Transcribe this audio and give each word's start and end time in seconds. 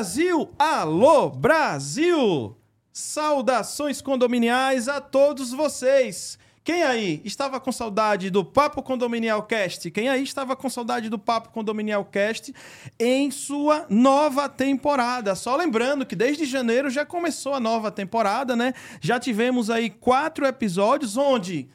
Brasil! 0.00 0.48
Alô, 0.58 1.28
Brasil! 1.28 2.56
Saudações 2.90 4.00
condominiais 4.00 4.88
a 4.88 4.98
todos 4.98 5.52
vocês! 5.52 6.38
Quem 6.64 6.82
aí 6.82 7.20
estava 7.22 7.60
com 7.60 7.70
saudade 7.70 8.30
do 8.30 8.42
Papo 8.42 8.82
Condominial 8.82 9.42
Cast? 9.42 9.90
Quem 9.90 10.08
aí 10.08 10.22
estava 10.22 10.56
com 10.56 10.70
saudade 10.70 11.10
do 11.10 11.18
Papo 11.18 11.50
Condominial 11.50 12.02
Cast 12.06 12.54
em 12.98 13.30
sua 13.30 13.84
nova 13.90 14.48
temporada? 14.48 15.34
Só 15.34 15.54
lembrando 15.54 16.06
que 16.06 16.16
desde 16.16 16.46
janeiro 16.46 16.88
já 16.88 17.04
começou 17.04 17.52
a 17.52 17.60
nova 17.60 17.90
temporada, 17.90 18.56
né? 18.56 18.72
Já 19.02 19.20
tivemos 19.20 19.68
aí 19.68 19.90
quatro 19.90 20.46
episódios 20.46 21.18
onde 21.18 21.68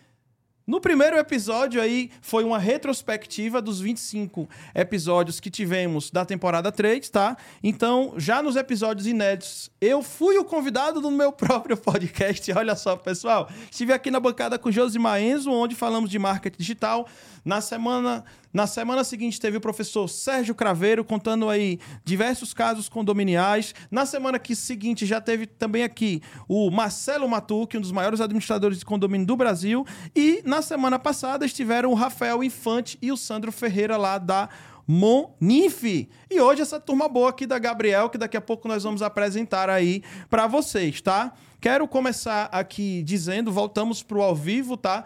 no 0.67 0.81
primeiro 0.81 1.15
episódio 1.15 1.79
aí 1.79 2.09
foi 2.21 2.43
uma 2.43 2.57
retrospectiva 2.57 3.61
dos 3.61 3.79
25 3.79 4.49
episódios 4.73 5.39
que 5.39 5.51
tivemos 5.51 6.09
da 6.09 6.25
temporada 6.25 6.71
3, 6.71 7.07
tá? 7.09 7.37
Então, 7.63 8.15
já 8.17 8.41
nos 8.41 8.55
episódios 8.55 9.05
inéditos, 9.05 9.69
eu 9.79 10.01
fui 10.01 10.39
o 10.39 10.43
convidado 10.43 10.99
do 10.99 11.11
meu 11.11 11.31
próprio 11.33 11.77
podcast. 11.77 12.51
Olha 12.51 12.75
só, 12.75 12.95
pessoal. 12.95 13.47
Estive 13.69 13.93
aqui 13.93 14.09
na 14.09 14.19
bancada 14.19 14.57
com 14.57 14.71
Josimar 14.71 15.21
Enzo, 15.21 15.51
onde 15.51 15.75
falamos 15.75 16.09
de 16.09 16.17
marketing 16.17 16.57
digital. 16.57 17.07
Na 17.43 17.61
semana, 17.61 18.25
na 18.55 18.65
semana 18.65 19.03
seguinte 19.03 19.37
teve 19.37 19.57
o 19.57 19.59
professor 19.59 20.07
Sérgio 20.07 20.55
Craveiro 20.55 21.03
contando 21.03 21.49
aí 21.49 21.77
diversos 22.05 22.53
casos 22.53 22.87
condominiais. 22.87 23.75
Na 23.91 24.05
semana 24.05 24.39
que 24.39 24.55
seguinte 24.55 25.05
já 25.05 25.19
teve 25.19 25.45
também 25.45 25.83
aqui 25.83 26.21
o 26.47 26.71
Marcelo 26.71 27.27
Matuque, 27.27 27.77
um 27.77 27.81
dos 27.81 27.91
maiores 27.91 28.21
administradores 28.21 28.79
de 28.79 28.85
condomínio 28.85 29.27
do 29.27 29.35
Brasil. 29.35 29.85
E 30.15 30.41
na 30.45 30.61
semana 30.61 30.97
passada 30.97 31.45
estiveram 31.45 31.91
o 31.91 31.95
Rafael 31.95 32.41
Infante 32.41 32.97
e 33.01 33.11
o 33.11 33.17
Sandro 33.17 33.51
Ferreira 33.51 33.97
lá 33.97 34.17
da 34.17 34.47
Monife. 34.87 36.07
E 36.31 36.39
hoje 36.39 36.61
essa 36.61 36.79
turma 36.79 37.09
boa 37.09 37.31
aqui 37.31 37.45
da 37.45 37.59
Gabriel, 37.59 38.09
que 38.09 38.17
daqui 38.17 38.37
a 38.37 38.41
pouco 38.41 38.69
nós 38.69 38.83
vamos 38.83 39.01
apresentar 39.01 39.69
aí 39.69 40.01
para 40.29 40.47
vocês, 40.47 41.01
tá? 41.01 41.33
Quero 41.59 41.87
começar 41.89 42.47
aqui 42.53 43.03
dizendo, 43.03 43.51
voltamos 43.51 44.01
pro 44.01 44.21
ao 44.21 44.33
vivo, 44.33 44.77
tá? 44.77 45.03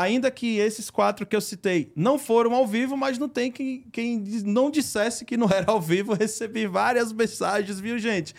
Ainda 0.00 0.30
que 0.30 0.58
esses 0.58 0.90
quatro 0.90 1.26
que 1.26 1.34
eu 1.34 1.40
citei 1.40 1.92
não 1.96 2.18
foram 2.18 2.54
ao 2.54 2.64
vivo, 2.64 2.96
mas 2.96 3.18
não 3.18 3.28
tem 3.28 3.50
quem, 3.50 3.84
quem 3.92 4.18
não 4.44 4.70
dissesse 4.70 5.24
que 5.24 5.36
não 5.36 5.48
era 5.52 5.72
ao 5.72 5.80
vivo. 5.80 6.14
Recebi 6.14 6.66
várias 6.68 7.12
mensagens, 7.12 7.80
viu, 7.80 7.98
gente? 7.98 8.32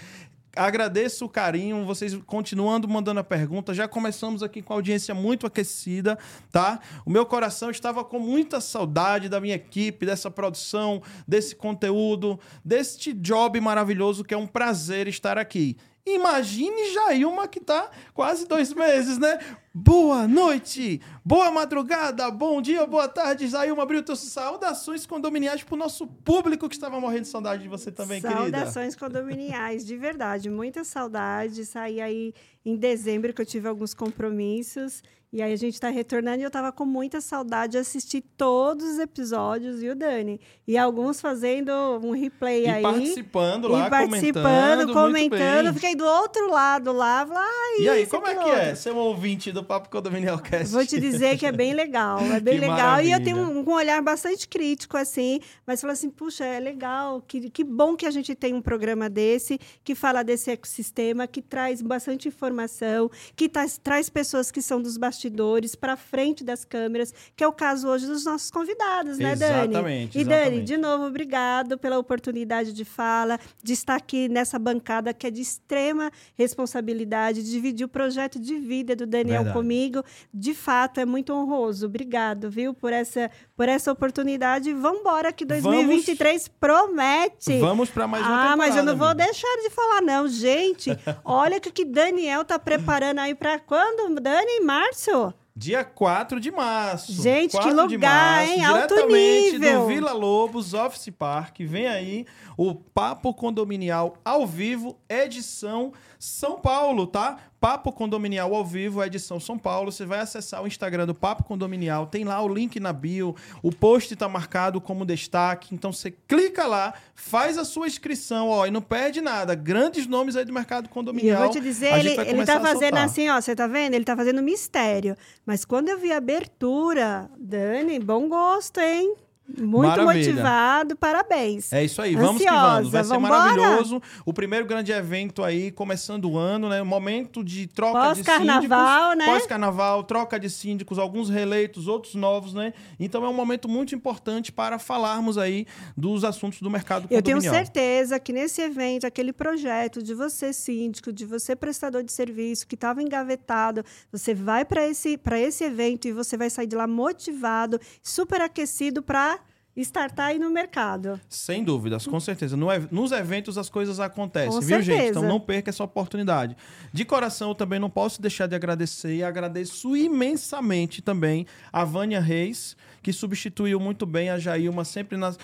Agradeço 0.56 1.26
o 1.26 1.30
carinho, 1.30 1.86
vocês 1.86 2.16
continuando 2.26 2.88
mandando 2.88 3.20
a 3.20 3.24
pergunta. 3.24 3.74
Já 3.74 3.88
começamos 3.88 4.42
aqui 4.42 4.62
com 4.62 4.74
a 4.74 4.78
audiência 4.78 5.14
muito 5.14 5.46
aquecida, 5.46 6.18
tá? 6.50 6.80
O 7.06 7.10
meu 7.10 7.26
coração 7.26 7.70
estava 7.70 8.04
com 8.04 8.20
muita 8.20 8.62
saudade 8.62 9.28
da 9.28 9.40
minha 9.42 9.56
equipe, 9.56 10.06
dessa 10.06 10.32
produção, 10.32 11.02
desse 11.28 11.56
conteúdo, 11.56 12.40
deste 12.64 13.14
job 13.14 13.60
maravilhoso 13.60 14.24
que 14.24 14.34
é 14.34 14.38
um 14.38 14.48
prazer 14.48 15.08
estar 15.08 15.38
aqui. 15.38 15.78
Imagine 16.06 16.94
Jailma 16.94 17.48
que 17.48 17.60
tá 17.60 17.90
quase 18.14 18.48
dois 18.48 18.74
meses, 18.74 19.18
né? 19.18 19.38
Boa 19.82 20.28
noite, 20.28 21.00
boa 21.24 21.50
madrugada, 21.50 22.30
bom 22.30 22.62
dia, 22.62 22.86
boa 22.86 23.08
tarde, 23.08 23.48
Jailma 23.48 23.86
Brito. 23.86 24.14
Saudações 24.14 25.06
condominiais 25.06 25.64
pro 25.64 25.78
nosso 25.78 26.06
público 26.06 26.68
que 26.68 26.76
estava 26.76 27.00
morrendo 27.00 27.22
de 27.22 27.28
saudade 27.30 27.64
de 27.64 27.70
você 27.70 27.90
também, 27.90 28.20
Saudações 28.20 28.42
querida. 28.42 28.58
Saudações 28.58 28.96
condominiais, 28.98 29.86
de 29.86 29.96
verdade, 29.96 30.50
muita 30.50 30.84
saudade. 30.84 31.66
Saí 31.66 32.02
aí 32.02 32.34
em 32.66 32.76
dezembro 32.76 33.34
que 33.34 33.42
eu 33.42 33.46
tive 33.46 33.70
alguns 33.70 33.94
compromissos. 33.94 35.02
E 35.32 35.44
aí 35.44 35.54
a 35.54 35.56
gente 35.56 35.76
está 35.76 35.90
retornando 35.90 36.40
e 36.40 36.44
eu 36.44 36.48
estava 36.48 36.72
com 36.72 36.86
muita 36.86 37.22
saudade 37.22 37.74
de 37.74 37.78
assistir 37.78 38.22
todos 38.36 38.84
os 38.84 38.98
episódios, 38.98 39.80
viu, 39.80 39.94
Dani? 39.94 40.42
E 40.68 40.76
alguns 40.76 41.22
fazendo 41.22 41.72
um 42.04 42.12
replay 42.12 42.64
e 42.64 42.68
aí. 42.68 42.82
participando 42.82 43.68
lá, 43.68 43.86
e 43.86 43.90
participando, 43.92 44.92
comentando. 44.92 45.72
Fiquei 45.76 45.96
do 45.96 46.04
outro 46.04 46.50
lado 46.50 46.92
lá, 46.92 47.24
lá 47.24 47.46
E 47.80 47.88
aí, 47.88 48.08
como 48.08 48.26
é 48.26 48.34
que 48.34 48.40
outro. 48.40 48.56
é 48.56 48.74
ser 48.74 48.92
um 48.92 48.98
ouvinte 48.98 49.52
do 49.52 49.64
Papo 49.70 49.88
Condominial 49.88 50.40
Cast? 50.40 50.74
Vou 50.74 50.84
te 50.84 51.00
dizer 51.00 51.38
que 51.38 51.46
é 51.46 51.52
bem 51.52 51.76
legal, 51.76 52.18
é 52.22 52.40
bem 52.42 52.58
legal. 52.58 52.76
Maravilha. 52.76 53.08
E 53.08 53.12
eu 53.12 53.24
tenho 53.24 53.38
um, 53.38 53.60
um, 53.60 53.72
olhar 53.72 54.02
bastante 54.02 54.48
crítico, 54.48 54.98
assim, 54.98 55.40
mas 55.64 55.80
falo 55.80 55.94
assim, 55.94 56.10
puxa, 56.10 56.44
é 56.44 56.60
legal, 56.60 57.22
que, 57.22 57.52
que 57.52 57.64
bom 57.64 57.96
que 57.96 58.08
a 58.08 58.10
gente 58.10 58.34
tem 58.34 58.52
um 58.52 58.64
programa 58.64 59.08
desse, 59.08 59.60
que 59.84 59.94
fala 59.94 60.24
desse 60.24 60.50
ecossistema, 60.50 61.28
que 61.28 61.40
traz 61.40 61.84
bastante 61.84 62.28
informação, 62.28 63.12
que 63.36 63.48
traz, 63.48 63.78
traz 63.78 64.10
pessoas 64.10 64.50
que 64.50 64.60
são 64.60 64.82
dos 64.82 64.98
bastidores 64.98 65.76
para 65.76 65.96
frente 65.96 66.44
das 66.44 66.66
câmeras, 66.66 67.14
que 67.36 67.44
é 67.44 67.48
o 67.48 67.54
caso 67.54 67.90
hoje 67.90 68.08
dos 68.08 68.26
nossos 68.26 68.50
convidados, 68.50 69.20
né, 69.20 69.34
exatamente, 69.34 69.72
Dani? 69.72 70.10
E 70.16 70.22
exatamente. 70.22 70.26
Dani, 70.26 70.62
de 70.64 70.78
novo, 70.78 71.06
obrigado 71.06 71.78
pela 71.78 72.00
oportunidade 72.00 72.74
de 72.74 72.84
fala, 72.84 73.40
de 73.64 73.74
estar 73.74 73.98
aqui 73.98 74.28
nessa 74.28 74.58
bancada 74.58 75.14
que 75.14 75.28
é 75.28 75.30
de 75.30 75.44
extrema 75.44 76.12
responsabilidade, 76.36 77.44
de 77.44 77.52
dividir 77.52 77.86
o 77.86 77.88
projeto 77.88 78.40
de 78.40 78.56
vida 78.56 78.96
do 78.96 79.06
Daniel 79.06 79.44
Verdade. 79.50 79.60
comigo. 79.60 80.04
De 80.34 80.54
fato, 80.54 81.00
é 81.00 81.06
muito 81.06 81.34
honroso. 81.34 81.86
Obrigado, 81.86 82.50
viu, 82.50 82.74
por 82.74 82.94
essa, 82.94 83.30
por 83.56 83.68
essa 83.70 83.92
oportunidade. 83.92 84.74
Vamos 84.74 85.02
embora 85.02 85.32
que 85.32 85.46
2023 85.46 86.48
vamos, 86.48 86.58
promete. 86.60 87.60
Vamos 87.60 87.90
para 87.90 88.08
mais 88.08 88.26
uma 88.26 88.52
Ah, 88.54 88.58
mas 88.58 88.76
eu 88.76 88.84
não 88.84 88.94
amiga. 88.94 89.06
vou 89.06 89.16
deixar 89.16 89.56
de 89.62 89.70
falar 89.70 90.02
não, 90.02 90.28
gente. 90.28 90.90
Olha 91.24 91.58
o 91.58 91.62
que 91.62 91.72
que 91.72 91.86
Daniel 91.86 92.44
tá 92.46 92.58
preparando 92.60 93.20
aí 93.20 93.36
para 93.36 93.60
quando, 93.60 94.14
Dani, 94.20 94.60
março? 94.62 95.34
Dia 95.56 95.84
4 95.84 96.40
de 96.40 96.52
março. 96.52 97.12
Gente, 97.22 97.52
4 97.52 97.70
que 97.70 97.76
lugar, 97.76 98.38
março, 98.38 98.52
hein? 98.54 98.64
Alto 98.66 99.08
nível. 99.08 99.82
do 99.82 99.88
Vila 99.88 100.14
Lobos 100.14 100.74
Office 100.74 101.10
Park. 101.10 101.58
Vem 101.62 101.86
aí 101.86 102.26
o 102.56 102.74
Papo 102.74 103.34
Condominial 103.34 104.16
ao 104.24 104.48
vivo, 104.48 104.98
edição 105.10 105.92
São 106.18 106.62
Paulo, 106.62 107.06
tá? 107.06 107.38
Papo 107.60 107.92
Condominial 107.92 108.56
ao 108.56 108.64
vivo, 108.64 109.04
edição 109.04 109.40
São 109.40 109.58
Paulo. 109.58 109.92
Você 109.92 110.06
vai 110.06 110.20
acessar 110.20 110.64
o 110.64 110.68
Instagram 110.68 111.06
do 111.06 111.14
Papo 111.14 111.44
Condominial, 111.44 112.08
tem 112.08 112.24
lá 112.24 112.42
o 112.42 112.48
link 112.48 112.80
na 112.80 112.94
bio, 112.94 113.36
o 113.62 113.72
post 113.72 114.14
está 114.14 114.30
marcado 114.30 114.80
como 114.80 115.06
destaque. 115.06 115.76
Então 115.76 115.92
você 115.92 116.12
clica 116.28 116.66
lá, 116.66 116.94
faz 117.14 117.58
a 117.58 117.66
sua 117.66 117.88
inscrição, 117.88 118.48
ó, 118.48 118.66
e 118.66 118.72
não 118.72 118.82
perde 118.82 119.20
nada. 119.20 119.56
Grandes 119.56 120.08
nomes 120.08 120.36
aí 120.36 120.46
do 120.46 120.54
mercado 120.54 120.88
condominial. 120.88 121.42
E 121.42 121.42
eu 121.42 121.44
vou 121.44 121.50
te 121.52 121.60
dizer, 121.60 122.00
ele, 122.00 122.12
ele 122.22 122.46
tá 122.46 122.60
fazendo 122.62 122.98
assim, 122.98 123.30
ó, 123.30 123.42
você 123.42 123.56
tá 123.56 123.68
vendo? 123.68 123.94
Ele 123.94 124.06
tá 124.06 124.16
fazendo 124.16 124.42
mistério. 124.42 125.16
Mas 125.46 125.66
quando 125.66 125.90
eu 125.90 126.00
vi 126.00 126.12
a 126.12 126.18
abertura, 126.18 127.30
Dani, 127.38 128.00
bom 128.00 128.30
gosto, 128.30 128.80
hein? 128.80 129.16
Muito 129.58 129.88
Maravilha. 129.88 130.32
motivado, 130.32 130.96
parabéns. 130.96 131.74
É 131.74 131.84
isso 131.84 132.02
aí, 132.02 132.16
vamos 132.16 132.42
Ansiosa, 132.42 132.56
que 132.56 132.68
vamos. 132.68 132.92
Vai 132.92 133.04
ser 133.04 133.10
vambora? 133.10 133.34
maravilhoso. 133.34 134.02
O 134.26 134.34
primeiro 134.34 134.66
grande 134.66 134.92
evento 134.92 135.44
aí, 135.44 135.72
começando 135.72 136.30
o 136.30 136.38
ano, 136.38 136.70
né? 136.70 136.84
Momento 136.84 137.44
de 137.44 137.68
troca 137.68 138.10
de 138.10 138.18
síndicos. 138.18 138.36
Pós-carnaval, 138.36 139.14
né? 139.16 139.26
Pós-carnaval, 139.26 140.04
troca 140.04 140.40
de 140.40 140.50
síndicos, 140.50 141.00
alguns 141.00 141.30
releitos, 141.30 141.88
outros 141.88 142.16
novos, 142.16 142.54
né? 142.54 142.74
Então 143.00 143.26
é 143.26 143.30
um 143.30 143.34
momento 143.34 143.68
muito 143.68 143.96
importante 143.96 144.52
para 144.52 144.78
falarmos 144.78 145.38
aí 145.38 145.66
dos 145.98 146.24
assuntos 146.24 146.62
do 146.62 146.70
mercado 146.70 147.08
Eu 147.10 147.22
tenho 147.22 147.42
certeza 147.42 148.20
que 148.20 148.32
nesse 148.32 148.62
evento, 148.62 149.08
aquele 149.08 149.34
projeto 149.34 150.04
de 150.04 150.14
você 150.14 150.54
síndico, 150.54 151.12
de 151.12 151.26
você 151.26 151.56
prestador 151.56 152.04
de 152.04 152.12
serviço 152.12 152.68
que 152.68 152.76
estava 152.76 153.02
engavetado, 153.02 153.84
você 154.12 154.34
vai 154.34 154.64
para 154.64 154.86
esse, 154.88 155.20
esse 155.38 155.64
evento 155.64 156.08
e 156.08 156.12
você 156.12 156.38
vai 156.38 156.50
sair 156.50 156.68
de 156.68 156.76
lá 156.76 156.88
motivado, 156.88 157.80
super 158.04 158.42
aquecido 158.42 159.02
para 159.02 159.39
startar 159.82 160.28
aí 160.28 160.40
no 160.40 160.50
mercado. 160.50 161.20
Sem 161.28 161.64
dúvidas, 161.64 162.06
com 162.06 162.20
certeza. 162.20 162.56
No, 162.58 162.68
nos 162.92 163.12
eventos 163.12 163.58
as 163.58 163.70
coisas 163.70 164.00
acontecem, 164.00 164.52
com 164.52 164.60
viu, 164.60 164.78
certeza. 164.78 164.98
gente? 164.98 165.10
Então 165.10 165.24
não 165.24 165.40
perca 165.40 165.70
essa 165.70 165.84
oportunidade. 165.84 166.56
De 166.92 167.06
coração, 167.06 167.50
eu 167.50 167.56
também 167.56 167.80
não 167.80 167.90
posso 167.90 168.22
deixar 168.22 168.48
de 168.48 168.56
agradecer 168.56 169.16
e 169.16 169.24
agradeço 169.24 169.96
imensamente 169.96 171.02
também 171.02 171.46
a 171.72 171.84
Vânia 171.84 172.20
Reis, 172.20 172.76
que 173.02 173.14
substituiu 173.14 173.80
muito 173.80 174.06
bem 174.06 174.30
a 174.30 174.38
Jailma 174.38 174.84
sempre 174.84 175.18
nas. 175.18 175.38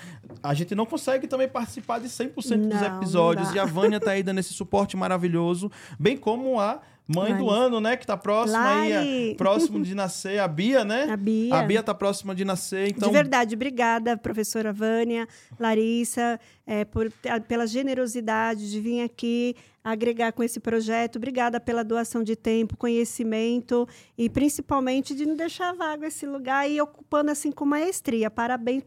A 0.43 0.53
gente 0.53 0.75
não 0.75 0.85
consegue 0.85 1.27
também 1.27 1.47
participar 1.47 1.99
de 1.99 2.07
100% 2.07 2.57
não, 2.57 2.69
dos 2.69 2.81
episódios 2.81 3.53
e 3.53 3.59
a 3.59 3.65
Vânia 3.65 3.99
tá 3.99 4.11
aí 4.11 4.23
dando 4.23 4.39
esse 4.39 4.53
suporte 4.53 4.97
maravilhoso, 4.97 5.71
bem 5.99 6.17
como 6.17 6.59
a 6.59 6.81
Mãe 7.07 7.35
do 7.37 7.49
ano, 7.49 7.79
né? 7.79 7.95
Que 7.95 8.05
tá 8.05 8.17
próxima 8.17 8.57
Lari. 8.57 8.93
aí, 8.93 9.35
próximo 9.37 9.83
de 9.83 9.93
nascer, 9.93 10.39
a 10.39 10.47
Bia, 10.47 10.83
né? 10.83 11.07
A 11.09 11.15
Bia. 11.17 11.55
A 11.55 11.63
Bia 11.63 11.83
tá 11.83 11.93
próxima 11.93 12.33
de 12.33 12.43
nascer, 12.43 12.89
então... 12.89 13.09
De 13.09 13.13
verdade, 13.13 13.55
obrigada, 13.55 14.17
professora 14.17 14.73
Vânia, 14.73 15.27
Larissa, 15.59 16.39
é, 16.65 16.85
por, 16.85 17.11
pela 17.47 17.67
generosidade 17.67 18.69
de 18.69 18.79
vir 18.79 19.01
aqui 19.01 19.55
agregar 19.85 20.31
com 20.31 20.41
esse 20.41 20.59
projeto. 20.59 21.17
Obrigada 21.17 21.59
pela 21.59 21.83
doação 21.83 22.23
de 22.23 22.35
tempo, 22.35 22.75
conhecimento 22.75 23.87
e 24.17 24.27
principalmente 24.27 25.13
de 25.13 25.27
não 25.27 25.35
deixar 25.35 25.73
vago 25.75 26.03
esse 26.05 26.25
lugar 26.25 26.67
e 26.67 26.81
ocupando 26.81 27.29
assim 27.29 27.51
com 27.51 27.65
maestria. 27.65 28.31
Parabéns 28.31 28.83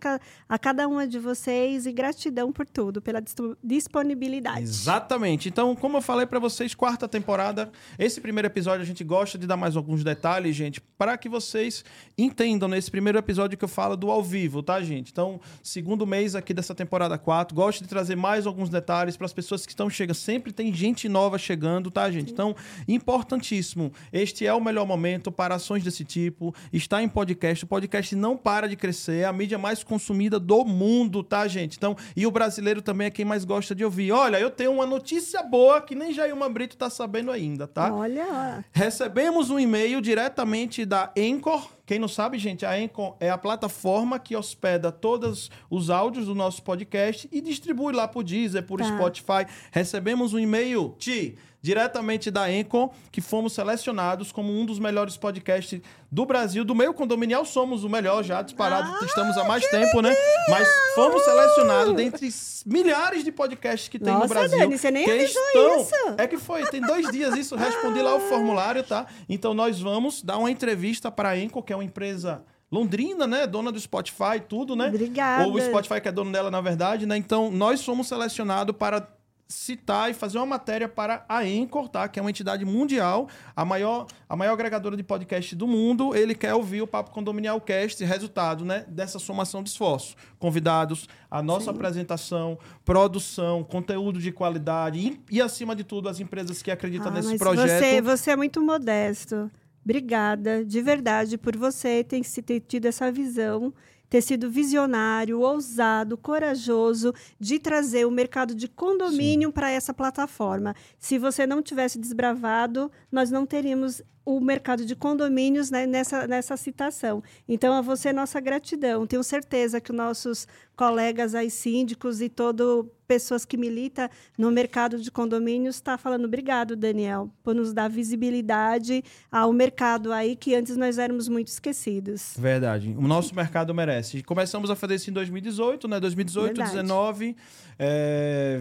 a 0.49 0.59
cada 0.59 0.89
uma 0.89 1.07
de 1.07 1.19
vocês 1.21 1.87
e 1.87 1.93
gratidão 1.93 2.51
por 2.51 2.67
tudo, 2.67 3.01
pela 3.01 3.23
disponibilidade. 3.63 4.63
Exatamente. 4.63 5.49
Então, 5.49 5.77
como 5.77 5.99
eu 5.99 6.03
falei 6.03 6.27
para 6.27 6.41
vocês, 6.41 6.75
quarta 6.75 7.07
temporada, 7.07 7.71
Esse 7.97 8.21
primeiro 8.21 8.47
episódio 8.49 8.83
a 8.83 8.85
gente 8.85 9.05
gosta 9.05 9.39
de 9.39 9.47
dar 9.47 9.57
mais 9.57 9.77
alguns 9.77 10.03
detalhes, 10.03 10.57
gente, 10.57 10.81
para 10.81 11.17
que 11.17 11.29
vocês 11.29 11.85
entendam 12.17 12.69
nesse 12.69 12.91
primeiro 12.91 13.19
episódio 13.19 13.57
que 13.57 13.65
eu 13.65 13.69
falo 13.69 13.97
do 13.97 14.11
ao 14.11 14.23
vivo, 14.23 14.63
tá, 14.63 14.81
gente? 14.83 15.13
Então, 15.13 15.41
segundo 15.63 16.07
mês 16.07 16.35
aqui 16.35 16.53
dessa 16.53 16.75
temporada 16.75 17.17
4, 17.17 17.55
gosto 17.69 17.83
de 17.83 17.89
trazer 17.89 18.17
mais 18.17 18.47
alguns 18.47 18.71
detalhes 18.71 19.15
para 19.15 19.27
as 19.27 19.33
pessoas 19.33 19.67
que 19.67 19.73
estão 19.73 19.91
chegando. 19.91 20.17
Sempre 20.17 20.53
tem 20.53 20.73
gente 20.73 21.07
nova 21.07 21.37
chegando, 21.37 21.91
tá, 21.91 22.11
gente? 22.11 22.33
Então, 22.33 22.57
importantíssimo. 22.87 23.93
Este 24.11 24.47
é 24.47 24.55
o 24.55 24.61
melhor 24.61 24.87
momento 24.87 25.31
para 25.31 25.57
ações 25.57 25.85
desse 25.85 26.03
tipo. 26.03 26.55
Está 26.73 27.03
em 27.03 27.09
podcast. 27.09 27.65
O 27.65 27.69
podcast 27.69 28.17
não 28.17 28.39
para 28.39 28.67
de 28.67 28.75
crescer. 28.75 29.19
É 29.19 29.25
a 29.27 29.33
mídia 29.33 29.59
mais 29.59 29.85
consumida 29.85 30.41
do 30.41 30.65
mundo, 30.65 31.23
tá, 31.23 31.47
gente? 31.47 31.77
Então, 31.77 31.95
e 32.17 32.27
o 32.27 32.31
brasileiro 32.31 32.81
também 32.81 33.09
é 33.09 33.11
quem 33.11 33.25
mais 33.25 33.45
gosta 33.45 33.75
de 33.75 33.85
ouvir. 33.85 34.13
Olha, 34.13 34.39
eu 34.39 34.51
tenho 34.51 34.73
uma 34.73 34.87
notícia 34.87 35.43
boa 35.43 35.83
que 35.83 35.95
nem 35.95 36.15
Jailma 36.15 36.49
Brito 36.49 36.75
tá 36.75 36.89
sabendo 36.89 37.31
ainda, 37.31 37.67
tá? 37.67 37.93
Olha. 37.93 38.65
Recebemos 38.73 39.51
um 39.51 39.59
e-mail 39.59 40.01
diretamente 40.01 40.87
da 40.87 41.13
Anchor. 41.19 41.78
Quem 41.89 41.99
não 41.99 42.07
sabe, 42.07 42.39
gente, 42.39 42.67
a 42.67 42.75
Anchor 42.75 43.17
é 43.19 43.31
a 43.31 43.39
plataforma 43.39 44.19
que 44.19 44.37
hospeda 44.37 44.93
todos 44.93 45.51
os 45.71 45.89
áudios 45.89 46.27
do 46.27 46.35
nosso 46.35 46.63
podcast 46.63 47.27
e 47.33 47.41
distribui 47.41 47.95
lá 47.95 48.07
por 48.07 48.23
Deezer, 48.23 48.63
por 48.63 48.79
Tá. 48.79 48.85
Spotify. 48.95 49.51
Recebemos 49.73 50.35
um 50.35 50.39
e-mail, 50.39 50.95
Ti, 50.99 51.39
diretamente 51.61 52.31
da 52.31 52.45
Anchor, 52.45 52.91
que 53.11 53.21
fomos 53.21 53.53
selecionados 53.53 54.31
como 54.31 54.53
um 54.53 54.65
dos 54.65 54.79
melhores 54.79 55.17
podcasts 55.17 55.81
do 56.11 56.25
Brasil. 56.25 56.65
Do 56.65 56.75
meio 56.75 56.95
condominial 56.95 57.45
somos 57.45 57.85
o 57.85 57.89
melhor 57.89 58.23
já, 58.23 58.43
disparado. 58.43 58.91
Ah, 58.91 59.05
estamos 59.05 59.37
há 59.37 59.45
mais 59.45 59.67
tempo, 59.69 60.01
né? 60.01 60.15
Mas 60.49 60.69
fomos 60.95 61.23
selecionados 61.25 61.95
dentre 61.95 62.29
milhares 62.65 63.25
de 63.25 63.33
podcasts 63.33 63.89
que 63.89 63.99
tem 63.99 64.13
no 64.13 64.21
Nossa, 64.21 64.35
Brasil. 64.35 64.59
Dani, 64.59 64.79
você 64.79 64.91
nem 64.91 65.05
que 65.05 65.11
estão... 65.11 65.81
isso. 65.81 65.95
É 66.17 66.27
que 66.27 66.39
foi, 66.39 66.65
tem 66.67 66.81
dois 66.81 67.11
dias 67.11 67.37
isso, 67.37 67.57
respondi 67.57 68.01
lá 68.01 68.15
o 68.15 68.21
formulário, 68.21 68.83
tá? 68.83 69.07
Então 69.29 69.53
nós 69.53 69.81
vamos 69.81 70.23
dar 70.23 70.39
uma 70.39 70.51
entrevista 70.51 71.11
para 71.11 71.31
a 71.31 71.39
Enco, 71.39 71.63
que 71.63 71.73
é 71.73 71.77
uma 71.77 71.85
empresa 71.85 72.43
londrina, 72.71 73.27
né? 73.27 73.47
Dona 73.47 73.73
do 73.73 73.81
Spotify 73.81 74.41
tudo, 74.47 74.77
né? 74.77 74.89
Obrigada. 74.89 75.47
Ou 75.47 75.55
o 75.55 75.61
Spotify 75.61 76.01
que 76.01 76.09
é 76.09 76.13
dono 76.13 76.31
dela, 76.31 76.51
na 76.51 76.61
verdade, 76.61 77.07
né? 77.07 77.17
Então 77.17 77.51
nós 77.51 77.85
fomos 77.85 78.07
selecionados 78.07 78.77
para 78.77 79.01
citar 79.49 80.11
e 80.11 80.15
fazer 80.15 80.37
uma 80.37 80.45
matéria 80.45 80.87
para 80.87 81.25
a 81.27 81.39
Anchor, 81.41 81.89
tá? 81.89 82.07
Que 82.07 82.19
é 82.19 82.23
uma 82.23 82.29
entidade 82.29 82.65
mundial, 82.67 83.29
a 83.57 83.65
maior, 83.65 84.07
a 84.29 84.37
maior 84.37 84.53
agregadora 84.53 84.95
de 84.97 85.03
podcast 85.03 85.57
do 85.57 85.67
mundo. 85.67 86.15
Ele 86.15 86.35
quer 86.35 86.53
ouvir 86.55 86.83
o 86.83 86.87
Papo 86.87 87.11
Condominial 87.11 87.59
Cast, 87.61 88.05
resultado, 88.05 88.65
né? 88.65 88.85
Dessa 88.89 89.19
somação 89.19 89.63
de 89.63 89.71
esforço. 89.71 90.15
Convidados, 90.39 91.09
a 91.31 91.43
nossa 91.43 91.71
apresentação, 91.71 92.59
produção, 92.85 93.65
conteúdo 93.65 94.19
de 94.21 94.31
qualidade 94.33 94.99
e, 94.99 95.37
e, 95.37 95.41
acima 95.41 95.75
de 95.75 95.83
tudo, 95.85 96.09
as 96.09 96.21
empresas 96.21 96.61
que 96.63 96.71
acreditam 96.71 97.09
Ah, 97.09 97.13
nesse 97.15 97.39
projeto. 97.39 97.69
Você, 97.81 98.03
você 98.03 98.31
é 98.33 98.37
muito 98.37 98.61
modesto. 98.61 99.51
Obrigada, 99.85 100.63
de 100.65 100.83
verdade, 100.83 101.39
por 101.39 101.57
você 101.57 102.05
ter, 102.05 102.23
se- 102.23 102.43
ter 102.43 102.61
tido 102.61 102.85
essa 102.85 103.11
visão, 103.11 103.73
ter 104.09 104.23
sido 104.23 104.51
visionário, 104.51 105.41
ousado, 105.41 106.17
corajoso 106.17 107.13
de 107.39 107.59
trazer 107.59 108.07
o 108.07 108.11
mercado 108.11 108.55
de 108.55 108.69
condomínio 108.69 109.53
para 109.53 109.71
essa 109.71 109.93
plataforma. 109.93 110.75
Se 110.99 111.19
você 111.19 111.47
não 111.47 111.63
tivesse 111.63 111.99
desbravado, 111.99 112.91
nós 113.11 113.31
não 113.31 113.45
teríamos 113.47 114.03
o 114.29 114.39
mercado 114.43 114.85
de 114.85 114.95
condomínios 114.95 115.71
né, 115.71 115.87
nessa, 115.87 116.27
nessa 116.27 116.55
citação. 116.55 117.23
Então, 117.49 117.73
a 117.73 117.81
você, 117.81 118.13
nossa 118.13 118.39
gratidão. 118.39 119.07
Tenho 119.07 119.25
certeza 119.25 119.81
que 119.81 119.91
os 119.91 119.97
nossos 119.97 120.47
colegas 120.77 121.35
aí, 121.35 121.51
síndicos 121.51 122.21
e 122.21 122.29
todo 122.29 122.93
pessoas 123.07 123.47
que 123.47 123.57
militam 123.57 124.07
no 124.37 124.51
mercado 124.51 125.01
de 125.01 125.11
condomínios 125.11 125.77
está 125.77 125.97
falando 125.97 126.27
obrigado, 126.27 126.77
Daniel, 126.77 127.31
por 127.43 127.55
nos 127.55 127.73
dar 127.73 127.89
visibilidade 127.89 129.03
ao 129.33 129.51
mercado 129.51 130.13
aí 130.13 130.37
que 130.37 130.55
antes 130.55 130.77
nós 130.77 130.99
éramos 130.99 131.27
muito 131.27 131.49
esquecidos. 131.49 132.35
Verdade. 132.39 132.95
O 132.99 133.09
nosso 133.09 133.35
mercado 133.35 133.75
merece. 133.75 134.23
Começamos 134.23 134.71
a 134.71 134.77
fazer 134.77 134.97
isso 134.97 135.09
em 135.09 135.15
2018, 135.15 135.89
né? 135.89 135.99
2018, 135.99 136.47
Verdade. 136.49 136.71
19 136.71 137.35
é, 137.79 138.61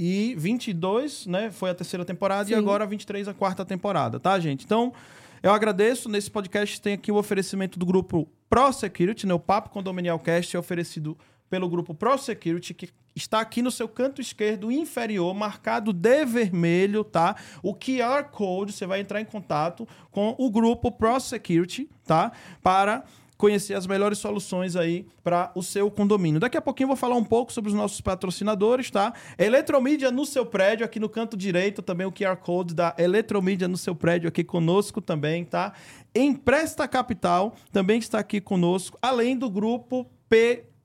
e 0.00 0.32
22, 0.36 1.26
né? 1.26 1.50
Foi 1.50 1.70
a 1.70 1.74
terceira 1.74 2.04
temporada 2.04 2.48
e 2.48 2.54
Sim. 2.54 2.58
agora 2.60 2.86
23 2.86 3.26
a 3.26 3.34
quarta 3.34 3.64
temporada, 3.64 4.20
tá, 4.20 4.38
gente? 4.38 4.64
Então, 4.64 4.92
eu 5.42 5.52
agradeço. 5.52 6.08
Nesse 6.08 6.30
podcast 6.30 6.80
tem 6.80 6.94
aqui 6.94 7.10
o 7.10 7.16
oferecimento 7.16 7.80
do 7.80 7.84
grupo 7.84 8.28
Pro 8.48 8.72
Security, 8.72 9.26
né? 9.26 9.34
O 9.34 9.40
Papo 9.40 9.70
Condominial 9.70 10.20
Cast 10.20 10.54
é 10.54 10.58
oferecido 10.58 11.18
pelo 11.50 11.68
grupo 11.68 11.92
Pro 11.94 12.16
Security, 12.16 12.74
que 12.74 12.90
está 13.16 13.40
aqui 13.40 13.60
no 13.60 13.72
seu 13.72 13.88
canto 13.88 14.20
esquerdo 14.20 14.70
inferior, 14.70 15.34
marcado 15.34 15.92
de 15.92 16.24
vermelho, 16.24 17.02
tá? 17.02 17.34
O 17.60 17.74
QR 17.74 18.22
Code, 18.30 18.72
você 18.72 18.86
vai 18.86 19.00
entrar 19.00 19.20
em 19.20 19.24
contato 19.24 19.88
com 20.12 20.32
o 20.38 20.48
grupo 20.48 20.92
Pro 20.92 21.18
Security, 21.18 21.90
tá? 22.06 22.30
Para 22.62 23.02
conhecer 23.38 23.74
as 23.74 23.86
melhores 23.86 24.18
soluções 24.18 24.74
aí 24.74 25.06
para 25.22 25.52
o 25.54 25.62
seu 25.62 25.88
condomínio. 25.90 26.40
Daqui 26.40 26.56
a 26.56 26.60
pouquinho 26.60 26.86
eu 26.86 26.88
vou 26.88 26.96
falar 26.96 27.14
um 27.14 27.24
pouco 27.24 27.52
sobre 27.52 27.70
os 27.70 27.76
nossos 27.76 28.00
patrocinadores, 28.00 28.90
tá? 28.90 29.14
Eletromídia 29.38 30.10
no 30.10 30.26
seu 30.26 30.44
prédio, 30.44 30.84
aqui 30.84 30.98
no 30.98 31.08
canto 31.08 31.36
direito, 31.36 31.80
também 31.80 32.06
o 32.06 32.12
QR 32.12 32.36
Code 32.36 32.74
da 32.74 32.94
Eletromídia 32.98 33.68
no 33.68 33.76
seu 33.76 33.94
prédio 33.94 34.28
aqui 34.28 34.42
conosco 34.42 35.00
também, 35.00 35.44
tá? 35.44 35.72
Empresta 36.12 36.88
Capital 36.88 37.54
também 37.70 38.00
está 38.00 38.18
aqui 38.18 38.40
conosco, 38.40 38.98
além 39.00 39.36
do 39.38 39.48
grupo 39.48 40.04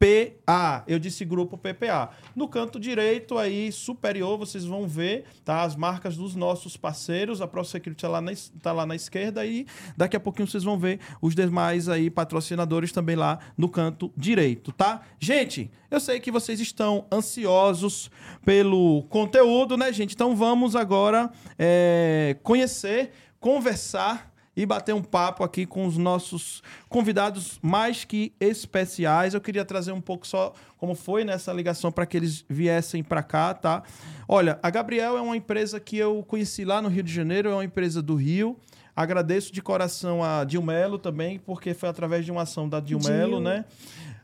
PPA. 0.04 0.84
Eu 0.86 1.00
disse 1.00 1.24
grupo 1.24 1.58
PPA. 1.58 2.10
No 2.36 2.50
canto 2.50 2.78
direito 2.78 3.38
aí 3.38 3.72
superior, 3.72 4.38
vocês 4.38 4.66
vão 4.66 4.86
ver, 4.86 5.24
tá? 5.46 5.62
As 5.62 5.78
marcas 5.78 6.18
dos 6.18 6.36
nossos 6.36 6.76
parceiros, 6.76 7.40
a 7.40 7.48
ProSecurity 7.48 8.02
tá 8.02 8.10
lá 8.10 8.20
na, 8.20 8.32
tá 8.62 8.72
lá 8.74 8.86
na 8.86 8.96
esquerda 8.96 9.46
e 9.46 9.66
daqui 9.96 10.18
a 10.18 10.20
pouquinho 10.20 10.46
vocês 10.46 10.64
vão 10.64 10.78
ver 10.78 11.00
os 11.22 11.34
demais 11.34 11.88
aí 11.88 12.10
patrocinadores 12.10 12.92
também 12.92 13.16
lá 13.16 13.40
no 13.58 13.70
canto 13.70 14.12
direito, 14.18 14.74
tá? 14.74 15.04
Gente, 15.18 15.72
eu 15.90 16.02
sei 16.02 16.20
que 16.20 16.32
vocês 16.32 16.60
estão 16.60 17.06
ansiosos 17.10 18.12
pelo 18.44 19.04
conteúdo, 19.04 19.78
né, 19.78 19.94
gente? 19.94 20.16
Então 20.16 20.36
vamos 20.36 20.76
agora 20.76 21.32
é, 21.58 22.36
conhecer, 22.44 23.12
conversar 23.40 24.33
e 24.56 24.66
bater 24.66 24.94
um 24.94 25.02
papo 25.02 25.44
aqui 25.44 25.66
com 25.66 25.86
os 25.86 25.98
nossos 25.98 26.62
convidados 26.88 27.60
mais 27.62 28.04
que 28.06 28.34
especiais. 28.40 29.34
Eu 29.34 29.42
queria 29.42 29.66
trazer 29.66 29.92
um 29.92 30.02
pouco 30.02 30.28
só 30.28 30.54
como 30.78 30.96
foi 30.96 31.24
nessa 31.24 31.52
ligação 31.52 31.92
para 31.92 32.06
que 32.06 32.18
eles 32.18 32.46
viessem 32.48 33.04
para 33.04 33.24
cá, 33.24 33.54
tá? 33.54 33.84
Olha, 34.28 34.60
a 34.62 34.70
Gabriel 34.70 35.18
é 35.18 35.22
uma 35.22 35.36
empresa 35.36 35.80
que 35.80 35.98
eu 35.98 36.24
conheci 36.24 36.64
lá 36.64 36.82
no 36.82 36.90
Rio 36.90 37.04
de 37.04 37.12
Janeiro, 37.14 37.50
é 37.50 37.54
uma 37.54 37.66
empresa 37.66 38.02
do 38.02 38.16
Rio. 38.16 38.58
Agradeço 38.96 39.52
de 39.52 39.62
coração 39.62 40.24
a 40.24 40.44
Dilmelo 40.44 41.00
também, 41.00 41.40
porque 41.40 41.74
foi 41.74 41.90
através 41.90 42.24
de 42.26 42.32
uma 42.32 42.44
ação 42.44 42.70
da 42.70 42.80
Dilmelo, 42.80 43.38
Dil. 43.38 43.42
né? 43.42 43.66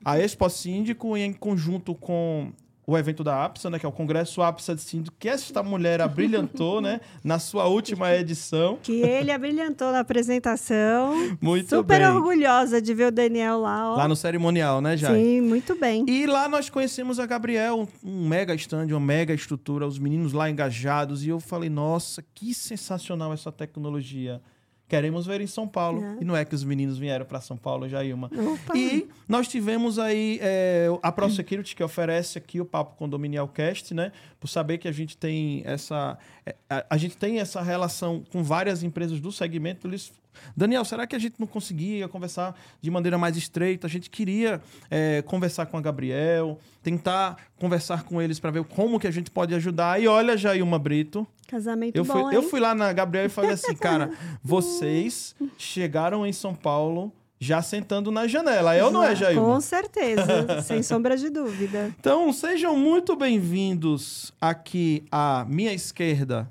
A 0.06 0.20
Expo 0.20 0.48
Síndico, 0.50 1.18
em 1.18 1.34
conjunto 1.34 1.96
com 1.96 2.54
o 2.90 2.98
evento 2.98 3.24
da 3.24 3.46
APSA, 3.46 3.70
né, 3.70 3.78
que 3.78 3.86
é 3.86 3.90
o 3.90 3.92
Congresso 3.92 4.42
APSA 4.42 4.74
de 4.74 4.82
Síndico, 4.82 5.16
que 5.20 5.30
esta 5.30 5.62
mulher 5.62 6.02
abrilhantou, 6.02 6.82
né, 6.82 7.00
na 7.24 7.38
sua 7.38 7.66
última 7.66 8.12
edição. 8.16 8.80
Que 8.82 9.02
ele 9.02 9.32
abrilhantou 9.32 9.92
na 9.92 10.00
apresentação. 10.00 11.14
Muito 11.40 11.70
Super 11.70 12.00
bem. 12.00 12.08
orgulhosa 12.08 12.82
de 12.82 12.94
ver 12.96 13.08
o 13.08 13.12
Daniel 13.12 13.60
lá, 13.60 13.92
ó. 13.92 13.96
Lá 13.96 14.08
no 14.08 14.16
cerimonial, 14.16 14.82
né, 14.82 14.98
Jai? 14.98 15.14
Sim, 15.14 15.42
muito 15.42 15.76
bem. 15.76 16.04
E 16.08 16.26
lá 16.26 16.50
nós 16.50 16.70
conhecemos 16.70 17.20
a 17.20 17.26
Gabriel, 17.26 17.88
um 18.04 18.28
mega 18.28 18.56
stand, 18.56 18.88
uma 18.88 19.00
mega 19.00 19.34
estrutura, 19.34 19.86
os 19.86 20.00
meninos 20.00 20.34
lá 20.34 20.50
engajados. 20.50 21.24
E 21.24 21.30
eu 21.30 21.40
falei, 21.40 21.70
nossa, 21.70 22.24
que 22.34 22.54
sensacional 22.54 23.32
essa 23.34 23.52
tecnologia. 23.52 24.42
Queremos 24.90 25.28
ver 25.28 25.40
em 25.40 25.46
São 25.48 25.68
Paulo. 25.68 26.04
É. 26.04 26.18
E 26.20 26.26
não 26.26 26.36
é 26.36 26.44
que 26.44 26.56
os 26.56 26.64
meninos 26.64 26.98
vieram 26.98 27.24
para 27.24 27.40
São 27.40 27.56
Paulo, 27.56 27.88
Jailma. 27.88 28.30
Opa. 28.34 28.76
E 28.76 29.08
nós 29.28 29.48
tivemos 29.48 30.00
aí 30.00 30.40
é, 30.42 30.88
a 31.04 31.12
ProSecurity, 31.12 31.76
que 31.76 31.84
oferece 31.84 32.40
aqui 32.40 32.60
o 32.60 32.66
Papo 32.66 32.96
Condominial 32.98 33.48
Cast, 33.48 33.94
né? 33.94 34.12
Por 34.40 34.48
saber 34.48 34.80
que 34.80 34.88
a 34.88 34.92
gente 34.92 35.16
tem 35.16 35.62
essa. 35.64 36.18
é, 36.44 36.56
A, 36.68 36.86
a 36.90 36.98
gente 36.98 37.16
tem 37.16 37.40
essa 37.40 37.62
relação 37.62 38.24
com 38.32 38.44
várias 38.44 38.82
empresas 38.82 39.20
do 39.20 39.32
segmento. 39.32 39.88
Eles. 39.88 40.12
Daniel, 40.56 40.84
será 40.86 41.06
que 41.06 41.16
a 41.16 41.20
gente 41.20 41.36
não 41.38 41.46
conseguia 41.46 42.08
conversar 42.08 42.56
de 42.82 42.90
maneira 42.90 43.18
mais 43.18 43.38
estreita? 43.38 43.86
A 43.86 43.90
gente 43.90 44.10
queria 44.10 44.60
é, 44.90 45.22
conversar 45.22 45.68
com 45.68 45.78
a 45.78 45.82
Gabriel, 45.82 46.58
tentar 46.82 47.38
conversar 47.60 48.04
com 48.04 48.20
eles 48.20 48.40
para 48.40 48.50
ver 48.50 48.64
como 48.64 49.00
que 49.00 49.06
a 49.06 49.12
gente 49.12 49.30
pode 49.30 49.54
ajudar. 49.54 50.02
E 50.02 50.08
olha, 50.08 50.36
Jailma 50.38 50.80
Brito, 50.80 51.28
Casamento 51.50 51.96
eu 51.96 52.06
fui, 52.06 52.22
bom, 52.22 52.32
eu 52.32 52.44
hein? 52.44 52.48
fui 52.48 52.60
lá 52.60 52.76
na 52.76 52.94
Gabriel 52.94 53.26
e 53.26 53.30
falei 53.30 53.54
assim, 53.54 53.76
cara, 53.76 54.12
vocês 54.44 55.36
chegaram 55.58 56.24
em 56.24 56.32
São 56.32 56.54
Paulo 56.54 57.12
já 57.40 57.60
sentando 57.60 58.12
na 58.12 58.28
janela. 58.28 58.78
Eu 58.78 58.92
não 58.92 59.04
é, 59.04 59.16
Jailma? 59.16 59.42
Com 59.42 59.60
certeza, 59.60 60.62
sem 60.62 60.84
sombra 60.84 61.18
de 61.18 61.28
dúvida. 61.32 61.92
Então, 62.00 62.32
sejam 62.32 62.78
muito 62.78 63.16
bem-vindos 63.16 64.32
aqui 64.40 65.04
à 65.12 65.44
minha 65.50 65.74
esquerda, 65.74 66.48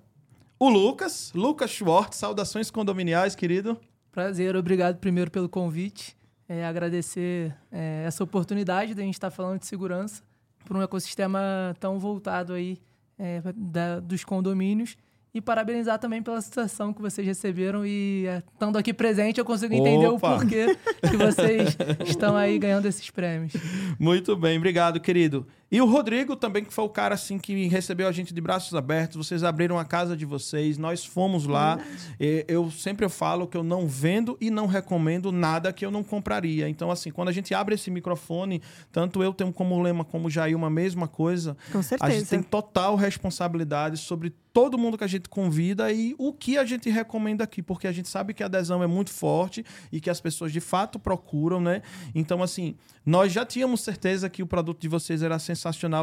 o 0.59 0.69
Lucas, 0.69 1.31
Lucas 1.33 1.71
Schwartz, 1.71 2.19
saudações 2.19 2.69
condominiais, 2.69 3.37
querido. 3.37 3.79
Prazer, 4.11 4.57
obrigado 4.57 4.97
primeiro 4.97 5.31
pelo 5.31 5.49
convite. 5.49 6.17
É, 6.49 6.67
agradecer 6.67 7.55
é, 7.71 8.03
essa 8.05 8.25
oportunidade 8.25 8.95
de 8.95 9.01
a 9.01 9.05
gente 9.05 9.15
estar 9.15 9.31
falando 9.31 9.61
de 9.61 9.67
segurança 9.67 10.25
por 10.65 10.77
um 10.77 10.83
ecossistema 10.83 11.77
tão 11.79 12.01
voltado 12.01 12.53
aí 12.53 12.81
é, 13.19 13.43
da- 13.55 14.01
dos 14.01 14.25
condomínios 14.25 14.97
e 15.35 15.41
parabenizar 15.41 15.99
também 15.99 16.23
pela 16.23 16.41
situação 16.41 16.93
que 16.93 17.03
vocês 17.03 17.27
receberam 17.27 17.85
e 17.85 18.25
é, 18.27 18.43
estando 18.53 18.79
aqui 18.79 18.95
presente 18.95 19.39
eu 19.39 19.45
consigo 19.45 19.75
entender 19.75 20.07
Opa. 20.07 20.37
o 20.37 20.39
porquê 20.39 20.77
que 21.09 21.17
vocês 21.17 21.77
estão 22.07 22.35
aí 22.37 22.59
ganhando 22.59 22.87
esses 22.87 23.11
prêmios. 23.11 23.53
Muito 24.01 24.35
bem, 24.37 24.57
obrigado, 24.57 24.99
querido. 25.01 25.47
E 25.71 25.83
o 25.83 25.87
Rodrigo 25.87 26.35
também, 26.35 26.65
que 26.65 26.73
foi 26.73 26.85
o 26.85 26.89
cara 26.89 27.15
assim 27.15 27.39
que 27.39 27.69
recebeu 27.69 28.09
a 28.09 28.13
gente 28.13 28.33
de 28.33 28.41
braços 28.41 28.75
abertos. 28.75 29.17
Vocês 29.17 29.45
abriram 29.45 29.79
a 29.79 29.85
casa 29.85 30.17
de 30.17 30.25
vocês, 30.25 30.79
nós 30.79 31.05
fomos 31.05 31.45
lá. 31.47 31.79
Eu 32.19 32.71
sempre 32.71 33.07
falo 33.09 33.47
que 33.47 33.57
eu 33.57 33.63
não 33.63 33.87
vendo 33.87 34.37
e 34.41 34.51
não 34.51 34.67
recomendo 34.67 35.31
nada 35.31 35.73
que 35.73 35.85
eu 35.85 35.91
não 35.91 36.03
compraria. 36.03 36.69
Então, 36.69 36.91
assim, 36.91 37.11
quando 37.11 37.29
a 37.29 37.33
gente 37.33 37.55
abre 37.55 37.75
esse 37.75 37.91
microfone, 37.91 38.63
tanto 38.91 39.23
eu 39.23 39.35
tenho 39.35 39.53
como 39.53 39.81
lema 39.83 40.05
como 40.05 40.31
Jair 40.31 40.57
uma 40.57 40.71
mesma 40.71 41.07
coisa. 41.07 41.55
Com 41.71 41.83
certeza. 41.83 42.11
A 42.11 42.17
gente 42.17 42.31
tem 42.31 42.43
total 42.43 42.97
responsabilidade 42.97 43.99
sobre 43.99 44.33
todo 44.51 44.79
mundo 44.79 44.97
que 44.99 45.05
a 45.05 45.09
gente 45.09 45.29
convida 45.29 45.93
e 45.93 46.17
o 46.19 46.33
que 46.33 46.59
a 46.59 46.65
gente 46.65 46.91
recomenda 46.91 47.45
aqui, 47.45 47.63
porque 47.63 47.87
a 47.87 47.93
gente 47.93 48.09
sabe 48.09 48.35
que 48.35 48.43
a 48.43 48.47
adesão 48.47 48.83
é 48.83 48.87
muito 48.87 49.11
forte 49.11 49.65
e 49.93 50.01
que 50.01 50.11
as 50.11 50.21
pessoas 50.21 50.51
de 50.51 50.61
fato 50.61 50.99
procuram, 50.99 51.61
né? 51.61 51.83
Então, 52.13 52.43
assim, 52.43 52.75
nós 53.07 53.31
já 53.31 53.45
tínhamos 53.47 53.83
certeza 53.83 54.29
que 54.29 54.43
o 54.43 54.47
produto 54.47 54.81
de 54.81 54.89
vocês 54.89 55.23
era 55.23 55.39
sensacional 55.39 55.58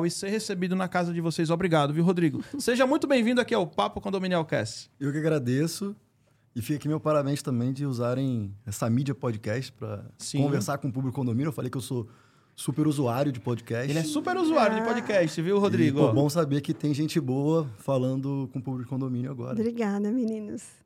e 0.06 0.12
ser 0.12 0.30
recebido 0.30 0.76
na 0.76 0.88
casa 0.88 1.14
de 1.14 1.22
vocês. 1.22 1.50
Obrigado, 1.50 1.94
viu, 1.94 2.04
Rodrigo? 2.04 2.44
Seja 2.60 2.86
muito 2.86 3.08
bem-vindo 3.08 3.42
aqui 3.42 3.54
ao 3.54 3.66
Papo 3.66 4.02
Condominial 4.02 4.46
Cast. 4.46 4.90
Eu 5.00 5.12
que 5.12 5.18
agradeço. 5.18 5.96
E 6.56 6.62
fica 6.62 6.78
aqui 6.78 6.88
meu 6.88 7.00
parabéns 7.02 7.42
também 7.42 7.74
de 7.74 7.86
usarem 7.86 8.54
essa 8.66 8.90
mídia 8.90 9.14
podcast 9.14 9.72
para 9.74 10.06
conversar 10.32 10.78
com 10.78 10.88
o 10.88 10.92
público 10.92 11.16
condomínio. 11.16 11.50
Eu 11.50 11.54
falei 11.54 11.70
que 11.70 11.78
eu 11.78 11.82
sou 11.82 12.08
super 12.56 12.88
usuário 12.88 13.32
de 13.32 13.42
podcast. 13.42 13.92
Ele 13.92 14.00
é 14.00 14.04
super 14.04 14.38
usuário 14.38 14.78
ah. 14.78 14.80
de 14.80 14.86
podcast, 14.86 15.42
viu, 15.42 15.60
Rodrigo? 15.60 16.08
É 16.08 16.14
bom 16.14 16.30
saber 16.30 16.62
que 16.62 16.74
tem 16.74 16.94
gente 16.94 17.20
boa 17.20 17.68
falando 17.80 18.50
com 18.54 18.60
o 18.60 18.62
público 18.62 18.90
condomínio 18.90 19.30
agora. 19.30 19.52
Obrigada, 19.52 20.10
meninos. 20.12 20.85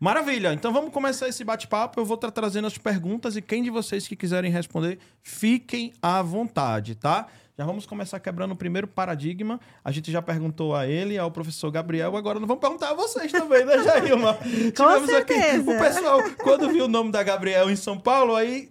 Maravilha. 0.00 0.52
Então 0.52 0.72
vamos 0.72 0.92
começar 0.92 1.28
esse 1.28 1.42
bate-papo. 1.42 1.98
Eu 1.98 2.04
vou 2.04 2.14
estar 2.14 2.30
trazendo 2.30 2.66
as 2.66 2.78
perguntas 2.78 3.36
e 3.36 3.42
quem 3.42 3.62
de 3.62 3.70
vocês 3.70 4.06
que 4.06 4.14
quiserem 4.14 4.50
responder, 4.50 4.98
fiquem 5.22 5.92
à 6.00 6.22
vontade, 6.22 6.94
tá? 6.94 7.26
Já 7.58 7.64
vamos 7.64 7.84
começar 7.86 8.20
quebrando 8.20 8.52
o 8.52 8.56
primeiro 8.56 8.86
paradigma. 8.86 9.58
A 9.84 9.90
gente 9.90 10.12
já 10.12 10.22
perguntou 10.22 10.76
a 10.76 10.86
ele, 10.86 11.18
ao 11.18 11.28
professor 11.28 11.72
Gabriel, 11.72 12.16
agora 12.16 12.38
não 12.38 12.46
vamos 12.46 12.60
perguntar 12.60 12.90
a 12.90 12.94
vocês 12.94 13.32
também, 13.32 13.64
né, 13.64 13.82
Jailma? 13.82 14.34
Com 14.76 14.86
Tivemos 14.86 15.10
certeza. 15.10 15.56
aqui 15.56 15.68
o 15.68 15.78
pessoal, 15.78 16.20
quando 16.44 16.68
viu 16.68 16.84
o 16.84 16.88
nome 16.88 17.10
da 17.10 17.20
Gabriel 17.24 17.68
em 17.68 17.74
São 17.74 17.98
Paulo, 17.98 18.36
aí, 18.36 18.70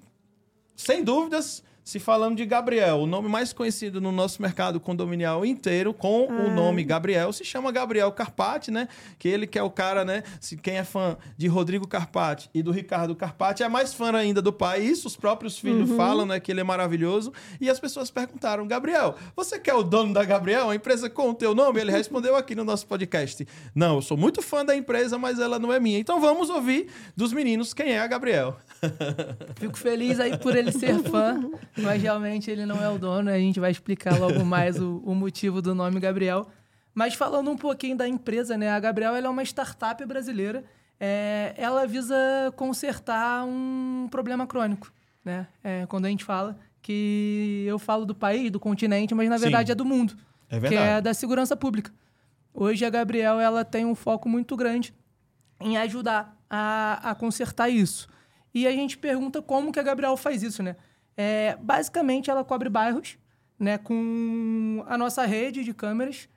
sem 0.78 1.03
dúvidas, 1.03 1.61
se 1.88 2.00
falando 2.00 2.36
de 2.36 2.46
Gabriel, 2.46 2.98
o 2.98 3.08
nome 3.08 3.30
mais 3.30 3.54
conhecido 3.54 4.02
no 4.02 4.12
nosso 4.12 4.42
mercado 4.42 4.78
condominial 4.78 5.46
inteiro, 5.46 5.94
com 5.94 6.28
ah. 6.30 6.44
o 6.44 6.52
nome 6.54 6.84
Gabriel, 6.84 7.32
se 7.32 7.46
chama 7.46 7.72
Gabriel 7.72 8.12
Carpati, 8.12 8.70
né? 8.70 8.90
Que 9.18 9.30
ele 9.30 9.48
que 9.48 9.58
é 9.58 9.64
o 9.64 9.70
cara, 9.70 10.04
né? 10.04 10.22
Se 10.42 10.58
quem 10.58 10.76
é 10.76 10.84
fã 10.84 11.16
de 11.38 11.48
Rodrigo 11.48 11.88
Carpati 11.88 12.50
e 12.54 12.62
do 12.62 12.72
Ricardo 12.72 13.16
Carpati 13.16 13.64
é 13.64 13.70
mais 13.70 13.94
fã 13.94 14.14
ainda 14.14 14.42
do 14.42 14.52
pai. 14.52 14.82
Isso 14.82 15.08
os 15.08 15.16
próprios 15.16 15.58
filhos 15.58 15.90
uhum. 15.90 15.96
falam, 15.96 16.26
né? 16.26 16.42
Que 16.42 16.52
ele 16.52 16.60
é 16.60 16.64
maravilhoso. 16.64 17.32
E 17.62 17.70
as 17.70 17.80
pessoas 17.80 18.12
perguntaram, 18.12 18.68
Gabriel, 18.68 19.16
você 19.34 19.58
quer 19.58 19.74
o 19.74 19.82
dono 19.82 20.14
da 20.14 20.26
Gabriel, 20.26 20.70
a 20.70 20.76
empresa 20.76 21.10
com 21.10 21.30
o 21.30 21.34
teu 21.34 21.56
nome? 21.56 21.80
Ele 21.80 21.94
respondeu 21.94 22.36
aqui 22.36 22.54
no 22.54 22.66
nosso 22.66 22.86
podcast. 22.86 23.48
Não, 23.74 23.96
eu 23.96 24.02
sou 24.02 24.18
muito 24.18 24.42
fã 24.42 24.66
da 24.66 24.76
empresa, 24.76 25.18
mas 25.18 25.40
ela 25.40 25.58
não 25.58 25.72
é 25.72 25.80
minha. 25.80 26.00
Então 26.00 26.20
vamos 26.20 26.50
ouvir 26.50 26.90
dos 27.16 27.32
meninos 27.32 27.74
quem 27.74 27.94
é 27.94 28.00
a 28.00 28.08
Gabriel. 28.08 28.58
Fico 29.55 29.78
feliz 29.78 30.19
aí 30.19 30.38
por 30.38 30.55
ele 30.55 30.71
ser 30.71 30.99
fã 31.03 31.39
mas 31.78 32.01
realmente 32.01 32.49
ele 32.49 32.65
não 32.65 32.84
é 32.84 32.89
o 32.89 32.97
dono. 32.97 33.30
A 33.30 33.38
gente 33.38 33.59
vai 33.59 33.71
explicar 33.71 34.17
logo 34.19 34.43
mais 34.43 34.80
o, 34.80 35.01
o 35.05 35.13
motivo 35.13 35.61
do 35.61 35.73
nome 35.73 35.99
Gabriel. 35.99 36.47
Mas 36.93 37.13
falando 37.13 37.51
um 37.51 37.57
pouquinho 37.57 37.95
da 37.95 38.07
empresa, 38.07 38.57
né? 38.57 38.71
A 38.71 38.80
Gabriel 38.80 39.15
é 39.15 39.30
uma 39.30 39.43
startup 39.43 40.03
brasileira. 40.05 40.63
É, 40.99 41.53
ela 41.55 41.86
visa 41.86 42.15
consertar 42.55 43.45
um 43.45 44.07
problema 44.09 44.47
crônico, 44.47 44.91
né? 45.23 45.47
É, 45.63 45.86
quando 45.86 46.05
a 46.05 46.09
gente 46.09 46.25
fala 46.25 46.57
que 46.82 47.65
eu 47.67 47.78
falo 47.78 48.05
do 48.05 48.15
país, 48.15 48.49
do 48.49 48.59
continente, 48.59 49.13
mas 49.13 49.30
na 49.30 49.38
verdade 49.38 49.67
Sim, 49.67 49.73
é 49.73 49.75
do 49.75 49.86
mundo, 49.86 50.17
é 50.49 50.59
que 50.59 50.73
é 50.73 50.99
da 50.99 51.13
segurança 51.13 51.55
pública. 51.55 51.91
Hoje 52.53 52.84
a 52.84 52.89
Gabriel 52.89 53.39
ela 53.39 53.63
tem 53.63 53.86
um 53.86 53.93
foco 53.93 54.28
muito 54.28 54.55
grande 54.55 54.91
em 55.59 55.78
ajudar 55.78 56.36
a, 56.49 57.11
a 57.11 57.13
consertar 57.13 57.69
isso. 57.69 58.07
E 58.58 58.66
a 58.66 58.72
gente 58.72 58.97
pergunta 58.97 59.39
como 59.39 59.72
que 59.72 59.80
a 59.80 59.84
Gabriel 59.84 60.18
faz 60.18 60.41
isso, 60.41 60.64
né? 60.64 60.76
É, 61.16 61.55
basicamente, 61.62 62.32
ela 62.32 62.43
cobre 62.43 62.70
bairros 62.70 63.18
né, 63.60 63.78
com 63.78 64.84
a 64.88 64.97
nossa 64.97 65.26
rede 65.26 65.64
de 65.64 65.76
câmeras, 65.76 66.28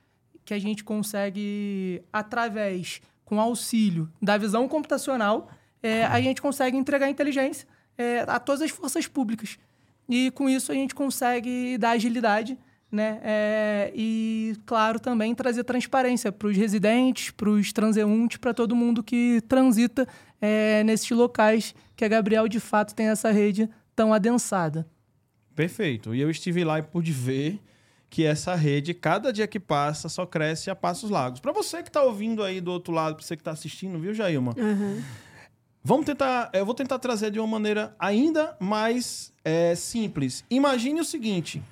que 0.44 0.52
a 0.52 0.58
gente 0.58 0.84
consegue, 0.84 2.02
através, 2.12 3.00
com 3.24 3.40
auxílio 3.40 4.10
da 4.20 4.36
visão 4.36 4.68
computacional, 4.68 5.48
é, 5.82 6.04
a 6.04 6.20
gente 6.20 6.42
consegue 6.42 6.76
entregar 6.76 7.08
inteligência 7.08 7.66
é, 7.96 8.24
a 8.26 8.38
todas 8.38 8.60
as 8.60 8.70
forças 8.70 9.06
públicas. 9.06 9.58
E 10.06 10.30
com 10.32 10.46
isso 10.46 10.70
a 10.72 10.74
gente 10.74 10.94
consegue 10.94 11.78
dar 11.78 11.92
agilidade 11.92 12.58
né? 12.90 13.20
É, 13.22 13.92
e, 13.94 14.56
claro, 14.66 14.98
também 14.98 15.34
trazer 15.34 15.62
transparência 15.62 16.32
para 16.32 16.48
os 16.48 16.56
residentes, 16.56 17.30
para 17.30 17.48
os 17.48 17.72
transeuntes, 17.72 18.38
para 18.38 18.52
todo 18.52 18.74
mundo 18.74 19.02
que 19.02 19.40
transita 19.46 20.08
é, 20.40 20.82
nesses 20.82 21.08
locais 21.10 21.74
que 22.00 22.04
a 22.06 22.08
Gabriel, 22.08 22.48
de 22.48 22.58
fato, 22.58 22.94
tem 22.94 23.08
essa 23.08 23.30
rede 23.30 23.68
tão 23.94 24.14
adensada. 24.14 24.88
Perfeito. 25.54 26.14
E 26.14 26.20
eu 26.22 26.30
estive 26.30 26.64
lá 26.64 26.78
e 26.78 26.82
pude 26.82 27.12
ver 27.12 27.60
que 28.08 28.24
essa 28.24 28.54
rede, 28.54 28.94
cada 28.94 29.30
dia 29.30 29.46
que 29.46 29.60
passa, 29.60 30.08
só 30.08 30.24
cresce 30.24 30.70
a 30.70 30.74
passos 30.74 31.10
largos. 31.10 31.40
Para 31.40 31.52
você 31.52 31.82
que 31.82 31.90
está 31.90 32.02
ouvindo 32.02 32.42
aí 32.42 32.58
do 32.58 32.72
outro 32.72 32.90
lado, 32.90 33.16
para 33.16 33.22
você 33.26 33.36
que 33.36 33.42
está 33.42 33.50
assistindo, 33.50 33.98
viu, 33.98 34.14
Jailma? 34.14 34.54
Uhum. 34.56 35.02
Vamos 35.84 36.06
tentar, 36.06 36.48
eu 36.54 36.64
vou 36.64 36.74
tentar 36.74 36.98
trazer 36.98 37.30
de 37.30 37.38
uma 37.38 37.46
maneira 37.46 37.94
ainda 37.98 38.56
mais 38.58 39.30
é, 39.44 39.74
simples. 39.74 40.42
Imagine 40.48 41.02
o 41.02 41.04
seguinte: 41.04 41.62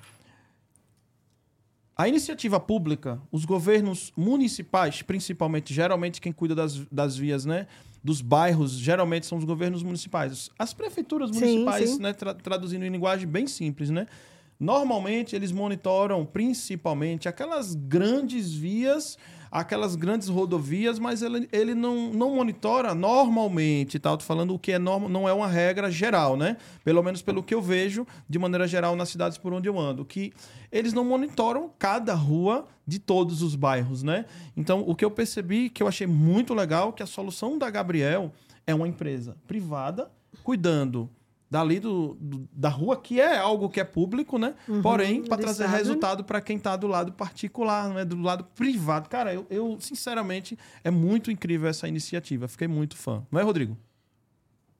a 1.97 2.07
iniciativa 2.07 2.59
pública, 2.59 3.19
os 3.31 3.45
governos 3.45 4.13
municipais, 4.15 5.01
principalmente, 5.01 5.73
geralmente 5.73 6.21
quem 6.21 6.31
cuida 6.31 6.53
das, 6.53 6.77
das 6.91 7.17
vias, 7.17 7.45
né? 7.45 7.65
Dos 8.03 8.21
bairros, 8.21 8.71
geralmente 8.73 9.25
são 9.25 9.37
os 9.37 9.43
governos 9.43 9.83
municipais. 9.83 10.49
As 10.57 10.73
prefeituras 10.73 11.31
municipais, 11.31 11.89
sim, 11.89 11.95
sim. 11.95 12.01
Né, 12.01 12.13
tra 12.13 12.33
traduzindo 12.33 12.85
em 12.85 12.89
linguagem 12.89 13.27
bem 13.27 13.47
simples, 13.47 13.89
né? 13.89 14.07
Normalmente 14.59 15.35
eles 15.35 15.51
monitoram 15.51 16.25
principalmente 16.25 17.29
aquelas 17.29 17.75
grandes 17.75 18.51
vias 18.51 19.17
aquelas 19.51 19.95
grandes 19.95 20.27
rodovias, 20.27 20.99
mas 20.99 21.21
ele, 21.21 21.47
ele 21.51 21.73
não, 21.73 22.11
não 22.11 22.35
monitora 22.35 22.93
normalmente, 22.93 23.99
tá? 23.99 24.15
Tô 24.15 24.23
falando 24.23 24.53
o 24.53 24.59
que 24.59 24.71
é 24.71 24.79
normal, 24.79 25.09
não 25.09 25.27
é 25.27 25.33
uma 25.33 25.47
regra 25.47 25.91
geral, 25.91 26.37
né? 26.37 26.57
Pelo 26.83 27.01
menos 27.01 27.21
pelo 27.21 27.43
que 27.43 27.53
eu 27.53 27.61
vejo 27.61 28.05
de 28.27 28.37
maneira 28.37 28.67
geral 28.67 28.95
nas 28.95 29.09
cidades 29.09 29.37
por 29.37 29.53
onde 29.53 29.67
eu 29.67 29.79
ando, 29.79 30.05
que 30.05 30.33
eles 30.71 30.93
não 30.93 31.03
monitoram 31.03 31.71
cada 31.79 32.13
rua 32.13 32.65
de 32.85 32.99
todos 32.99 33.41
os 33.41 33.55
bairros, 33.55 34.03
né? 34.03 34.25
Então, 34.55 34.83
o 34.85 34.95
que 34.95 35.05
eu 35.05 35.11
percebi, 35.11 35.69
que 35.69 35.81
eu 35.81 35.87
achei 35.87 36.07
muito 36.07 36.53
legal, 36.53 36.93
que 36.93 37.03
a 37.03 37.07
solução 37.07 37.57
da 37.57 37.69
Gabriel 37.69 38.31
é 38.65 38.73
uma 38.73 38.87
empresa 38.87 39.35
privada 39.47 40.11
cuidando 40.43 41.09
dali 41.49 41.79
do, 41.79 42.15
do, 42.19 42.47
da 42.53 42.69
rua, 42.69 42.95
que 42.95 43.19
é 43.19 43.37
algo 43.37 43.69
que 43.69 43.79
é 43.79 43.83
público, 43.83 44.37
né? 44.37 44.53
Uhum, 44.67 44.81
Porém, 44.81 45.23
para 45.23 45.37
trazer 45.37 45.63
estado. 45.63 45.77
resultado 45.77 46.23
para 46.23 46.41
quem 46.41 46.57
está 46.57 46.75
do 46.75 46.87
lado 46.87 47.11
particular, 47.13 47.89
não 47.89 47.97
é 47.97 48.05
do 48.05 48.21
lado 48.21 48.43
privado. 48.55 49.09
Cara, 49.09 49.33
eu, 49.33 49.45
eu, 49.49 49.77
sinceramente, 49.79 50.57
é 50.83 50.91
muito 50.91 51.31
incrível 51.31 51.67
essa 51.67 51.87
iniciativa. 51.87 52.47
Fiquei 52.47 52.67
muito 52.67 52.95
fã. 52.95 53.25
Não 53.31 53.39
é, 53.39 53.43
Rodrigo? 53.43 53.75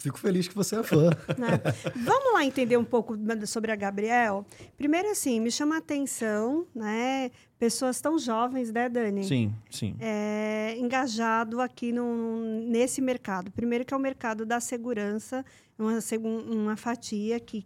Fico 0.02 0.18
feliz 0.18 0.48
que 0.48 0.56
você 0.56 0.78
é 0.78 0.84
fã. 0.84 1.10
Vamos 1.94 2.34
lá 2.34 2.46
entender 2.46 2.78
um 2.78 2.86
pouco 2.86 3.18
sobre 3.46 3.70
a 3.70 3.76
Gabriel. 3.76 4.46
Primeiro, 4.78 5.10
assim, 5.10 5.42
me 5.42 5.52
chama 5.52 5.76
a 5.76 5.80
atenção, 5.80 6.66
né? 6.74 7.30
Pessoas 7.58 8.00
tão 8.00 8.18
jovens, 8.18 8.72
né, 8.72 8.88
Dani? 8.88 9.26
Sim, 9.26 9.54
sim. 9.70 9.98
É, 10.00 10.78
engajado 10.78 11.60
aqui 11.60 11.92
no, 11.92 12.40
nesse 12.70 13.02
mercado. 13.02 13.52
Primeiro 13.52 13.84
que 13.84 13.94
é 13.94 13.98
o 13.98 14.00
mercado 14.00 14.46
da 14.46 14.62
segurança, 14.62 15.44
uma, 15.80 16.00
uma 16.52 16.76
fatia 16.76 17.40
que, 17.40 17.66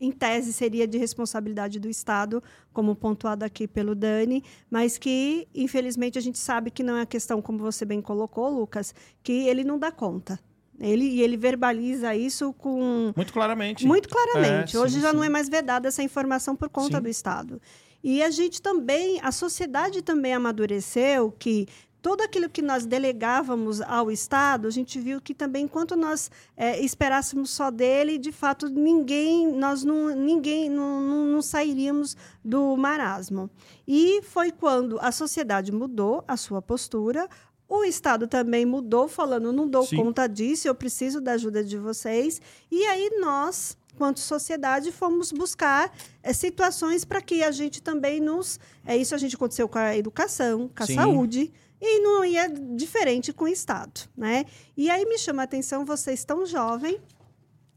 em 0.00 0.12
tese, 0.12 0.52
seria 0.52 0.86
de 0.86 0.96
responsabilidade 0.96 1.80
do 1.80 1.88
Estado, 1.88 2.42
como 2.72 2.94
pontuado 2.94 3.44
aqui 3.44 3.66
pelo 3.66 3.94
Dani, 3.94 4.44
mas 4.70 4.96
que, 4.96 5.48
infelizmente, 5.54 6.16
a 6.16 6.22
gente 6.22 6.38
sabe 6.38 6.70
que 6.70 6.82
não 6.82 6.96
é 6.96 7.02
a 7.02 7.06
questão, 7.06 7.42
como 7.42 7.58
você 7.58 7.84
bem 7.84 8.00
colocou, 8.00 8.48
Lucas, 8.48 8.94
que 9.22 9.32
ele 9.32 9.64
não 9.64 9.78
dá 9.78 9.90
conta. 9.90 10.38
Ele, 10.80 11.04
e 11.04 11.22
ele 11.22 11.36
verbaliza 11.36 12.14
isso 12.14 12.52
com. 12.52 13.12
Muito 13.16 13.32
claramente. 13.32 13.84
Muito 13.84 14.08
claramente. 14.08 14.76
É, 14.76 14.80
Hoje 14.80 14.94
sim, 14.94 15.00
já 15.00 15.10
sim. 15.10 15.16
não 15.16 15.24
é 15.24 15.28
mais 15.28 15.48
vedada 15.48 15.88
essa 15.88 16.02
informação 16.02 16.54
por 16.54 16.68
conta 16.68 16.98
sim. 16.98 17.02
do 17.02 17.08
Estado. 17.08 17.60
E 18.02 18.22
a 18.22 18.30
gente 18.30 18.62
também, 18.62 19.18
a 19.22 19.32
sociedade 19.32 20.02
também 20.02 20.32
amadureceu 20.32 21.32
que 21.32 21.66
todo 22.00 22.22
aquilo 22.22 22.48
que 22.48 22.62
nós 22.62 22.86
delegávamos 22.86 23.80
ao 23.80 24.10
Estado, 24.10 24.66
a 24.66 24.70
gente 24.70 24.98
viu 25.00 25.20
que 25.20 25.34
também, 25.34 25.64
enquanto 25.64 25.96
nós 25.96 26.30
é, 26.56 26.80
esperássemos 26.80 27.50
só 27.50 27.70
dele, 27.70 28.18
de 28.18 28.32
fato, 28.32 28.68
ninguém, 28.68 29.52
nós 29.52 29.84
não, 29.84 30.14
ninguém, 30.14 30.68
não, 30.68 31.00
não, 31.00 31.24
não, 31.24 31.42
sairíamos 31.42 32.16
do 32.44 32.76
marasmo. 32.76 33.50
E 33.86 34.22
foi 34.22 34.52
quando 34.52 34.98
a 35.00 35.10
sociedade 35.10 35.72
mudou 35.72 36.24
a 36.26 36.36
sua 36.36 36.62
postura, 36.62 37.28
O 37.68 37.84
Estado 37.84 38.26
também 38.26 38.64
mudou, 38.64 39.06
falando: 39.06 39.52
não 39.52 39.68
dou 39.68 39.84
Sim. 39.84 39.96
conta 39.96 40.26
disso, 40.26 40.66
eu 40.66 40.74
preciso 40.74 41.20
da 41.20 41.32
ajuda 41.32 41.62
de 41.62 41.76
vocês. 41.76 42.40
E 42.70 42.82
aí 42.86 43.10
nós, 43.20 43.76
quanto 43.98 44.20
sociedade, 44.20 44.90
fomos 44.90 45.30
buscar 45.30 45.92
é, 46.22 46.32
situações 46.32 47.04
para 47.04 47.20
que 47.20 47.42
a 47.42 47.50
gente 47.50 47.82
também 47.82 48.20
nos. 48.20 48.58
É, 48.86 48.96
isso 48.96 49.14
a 49.14 49.18
gente 49.18 49.36
aconteceu 49.36 49.68
com 49.68 49.78
a 49.78 49.94
educação, 49.94 50.70
com 50.74 50.82
a 50.82 50.86
Sim. 50.86 50.94
saúde. 50.94 51.52
E 51.80 52.00
não 52.00 52.24
ia 52.24 52.48
diferente 52.48 53.32
com 53.32 53.44
o 53.44 53.48
Estado, 53.48 54.00
né? 54.16 54.44
E 54.76 54.90
aí 54.90 55.04
me 55.04 55.18
chama 55.18 55.42
a 55.42 55.44
atenção 55.44 55.84
vocês 55.84 56.24
tão 56.24 56.44
jovem, 56.44 57.00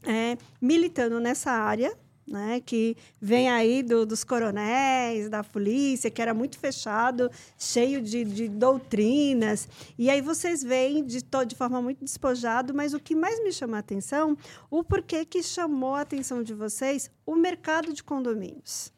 é, 0.04 0.36
militando 0.60 1.20
nessa 1.20 1.50
área, 1.52 1.96
né, 2.26 2.60
que 2.64 2.96
vem 3.20 3.50
aí 3.50 3.82
do, 3.82 4.06
dos 4.06 4.24
coronéis, 4.24 5.28
da 5.28 5.42
polícia, 5.42 6.10
que 6.10 6.22
era 6.22 6.32
muito 6.32 6.58
fechado, 6.58 7.30
cheio 7.58 8.00
de, 8.00 8.24
de 8.24 8.48
doutrinas. 8.48 9.68
E 9.98 10.08
aí 10.08 10.20
vocês 10.20 10.62
veem 10.62 11.04
de, 11.04 11.22
de 11.46 11.54
forma 11.54 11.82
muito 11.82 12.04
despojado, 12.04 12.72
mas 12.74 12.94
o 12.94 13.00
que 13.00 13.14
mais 13.14 13.42
me 13.42 13.52
chama 13.52 13.76
a 13.76 13.80
atenção, 13.80 14.36
o 14.70 14.82
porquê 14.82 15.24
que 15.24 15.42
chamou 15.42 15.94
a 15.94 16.00
atenção 16.00 16.42
de 16.42 16.54
vocês 16.54 17.10
o 17.26 17.34
mercado 17.34 17.92
de 17.92 18.02
condomínios. 18.02 18.92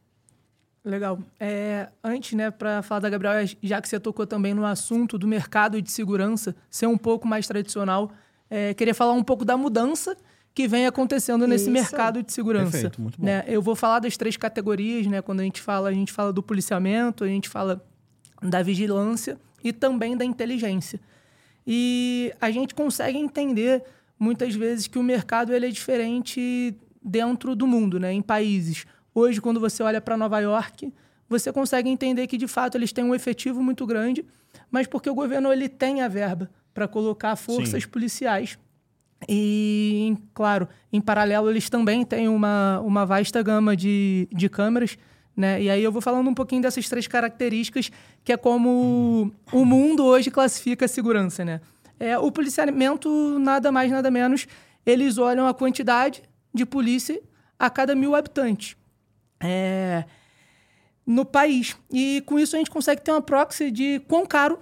Legal. 0.84 1.18
É, 1.40 1.88
antes, 2.02 2.34
né, 2.34 2.50
para 2.50 2.82
falar 2.82 3.00
da 3.00 3.08
Gabriela, 3.08 3.48
já 3.62 3.80
que 3.80 3.88
você 3.88 3.98
tocou 3.98 4.26
também 4.26 4.52
no 4.52 4.66
assunto 4.66 5.16
do 5.16 5.26
mercado 5.26 5.80
de 5.80 5.90
segurança 5.90 6.54
ser 6.68 6.86
um 6.86 6.98
pouco 6.98 7.26
mais 7.26 7.46
tradicional, 7.46 8.12
é, 8.50 8.74
queria 8.74 8.94
falar 8.94 9.12
um 9.12 9.22
pouco 9.22 9.44
da 9.44 9.56
mudança 9.56 10.14
que 10.54 10.68
vem 10.68 10.86
acontecendo 10.86 11.46
nesse 11.46 11.64
Isso. 11.64 11.72
mercado 11.72 12.22
de 12.22 12.32
segurança. 12.32 12.70
Perfeito, 12.70 13.00
muito 13.00 13.18
bom. 13.18 13.26
Né? 13.26 13.44
Eu 13.46 13.62
vou 13.62 13.74
falar 13.74 13.98
das 13.98 14.16
três 14.16 14.36
categorias, 14.36 15.06
né? 15.06 15.20
Quando 15.20 15.40
a 15.40 15.42
gente 15.42 15.60
fala, 15.60 15.88
a 15.88 15.92
gente 15.92 16.12
fala 16.12 16.32
do 16.32 16.42
policiamento, 16.42 17.24
a 17.24 17.26
gente 17.26 17.48
fala 17.48 17.84
da 18.40 18.62
vigilância 18.62 19.38
e 19.64 19.72
também 19.72 20.16
da 20.16 20.24
inteligência. 20.24 21.00
E 21.66 22.32
a 22.40 22.50
gente 22.50 22.74
consegue 22.74 23.18
entender 23.18 23.82
muitas 24.18 24.54
vezes 24.54 24.86
que 24.86 24.98
o 24.98 25.02
mercado 25.02 25.52
ele 25.52 25.66
é 25.66 25.70
diferente 25.70 26.76
dentro 27.02 27.56
do 27.56 27.66
mundo, 27.66 27.98
né? 27.98 28.12
Em 28.12 28.22
países. 28.22 28.86
Hoje, 29.14 29.40
quando 29.40 29.60
você 29.60 29.82
olha 29.82 30.00
para 30.00 30.16
Nova 30.16 30.40
York, 30.40 30.92
você 31.28 31.52
consegue 31.52 31.88
entender 31.88 32.26
que 32.26 32.36
de 32.36 32.48
fato 32.48 32.76
eles 32.76 32.92
têm 32.92 33.04
um 33.04 33.14
efetivo 33.14 33.62
muito 33.62 33.86
grande, 33.86 34.24
mas 34.70 34.86
porque 34.86 35.08
o 35.08 35.14
governo 35.14 35.52
ele 35.52 35.68
tem 35.68 36.02
a 36.02 36.08
verba 36.08 36.50
para 36.72 36.88
colocar 36.88 37.36
forças 37.36 37.84
Sim. 37.84 37.88
policiais 37.88 38.58
e, 39.28 40.16
claro, 40.32 40.68
em 40.92 41.00
paralelo, 41.00 41.50
eles 41.50 41.70
também 41.70 42.04
têm 42.04 42.28
uma, 42.28 42.80
uma 42.80 43.06
vasta 43.06 43.42
gama 43.42 43.76
de, 43.76 44.28
de 44.32 44.48
câmeras. 44.48 44.98
Né? 45.36 45.62
E 45.62 45.70
aí 45.70 45.82
eu 45.82 45.90
vou 45.90 46.02
falando 46.02 46.28
um 46.28 46.34
pouquinho 46.34 46.62
dessas 46.62 46.88
três 46.88 47.06
características, 47.06 47.90
que 48.22 48.32
é 48.32 48.36
como 48.36 49.32
o 49.52 49.64
mundo 49.64 50.04
hoje 50.04 50.30
classifica 50.30 50.84
a 50.84 50.88
segurança. 50.88 51.44
Né? 51.44 51.60
É, 51.98 52.18
o 52.18 52.30
policiamento, 52.30 53.38
nada 53.38 53.72
mais, 53.72 53.90
nada 53.90 54.10
menos, 54.10 54.46
eles 54.84 55.18
olham 55.18 55.46
a 55.46 55.54
quantidade 55.54 56.22
de 56.52 56.66
polícia 56.66 57.20
a 57.58 57.70
cada 57.70 57.94
mil 57.94 58.14
habitantes 58.14 58.76
é, 59.44 60.04
no 61.06 61.24
país. 61.24 61.76
E 61.90 62.22
com 62.26 62.38
isso 62.38 62.56
a 62.56 62.58
gente 62.58 62.70
consegue 62.70 63.02
ter 63.02 63.10
uma 63.10 63.22
proxy 63.22 63.70
de 63.70 64.00
quão 64.08 64.26
caro 64.26 64.58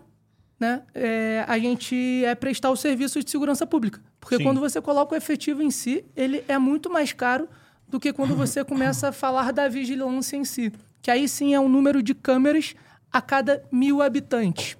né, 0.58 0.82
é, 0.94 1.44
a 1.48 1.58
gente 1.58 2.24
é 2.24 2.34
prestar 2.34 2.70
o 2.70 2.76
serviço 2.76 3.22
de 3.22 3.30
segurança 3.30 3.66
pública. 3.66 4.00
Porque 4.20 4.36
Sim. 4.36 4.44
quando 4.44 4.60
você 4.60 4.80
coloca 4.80 5.14
o 5.14 5.18
efetivo 5.18 5.62
em 5.62 5.70
si, 5.70 6.04
ele 6.14 6.44
é 6.46 6.56
muito 6.56 6.88
mais 6.88 7.12
caro 7.12 7.48
do 7.88 7.98
que 7.98 8.12
quando 8.12 8.36
você 8.36 8.62
começa 8.64 9.08
a 9.08 9.12
falar 9.12 9.52
da 9.52 9.68
vigilância 9.68 10.36
em 10.36 10.44
si. 10.44 10.72
Que 11.02 11.10
aí 11.10 11.28
sim 11.28 11.52
é 11.52 11.58
um 11.58 11.68
número 11.68 12.00
de 12.00 12.14
câmeras 12.14 12.76
a 13.12 13.20
cada 13.20 13.64
mil 13.72 14.00
habitantes. 14.00 14.76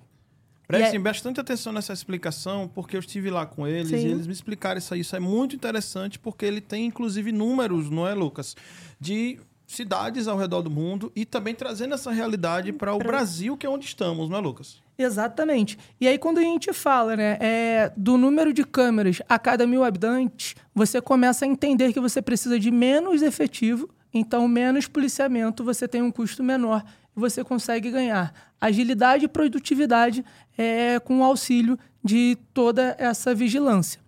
Prestem 0.69 1.01
é... 1.01 1.03
bastante 1.03 1.41
atenção 1.41 1.73
nessa 1.73 1.93
explicação, 1.93 2.69
porque 2.69 2.97
eu 2.97 3.01
estive 3.01 3.29
lá 3.29 3.45
com 3.45 3.67
eles 3.67 3.89
sim. 3.89 4.07
e 4.07 4.11
eles 4.11 4.27
me 4.27 4.33
explicaram 4.33 4.79
isso 4.79 4.95
aí. 4.95 5.01
Isso 5.01 5.17
é 5.17 5.21
muito 5.21 5.57
interessante, 5.57 6.19
porque 6.19 6.47
ele 6.47 6.61
tem, 6.61 6.87
inclusive, 6.87 7.33
números, 7.33 7.91
não 7.91 8.07
é, 8.07 8.15
Lucas? 8.15 8.57
De 9.01 9.41
cidades 9.75 10.29
ao 10.29 10.37
redor 10.37 10.63
do 10.63 10.71
mundo 10.71 11.11
e 11.17 11.25
também 11.25 11.55
trazendo 11.55 11.95
essa 11.95 12.11
realidade 12.11 12.73
para 12.73 12.93
o 12.95 12.99
pra... 12.99 13.09
Brasil, 13.09 13.57
que 13.57 13.67
é 13.67 13.71
onde 13.71 13.87
estamos, 13.87 14.29
não 14.29 14.39
é, 14.39 14.41
Lucas? 14.41 14.83
Exatamente. 14.99 15.79
E 16.01 16.07
aí, 16.07 16.19
quando 16.19 16.39
a 16.39 16.43
gente 16.43 16.73
fala 16.73 17.17
né, 17.17 17.39
é, 17.41 17.93
do 17.97 18.19
número 18.19 18.53
de 18.53 18.65
câmeras 18.65 19.23
a 19.29 19.39
cada 19.39 19.67
mil 19.67 19.83
habitantes, 19.83 20.55
você 20.75 21.01
começa 21.01 21.45
a 21.45 21.49
entender 21.49 21.93
que 21.93 22.01
você 22.01 22.21
precisa 22.21 22.59
de 22.59 22.71
menos 22.71 23.23
efetivo, 23.23 23.89
então 24.13 24.47
menos 24.47 24.87
policiamento, 24.87 25.65
você 25.65 25.89
tem 25.89 26.03
um 26.03 26.11
custo 26.11 26.43
menor 26.43 26.85
e 27.17 27.21
você 27.21 27.43
consegue 27.43 27.91
ganhar 27.91 28.33
agilidade 28.61 29.25
e 29.25 29.29
produtividade 29.29 30.25
é, 30.57 31.01
com 31.01 31.21
o 31.21 31.25
auxílio 31.25 31.79
de 32.05 32.37
toda 32.53 32.95
essa 32.99 33.35
vigilância. 33.35 34.02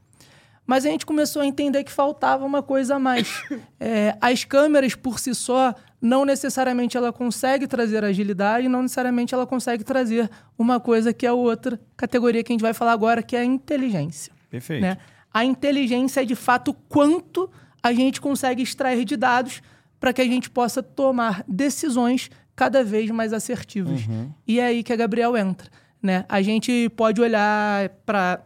Mas 0.66 0.86
a 0.86 0.88
gente 0.88 1.04
começou 1.04 1.42
a 1.42 1.46
entender 1.46 1.84
que 1.84 1.92
faltava 1.92 2.44
uma 2.44 2.62
coisa 2.62 2.96
a 2.96 2.98
mais. 2.98 3.42
É, 3.86 4.16
as 4.18 4.44
câmeras 4.44 4.94
por 4.94 5.18
si 5.18 5.34
só 5.34 5.74
não 6.00 6.24
necessariamente 6.24 6.96
ela 6.96 7.12
consegue 7.12 7.66
trazer 7.66 8.02
agilidade, 8.02 8.66
não 8.66 8.80
necessariamente 8.80 9.34
ela 9.34 9.46
consegue 9.46 9.84
trazer 9.84 10.30
uma 10.58 10.80
coisa 10.80 11.12
que 11.12 11.26
é 11.26 11.28
a 11.28 11.34
outra 11.34 11.78
categoria 11.94 12.42
que 12.42 12.50
a 12.50 12.54
gente 12.54 12.62
vai 12.62 12.72
falar 12.72 12.92
agora, 12.92 13.22
que 13.22 13.36
é 13.36 13.40
a 13.40 13.44
inteligência. 13.44 14.32
Perfeito. 14.48 14.80
Né? 14.80 14.96
A 15.32 15.44
inteligência 15.44 16.22
é 16.22 16.24
de 16.24 16.34
fato 16.34 16.72
quanto 16.88 17.50
a 17.82 17.92
gente 17.92 18.22
consegue 18.22 18.62
extrair 18.62 19.04
de 19.04 19.16
dados 19.16 19.60
para 20.00 20.14
que 20.14 20.22
a 20.22 20.24
gente 20.24 20.48
possa 20.48 20.82
tomar 20.82 21.44
decisões 21.46 22.30
cada 22.56 22.82
vez 22.82 23.10
mais 23.10 23.34
assertivas. 23.34 24.06
Uhum. 24.06 24.30
E 24.46 24.60
é 24.60 24.66
aí 24.66 24.82
que 24.82 24.92
a 24.92 24.96
Gabriel 24.96 25.36
entra. 25.36 25.68
Né? 26.02 26.24
A 26.28 26.40
gente 26.40 26.88
pode 26.96 27.20
olhar 27.20 27.88
para 28.06 28.40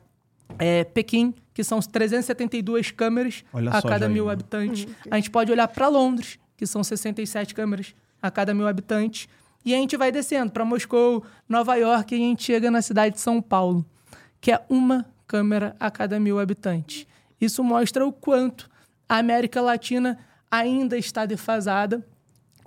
é, 0.59 0.85
Pequim, 0.85 1.35
que 1.59 1.65
são 1.65 1.81
372 1.81 2.93
câmeras 2.93 3.45
Olha 3.53 3.73
a 3.73 3.83
cada 3.83 4.09
mil 4.09 4.31
habitantes. 4.31 4.85
Uhum. 4.85 4.93
A 5.11 5.17
gente 5.17 5.29
pode 5.29 5.51
olhar 5.51 5.67
para 5.67 5.89
Londres, 5.89 6.39
que 6.57 6.65
são 6.65 6.85
67 6.85 7.53
câmeras 7.53 7.97
a 8.23 8.31
cada 8.31 8.55
mil 8.55 8.69
habitantes. 8.69 9.27
E 9.65 9.75
a 9.75 9.77
gente 9.77 9.97
vai 9.97 10.13
descendo 10.13 10.53
para 10.53 10.65
Moscou, 10.65 11.25
Nova 11.49 11.75
York, 11.75 12.15
e 12.15 12.17
a 12.17 12.21
gente 12.21 12.45
chega 12.45 12.71
na 12.71 12.81
cidade 12.81 13.17
de 13.17 13.21
São 13.21 13.43
Paulo, 13.43 13.85
que 14.41 14.53
é 14.53 14.65
uma 14.69 15.05
câmera 15.27 15.75
a 15.81 15.91
cada 15.91 16.21
mil 16.21 16.39
habitantes. 16.39 17.09
Isso 17.41 17.65
mostra 17.65 18.07
o 18.07 18.13
quanto 18.13 18.71
a 19.09 19.17
América 19.17 19.61
Latina 19.61 20.17
ainda 20.49 20.97
está 20.97 21.27
defasada 21.27 22.07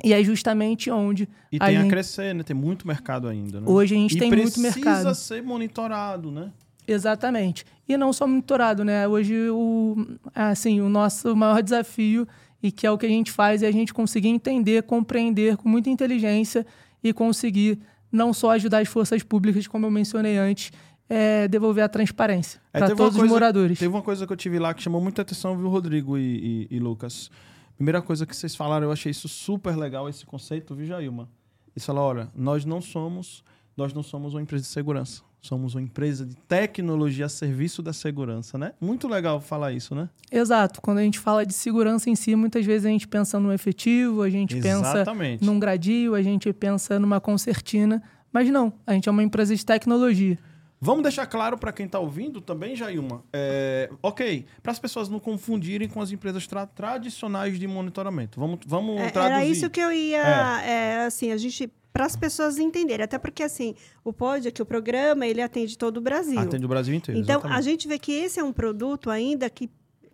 e 0.04 0.12
é 0.12 0.22
justamente 0.22 0.92
onde. 0.92 1.30
E 1.50 1.58
tem 1.58 1.66
a, 1.66 1.72
gente... 1.72 1.88
a 1.88 1.90
crescer, 1.90 2.36
né? 2.36 2.44
Tem 2.44 2.58
muito 2.58 2.86
mercado 2.86 3.30
ainda. 3.30 3.62
Né? 3.62 3.68
Hoje 3.70 3.96
a 3.96 3.98
gente 3.98 4.18
e 4.18 4.20
tem 4.20 4.30
muito 4.30 4.60
mercado. 4.60 4.84
Precisa 4.84 5.14
ser 5.14 5.42
monitorado, 5.42 6.30
né? 6.30 6.52
Exatamente. 6.86 7.66
E 7.92 7.98
não 7.98 8.14
só 8.14 8.26
monitorado, 8.26 8.86
né? 8.86 9.06
Hoje 9.06 9.50
o, 9.50 9.98
assim, 10.34 10.80
o 10.80 10.88
nosso 10.88 11.36
maior 11.36 11.62
desafio 11.62 12.26
e 12.64 12.72
que 12.72 12.88
é 12.88 12.92
o 12.92 12.98
que 12.98 13.06
a 13.06 13.10
gente 13.10 13.30
faz 13.32 13.62
é 13.62 13.68
a 13.68 13.72
gente 13.72 13.94
conseguir 13.94 14.30
entender, 14.30 14.84
compreender 14.84 15.58
com 15.58 15.68
muita 15.68 15.90
inteligência 15.90 16.66
e 17.04 17.12
conseguir 17.12 17.80
não 18.10 18.34
só 18.34 18.52
ajudar 18.52 18.80
as 18.80 18.88
forças 18.88 19.24
públicas, 19.24 19.68
como 19.68 19.86
eu 19.86 19.92
mencionei 19.92 20.38
antes, 20.38 20.72
é 21.10 21.50
devolver 21.50 21.84
a 21.84 21.90
transparência 21.90 22.62
é, 22.72 22.80
para 22.80 22.88
todos 22.96 23.18
coisa, 23.18 23.26
os 23.26 23.30
moradores. 23.30 23.78
Teve 23.78 23.94
uma 23.94 24.02
coisa 24.02 24.26
que 24.26 24.32
eu 24.32 24.38
tive 24.38 24.58
lá 24.58 24.74
que 24.74 24.82
chamou 24.82 25.02
muita 25.02 25.22
atenção, 25.22 25.58
viu, 25.58 25.68
Rodrigo 25.68 26.18
e, 26.18 26.68
e, 26.72 26.78
e 26.78 26.80
Lucas? 26.80 27.30
Primeira 27.76 28.02
coisa 28.02 28.26
que 28.26 28.34
vocês 28.34 28.56
falaram, 28.56 28.88
eu 28.88 28.92
achei 28.94 29.10
isso 29.10 29.28
super 29.28 29.76
legal, 29.76 30.08
esse 30.08 30.26
conceito, 30.26 30.74
viu, 30.74 30.86
Jailma? 30.86 31.28
Eles 31.76 31.86
falaram, 31.86 32.08
olha, 32.08 32.32
nós 32.34 32.64
não 32.64 32.80
somos, 32.80 33.44
nós 33.76 33.94
não 33.94 34.02
somos 34.02 34.34
uma 34.34 34.42
empresa 34.42 34.64
de 34.64 34.70
segurança 34.70 35.24
somos 35.42 35.74
uma 35.74 35.82
empresa 35.82 36.26
de 36.26 36.36
tecnologia 36.36 37.26
a 37.26 37.30
serviço 37.30 37.82
da 37.82 37.92
segurança, 37.92 38.58
né? 38.58 38.74
Muito 38.80 39.08
legal 39.08 39.42
falar 39.42 39.72
isso, 39.72 39.96
né? 39.96 40.08
Exato. 40.32 40.80
Quando 40.82 41.00
a 41.00 41.04
gente 41.04 41.18
fala 41.18 41.46
de 41.46 41.54
segurança 41.54 42.10
em 42.10 42.16
si, 42.16 42.36
muitas 42.36 42.64
vezes 42.66 42.86
a 42.86 42.90
gente 42.90 43.08
pensa 43.08 43.40
no 43.40 43.52
efetivo, 43.52 44.22
a 44.22 44.30
gente 44.30 44.56
Exatamente. 44.56 45.40
pensa 45.40 45.52
num 45.52 45.60
gradil, 45.60 46.14
a 46.14 46.22
gente 46.22 46.54
pensa 46.54 47.00
numa 47.00 47.20
concertina, 47.20 48.02
mas 48.32 48.50
não, 48.50 48.72
a 48.86 48.94
gente 48.94 49.10
é 49.10 49.12
uma 49.12 49.24
empresa 49.24 49.56
de 49.56 49.66
tecnologia. 49.66 50.38
Vamos 50.84 51.04
deixar 51.04 51.28
claro 51.28 51.60
para 51.60 51.72
quem 51.72 51.86
está 51.86 52.00
ouvindo 52.00 52.42
também, 52.42 52.76
Jailma. 52.76 53.24
É, 53.32 53.88
ok, 54.02 54.48
para 54.64 54.72
as 54.72 54.80
pessoas 54.80 55.10
não 55.10 55.20
confundirem 55.20 55.88
com 55.88 56.02
as 56.02 56.12
empresas 56.12 56.48
tra 56.48 56.66
tradicionais 56.66 57.60
de 57.60 57.68
monitoramento. 57.68 58.40
Vamos, 58.40 58.60
vamos 58.66 59.00
é, 59.00 59.12
traduzir. 59.12 59.36
Era 59.36 59.46
isso 59.46 59.70
que 59.70 59.80
eu 59.80 59.92
ia. 59.92 60.62
É. 60.64 60.72
é 60.72 61.06
assim, 61.06 61.32
a 61.32 61.38
gente 61.38 61.72
para 61.92 62.06
as 62.06 62.16
pessoas 62.16 62.58
entenderem. 62.58 63.04
Até 63.04 63.18
porque, 63.18 63.44
assim, 63.44 63.76
o 64.04 64.14
POD, 64.14 64.48
aqui, 64.48 64.62
o 64.62 64.66
programa, 64.66 65.28
ele 65.28 65.42
atende 65.42 65.78
todo 65.78 65.98
o 65.98 66.02
Brasil. 66.02 66.40
Atende 66.40 66.66
o 66.66 66.70
Brasil 66.70 66.94
inteiro. 66.94 67.20
Então, 67.20 67.40
exatamente. 67.40 67.60
a 67.60 67.62
gente 67.62 67.88
vê 67.88 68.00
que 68.00 68.12
esse 68.12 68.40
é 68.40 68.44
um 68.44 68.54
produto 68.54 69.10
ainda 69.10 69.50
que 69.50 69.70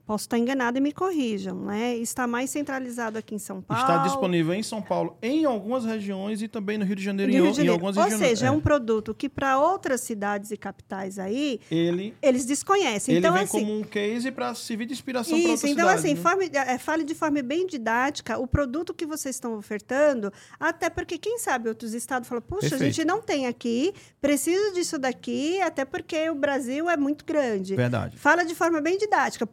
Posso 0.07 0.23
estar 0.23 0.37
enganada 0.37 0.77
e 0.77 0.81
me 0.81 0.93
corrijam, 0.93 1.65
né? 1.65 1.93
Está 1.97 2.25
mais 2.25 2.49
centralizado 2.49 3.17
aqui 3.17 3.35
em 3.35 3.39
São 3.39 3.61
Paulo. 3.61 3.83
Está 3.83 3.97
disponível 4.03 4.53
em 4.53 4.63
São 4.63 4.81
Paulo, 4.81 5.17
em 5.21 5.43
algumas 5.43 5.83
regiões 5.83 6.41
e 6.41 6.47
também 6.47 6.77
no 6.77 6.85
Rio 6.85 6.95
de 6.95 7.03
Janeiro, 7.03 7.29
Rio 7.29 7.41
de 7.41 7.49
Janeiro. 7.49 7.69
em 7.69 7.73
algumas 7.73 7.97
Ou 7.97 8.03
regiões. 8.03 8.21
Ou 8.21 8.27
seja, 8.29 8.45
é. 8.45 8.47
é. 8.47 8.51
um 8.51 8.61
produto 8.61 9.13
que 9.13 9.27
para 9.27 9.59
outras 9.59 9.99
cidades 9.99 10.49
e 10.51 10.55
capitais 10.55 11.19
aí, 11.19 11.59
ele, 11.69 12.15
eles 12.21 12.45
desconhecem. 12.45 13.15
Ele 13.15 13.19
então, 13.19 13.33
vem 13.33 13.43
assim, 13.43 13.59
como 13.59 13.79
um 13.79 13.83
case 13.83 14.31
para 14.31 14.55
servir 14.55 14.85
de 14.85 14.93
inspiração 14.93 15.37
para 15.37 15.51
outras 15.51 15.69
então, 15.69 15.89
assim, 15.89 16.13
né? 16.13 16.21
forme, 16.21 16.49
é, 16.53 16.77
fale 16.77 17.03
de 17.03 17.13
forma 17.13 17.41
bem 17.41 17.67
didática 17.67 18.39
o 18.39 18.47
produto 18.47 18.93
que 18.93 19.05
vocês 19.05 19.35
estão 19.35 19.57
ofertando, 19.57 20.31
até 20.57 20.89
porque, 20.89 21.17
quem 21.17 21.37
sabe, 21.37 21.67
outros 21.67 21.93
estados 21.93 22.29
falam, 22.29 22.41
puxa, 22.41 22.69
Perfeito. 22.69 22.83
a 22.83 22.85
gente 22.85 23.05
não 23.05 23.21
tem 23.21 23.45
aqui, 23.45 23.93
precisa 24.21 24.71
disso 24.71 24.97
daqui, 24.97 25.61
até 25.61 25.83
porque 25.83 26.29
o 26.29 26.35
Brasil 26.35 26.89
é 26.89 26.95
muito 26.95 27.25
grande. 27.25 27.75
Verdade. 27.75 28.17
Fala 28.17 28.45
de 28.45 28.55
forma 28.55 28.79
bem 28.79 28.97
didática. 28.97 29.45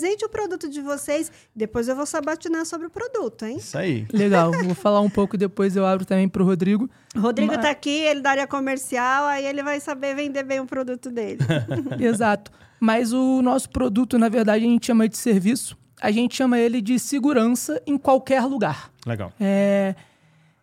Apresente 0.00 0.24
o 0.24 0.30
produto 0.30 0.66
de 0.66 0.80
vocês. 0.80 1.30
Depois 1.54 1.86
eu 1.86 1.94
vou 1.94 2.06
sabatinar 2.06 2.64
sobre 2.64 2.86
o 2.86 2.90
produto, 2.90 3.44
hein? 3.44 3.58
Isso 3.58 3.76
aí. 3.76 4.06
Legal. 4.10 4.50
Vou 4.50 4.74
falar 4.74 5.00
um 5.00 5.10
pouco 5.10 5.36
depois, 5.36 5.76
eu 5.76 5.84
abro 5.84 6.06
também 6.06 6.26
para 6.26 6.42
o 6.42 6.46
Rodrigo. 6.46 6.88
O 7.14 7.20
Rodrigo 7.20 7.52
está 7.52 7.64
Mas... 7.64 7.72
aqui, 7.72 7.90
ele 7.90 8.22
da 8.22 8.30
área 8.30 8.46
comercial, 8.46 9.26
aí 9.26 9.44
ele 9.44 9.62
vai 9.62 9.78
saber 9.78 10.14
vender 10.14 10.42
bem 10.42 10.58
o 10.58 10.64
produto 10.64 11.10
dele. 11.10 11.40
Exato. 12.00 12.50
Mas 12.80 13.12
o 13.12 13.42
nosso 13.42 13.68
produto, 13.68 14.18
na 14.18 14.30
verdade, 14.30 14.64
a 14.64 14.68
gente 14.68 14.86
chama 14.86 15.06
de 15.06 15.18
serviço. 15.18 15.76
A 16.00 16.10
gente 16.10 16.34
chama 16.34 16.58
ele 16.58 16.80
de 16.80 16.98
segurança 16.98 17.82
em 17.86 17.98
qualquer 17.98 18.42
lugar. 18.46 18.90
Legal. 19.04 19.30
É... 19.38 19.94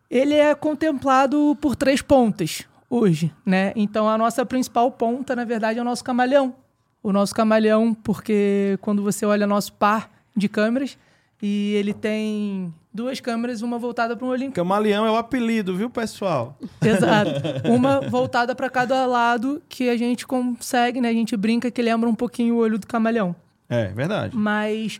Ele 0.09 0.33
é 0.33 0.55
contemplado 0.55 1.55
por 1.61 1.75
três 1.75 2.01
pontas 2.01 2.63
hoje, 2.89 3.31
né? 3.45 3.71
Então 3.75 4.09
a 4.09 4.17
nossa 4.17 4.43
principal 4.43 4.89
ponta, 4.89 5.35
na 5.35 5.45
verdade, 5.45 5.77
é 5.77 5.81
o 5.81 5.85
nosso 5.85 6.03
camaleão, 6.03 6.55
o 7.01 7.11
nosso 7.11 7.33
camaleão, 7.33 7.93
porque 7.93 8.77
quando 8.81 9.03
você 9.03 9.25
olha 9.25 9.47
nosso 9.47 9.73
par 9.73 10.09
de 10.35 10.49
câmeras, 10.49 10.97
e 11.41 11.73
ele 11.75 11.93
tem 11.93 12.73
duas 12.91 13.19
câmeras, 13.19 13.61
uma 13.61 13.77
voltada 13.77 14.15
para 14.15 14.25
um 14.25 14.29
olhinho. 14.29 14.51
Camaleão 14.51 15.05
é 15.05 15.11
o 15.11 15.15
apelido, 15.15 15.75
viu, 15.75 15.89
pessoal? 15.89 16.57
Exato. 16.81 17.31
Uma 17.69 18.01
voltada 18.09 18.55
para 18.55 18.69
cada 18.69 19.05
lado, 19.05 19.61
que 19.69 19.89
a 19.89 19.95
gente 19.95 20.25
consegue, 20.25 20.99
né? 20.99 21.09
A 21.09 21.13
gente 21.13 21.37
brinca 21.37 21.69
que 21.69 21.81
lembra 21.81 22.09
um 22.09 22.15
pouquinho 22.15 22.55
o 22.55 22.57
olho 22.57 22.79
do 22.79 22.87
camaleão. 22.87 23.35
É, 23.69 23.87
verdade. 23.89 24.35
Mas 24.35 24.99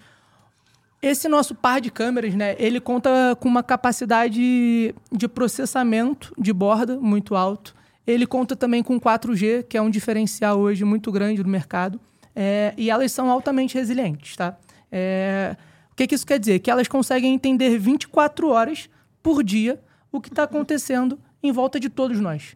esse 1.02 1.28
nosso 1.28 1.56
par 1.56 1.82
de 1.82 1.90
câmeras, 1.90 2.36
né? 2.36 2.56
Ele 2.60 2.80
conta 2.80 3.36
com 3.40 3.50
uma 3.50 3.64
capacidade 3.64 4.94
de 5.12 5.28
processamento 5.28 6.34
de 6.38 6.54
borda 6.54 7.00
muito 7.00 7.36
alto. 7.36 7.76
Ele 8.08 8.26
conta 8.26 8.56
também 8.56 8.82
com 8.82 8.98
4G, 9.00 9.64
que 9.64 9.78
é 9.78 9.82
um 9.82 9.90
diferencial 9.90 10.58
hoje 10.58 10.86
muito 10.86 11.12
grande 11.12 11.44
no 11.44 11.50
mercado. 11.50 12.00
É, 12.34 12.74
e 12.78 12.90
elas 12.90 13.12
são 13.12 13.30
altamente 13.30 13.76
resilientes, 13.76 14.38
tá? 14.38 14.58
É, 14.90 15.58
o 15.92 15.96
que, 15.96 16.08
que 16.08 16.16
isso 16.16 16.26
quer 16.26 16.40
dizer? 16.40 16.60
Que 16.60 16.72
elas 16.72 16.88
conseguem 16.88 17.34
entender 17.34 17.78
24 17.78 18.50
horas 18.50 18.90
por 19.22 19.44
dia 19.44 19.82
o 20.12 20.22
que 20.22 20.30
está 20.30 20.44
acontecendo 20.44 21.20
em 21.44 21.52
volta 21.52 21.80
de 21.80 21.90
todos 21.90 22.20
nós. 22.20 22.56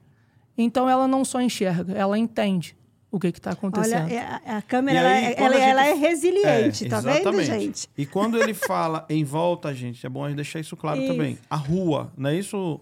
Então 0.58 0.90
ela 0.90 1.08
não 1.08 1.26
só 1.26 1.42
enxerga, 1.42 1.94
ela 1.94 2.18
entende 2.18 2.78
o 3.12 3.20
que 3.20 3.28
está 3.28 3.52
acontecendo. 3.52 4.06
Olha, 4.06 4.42
a, 4.46 4.58
a 4.58 4.62
câmera 4.62 5.02
aí, 5.02 5.34
ela, 5.36 5.36
ela, 5.36 5.54
gente... 5.56 5.64
ela, 5.64 5.86
é 5.88 5.94
resiliente, 5.94 6.86
é, 6.86 6.90
tá 6.90 7.02
vendo, 7.02 7.44
gente? 7.44 7.90
E 7.98 8.06
quando 8.06 8.42
ele 8.42 8.54
fala 8.54 9.06
em 9.10 9.24
volta, 9.24 9.74
gente, 9.74 10.06
é 10.06 10.10
bom 10.10 10.24
a 10.24 10.30
gente 10.30 10.38
deixar 10.38 10.60
isso 10.60 10.78
claro 10.78 11.00
isso. 11.02 11.12
também. 11.12 11.38
A 11.50 11.58
rua, 11.58 12.14
não 12.16 12.30
é 12.30 12.38
isso? 12.38 12.80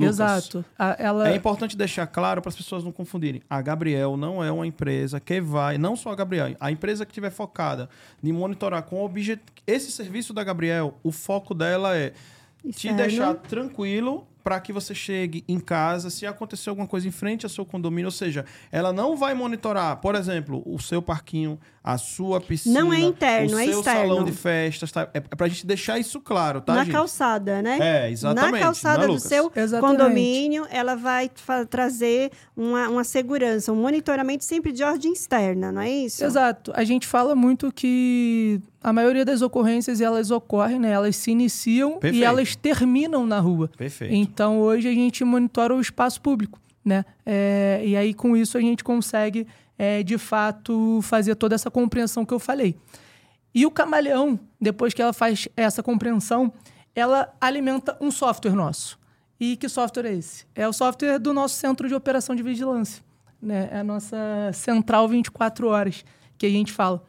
Lucas. 0.00 0.14
Exato. 0.14 0.64
A, 0.78 0.96
ela... 0.98 1.28
É 1.28 1.36
importante 1.36 1.76
deixar 1.76 2.06
claro 2.06 2.40
para 2.40 2.48
as 2.48 2.56
pessoas 2.56 2.82
não 2.82 2.92
confundirem. 2.92 3.42
A 3.48 3.60
Gabriel 3.60 4.16
não 4.16 4.42
é 4.42 4.50
uma 4.50 4.66
empresa 4.66 5.20
que 5.20 5.40
vai, 5.40 5.78
não 5.78 5.96
só 5.96 6.10
a 6.10 6.14
Gabriel, 6.14 6.56
a 6.58 6.70
empresa 6.70 7.04
que 7.04 7.12
estiver 7.12 7.30
focada 7.30 7.88
em 8.22 8.32
monitorar 8.32 8.82
com 8.82 9.04
objeto. 9.04 9.52
Esse 9.66 9.92
serviço 9.92 10.32
da 10.32 10.42
Gabriel, 10.42 10.94
o 11.02 11.12
foco 11.12 11.54
dela 11.54 11.96
é 11.96 12.12
te 12.72 12.92
deixar 12.92 13.34
tranquilo 13.34 14.26
para 14.42 14.60
que 14.60 14.72
você 14.72 14.94
chegue 14.94 15.44
em 15.46 15.58
casa 15.58 16.10
se 16.10 16.26
acontecer 16.26 16.70
alguma 16.70 16.86
coisa 16.86 17.06
em 17.06 17.10
frente 17.10 17.44
ao 17.44 17.50
seu 17.50 17.64
condomínio. 17.64 18.06
Ou 18.06 18.12
seja, 18.12 18.44
ela 18.70 18.92
não 18.92 19.16
vai 19.16 19.34
monitorar, 19.34 19.96
por 19.96 20.14
exemplo, 20.14 20.62
o 20.66 20.78
seu 20.78 21.02
parquinho, 21.02 21.58
a 21.82 21.96
sua 21.96 22.40
piscina. 22.40 22.80
Não 22.80 22.92
é 22.92 23.00
interno, 23.00 23.56
o 23.56 23.58
é 23.58 23.64
seu 23.64 23.78
externo. 23.78 24.00
salão 24.00 24.24
de 24.24 24.32
festas. 24.32 24.92
Tá? 24.92 25.08
É 25.14 25.20
para 25.20 25.46
a 25.46 25.48
gente 25.48 25.66
deixar 25.66 25.98
isso 25.98 26.20
claro, 26.20 26.60
tá, 26.60 26.74
Na 26.74 26.84
gente? 26.84 26.92
calçada, 26.92 27.62
né? 27.62 27.78
É, 27.80 28.10
exatamente. 28.10 28.52
Na 28.52 28.58
calçada 28.58 29.06
né, 29.06 29.14
do 29.14 29.18
seu 29.18 29.50
exatamente. 29.54 29.98
condomínio, 29.98 30.66
ela 30.70 30.94
vai 30.94 31.30
trazer 31.68 32.30
uma, 32.56 32.88
uma 32.88 33.04
segurança, 33.04 33.72
um 33.72 33.76
monitoramento 33.76 34.44
sempre 34.44 34.72
de 34.72 34.82
ordem 34.82 35.12
externa, 35.12 35.72
não 35.72 35.82
é 35.82 35.90
isso? 35.90 36.24
Exato. 36.24 36.72
A 36.74 36.84
gente 36.84 37.06
fala 37.06 37.34
muito 37.34 37.72
que 37.72 38.60
a 38.82 38.92
maioria 38.92 39.24
das 39.24 39.42
ocorrências 39.42 40.00
elas 40.00 40.30
ocorrem, 40.30 40.78
né? 40.78 40.90
Elas 40.90 41.16
se 41.16 41.30
iniciam 41.30 41.98
Perfeito. 41.98 42.16
e 42.16 42.24
elas 42.24 42.56
terminam 42.56 43.26
na 43.26 43.38
rua. 43.38 43.70
Perfeito. 43.76 44.14
Então 44.30 44.60
hoje 44.60 44.88
a 44.88 44.92
gente 44.92 45.24
monitora 45.24 45.74
o 45.74 45.80
espaço 45.80 46.20
público, 46.20 46.60
né? 46.84 47.04
É, 47.26 47.82
e 47.84 47.96
aí 47.96 48.14
com 48.14 48.36
isso 48.36 48.56
a 48.56 48.60
gente 48.60 48.84
consegue 48.84 49.44
é, 49.76 50.04
de 50.04 50.16
fato 50.16 51.00
fazer 51.02 51.34
toda 51.34 51.56
essa 51.56 51.70
compreensão 51.70 52.24
que 52.24 52.32
eu 52.32 52.38
falei. 52.38 52.76
E 53.52 53.66
o 53.66 53.70
camaleão, 53.70 54.38
depois 54.60 54.94
que 54.94 55.02
ela 55.02 55.12
faz 55.12 55.48
essa 55.56 55.82
compreensão, 55.82 56.52
ela 56.94 57.34
alimenta 57.40 57.96
um 58.00 58.12
software 58.12 58.54
nosso. 58.54 58.98
E 59.38 59.56
que 59.56 59.68
software 59.68 60.06
é 60.06 60.14
esse? 60.14 60.46
É 60.54 60.68
o 60.68 60.72
software 60.72 61.18
do 61.18 61.34
nosso 61.34 61.56
centro 61.56 61.88
de 61.88 61.94
operação 61.94 62.36
de 62.36 62.42
vigilância. 62.42 63.02
Né? 63.42 63.68
É 63.72 63.78
a 63.78 63.84
nossa 63.84 64.16
central 64.52 65.08
24 65.08 65.66
horas 65.66 66.04
que 66.38 66.46
a 66.46 66.50
gente 66.50 66.72
fala. 66.72 67.02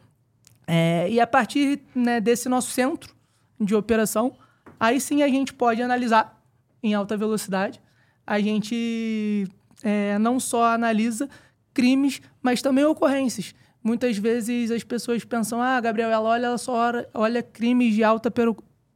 É, 0.66 1.08
e 1.08 1.20
a 1.20 1.26
partir 1.26 1.80
né, 1.94 2.20
desse 2.20 2.48
nosso 2.48 2.70
centro 2.70 3.14
de 3.60 3.74
operação, 3.76 4.32
aí 4.80 5.00
sim 5.00 5.22
a 5.22 5.28
gente 5.28 5.52
pode 5.52 5.80
analisar 5.80 6.41
em 6.82 6.94
alta 6.94 7.16
velocidade. 7.16 7.80
A 8.26 8.40
gente 8.40 9.46
é, 9.82 10.18
não 10.18 10.38
só 10.38 10.64
analisa 10.74 11.28
crimes, 11.74 12.20
mas 12.42 12.62
também 12.62 12.84
ocorrências. 12.84 13.54
Muitas 13.82 14.16
vezes 14.16 14.70
as 14.70 14.84
pessoas 14.84 15.24
pensam, 15.24 15.60
ah, 15.60 15.80
Gabriel, 15.80 16.10
ela 16.10 16.28
olha, 16.28 16.46
ela 16.46 16.58
só 16.58 16.92
olha 17.12 17.42
crimes 17.42 17.94
de 17.94 18.04
alta 18.04 18.32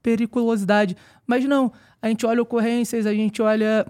periculosidade. 0.02 0.96
Mas 1.26 1.44
não, 1.44 1.72
a 2.00 2.08
gente 2.08 2.24
olha 2.24 2.42
ocorrências, 2.42 3.06
a 3.06 3.12
gente 3.12 3.42
olha 3.42 3.86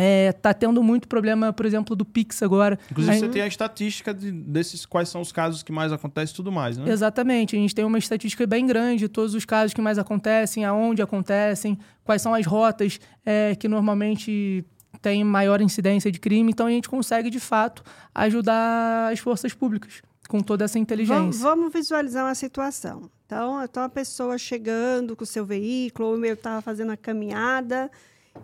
é, 0.00 0.30
tá 0.32 0.54
tendo 0.54 0.80
muito 0.80 1.08
problema, 1.08 1.52
por 1.52 1.66
exemplo, 1.66 1.96
do 1.96 2.04
Pix 2.04 2.40
agora. 2.40 2.78
Inclusive, 2.88 3.14
Aí, 3.14 3.18
você 3.18 3.28
tem 3.28 3.42
a 3.42 3.48
estatística 3.48 4.14
de, 4.14 4.30
desses 4.30 4.86
quais 4.86 5.08
são 5.08 5.20
os 5.20 5.32
casos 5.32 5.64
que 5.64 5.72
mais 5.72 5.92
acontecem 5.92 6.32
e 6.32 6.36
tudo 6.36 6.52
mais, 6.52 6.78
né? 6.78 6.88
Exatamente. 6.88 7.56
A 7.56 7.58
gente 7.58 7.74
tem 7.74 7.84
uma 7.84 7.98
estatística 7.98 8.46
bem 8.46 8.64
grande 8.64 9.00
de 9.00 9.08
todos 9.08 9.34
os 9.34 9.44
casos 9.44 9.74
que 9.74 9.80
mais 9.80 9.98
acontecem, 9.98 10.64
aonde 10.64 11.02
acontecem, 11.02 11.76
quais 12.04 12.22
são 12.22 12.32
as 12.32 12.46
rotas 12.46 13.00
é, 13.26 13.56
que 13.56 13.66
normalmente 13.66 14.64
têm 15.02 15.24
maior 15.24 15.60
incidência 15.60 16.12
de 16.12 16.20
crime. 16.20 16.52
Então, 16.52 16.68
a 16.68 16.70
gente 16.70 16.88
consegue, 16.88 17.28
de 17.28 17.40
fato, 17.40 17.82
ajudar 18.14 19.12
as 19.12 19.18
forças 19.18 19.52
públicas 19.52 20.00
com 20.28 20.38
toda 20.40 20.64
essa 20.64 20.78
inteligência. 20.78 21.20
Vamos, 21.20 21.40
vamos 21.40 21.72
visualizar 21.72 22.24
uma 22.24 22.36
situação. 22.36 23.10
Então, 23.26 23.64
então, 23.64 23.82
a 23.82 23.88
pessoa 23.88 24.38
chegando 24.38 25.16
com 25.16 25.24
o 25.24 25.26
seu 25.26 25.44
veículo, 25.44 26.10
ou 26.10 26.24
eu 26.24 26.34
estava 26.34 26.62
fazendo 26.62 26.92
a 26.92 26.96
caminhada 26.96 27.90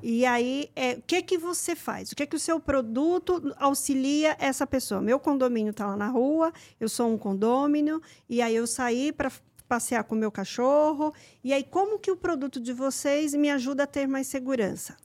e 0.03 0.25
aí, 0.25 0.71
é, 0.75 0.93
o 0.95 1.03
que 1.07 1.23
que 1.23 1.39
você 1.39 1.75
faz? 1.75 2.13
O 2.13 2.17
que 2.17 2.27
que 2.27 2.37
o 2.37 2.41
seu 2.41 2.61
produto 2.61 3.55
auxilia 3.59 4.37
essa 4.39 4.67
pessoa? 4.67 5.01
Meu 5.01 5.19
condomínio 5.19 5.71
está 5.71 5.87
lá 5.87 5.97
na 5.97 6.09
rua, 6.09 6.53
eu 6.81 6.89
sou 6.89 7.13
um 7.13 7.19
condômino, 7.19 8.01
e 8.29 8.41
aí 8.43 8.55
eu 8.55 8.67
saí 8.67 9.13
para 9.13 9.31
passear 9.69 10.05
com 10.05 10.15
o 10.15 10.19
meu 10.19 10.31
cachorro. 10.31 11.13
E 11.43 11.53
aí, 11.53 11.65
como 11.65 11.99
que 11.99 12.11
o 12.11 12.17
produto 12.17 12.61
de 12.61 12.73
vocês 12.73 13.35
me 13.35 13.51
ajuda 13.51 13.85
a 13.85 13.87
ter 13.87 14.07
mais 14.07 14.27
segurança? 14.27 14.97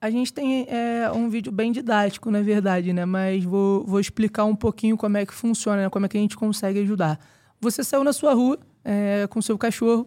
A 0.00 0.10
gente 0.10 0.32
tem 0.32 0.66
é, 0.68 1.10
um 1.12 1.28
vídeo 1.28 1.52
bem 1.52 1.70
didático, 1.70 2.30
na 2.30 2.40
verdade, 2.40 2.92
né? 2.92 3.04
Mas 3.04 3.44
vou, 3.44 3.84
vou 3.84 4.00
explicar 4.00 4.46
um 4.46 4.56
pouquinho 4.56 4.96
como 4.96 5.18
é 5.18 5.26
que 5.26 5.34
funciona, 5.34 5.82
né? 5.82 5.90
como 5.90 6.06
é 6.06 6.08
que 6.08 6.16
a 6.16 6.20
gente 6.20 6.36
consegue 6.36 6.80
ajudar. 6.80 7.20
Você 7.60 7.84
saiu 7.84 8.02
na 8.02 8.12
sua 8.12 8.32
rua 8.32 8.58
é, 8.82 9.26
com 9.28 9.42
seu 9.42 9.58
cachorro, 9.58 10.06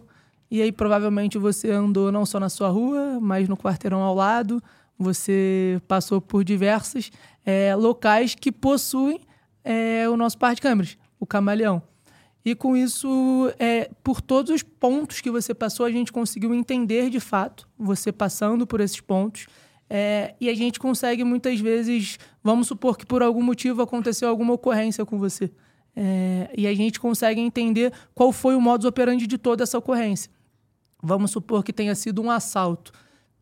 e 0.50 0.62
aí 0.62 0.70
provavelmente 0.70 1.38
você 1.38 1.70
andou 1.70 2.12
não 2.12 2.24
só 2.24 2.38
na 2.38 2.48
sua 2.48 2.68
rua, 2.68 3.18
mas 3.20 3.48
no 3.48 3.56
quarteirão 3.56 4.02
ao 4.02 4.14
lado. 4.14 4.62
Você 4.98 5.80
passou 5.88 6.20
por 6.20 6.44
diversos 6.44 7.10
é, 7.44 7.74
locais 7.74 8.34
que 8.34 8.52
possuem 8.52 9.20
é, 9.64 10.08
o 10.08 10.16
nosso 10.16 10.38
par 10.38 10.54
de 10.54 10.60
câmeras, 10.60 10.96
o 11.18 11.26
camaleão. 11.26 11.82
E 12.44 12.54
com 12.54 12.76
isso, 12.76 13.50
é, 13.58 13.90
por 14.02 14.20
todos 14.20 14.54
os 14.54 14.62
pontos 14.62 15.22
que 15.22 15.30
você 15.30 15.54
passou, 15.54 15.86
a 15.86 15.90
gente 15.90 16.12
conseguiu 16.12 16.54
entender 16.54 17.08
de 17.08 17.18
fato, 17.18 17.66
você 17.78 18.12
passando 18.12 18.66
por 18.66 18.80
esses 18.80 19.00
pontos. 19.00 19.46
É, 19.88 20.34
e 20.40 20.48
a 20.48 20.54
gente 20.54 20.78
consegue 20.78 21.24
muitas 21.24 21.58
vezes, 21.58 22.18
vamos 22.42 22.68
supor 22.68 22.98
que 22.98 23.06
por 23.06 23.22
algum 23.22 23.42
motivo 23.42 23.80
aconteceu 23.80 24.28
alguma 24.28 24.52
ocorrência 24.52 25.04
com 25.06 25.18
você. 25.18 25.50
É, 25.96 26.50
e 26.56 26.66
a 26.66 26.74
gente 26.74 26.98
consegue 26.98 27.40
entender 27.40 27.92
qual 28.14 28.32
foi 28.32 28.56
o 28.56 28.60
modus 28.60 28.86
operandi 28.86 29.26
de 29.26 29.38
toda 29.38 29.62
essa 29.62 29.78
ocorrência. 29.78 30.30
Vamos 31.02 31.30
supor 31.30 31.62
que 31.62 31.72
tenha 31.72 31.94
sido 31.94 32.22
um 32.22 32.30
assalto. 32.30 32.92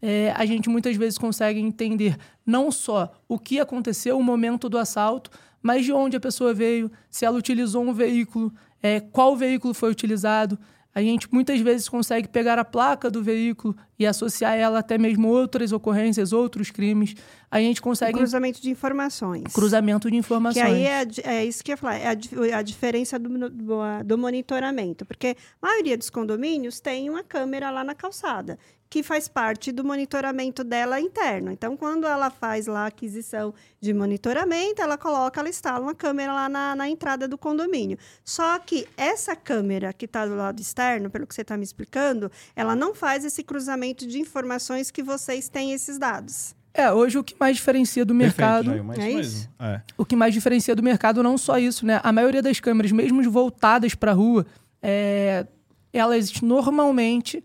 é, 0.03 0.33
a 0.37 0.45
gente 0.45 0.69
muitas 0.69 0.97
vezes 0.97 1.17
consegue 1.17 1.61
entender 1.61 2.19
não 2.45 2.73
só 2.73 3.13
o 3.29 3.39
que 3.39 3.61
aconteceu, 3.61 4.19
o 4.19 4.23
momento 4.23 4.69
do 4.69 4.77
assalto, 4.77 5.31
mas 5.63 5.85
de 5.85 5.93
onde 5.93 6.17
a 6.17 6.21
pessoa 6.21 6.53
veio, 6.53 6.91
se 7.09 7.25
ela 7.25 7.39
utilizou 7.39 7.85
um 7.85 7.95
veículo, 7.95 8.53
é, 8.83 8.99
qual 8.99 9.37
veículo 9.37 9.73
foi 9.73 9.93
utilizado. 9.93 10.59
A 10.95 11.01
gente 11.01 11.27
muitas 11.33 11.59
vezes 11.61 11.89
consegue 11.89 12.29
pegar 12.29 12.59
a 12.59 12.65
placa 12.65 13.11
do 13.11 13.23
veículo 13.23 13.75
e 13.99 14.07
associar 14.07 14.55
ela 14.55 14.81
até 14.81 14.99
mesmo 14.99 15.29
outras 15.29 15.73
ocorrências, 15.73 16.33
outros 16.33 16.71
crimes. 16.71 17.15
A 17.51 17.59
gente 17.61 17.81
consegue. 17.81 18.19
cruzamento 18.19 18.61
de 18.61 18.71
informações. 18.71 19.45
Cruzamento 19.55 20.11
de 20.11 20.17
informações. 20.17 20.65
Que 20.65 20.71
aí 20.71 20.85
é, 20.85 21.07
é 21.25 21.45
isso 21.45 21.65
que 21.65 21.71
eu 21.71 21.75
ia 21.75 21.77
falar, 21.79 21.97
é 21.97 22.09
a, 22.09 22.59
a 22.59 22.63
diferença 22.63 23.19
do, 23.19 23.31
do, 23.49 23.79
do, 24.05 24.19
monitoramento. 24.19 25.07
Porque 25.07 25.37
a 25.63 25.67
maioria 25.67 25.97
dos 25.97 26.11
condomínios 26.11 26.79
tem 26.79 27.09
uma 27.09 27.25
câmera 27.25 27.71
lá 27.71 27.83
na 27.83 27.95
calçada 27.95 28.59
que 28.93 29.03
faz 29.03 29.27
parte 29.27 29.73
do 29.73 29.83
monitoramento 29.83 30.63
dela 30.63 31.01
interno. 31.01 31.51
Então, 31.51 31.79
quando 31.79 32.07
ela 32.07 32.29
faz 32.29 32.67
lá 32.67 32.81
a 32.81 32.87
aquisição 32.89 33.55
de 33.81 33.95
monitoramento, 33.95 34.83
ela 34.83 34.99
coloca, 34.99 35.41
ela 35.41 35.49
instala 35.49 35.81
uma 35.81 35.95
câmera 35.95 36.31
lá 36.31 36.47
na, 36.47 36.77
na 36.77 36.91
entrada 36.91 37.27
do 37.27 37.39
condomínio. 37.39 37.97
Só 38.23 38.59
que 38.59 38.87
essa 38.95 39.35
câmera 39.35 39.95
que 39.95 40.05
está 40.05 40.27
do 40.27 40.37
lado 40.37 40.61
externo, 40.61 41.09
pelo 41.09 41.27
que 41.27 41.35
você 41.35 41.41
está 41.41 41.57
me 41.57 41.65
explicando, 41.65 42.31
ela 42.55 42.77
não 42.77 42.95
faz 42.95 43.25
esse 43.25 43.43
cruzamento 43.43 44.07
de 44.07 44.21
informações 44.21 44.91
que 44.91 45.03
vocês 45.03 45.49
têm 45.49 45.73
esses 45.73 45.99
dados. 45.99 46.55
É, 46.75 46.93
hoje 46.93 47.17
o 47.17 47.25
que 47.25 47.35
mais 47.41 47.57
diferencia 47.57 48.05
do 48.05 48.15
mercado. 48.15 48.73
Perfeito, 48.73 49.01
é 49.01 49.11
isso? 49.11 49.49
É. 49.59 49.81
O 49.97 50.05
que 50.05 50.15
mais 50.15 50.35
diferencia 50.35 50.77
do 50.77 50.83
mercado 50.83 51.23
não 51.23 51.39
só 51.39 51.57
isso, 51.57 51.87
né? 51.87 51.99
A 52.05 52.13
maioria 52.13 52.43
das 52.43 52.61
câmeras, 52.61 52.93
mesmo 52.93 53.23
voltadas 53.31 53.95
para 53.95 54.11
a 54.11 54.15
rua, 54.15 54.45
é, 54.83 55.47
elas 55.95 56.43
normalmente 56.43 57.43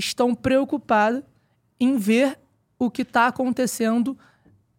estão 0.00 0.34
preocupadas 0.34 1.22
em 1.78 1.96
ver 1.96 2.38
o 2.78 2.90
que 2.90 3.02
está 3.02 3.26
acontecendo 3.26 4.18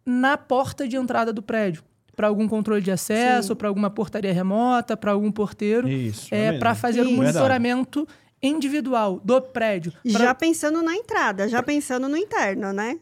na 0.04 0.36
porta 0.36 0.86
de 0.86 0.96
entrada 0.96 1.32
do 1.32 1.42
prédio. 1.42 1.82
Para 2.14 2.28
algum 2.28 2.46
controle 2.46 2.82
de 2.82 2.90
acesso, 2.90 3.56
para 3.56 3.68
alguma 3.68 3.88
portaria 3.88 4.32
remota, 4.32 4.96
para 4.96 5.12
algum 5.12 5.32
porteiro. 5.32 5.88
Isso. 5.88 6.34
É, 6.34 6.46
é 6.46 6.58
para 6.58 6.74
fazer 6.74 7.06
um 7.06 7.16
monitoramento 7.16 8.06
individual 8.42 9.20
do 9.24 9.40
prédio. 9.40 9.92
Pra... 10.02 10.20
Já 10.20 10.34
pensando 10.34 10.82
na 10.82 10.94
entrada, 10.94 11.48
já 11.48 11.62
pensando 11.62 12.08
no 12.08 12.16
interno, 12.16 12.72
né? 12.72 12.98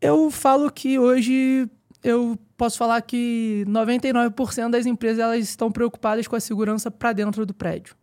Eu 0.00 0.30
falo 0.30 0.70
que 0.70 0.98
hoje 0.98 1.68
eu 2.04 2.38
posso 2.56 2.78
falar 2.78 3.00
que 3.02 3.64
99% 3.66 4.70
das 4.70 4.86
empresas 4.86 5.18
elas 5.18 5.40
estão 5.40 5.70
preocupadas 5.70 6.28
com 6.28 6.36
a 6.36 6.40
segurança 6.40 6.90
para 6.90 7.12
dentro 7.12 7.46
do 7.46 7.54
prédio. 7.54 7.96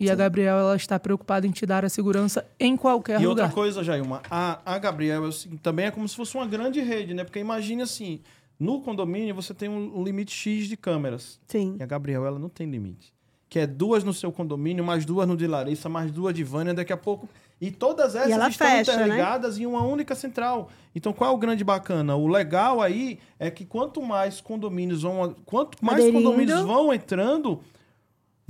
E 0.00 0.06
Sim. 0.06 0.12
a 0.12 0.14
Gabriel 0.14 0.56
ela 0.56 0.76
está 0.76 0.98
preocupada 0.98 1.46
em 1.46 1.50
te 1.50 1.66
dar 1.66 1.84
a 1.84 1.88
segurança 1.90 2.46
em 2.58 2.74
qualquer 2.74 3.20
e 3.20 3.26
lugar. 3.26 3.42
E 3.42 3.44
outra 3.44 3.54
coisa, 3.54 3.84
Jailma, 3.84 4.22
a, 4.30 4.58
a 4.64 4.78
Gabriel 4.78 5.26
assim, 5.26 5.58
também 5.58 5.84
é 5.86 5.90
como 5.90 6.08
se 6.08 6.16
fosse 6.16 6.34
uma 6.34 6.46
grande 6.46 6.80
rede, 6.80 7.12
né? 7.12 7.22
Porque 7.22 7.38
imagine 7.38 7.82
assim, 7.82 8.20
no 8.58 8.80
condomínio 8.80 9.34
você 9.34 9.52
tem 9.52 9.68
um, 9.68 9.98
um 9.98 10.02
limite 10.02 10.32
X 10.32 10.66
de 10.66 10.76
câmeras. 10.78 11.38
Sim. 11.46 11.76
E 11.78 11.82
a 11.82 11.86
Gabriel 11.86 12.24
ela 12.24 12.38
não 12.38 12.48
tem 12.48 12.70
limite. 12.70 13.12
Que 13.46 13.58
é 13.58 13.66
duas 13.66 14.02
no 14.02 14.14
seu 14.14 14.32
condomínio, 14.32 14.82
mais 14.82 15.04
duas 15.04 15.28
no 15.28 15.36
de 15.36 15.46
Larissa, 15.46 15.88
mais 15.88 16.10
duas 16.10 16.34
de 16.34 16.42
Vânia, 16.42 16.72
daqui 16.72 16.94
a 16.94 16.96
pouco. 16.96 17.28
E 17.60 17.70
todas 17.70 18.14
essas 18.14 18.30
e 18.30 18.48
estão 18.48 18.68
fecha, 18.68 18.96
né? 18.96 19.02
interligadas 19.02 19.58
né? 19.58 19.64
em 19.64 19.66
uma 19.66 19.82
única 19.82 20.14
central. 20.14 20.70
Então, 20.94 21.12
qual 21.12 21.30
é 21.30 21.34
o 21.34 21.36
grande 21.36 21.62
bacana? 21.62 22.16
O 22.16 22.26
legal 22.26 22.80
aí 22.80 23.18
é 23.38 23.50
que 23.50 23.66
quanto 23.66 24.00
mais 24.00 24.40
condomínios 24.40 25.02
vão. 25.02 25.36
Quanto 25.44 25.76
mais 25.84 25.98
Aderindo. 25.98 26.22
condomínios 26.22 26.60
vão 26.62 26.90
entrando, 26.90 27.60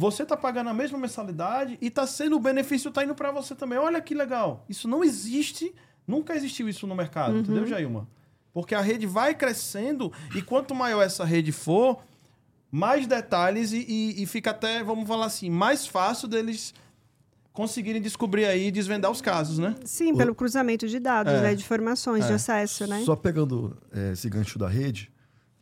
você 0.01 0.23
está 0.23 0.35
pagando 0.35 0.71
a 0.71 0.75
mesma 0.75 0.97
mensalidade 0.97 1.77
e 1.79 1.89
está 1.89 2.07
sendo 2.07 2.35
o 2.35 2.41
benefício 2.41 2.89
está 2.89 3.05
indo 3.05 3.15
para 3.15 3.31
você 3.31 3.55
também. 3.55 3.79
Olha 3.79 4.01
que 4.01 4.15
legal. 4.15 4.65
Isso 4.67 4.89
não 4.89 5.05
existe, 5.05 5.75
nunca 6.07 6.35
existiu 6.35 6.71
isso 6.71 6.87
no 6.87 6.97
mercado, 6.97 7.35
uhum. 7.35 7.41
entendeu, 7.41 7.67
Jailma? 7.67 8.09
Porque 8.51 8.75
a 8.75 8.81
rede 8.81 9.07
vai 9.07 9.35
crescendo 9.35 10.11
e 10.35 10.41
quanto 10.41 10.75
maior 10.75 11.03
essa 11.03 11.23
rede 11.23 11.53
for, 11.53 12.03
mais 12.73 13.07
detalhes 13.07 13.73
e, 13.73 13.85
e, 13.87 14.23
e 14.23 14.27
fica 14.27 14.53
até, 14.53 14.83
vamos 14.83 15.07
falar 15.07 15.27
assim, 15.27 15.51
mais 15.51 15.87
fácil 15.87 16.27
deles 16.27 16.73
conseguirem 17.53 18.01
descobrir 18.01 18.47
aí 18.47 18.69
e 18.69 18.71
desvendar 18.71 19.11
os 19.11 19.21
casos, 19.21 19.59
né? 19.59 19.75
Sim, 19.85 20.17
pelo 20.17 20.35
cruzamento 20.35 20.89
de 20.89 20.99
dados, 20.99 21.35
é. 21.35 21.43
né, 21.43 21.55
de 21.55 21.63
informações, 21.63 22.25
é. 22.25 22.29
de 22.29 22.33
acesso, 22.33 22.87
né? 22.87 23.03
Só 23.05 23.15
pegando 23.15 23.77
é, 23.93 24.13
esse 24.13 24.31
gancho 24.31 24.59
da 24.59 24.67
rede, 24.67 25.13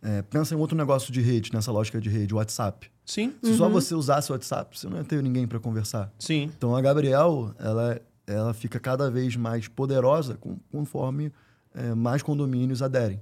é, 0.00 0.22
pensa 0.22 0.54
em 0.54 0.58
outro 0.58 0.76
negócio 0.76 1.12
de 1.12 1.20
rede, 1.20 1.52
nessa 1.52 1.72
lógica 1.72 2.00
de 2.00 2.08
rede, 2.08 2.32
WhatsApp. 2.32 2.88
Sim. 3.08 3.32
Se 3.42 3.52
uhum. 3.52 3.56
só 3.56 3.68
você 3.70 3.94
usasse 3.94 4.30
o 4.30 4.34
WhatsApp, 4.34 4.78
você 4.78 4.86
não 4.86 4.98
ia 4.98 5.04
ter 5.04 5.22
ninguém 5.22 5.46
para 5.46 5.58
conversar. 5.58 6.12
Sim. 6.18 6.52
Então 6.56 6.76
a 6.76 6.80
Gabriel, 6.82 7.54
ela, 7.58 7.98
ela 8.26 8.52
fica 8.52 8.78
cada 8.78 9.10
vez 9.10 9.34
mais 9.34 9.66
poderosa 9.66 10.38
conforme 10.70 11.32
é, 11.74 11.94
mais 11.94 12.22
condomínios 12.22 12.82
aderem. 12.82 13.18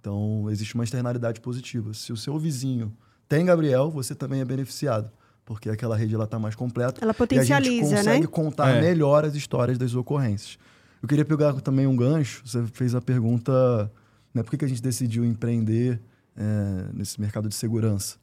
Então 0.00 0.50
existe 0.50 0.74
uma 0.74 0.84
externalidade 0.84 1.38
positiva. 1.42 1.92
Se 1.92 2.14
o 2.14 2.16
seu 2.16 2.38
vizinho 2.38 2.96
tem 3.28 3.44
Gabriel, 3.44 3.90
você 3.90 4.14
também 4.14 4.40
é 4.40 4.44
beneficiado. 4.44 5.10
Porque 5.44 5.68
aquela 5.68 5.96
rede 5.96 6.16
está 6.16 6.38
mais 6.38 6.54
completa. 6.54 7.04
Ela 7.04 7.12
potencializa, 7.12 7.70
e 7.70 7.78
a 7.78 7.82
gente 7.82 7.96
consegue 7.96 8.20
né? 8.22 8.26
contar 8.26 8.70
é. 8.70 8.80
melhor 8.80 9.22
as 9.26 9.34
histórias 9.34 9.76
das 9.76 9.94
ocorrências. 9.94 10.58
Eu 11.02 11.06
queria 11.06 11.26
pegar 11.26 11.52
também 11.60 11.86
um 11.86 11.94
gancho. 11.94 12.42
Você 12.42 12.64
fez 12.72 12.94
a 12.94 13.02
pergunta, 13.02 13.92
né, 14.32 14.42
por 14.42 14.50
que, 14.50 14.56
que 14.56 14.64
a 14.64 14.68
gente 14.68 14.82
decidiu 14.82 15.26
empreender 15.26 16.00
é, 16.34 16.88
nesse 16.94 17.20
mercado 17.20 17.50
de 17.50 17.54
segurança. 17.54 18.16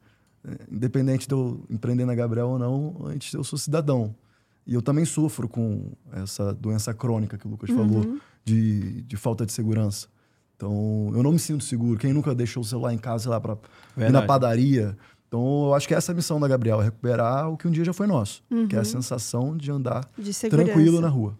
Independente 0.70 1.26
de 1.26 1.34
eu 1.34 1.64
empreender 1.70 2.04
na 2.04 2.14
Gabriel 2.14 2.48
ou 2.48 2.58
não, 2.58 2.96
antes 3.06 3.32
eu 3.32 3.42
sou 3.42 3.58
cidadão. 3.58 4.14
E 4.66 4.74
eu 4.74 4.82
também 4.82 5.04
sofro 5.04 5.48
com 5.48 5.92
essa 6.12 6.52
doença 6.54 6.92
crônica 6.94 7.36
que 7.36 7.46
o 7.46 7.50
Lucas 7.50 7.70
uhum. 7.70 7.76
falou, 7.76 8.18
de, 8.44 9.02
de 9.02 9.16
falta 9.16 9.44
de 9.44 9.52
segurança. 9.52 10.08
Então, 10.56 11.10
eu 11.14 11.22
não 11.22 11.32
me 11.32 11.38
sinto 11.38 11.64
seguro. 11.64 11.98
Quem 11.98 12.12
nunca 12.12 12.34
deixou 12.34 12.62
o 12.62 12.64
celular 12.64 12.92
em 12.92 12.98
casa, 12.98 13.24
sei 13.24 13.30
lá, 13.30 13.40
para 13.40 13.58
ir 13.98 14.10
na 14.10 14.22
padaria. 14.22 14.96
Então, 15.28 15.66
eu 15.66 15.74
acho 15.74 15.88
que 15.88 15.94
essa 15.94 16.12
é 16.12 16.14
a 16.14 16.16
missão 16.16 16.38
da 16.38 16.46
Gabriel, 16.46 16.80
é 16.80 16.84
recuperar 16.84 17.50
o 17.50 17.56
que 17.56 17.66
um 17.66 17.70
dia 17.70 17.84
já 17.84 17.92
foi 17.92 18.06
nosso, 18.06 18.42
uhum. 18.50 18.68
que 18.68 18.74
é 18.74 18.78
a 18.78 18.82
uhum. 18.82 18.84
sensação 18.84 19.56
de 19.56 19.70
andar 19.70 20.08
de 20.16 20.32
tranquilo 20.48 21.00
na 21.00 21.08
rua. 21.08 21.36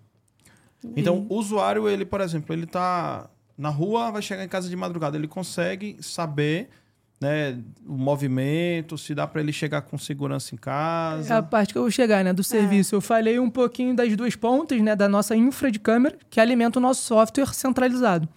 Então, 0.96 1.26
o 1.28 1.36
usuário, 1.36 1.88
ele, 1.88 2.04
por 2.04 2.20
exemplo, 2.20 2.54
ele 2.54 2.64
está 2.64 3.30
na 3.56 3.68
rua, 3.68 4.10
vai 4.10 4.20
chegar 4.20 4.44
em 4.44 4.48
casa 4.48 4.68
de 4.68 4.76
madrugada, 4.76 5.16
ele 5.16 5.28
consegue 5.28 5.96
saber 6.02 6.68
né, 7.24 7.58
o 7.86 7.96
movimento, 7.96 8.98
se 8.98 9.14
dá 9.14 9.26
para 9.26 9.40
ele 9.40 9.52
chegar 9.52 9.80
com 9.80 9.96
segurança 9.96 10.54
em 10.54 10.58
casa. 10.58 11.32
É 11.32 11.36
a 11.38 11.42
parte 11.42 11.72
que 11.72 11.78
eu 11.78 11.82
vou 11.82 11.90
chegar, 11.90 12.22
né, 12.22 12.34
do 12.34 12.44
serviço. 12.44 12.94
É. 12.94 12.96
Eu 12.96 13.00
falei 13.00 13.38
um 13.38 13.48
pouquinho 13.48 13.96
das 13.96 14.14
duas 14.14 14.36
pontas, 14.36 14.78
né, 14.82 14.94
da 14.94 15.08
nossa 15.08 15.34
infra 15.34 15.70
de 15.70 15.78
câmera, 15.78 16.18
que 16.28 16.38
alimenta 16.38 16.78
o 16.78 16.82
nosso 16.82 17.02
software 17.02 17.54
centralizado. 17.54 18.28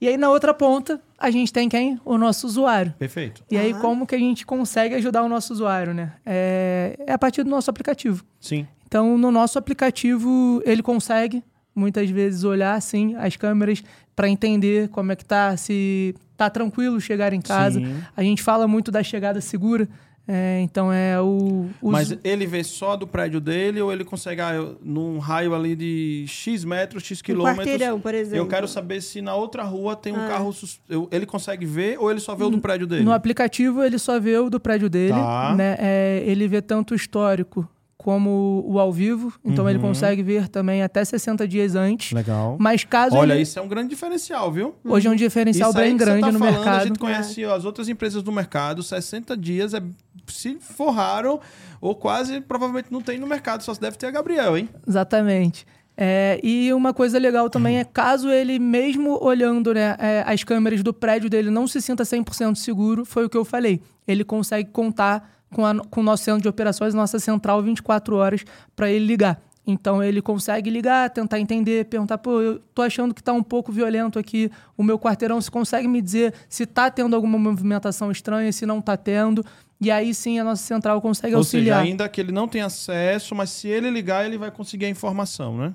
E 0.00 0.08
aí 0.08 0.16
na 0.16 0.28
outra 0.28 0.52
ponta, 0.52 1.00
a 1.16 1.30
gente 1.30 1.52
tem 1.52 1.68
quem? 1.68 1.98
O 2.04 2.18
nosso 2.18 2.46
usuário. 2.46 2.92
Perfeito. 2.98 3.44
E 3.48 3.56
aí 3.56 3.72
como 3.72 4.04
que 4.04 4.16
a 4.16 4.18
gente 4.18 4.44
consegue 4.44 4.96
ajudar 4.96 5.22
o 5.22 5.28
nosso 5.28 5.52
usuário, 5.52 5.94
né? 5.94 6.14
É, 6.26 6.96
é 7.06 7.12
a 7.12 7.18
partir 7.18 7.44
do 7.44 7.50
nosso 7.50 7.70
aplicativo. 7.70 8.24
Sim. 8.40 8.66
Então, 8.86 9.16
no 9.16 9.30
nosso 9.30 9.58
aplicativo, 9.58 10.60
ele 10.66 10.82
consegue 10.82 11.42
muitas 11.74 12.10
vezes 12.10 12.44
olhar 12.44 12.74
assim 12.74 13.14
as 13.16 13.36
câmeras 13.36 13.82
para 14.14 14.28
entender 14.28 14.88
como 14.88 15.12
é 15.12 15.16
que 15.16 15.24
tá, 15.24 15.56
se 15.56 16.14
tá 16.36 16.48
tranquilo 16.48 17.00
chegar 17.00 17.32
em 17.32 17.40
casa. 17.40 17.80
Sim. 17.80 17.96
A 18.16 18.22
gente 18.22 18.42
fala 18.42 18.66
muito 18.66 18.90
da 18.90 19.02
chegada 19.02 19.40
segura. 19.40 19.88
É, 20.26 20.60
então 20.62 20.90
é 20.90 21.20
o, 21.20 21.68
Mas 21.82 22.16
ele 22.24 22.46
vê 22.46 22.64
só 22.64 22.96
do 22.96 23.06
prédio 23.06 23.42
dele 23.42 23.82
ou 23.82 23.92
ele 23.92 24.04
consegue, 24.04 24.40
ah, 24.40 24.72
num 24.82 25.18
raio 25.18 25.54
ali 25.54 25.76
de 25.76 26.24
X 26.26 26.64
metros, 26.64 27.02
X 27.02 27.20
quilômetros. 27.20 27.58
Um 27.58 27.70
quarteirão, 27.70 28.00
por 28.00 28.14
exemplo. 28.14 28.38
Eu 28.38 28.48
quero 28.48 28.66
saber 28.66 29.02
se 29.02 29.20
na 29.20 29.34
outra 29.34 29.62
rua 29.62 29.94
tem 29.94 30.14
um 30.14 30.24
ah. 30.24 30.28
carro. 30.28 30.54
Ele 31.10 31.26
consegue 31.26 31.66
ver 31.66 31.98
ou 31.98 32.10
ele 32.10 32.20
só 32.20 32.34
vê 32.34 32.44
o 32.44 32.48
do 32.48 32.58
prédio 32.58 32.86
dele? 32.86 33.04
No 33.04 33.12
aplicativo 33.12 33.82
ele 33.82 33.98
só 33.98 34.18
vê 34.18 34.38
o 34.38 34.48
do 34.48 34.58
prédio 34.58 34.88
dele. 34.88 35.12
Tá. 35.12 35.54
Né? 35.54 35.76
É, 35.78 36.22
ele 36.24 36.48
vê 36.48 36.62
tanto 36.62 36.92
o 36.92 36.94
histórico 36.94 37.68
como 38.04 38.62
o 38.66 38.78
ao 38.78 38.92
vivo, 38.92 39.32
então 39.42 39.64
uhum. 39.64 39.70
ele 39.70 39.78
consegue 39.78 40.22
ver 40.22 40.46
também 40.46 40.82
até 40.82 41.02
60 41.02 41.48
dias 41.48 41.74
antes. 41.74 42.12
Legal. 42.12 42.58
Mas 42.60 42.84
caso 42.84 43.16
Olha, 43.16 43.32
ele... 43.32 43.40
isso 43.40 43.58
é 43.58 43.62
um 43.62 43.66
grande 43.66 43.88
diferencial, 43.88 44.52
viu? 44.52 44.74
Hoje 44.84 45.08
é 45.08 45.10
um 45.10 45.16
diferencial 45.16 45.70
isso 45.70 45.78
bem 45.78 45.96
grande 45.96 46.20
tá 46.20 46.30
no 46.30 46.38
falando, 46.38 46.54
mercado. 46.54 46.82
A 46.82 46.84
gente 46.84 46.98
conhece 46.98 47.42
é. 47.42 47.50
as 47.50 47.64
outras 47.64 47.88
empresas 47.88 48.22
do 48.22 48.30
mercado, 48.30 48.82
60 48.82 49.34
dias 49.38 49.72
é 49.72 49.82
se 50.26 50.58
forraram 50.60 51.40
ou 51.80 51.94
quase 51.94 52.42
provavelmente 52.42 52.88
não 52.90 53.00
tem 53.00 53.18
no 53.18 53.26
mercado, 53.26 53.62
só 53.62 53.72
se 53.72 53.80
deve 53.80 53.96
ter 53.96 54.08
a 54.08 54.10
Gabriel, 54.10 54.58
hein? 54.58 54.68
Exatamente. 54.86 55.66
É, 55.96 56.38
e 56.42 56.74
uma 56.74 56.92
coisa 56.92 57.18
legal 57.18 57.48
também 57.48 57.78
é 57.78 57.84
caso 57.84 58.28
ele, 58.28 58.58
mesmo 58.58 59.18
olhando 59.24 59.72
né, 59.72 59.96
é, 59.98 60.24
as 60.26 60.44
câmeras 60.44 60.82
do 60.82 60.92
prédio 60.92 61.30
dele, 61.30 61.48
não 61.48 61.66
se 61.66 61.80
sinta 61.80 62.02
100% 62.02 62.56
seguro, 62.56 63.06
foi 63.06 63.24
o 63.24 63.30
que 63.30 63.36
eu 63.36 63.46
falei. 63.46 63.80
Ele 64.06 64.24
consegue 64.24 64.68
contar 64.70 65.33
com, 65.54 65.64
a, 65.64 65.74
com 65.86 66.00
o 66.00 66.02
nosso 66.02 66.24
centro 66.24 66.42
de 66.42 66.48
operações, 66.48 66.92
nossa 66.92 67.18
central 67.18 67.62
24 67.62 68.16
horas 68.16 68.44
para 68.76 68.90
ele 68.90 69.06
ligar. 69.06 69.40
Então 69.66 70.02
ele 70.02 70.20
consegue 70.20 70.68
ligar, 70.68 71.08
tentar 71.08 71.40
entender, 71.40 71.86
perguntar, 71.86 72.18
pô, 72.18 72.40
eu 72.42 72.58
tô 72.74 72.82
achando 72.82 73.14
que 73.14 73.22
está 73.22 73.32
um 73.32 73.42
pouco 73.42 73.72
violento 73.72 74.18
aqui 74.18 74.50
o 74.76 74.82
meu 74.82 74.98
quarteirão, 74.98 75.40
se 75.40 75.50
consegue 75.50 75.88
me 75.88 76.02
dizer 76.02 76.34
se 76.50 76.64
está 76.64 76.90
tendo 76.90 77.16
alguma 77.16 77.38
movimentação 77.38 78.10
estranha, 78.10 78.52
se 78.52 78.66
não 78.66 78.80
está 78.80 78.96
tendo. 78.96 79.42
E 79.80 79.90
aí 79.90 80.12
sim 80.12 80.38
a 80.38 80.44
nossa 80.44 80.62
central 80.62 81.00
consegue 81.00 81.34
Ou 81.34 81.38
auxiliar. 81.38 81.78
Ou 81.78 81.82
seja, 81.82 81.90
ainda 81.92 82.08
que 82.08 82.20
ele 82.20 82.32
não 82.32 82.46
tenha 82.46 82.66
acesso, 82.66 83.34
mas 83.34 83.50
se 83.50 83.68
ele 83.68 83.90
ligar, 83.90 84.26
ele 84.26 84.36
vai 84.36 84.50
conseguir 84.50 84.84
a 84.84 84.90
informação, 84.90 85.56
né? 85.56 85.74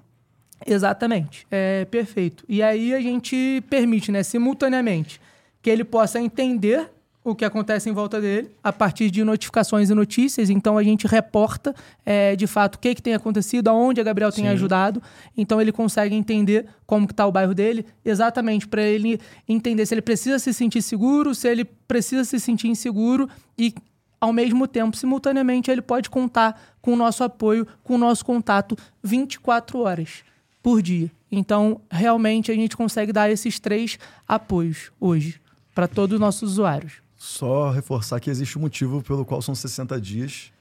Exatamente, 0.65 1.47
é 1.49 1.85
perfeito. 1.85 2.43
E 2.47 2.61
aí 2.61 2.93
a 2.93 2.99
gente 2.99 3.63
permite, 3.69 4.11
né, 4.11 4.23
simultaneamente, 4.23 5.19
que 5.61 5.69
ele 5.69 5.83
possa 5.83 6.19
entender 6.19 6.91
o 7.31 7.35
que 7.35 7.45
acontece 7.45 7.89
em 7.89 7.93
volta 7.93 8.19
dele 8.19 8.51
a 8.63 8.71
partir 8.71 9.09
de 9.09 9.23
notificações 9.23 9.89
e 9.89 9.93
notícias. 9.93 10.49
Então 10.49 10.77
a 10.77 10.83
gente 10.83 11.07
reporta 11.07 11.73
é, 12.05 12.35
de 12.35 12.47
fato 12.47 12.75
o 12.75 12.79
que, 12.79 12.95
que 12.95 13.01
tem 13.01 13.13
acontecido, 13.13 13.67
aonde 13.67 14.01
a 14.01 14.03
Gabriel 14.03 14.31
tem 14.31 14.45
Sim. 14.45 14.51
ajudado. 14.51 15.01
Então 15.37 15.61
ele 15.61 15.71
consegue 15.71 16.15
entender 16.15 16.65
como 16.85 17.07
que 17.07 17.13
está 17.13 17.25
o 17.25 17.31
bairro 17.31 17.53
dele, 17.53 17.85
exatamente 18.03 18.67
para 18.67 18.81
ele 18.81 19.19
entender 19.47 19.85
se 19.85 19.93
ele 19.93 20.01
precisa 20.01 20.39
se 20.39 20.53
sentir 20.53 20.81
seguro, 20.81 21.35
se 21.35 21.47
ele 21.47 21.65
precisa 21.65 22.23
se 22.23 22.39
sentir 22.39 22.67
inseguro 22.67 23.29
e 23.57 23.73
ao 24.19 24.33
mesmo 24.33 24.67
tempo, 24.67 24.97
simultaneamente, 24.97 25.71
ele 25.71 25.81
pode 25.81 26.09
contar 26.09 26.61
com 26.81 26.91
o 26.91 26.95
nosso 26.95 27.23
apoio, 27.23 27.65
com 27.83 27.95
o 27.95 27.97
nosso 27.97 28.25
contato 28.25 28.77
24 29.01 29.79
horas 29.79 30.23
por 30.61 30.81
dia. 30.81 31.09
Então, 31.31 31.79
realmente, 31.89 32.51
a 32.51 32.55
gente 32.55 32.75
consegue 32.75 33.13
dar 33.13 33.29
esses 33.29 33.59
três 33.59 33.97
apoios 34.27 34.91
hoje 34.99 35.39
para 35.73 35.87
todos 35.87 36.15
os 36.15 36.19
nossos 36.19 36.51
usuários. 36.51 37.01
Só 37.19 37.69
reforçar 37.69 38.17
que 38.21 38.29
existe 38.29 38.57
um 38.57 38.61
motivo 38.61 39.03
pelo 39.03 39.25
qual 39.25 39.41
são 39.41 39.53
60 39.53 39.99
dias. 39.99 40.53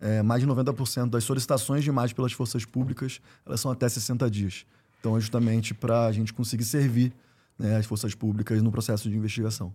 É, 0.00 0.22
mais 0.22 0.40
de 0.40 0.46
90% 0.46 1.10
das 1.10 1.24
solicitações 1.24 1.82
de 1.82 1.88
imagem 1.88 2.14
pelas 2.14 2.32
forças 2.32 2.64
públicas 2.64 3.20
elas 3.44 3.60
são 3.60 3.70
até 3.70 3.88
60 3.88 4.30
dias. 4.30 4.64
Então, 5.00 5.16
é 5.16 5.20
justamente 5.20 5.74
para 5.74 6.06
a 6.06 6.12
gente 6.12 6.32
conseguir 6.32 6.64
servir 6.64 7.12
né, 7.58 7.76
as 7.76 7.86
forças 7.86 8.14
públicas 8.14 8.62
no 8.62 8.70
processo 8.70 9.10
de 9.10 9.16
investigação. 9.16 9.74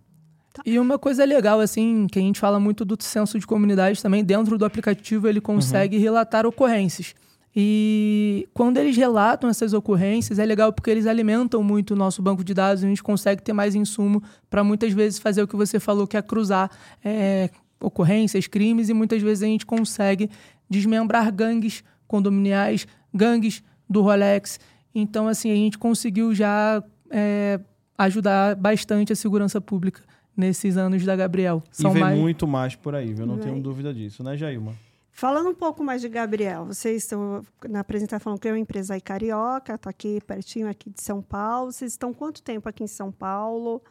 Tá. 0.52 0.62
E 0.64 0.78
uma 0.78 0.98
coisa 0.98 1.24
legal, 1.24 1.60
assim, 1.60 2.06
que 2.10 2.18
a 2.18 2.22
gente 2.22 2.40
fala 2.40 2.58
muito 2.58 2.84
do 2.86 3.00
senso 3.00 3.38
de 3.38 3.46
comunidade 3.46 4.02
também, 4.02 4.24
dentro 4.24 4.56
do 4.56 4.64
aplicativo 4.64 5.28
ele 5.28 5.40
consegue 5.40 5.96
uhum. 5.96 6.02
relatar 6.02 6.46
ocorrências. 6.46 7.14
E 7.54 8.48
quando 8.54 8.76
eles 8.76 8.96
relatam 8.96 9.50
essas 9.50 9.72
ocorrências, 9.72 10.38
é 10.38 10.44
legal 10.44 10.72
porque 10.72 10.90
eles 10.90 11.06
alimentam 11.06 11.62
muito 11.62 11.94
o 11.94 11.96
nosso 11.96 12.22
banco 12.22 12.44
de 12.44 12.54
dados, 12.54 12.84
a 12.84 12.86
gente 12.86 13.02
consegue 13.02 13.42
ter 13.42 13.52
mais 13.52 13.74
insumo 13.74 14.22
para 14.48 14.62
muitas 14.62 14.92
vezes 14.92 15.18
fazer 15.18 15.42
o 15.42 15.48
que 15.48 15.56
você 15.56 15.80
falou, 15.80 16.06
que 16.06 16.16
é 16.16 16.22
cruzar 16.22 16.70
é, 17.04 17.50
ocorrências, 17.80 18.46
crimes, 18.46 18.88
e 18.88 18.94
muitas 18.94 19.20
vezes 19.20 19.42
a 19.42 19.46
gente 19.46 19.66
consegue 19.66 20.30
desmembrar 20.68 21.32
gangues 21.32 21.82
condominiais, 22.06 22.86
gangues 23.12 23.62
do 23.88 24.00
Rolex. 24.00 24.60
Então, 24.94 25.26
assim, 25.26 25.50
a 25.50 25.56
gente 25.56 25.76
conseguiu 25.76 26.32
já 26.32 26.82
é, 27.10 27.58
ajudar 27.98 28.54
bastante 28.54 29.12
a 29.12 29.16
segurança 29.16 29.60
pública 29.60 30.02
nesses 30.36 30.76
anos 30.76 31.04
da 31.04 31.16
Gabriel. 31.16 31.62
São 31.72 31.90
e 31.90 31.94
vem 31.94 32.02
mais... 32.02 32.18
muito 32.18 32.46
mais 32.46 32.76
por 32.76 32.94
aí, 32.94 33.12
eu 33.18 33.26
não 33.26 33.38
tenho 33.38 33.60
dúvida 33.60 33.92
disso, 33.92 34.22
né, 34.22 34.36
Jailma? 34.36 34.72
Falando 35.20 35.50
um 35.50 35.54
pouco 35.54 35.84
mais 35.84 36.00
de 36.00 36.08
Gabriel, 36.08 36.64
vocês 36.64 37.02
estão 37.02 37.42
na 37.68 37.80
apresentação 37.80 38.20
falando 38.20 38.40
que 38.40 38.48
é 38.48 38.52
uma 38.52 38.58
empresa 38.58 38.94
aí 38.94 39.02
carioca, 39.02 39.74
está 39.74 39.90
aqui 39.90 40.18
pertinho 40.26 40.66
aqui 40.66 40.88
de 40.88 41.02
São 41.02 41.20
Paulo. 41.20 41.70
Vocês 41.70 41.92
estão 41.92 42.14
quanto 42.14 42.40
tempo 42.40 42.66
aqui 42.66 42.84
em 42.84 42.86
São 42.86 43.12
Paulo? 43.12 43.82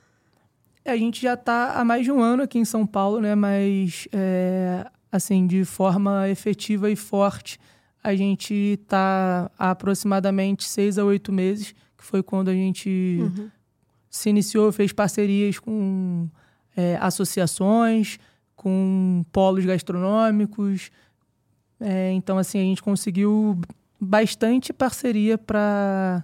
A 0.83 0.97
gente 0.97 1.21
já 1.21 1.35
está 1.35 1.73
há 1.73 1.85
mais 1.85 2.03
de 2.03 2.11
um 2.11 2.19
ano 2.19 2.41
aqui 2.41 2.57
em 2.57 2.65
São 2.65 2.83
Paulo, 2.83 3.21
né? 3.21 3.35
Mas 3.35 4.07
é, 4.11 4.89
assim, 5.11 5.45
de 5.45 5.63
forma 5.65 6.27
efetiva 6.27 6.89
e 6.89 6.95
forte, 6.95 7.59
a 8.03 8.15
gente 8.15 8.79
está 8.81 9.51
há 9.55 9.69
aproximadamente 9.69 10.63
seis 10.63 10.97
a 10.97 11.05
oito 11.05 11.31
meses, 11.31 11.75
que 11.95 12.03
foi 12.03 12.23
quando 12.23 12.49
a 12.49 12.53
gente 12.55 13.19
uhum. 13.21 13.51
se 14.09 14.31
iniciou, 14.31 14.71
fez 14.71 14.91
parcerias 14.91 15.59
com 15.59 16.27
é, 16.75 16.97
associações, 16.99 18.17
com 18.55 19.23
polos 19.31 19.63
gastronômicos, 19.63 20.89
é, 21.79 22.11
então, 22.11 22.37
assim, 22.37 22.59
a 22.59 22.63
gente 22.63 22.83
conseguiu 22.83 23.59
bastante 23.99 24.73
parceria 24.73 25.37
para 25.37 26.23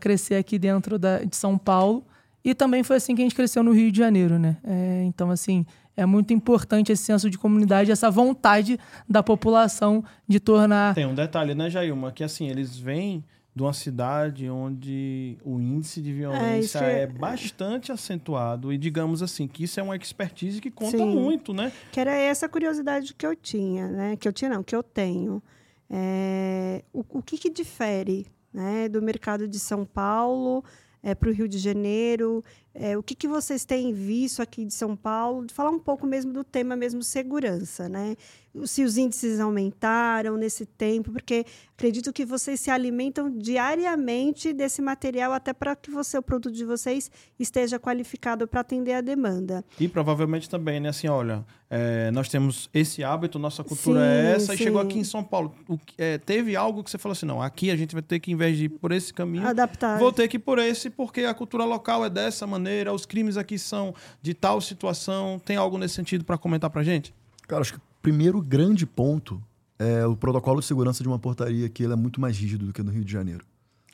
crescer 0.00 0.36
aqui 0.36 0.58
dentro 0.58 0.98
da, 0.98 1.18
de 1.18 1.36
São 1.36 1.56
Paulo. 1.56 2.04
E 2.44 2.54
também 2.54 2.82
foi 2.82 2.96
assim 2.96 3.14
que 3.14 3.22
a 3.22 3.24
gente 3.24 3.34
cresceu 3.34 3.62
no 3.62 3.72
Rio 3.72 3.90
de 3.90 3.98
Janeiro, 3.98 4.38
né? 4.38 4.58
É, 4.64 5.02
então, 5.04 5.30
assim, 5.30 5.64
é 5.96 6.04
muito 6.04 6.32
importante 6.32 6.92
esse 6.92 7.02
senso 7.02 7.30
de 7.30 7.38
comunidade, 7.38 7.90
essa 7.90 8.10
vontade 8.10 8.78
da 9.08 9.22
população 9.22 10.04
de 10.28 10.38
tornar. 10.40 10.94
Tem 10.94 11.06
um 11.06 11.14
detalhe, 11.14 11.54
né, 11.54 11.70
Jailma? 11.70 12.12
Que 12.12 12.22
assim, 12.22 12.48
eles 12.48 12.76
vêm 12.76 13.24
de 13.54 13.62
uma 13.62 13.72
cidade 13.72 14.50
onde 14.50 15.38
o 15.44 15.60
índice 15.60 16.02
de 16.02 16.12
violência 16.12 16.80
é, 16.80 17.02
é, 17.02 17.06
bastante 17.06 17.92
acentuado 17.92 18.72
e 18.72 18.78
digamos 18.78 19.22
assim 19.22 19.46
que 19.46 19.62
isso 19.62 19.78
é 19.78 19.82
uma 19.82 19.94
expertise 19.94 20.60
que 20.60 20.70
conta 20.70 20.98
Sim. 20.98 21.06
muito, 21.06 21.54
né? 21.54 21.72
Que 21.92 22.00
era 22.00 22.12
essa 22.12 22.48
curiosidade 22.48 23.14
que 23.14 23.24
eu 23.24 23.36
tinha, 23.36 23.86
né? 23.86 24.16
Que 24.16 24.26
eu 24.26 24.32
tinha 24.32 24.50
não, 24.50 24.62
que 24.62 24.74
eu 24.74 24.82
tenho. 24.82 25.40
É, 25.88 26.82
o, 26.92 27.04
o 27.08 27.22
que, 27.22 27.38
que 27.38 27.48
difere, 27.48 28.26
né, 28.52 28.88
do 28.88 29.00
mercado 29.00 29.46
de 29.46 29.60
São 29.60 29.84
Paulo 29.84 30.64
é, 31.00 31.14
para 31.14 31.28
o 31.28 31.32
Rio 31.32 31.46
de 31.46 31.58
Janeiro? 31.58 32.42
É, 32.74 32.98
o 32.98 33.02
que, 33.02 33.14
que 33.14 33.28
vocês 33.28 33.64
têm 33.64 33.92
visto 33.92 34.42
aqui 34.42 34.64
de 34.64 34.74
São 34.74 34.96
Paulo? 34.96 35.46
Falar 35.52 35.70
um 35.70 35.78
pouco 35.78 36.04
mesmo 36.06 36.32
do 36.32 36.42
tema 36.42 36.74
mesmo 36.74 37.04
segurança, 37.04 37.88
né? 37.88 38.16
Se 38.64 38.84
os 38.84 38.96
índices 38.96 39.40
aumentaram 39.40 40.36
nesse 40.36 40.64
tempo, 40.64 41.10
porque 41.10 41.44
acredito 41.76 42.12
que 42.12 42.24
vocês 42.24 42.60
se 42.60 42.70
alimentam 42.70 43.28
diariamente 43.30 44.52
desse 44.52 44.80
material 44.80 45.32
até 45.32 45.52
para 45.52 45.74
que 45.74 45.90
você, 45.90 46.18
o 46.18 46.22
produto 46.22 46.54
de 46.54 46.64
vocês 46.64 47.10
esteja 47.38 47.80
qualificado 47.80 48.46
para 48.46 48.60
atender 48.60 48.94
a 48.94 49.00
demanda. 49.00 49.64
E 49.78 49.88
provavelmente 49.88 50.48
também, 50.48 50.78
né? 50.78 50.90
Assim, 50.90 51.08
olha, 51.08 51.44
é, 51.68 52.12
nós 52.12 52.28
temos 52.28 52.70
esse 52.72 53.02
hábito, 53.02 53.38
nossa 53.38 53.64
cultura 53.64 54.00
sim, 54.00 54.06
é 54.06 54.32
essa, 54.32 54.46
sim. 54.46 54.54
e 54.54 54.56
chegou 54.64 54.80
aqui 54.80 54.98
em 54.98 55.04
São 55.04 55.24
Paulo. 55.24 55.52
O, 55.68 55.76
é, 55.98 56.18
teve 56.18 56.54
algo 56.54 56.84
que 56.84 56.90
você 56.90 56.98
falou 56.98 57.14
assim, 57.14 57.26
não, 57.26 57.42
aqui 57.42 57.72
a 57.72 57.76
gente 57.76 57.92
vai 57.92 58.02
ter 58.02 58.20
que, 58.20 58.30
em 58.30 58.36
vez 58.36 58.56
de 58.56 58.66
ir 58.66 58.68
por 58.68 58.92
esse 58.92 59.12
caminho, 59.12 59.46
adaptar. 59.46 59.98
Vou 59.98 60.12
ter 60.12 60.28
que 60.28 60.36
ir 60.36 60.40
por 60.40 60.60
esse, 60.60 60.90
porque 60.90 61.22
a 61.22 61.34
cultura 61.34 61.64
local 61.64 62.04
é 62.04 62.10
dessa 62.10 62.46
maneira 62.46 62.63
maneira, 62.64 62.92
os 62.92 63.04
crimes 63.04 63.36
aqui 63.36 63.58
são 63.58 63.94
de 64.22 64.32
tal 64.32 64.60
situação. 64.60 65.38
Tem 65.44 65.56
algo 65.56 65.76
nesse 65.76 65.94
sentido 65.94 66.24
para 66.24 66.38
comentar 66.38 66.70
para 66.70 66.82
gente? 66.82 67.14
Cara, 67.46 67.60
acho 67.60 67.74
que 67.74 67.78
o 67.78 67.82
primeiro 68.00 68.40
grande 68.40 68.86
ponto 68.86 69.42
é 69.78 70.06
o 70.06 70.16
protocolo 70.16 70.60
de 70.60 70.66
segurança 70.66 71.02
de 71.02 71.08
uma 71.08 71.18
portaria 71.18 71.68
que 71.68 71.82
ele 71.82 71.92
é 71.92 71.96
muito 71.96 72.20
mais 72.20 72.38
rígido 72.38 72.66
do 72.66 72.72
que 72.72 72.82
no 72.82 72.90
Rio 72.90 73.04
de 73.04 73.12
Janeiro. 73.12 73.44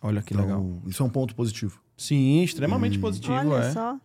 Olha 0.02 0.22
que 0.22 0.32
então, 0.32 0.46
legal. 0.46 0.82
Isso 0.86 1.02
é 1.02 1.06
um 1.06 1.10
ponto 1.10 1.34
positivo. 1.34 1.80
Sim, 1.96 2.42
extremamente 2.42 2.96
e... 2.96 3.00
positivo. 3.00 3.34
Olha 3.34 3.64
é. 3.64 3.72
só. 3.72 3.98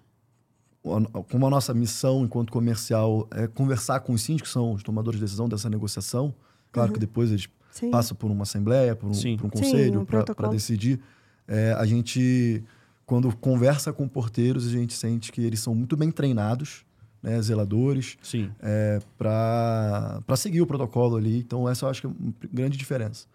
Como 1.32 1.47
a 1.47 1.49
nossa 1.49 1.74
missão 1.74 2.24
enquanto 2.24 2.51
comercial 2.51 3.28
é 3.32 3.47
conversar 3.47 4.01
com 4.01 4.13
os 4.13 4.22
síndicos, 4.22 4.49
que 4.49 4.53
são 4.53 4.74
os 4.74 4.84
tomadores 4.84 5.20
de 5.20 5.26
decisão 5.26 5.49
dessa 5.49 5.68
negociação, 5.68 6.34
claro 6.72 6.89
uhum. 6.89 6.93
que 6.93 6.99
depois 6.99 7.32
eles 7.32 7.47
Sim. 7.72 7.89
passam 7.89 8.16
por 8.16 8.30
uma 8.30 8.43
assembleia, 8.43 8.95
por 8.95 9.09
um, 9.09 9.38
por 9.38 9.47
um 9.47 9.49
conselho, 9.49 10.01
um 10.01 10.05
para 10.05 10.47
decidir. 10.49 10.99
É, 11.47 11.74
a 11.74 11.86
gente 11.86 12.63
quando 13.06 13.36
conversa 13.38 13.93
com 13.93 14.08
porteiros, 14.08 14.68
a 14.68 14.72
gente 14.72 14.93
sente 14.93 15.32
que 15.32 15.41
eles 15.41 15.60
são 15.60 15.76
muito 15.76 15.95
bem 15.95 16.12
treinados, 16.12 16.84
né, 17.22 17.41
zeladores, 17.41 18.18
é, 18.62 18.99
para 19.18 20.36
seguir 20.36 20.62
o 20.62 20.68
protocolo 20.68 21.16
ali. 21.16 21.39
Então, 21.39 21.68
essa 21.68 21.86
eu 21.86 21.89
acho 21.89 22.01
que 22.01 22.08
é 22.08 22.10
uma 22.10 22.34
grande 22.51 22.78
diferença. 22.78 23.28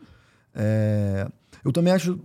É, 0.54 1.28
eu 1.64 1.72
também 1.72 1.92
acho 1.92 2.18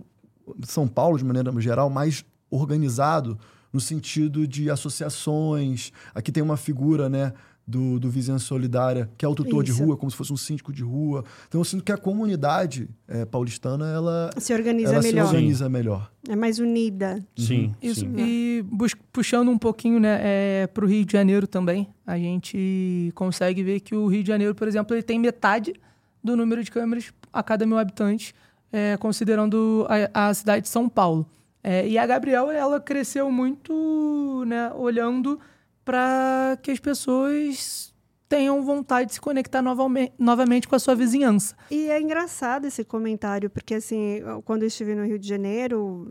São 0.62 0.86
Paulo, 0.88 1.18
de 1.18 1.24
maneira 1.24 1.52
geral, 1.60 1.88
mais 1.90 2.24
organizado 2.50 3.38
no 3.72 3.80
sentido 3.80 4.46
de 4.46 4.70
associações. 4.70 5.92
Aqui 6.14 6.32
tem 6.32 6.42
uma 6.42 6.56
figura, 6.56 7.08
né? 7.08 7.32
Do, 7.66 7.98
do 7.98 8.08
Vizinhança 8.08 8.44
Solidária, 8.44 9.10
que 9.18 9.24
é 9.24 9.28
o 9.28 9.34
tutor 9.34 9.64
Isso. 9.64 9.74
de 9.74 9.82
rua, 9.82 9.96
como 9.96 10.10
se 10.10 10.16
fosse 10.16 10.32
um 10.32 10.36
síndico 10.36 10.72
de 10.72 10.84
rua. 10.84 11.24
Então 11.48 11.60
eu 11.60 11.64
sinto 11.64 11.82
que 11.82 11.90
a 11.90 11.96
comunidade 11.96 12.88
é, 13.08 13.24
paulistana 13.24 13.88
ela 13.88 14.30
se 14.38 14.54
organiza 14.54 14.92
ela 14.92 15.02
melhor. 15.02 15.26
Se 15.26 15.34
organiza 15.34 15.68
melhor. 15.68 16.12
É 16.28 16.36
mais 16.36 16.60
unida. 16.60 17.24
Sim. 17.36 17.66
Uhum. 17.66 17.74
Isso. 17.82 18.00
Sim. 18.00 18.14
E 18.18 18.64
puxando 19.12 19.48
um 19.48 19.58
pouquinho 19.58 19.98
né, 19.98 20.20
é, 20.22 20.66
para 20.68 20.84
o 20.84 20.88
Rio 20.88 21.04
de 21.04 21.12
Janeiro 21.12 21.46
também, 21.46 21.88
a 22.06 22.16
gente 22.16 23.10
consegue 23.14 23.62
ver 23.64 23.80
que 23.80 23.94
o 23.94 24.06
Rio 24.06 24.22
de 24.22 24.28
Janeiro, 24.28 24.54
por 24.54 24.68
exemplo, 24.68 24.94
ele 24.94 25.02
tem 25.02 25.18
metade 25.18 25.74
do 26.22 26.36
número 26.36 26.62
de 26.62 26.70
câmeras 26.70 27.12
a 27.32 27.42
cada 27.42 27.66
mil 27.66 27.78
habitantes, 27.78 28.32
é, 28.72 28.96
considerando 28.96 29.86
a, 30.12 30.28
a, 30.28 30.34
cidade 30.34 30.62
de 30.62 30.68
São 30.68 30.88
Paulo. 30.88 31.26
É, 31.62 31.86
e 31.86 31.98
a 31.98 32.06
Gabriel, 32.06 32.50
ela 32.50 32.80
cresceu 32.80 33.30
muito 33.30 34.44
né, 34.46 34.70
olhando 34.74 35.38
para 35.86 36.58
que 36.60 36.72
as 36.72 36.80
pessoas 36.80 37.94
tenham 38.28 38.60
vontade 38.64 39.10
de 39.10 39.14
se 39.14 39.20
conectar 39.20 39.62
novamente, 39.62 40.12
novamente 40.18 40.66
com 40.66 40.74
a 40.74 40.80
sua 40.80 40.96
vizinhança. 40.96 41.56
E 41.70 41.88
é 41.88 42.00
engraçado 42.00 42.66
esse 42.66 42.84
comentário, 42.84 43.48
porque 43.48 43.74
assim, 43.74 44.20
quando 44.44 44.62
eu 44.62 44.66
estive 44.66 44.96
no 44.96 45.06
Rio 45.06 45.16
de 45.16 45.28
Janeiro, 45.28 46.08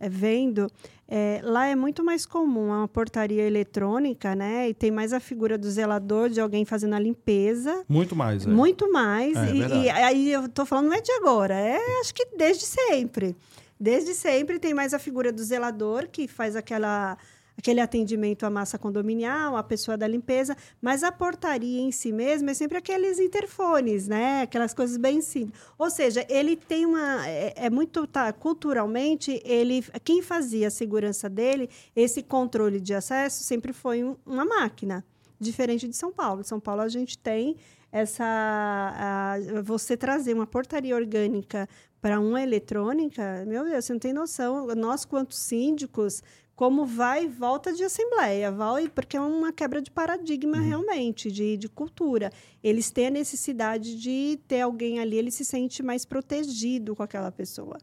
é, 0.00 0.08
vendo, 0.08 0.70
é, 1.06 1.40
lá 1.44 1.66
é 1.66 1.76
muito 1.76 2.02
mais 2.02 2.24
comum 2.24 2.68
uma 2.68 2.88
portaria 2.88 3.42
eletrônica, 3.42 4.34
né? 4.34 4.70
E 4.70 4.74
tem 4.74 4.90
mais 4.90 5.12
a 5.12 5.20
figura 5.20 5.58
do 5.58 5.70
zelador, 5.70 6.30
de 6.30 6.40
alguém 6.40 6.64
fazendo 6.64 6.94
a 6.94 6.98
limpeza. 6.98 7.84
Muito 7.86 8.16
mais, 8.16 8.46
é. 8.46 8.48
Muito 8.48 8.90
mais. 8.90 9.36
É, 9.36 9.52
e, 9.52 9.82
e, 9.84 9.90
aí 9.90 10.32
eu 10.32 10.48
tô 10.48 10.64
falando 10.64 10.86
não 10.86 10.94
é 10.94 11.02
de 11.02 11.12
agora, 11.12 11.54
é 11.54 11.78
acho 12.00 12.14
que 12.14 12.24
desde 12.38 12.64
sempre. 12.64 13.36
Desde 13.78 14.14
sempre 14.14 14.58
tem 14.58 14.72
mais 14.72 14.94
a 14.94 14.98
figura 14.98 15.30
do 15.30 15.44
zelador, 15.44 16.08
que 16.10 16.26
faz 16.26 16.56
aquela 16.56 17.18
aquele 17.58 17.80
atendimento 17.80 18.46
à 18.46 18.50
massa 18.50 18.78
condominial, 18.78 19.56
à 19.56 19.62
pessoa 19.64 19.96
da 19.96 20.06
limpeza, 20.06 20.56
mas 20.80 21.02
a 21.02 21.10
portaria 21.10 21.80
em 21.80 21.90
si 21.90 22.12
mesmo 22.12 22.48
é 22.48 22.54
sempre 22.54 22.78
aqueles 22.78 23.18
interfones, 23.18 24.06
né? 24.06 24.42
Aquelas 24.42 24.72
coisas 24.72 24.96
bem 24.96 25.20
simples. 25.20 25.60
Ou 25.76 25.90
seja, 25.90 26.24
ele 26.28 26.54
tem 26.54 26.86
uma 26.86 27.26
é, 27.26 27.52
é 27.56 27.70
muito 27.70 28.06
tá, 28.06 28.32
culturalmente 28.32 29.42
ele 29.44 29.84
quem 30.04 30.22
fazia 30.22 30.68
a 30.68 30.70
segurança 30.70 31.28
dele, 31.28 31.68
esse 31.96 32.22
controle 32.22 32.80
de 32.80 32.94
acesso 32.94 33.42
sempre 33.42 33.72
foi 33.72 34.04
um, 34.04 34.16
uma 34.24 34.44
máquina, 34.44 35.04
diferente 35.40 35.88
de 35.88 35.96
São 35.96 36.12
Paulo. 36.12 36.42
Em 36.42 36.44
São 36.44 36.60
Paulo 36.60 36.82
a 36.82 36.88
gente 36.88 37.18
tem 37.18 37.56
essa 37.90 38.24
a, 38.24 39.36
você 39.64 39.96
trazer 39.96 40.32
uma 40.32 40.46
portaria 40.46 40.94
orgânica 40.94 41.68
para 42.00 42.20
uma 42.20 42.40
eletrônica, 42.40 43.44
meu 43.48 43.64
Deus, 43.64 43.84
você 43.84 43.92
não 43.92 43.98
tem 43.98 44.12
noção. 44.12 44.66
Nós, 44.76 45.04
quanto 45.04 45.34
síndicos, 45.34 46.22
como 46.58 46.84
vai 46.84 47.26
e 47.26 47.28
volta 47.28 47.72
de 47.72 47.84
assembleia, 47.84 48.50
vai, 48.50 48.88
porque 48.88 49.16
é 49.16 49.20
uma 49.20 49.52
quebra 49.52 49.80
de 49.80 49.92
paradigma 49.92 50.56
uhum. 50.56 50.64
realmente, 50.64 51.30
de, 51.30 51.56
de 51.56 51.68
cultura. 51.68 52.32
Eles 52.64 52.90
têm 52.90 53.06
a 53.06 53.10
necessidade 53.10 53.96
de 53.96 54.40
ter 54.48 54.62
alguém 54.62 54.98
ali, 54.98 55.16
ele 55.16 55.30
se 55.30 55.44
sente 55.44 55.84
mais 55.84 56.04
protegido 56.04 56.96
com 56.96 57.02
aquela 57.04 57.30
pessoa. 57.30 57.78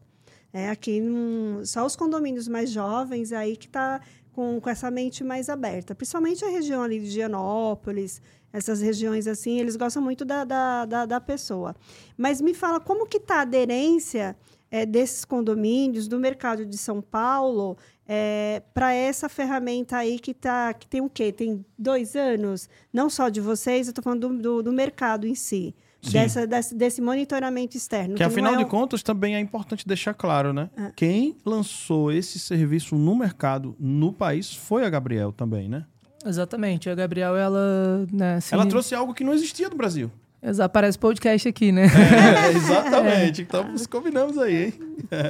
É, 0.52 0.68
aqui, 0.68 1.00
num, 1.00 1.64
só 1.64 1.86
os 1.86 1.96
condomínios 1.96 2.48
mais 2.48 2.68
jovens 2.70 3.32
aí 3.32 3.56
que 3.56 3.64
está 3.64 3.98
com, 4.34 4.60
com 4.60 4.68
essa 4.68 4.90
mente 4.90 5.24
mais 5.24 5.48
aberta. 5.48 5.94
Principalmente 5.94 6.44
a 6.44 6.50
região 6.50 6.82
ali 6.82 7.00
de 7.00 7.08
Gianópolis, 7.08 8.20
essas 8.52 8.82
regiões 8.82 9.26
assim, 9.26 9.58
eles 9.58 9.76
gostam 9.76 10.02
muito 10.02 10.22
da, 10.22 10.44
da, 10.44 10.84
da, 10.84 11.06
da 11.06 11.18
pessoa. 11.18 11.74
Mas 12.14 12.42
me 12.42 12.52
fala 12.52 12.78
como 12.78 13.06
que 13.06 13.16
está 13.16 13.36
a 13.36 13.40
aderência 13.40 14.36
é, 14.70 14.84
desses 14.84 15.24
condomínios, 15.24 16.08
do 16.08 16.18
mercado 16.18 16.64
de 16.64 16.76
São 16.76 17.00
Paulo, 17.00 17.76
é, 18.06 18.62
para 18.72 18.92
essa 18.92 19.28
ferramenta 19.28 19.96
aí 19.96 20.18
que, 20.18 20.32
tá, 20.32 20.72
que 20.74 20.86
tem 20.86 21.00
o 21.00 21.08
quê? 21.08 21.32
Tem 21.32 21.64
dois 21.78 22.14
anos? 22.14 22.68
Não 22.92 23.10
só 23.10 23.28
de 23.28 23.40
vocês, 23.40 23.86
eu 23.86 23.90
estou 23.90 24.02
falando 24.02 24.28
do, 24.28 24.38
do, 24.38 24.62
do 24.64 24.72
mercado 24.72 25.26
em 25.26 25.34
si. 25.34 25.74
Dessa, 26.12 26.46
desse, 26.46 26.72
desse, 26.72 27.00
monitoramento 27.02 27.76
externo. 27.76 28.10
Que, 28.10 28.18
que 28.18 28.22
afinal 28.22 28.54
é 28.54 28.58
de 28.58 28.64
contas, 28.64 29.02
também 29.02 29.34
é 29.34 29.40
importante 29.40 29.88
deixar 29.88 30.14
claro, 30.14 30.52
né? 30.52 30.70
É. 30.76 30.92
Quem 30.94 31.36
lançou 31.44 32.12
esse 32.12 32.38
serviço 32.38 32.94
no 32.94 33.16
mercado, 33.16 33.74
no 33.80 34.12
país, 34.12 34.54
foi 34.54 34.84
a 34.84 34.90
Gabriel 34.90 35.32
também, 35.32 35.68
né? 35.68 35.84
Exatamente. 36.24 36.88
A 36.88 36.94
Gabriel, 36.94 37.36
ela... 37.36 38.06
Né, 38.12 38.40
se... 38.40 38.54
Ela 38.54 38.66
trouxe 38.66 38.94
algo 38.94 39.12
que 39.14 39.24
não 39.24 39.32
existia 39.32 39.68
no 39.68 39.76
Brasil. 39.76 40.08
Exato, 40.46 40.72
parece 40.72 40.96
podcast 40.96 41.48
aqui, 41.48 41.72
né? 41.72 41.86
É, 41.86 42.52
exatamente. 42.56 43.40
É. 43.40 43.44
Então, 43.44 43.66
combinamos 43.90 44.38
aí, 44.38 44.66
hein? 44.66 44.74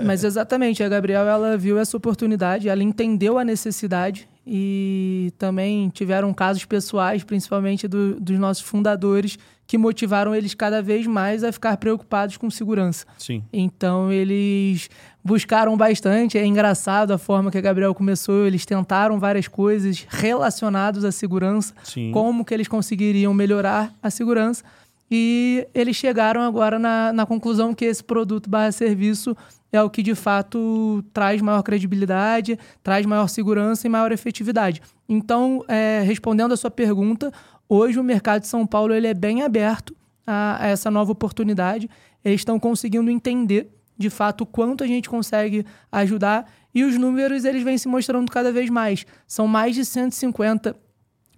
Mas 0.05 0.25
exatamente, 0.25 0.83
a 0.83 0.89
Gabriel, 0.89 1.27
ela 1.27 1.57
viu 1.57 1.79
essa 1.79 1.97
oportunidade, 1.97 2.69
ela 2.69 2.83
entendeu 2.83 3.39
a 3.39 3.45
necessidade 3.45 4.29
e 4.47 5.33
também 5.39 5.89
tiveram 5.89 6.33
casos 6.33 6.65
pessoais, 6.65 7.25
principalmente 7.25 7.89
do, 7.89 8.21
dos 8.21 8.39
nossos 8.39 8.63
fundadores, 8.63 9.39
que 9.67 9.77
motivaram 9.77 10.35
eles 10.35 10.55
cada 10.55 10.81
vez 10.81 11.07
mais 11.07 11.43
a 11.43 11.51
ficar 11.51 11.77
preocupados 11.79 12.37
com 12.37 12.49
segurança. 12.49 13.05
Sim. 13.19 13.43
Então 13.53 14.13
eles 14.13 14.89
buscaram 15.25 15.77
bastante. 15.77 16.39
É 16.39 16.47
engraçado 16.47 17.11
a 17.11 17.19
forma 17.19 17.51
que 17.51 17.59
a 17.59 17.61
Gabriel 17.61 17.93
começou. 17.93 18.47
Eles 18.47 18.65
tentaram 18.65 19.19
várias 19.19 19.49
coisas 19.49 20.07
relacionadas 20.09 21.05
à 21.05 21.11
segurança, 21.11 21.75
Sim. 21.83 22.13
como 22.13 22.45
que 22.45 22.55
eles 22.55 22.69
conseguiriam 22.69 23.35
melhorar 23.35 23.93
a 24.01 24.09
segurança. 24.09 24.63
E 25.11 25.67
eles 25.75 25.97
chegaram 25.97 26.41
agora 26.41 26.79
na, 26.79 27.13
na 27.13 27.27
conclusão 27.27 27.73
que 27.73 27.85
esse 27.85 28.03
produto 28.03 28.51
barra 28.51 28.73
serviço 28.73 29.37
é 29.73 29.81
o 29.83 29.91
que 29.91 30.03
de 30.03 30.15
fato 30.15 31.05
traz 31.13 31.41
maior 31.41 31.63
credibilidade, 31.63 32.59
traz 32.83 33.07
maior 33.07 33.29
segurança 33.29 33.87
e 33.87 33.91
maior 33.91 34.11
efetividade. 34.11 34.81
Então, 35.09 35.65
é, 35.69 36.03
respondendo 36.05 36.53
a 36.53 36.57
sua 36.57 36.71
pergunta, 36.71 37.33
Hoje 37.69 37.99
o 37.99 38.05
mercado 38.05 38.43
de 38.43 38.49
São 38.49 38.65
Paulo 38.65 38.95
ele 38.95 39.09
é 39.09 39.15
bem 39.15 39.43
aberto 39.43 39.95
a, 40.25 40.65
a 40.65 40.67
essa 40.69 40.91
nova 40.91 41.11
oportunidade. 41.11 41.91
Eles 42.25 42.41
estão 42.41 42.61
conseguindo 42.61 43.11
entender 43.11 43.73
de 43.99 44.09
fato 44.09 44.47
quanto 44.47 44.85
a 44.85 44.87
gente 44.87 45.09
consegue 45.09 45.65
ajudar 45.91 46.49
e 46.73 46.85
os 46.85 46.97
números 46.97 47.45
eles 47.45 47.63
vêm 47.65 47.77
se 47.77 47.89
mostrando 47.89 48.31
cada 48.31 48.53
vez 48.53 48.71
mais. 48.71 49.05
São 49.27 49.49
mais 49.49 49.75
de 49.75 49.85
150 49.85 50.77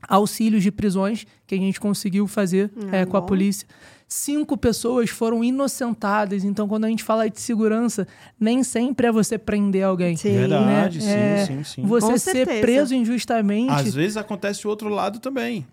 auxílios 0.06 0.62
de 0.62 0.70
prisões 0.70 1.26
que 1.46 1.54
a 1.54 1.58
gente 1.58 1.80
conseguiu 1.80 2.26
fazer 2.26 2.70
é, 2.92 3.04
com 3.04 3.16
a 3.16 3.22
polícia. 3.22 3.66
Cinco 4.06 4.56
pessoas 4.56 5.10
foram 5.10 5.44
inocentadas. 5.44 6.42
Então, 6.42 6.66
quando 6.66 6.86
a 6.86 6.88
gente 6.88 7.04
fala 7.04 7.28
de 7.28 7.40
segurança, 7.40 8.06
nem 8.40 8.62
sempre 8.62 9.06
é 9.06 9.12
você 9.12 9.36
prender 9.36 9.84
alguém. 9.84 10.16
Sim. 10.16 10.32
Verdade, 10.32 10.98
né? 10.98 11.04
sim, 11.04 11.10
é, 11.10 11.46
sim, 11.46 11.64
sim. 11.64 11.82
Você 11.82 12.06
com 12.06 12.18
ser 12.18 12.32
certeza. 12.32 12.60
preso 12.60 12.94
injustamente. 12.94 13.72
Às 13.72 13.94
vezes 13.94 14.16
acontece 14.16 14.66
o 14.66 14.70
outro 14.70 14.88
lado 14.88 15.18
também 15.18 15.66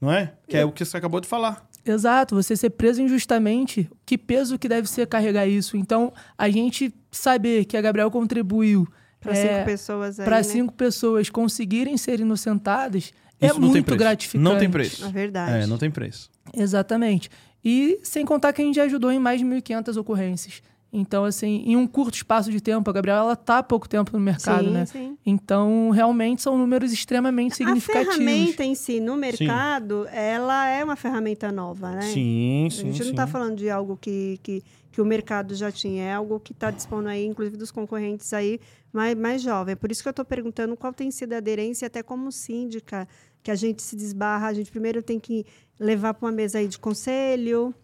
não 0.00 0.10
é? 0.10 0.32
Que 0.48 0.56
é 0.56 0.64
o 0.64 0.72
que 0.72 0.84
você 0.84 0.96
acabou 0.96 1.20
de 1.20 1.28
falar. 1.28 1.68
Exato, 1.84 2.34
você 2.34 2.56
ser 2.56 2.70
preso 2.70 3.02
injustamente, 3.02 3.90
que 4.06 4.16
peso 4.16 4.58
que 4.58 4.68
deve 4.68 4.88
ser 4.88 5.06
carregar 5.06 5.46
isso? 5.46 5.76
Então, 5.76 6.12
a 6.36 6.48
gente 6.48 6.94
saber 7.10 7.64
que 7.64 7.76
a 7.76 7.80
Gabriel 7.80 8.10
contribuiu 8.10 8.86
para 9.18 9.32
é, 9.32 9.54
cinco 9.54 9.64
pessoas 9.66 10.16
para 10.16 10.36
né? 10.36 10.42
cinco 10.42 10.72
pessoas 10.72 11.28
conseguirem 11.28 11.96
ser 11.96 12.20
inocentadas 12.20 13.12
é 13.29 13.29
isso 13.40 13.56
é 13.56 13.58
muito 13.58 13.96
gratificante. 13.96 14.42
Não 14.42 14.58
tem 14.58 14.70
preço. 14.70 15.04
É 15.04 15.08
verdade. 15.08 15.64
É, 15.64 15.66
não 15.66 15.78
tem 15.78 15.90
preço. 15.90 16.30
Exatamente. 16.54 17.30
E 17.64 18.00
sem 18.02 18.24
contar 18.24 18.52
que 18.52 18.62
a 18.62 18.64
gente 18.64 18.76
já 18.76 18.84
ajudou 18.84 19.10
em 19.12 19.18
mais 19.18 19.40
de 19.40 19.46
1.500 19.46 19.96
ocorrências. 19.96 20.62
Então, 20.92 21.24
assim, 21.24 21.62
em 21.66 21.76
um 21.76 21.86
curto 21.86 22.14
espaço 22.14 22.50
de 22.50 22.60
tempo, 22.60 22.90
a 22.90 22.92
Gabriela 22.92 23.20
ela 23.20 23.36
tá 23.36 23.58
há 23.58 23.62
pouco 23.62 23.88
tempo 23.88 24.10
no 24.12 24.18
mercado, 24.18 24.64
sim, 24.64 24.70
né? 24.70 24.86
Sim. 24.86 25.16
Então, 25.24 25.90
realmente 25.90 26.42
são 26.42 26.58
números 26.58 26.92
extremamente 26.92 27.56
significativos. 27.56 28.14
A 28.14 28.18
ferramenta 28.18 28.64
em 28.64 28.74
si 28.74 28.98
no 28.98 29.16
mercado, 29.16 30.04
sim. 30.10 30.16
ela 30.16 30.66
é 30.66 30.82
uma 30.82 30.96
ferramenta 30.96 31.52
nova, 31.52 31.92
né? 31.92 32.02
Sim, 32.02 32.68
sim. 32.72 32.88
A 32.88 32.92
gente 32.92 33.04
não 33.04 33.10
está 33.10 33.26
falando 33.26 33.56
de 33.56 33.70
algo 33.70 33.96
que, 33.96 34.40
que, 34.42 34.64
que 34.90 35.00
o 35.00 35.04
mercado 35.04 35.54
já 35.54 35.70
tinha, 35.70 36.02
é 36.02 36.12
algo 36.12 36.40
que 36.40 36.50
está 36.50 36.72
disponível 36.72 37.12
aí, 37.12 37.24
inclusive 37.24 37.56
dos 37.56 37.70
concorrentes 37.70 38.32
aí 38.32 38.58
mais, 38.92 39.16
mais 39.16 39.42
jovem. 39.42 39.72
É 39.74 39.76
por 39.76 39.92
isso 39.92 40.02
que 40.02 40.08
eu 40.08 40.12
estou 40.12 40.24
perguntando 40.24 40.76
qual 40.76 40.92
tem 40.92 41.10
sido 41.12 41.34
a 41.34 41.36
aderência, 41.36 41.86
até 41.86 42.02
como 42.02 42.32
síndica, 42.32 43.06
que 43.42 43.50
a 43.50 43.54
gente 43.54 43.82
se 43.82 43.96
desbarra, 43.96 44.48
a 44.48 44.52
gente 44.52 44.70
primeiro 44.70 45.02
tem 45.02 45.18
que 45.18 45.46
levar 45.78 46.14
para 46.14 46.26
uma 46.26 46.32
mesa 46.32 46.58
aí 46.58 46.68
de 46.68 46.78
conselho 46.78 47.74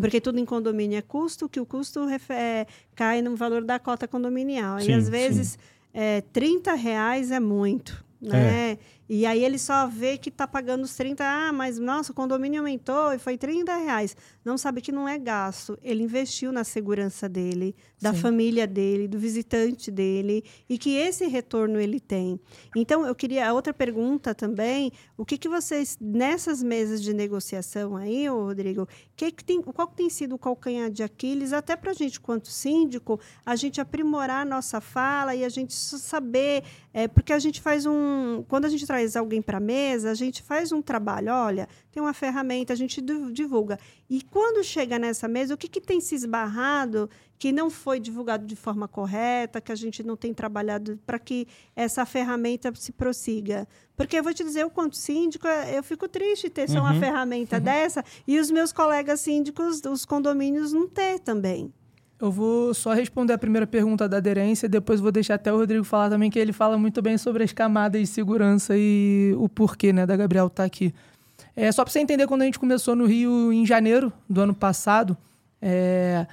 porque 0.00 0.20
tudo 0.20 0.38
em 0.38 0.44
condomínio 0.44 0.98
é 0.98 1.02
custo, 1.02 1.48
que 1.48 1.60
o 1.60 1.66
custo 1.66 2.06
é, 2.28 2.66
cai 2.94 3.22
no 3.22 3.34
valor 3.34 3.64
da 3.64 3.78
cota 3.78 4.06
condominial. 4.06 4.80
Sim, 4.80 4.90
e 4.90 4.94
às 4.94 5.08
vezes 5.08 5.58
é, 5.92 6.20
30 6.32 6.74
reais 6.74 7.30
é 7.30 7.40
muito. 7.40 8.04
Né? 8.20 8.72
É. 8.72 8.78
E 9.08 9.24
aí 9.24 9.44
ele 9.44 9.58
só 9.58 9.86
vê 9.86 10.18
que 10.18 10.28
está 10.28 10.46
pagando 10.46 10.84
os 10.84 10.94
30, 10.96 11.24
ah, 11.24 11.52
mas 11.52 11.78
nossa, 11.78 12.12
o 12.12 12.14
condomínio 12.14 12.60
aumentou 12.60 13.12
e 13.12 13.18
foi 13.18 13.38
30 13.38 13.74
reais. 13.76 14.16
Não 14.44 14.58
sabe 14.58 14.80
que 14.80 14.90
não 14.90 15.08
é 15.08 15.18
gasto. 15.18 15.78
Ele 15.82 16.02
investiu 16.02 16.50
na 16.50 16.64
segurança 16.64 17.28
dele, 17.28 17.74
da 18.00 18.12
Sim. 18.12 18.20
família 18.20 18.66
dele, 18.66 19.06
do 19.06 19.18
visitante 19.18 19.90
dele, 19.90 20.44
e 20.68 20.76
que 20.76 20.96
esse 20.96 21.26
retorno 21.26 21.80
ele 21.80 22.00
tem. 22.00 22.40
Então, 22.74 23.06
eu 23.06 23.14
queria 23.14 23.48
a 23.48 23.52
outra 23.52 23.72
pergunta 23.72 24.34
também: 24.34 24.90
o 25.16 25.24
que, 25.24 25.38
que 25.38 25.48
vocês, 25.48 25.96
nessas 26.00 26.62
mesas 26.62 27.02
de 27.02 27.12
negociação 27.12 27.96
aí, 27.96 28.28
Rodrigo, 28.28 28.88
que 29.16 29.30
que 29.30 29.44
tem, 29.44 29.62
qual 29.62 29.88
que 29.88 29.96
tem 29.96 30.10
sido 30.10 30.34
o 30.34 30.38
calcanhar 30.38 30.90
de 30.90 31.02
Aquiles, 31.02 31.52
até 31.52 31.76
para 31.76 31.90
a 31.90 31.94
gente, 31.94 32.20
quanto 32.20 32.48
síndico, 32.48 33.20
a 33.44 33.54
gente 33.56 33.80
aprimorar 33.80 34.42
a 34.42 34.44
nossa 34.44 34.80
fala 34.80 35.34
e 35.34 35.44
a 35.44 35.48
gente 35.48 35.74
saber, 35.74 36.64
é, 36.92 37.06
porque 37.06 37.32
a 37.32 37.38
gente 37.38 37.60
faz 37.60 37.86
um. 37.86 38.44
Quando 38.48 38.64
a 38.64 38.68
gente 38.68 38.86
traz 38.96 39.14
alguém 39.14 39.42
para 39.42 39.58
a 39.58 39.60
mesa, 39.60 40.10
a 40.10 40.14
gente 40.14 40.42
faz 40.42 40.72
um 40.72 40.80
trabalho, 40.80 41.30
olha, 41.30 41.68
tem 41.92 42.02
uma 42.02 42.14
ferramenta, 42.14 42.72
a 42.72 42.76
gente 42.76 43.02
divulga. 43.30 43.78
E 44.08 44.22
quando 44.22 44.64
chega 44.64 44.98
nessa 44.98 45.28
mesa, 45.28 45.52
o 45.52 45.56
que, 45.56 45.68
que 45.68 45.82
tem 45.82 46.00
se 46.00 46.14
esbarrado 46.14 47.10
que 47.38 47.52
não 47.52 47.68
foi 47.68 48.00
divulgado 48.00 48.46
de 48.46 48.56
forma 48.56 48.88
correta, 48.88 49.60
que 49.60 49.70
a 49.70 49.74
gente 49.74 50.02
não 50.02 50.16
tem 50.16 50.32
trabalhado 50.32 50.98
para 51.04 51.18
que 51.18 51.46
essa 51.74 52.06
ferramenta 52.06 52.72
se 52.74 52.90
prossiga? 52.90 53.68
Porque 53.94 54.16
eu 54.16 54.22
vou 54.22 54.32
te 54.32 54.42
dizer, 54.42 54.62
eu, 54.62 54.70
quanto 54.70 54.96
síndico, 54.96 55.46
eu 55.46 55.82
fico 55.82 56.08
triste 56.08 56.48
ter 56.48 56.66
só 56.66 56.78
uma 56.78 56.94
uhum. 56.94 57.00
ferramenta 57.00 57.56
uhum. 57.56 57.62
dessa 57.62 58.02
e 58.26 58.38
os 58.40 58.50
meus 58.50 58.72
colegas 58.72 59.20
síndicos 59.20 59.82
dos 59.82 60.06
condomínios 60.06 60.72
não 60.72 60.88
ter 60.88 61.18
também. 61.18 61.70
Eu 62.18 62.30
vou 62.30 62.72
só 62.72 62.94
responder 62.94 63.34
a 63.34 63.38
primeira 63.38 63.66
pergunta 63.66 64.08
da 64.08 64.16
aderência, 64.16 64.68
depois 64.68 65.00
vou 65.00 65.12
deixar 65.12 65.34
até 65.34 65.52
o 65.52 65.56
Rodrigo 65.58 65.84
falar 65.84 66.08
também, 66.08 66.30
que 66.30 66.38
ele 66.38 66.52
fala 66.52 66.78
muito 66.78 67.02
bem 67.02 67.18
sobre 67.18 67.44
as 67.44 67.52
camadas 67.52 68.00
de 68.00 68.06
segurança 68.06 68.74
e 68.76 69.34
o 69.36 69.48
porquê 69.48 69.92
né, 69.92 70.06
da 70.06 70.16
Gabriel 70.16 70.46
estar 70.46 70.62
tá 70.62 70.66
aqui. 70.66 70.94
É, 71.54 71.70
só 71.70 71.84
para 71.84 71.92
você 71.92 72.00
entender, 72.00 72.26
quando 72.26 72.42
a 72.42 72.44
gente 72.46 72.58
começou 72.58 72.96
no 72.96 73.04
Rio 73.04 73.52
em 73.52 73.66
janeiro 73.66 74.10
do 74.28 74.40
ano 74.40 74.54
passado, 74.54 75.16
é, 75.60 76.26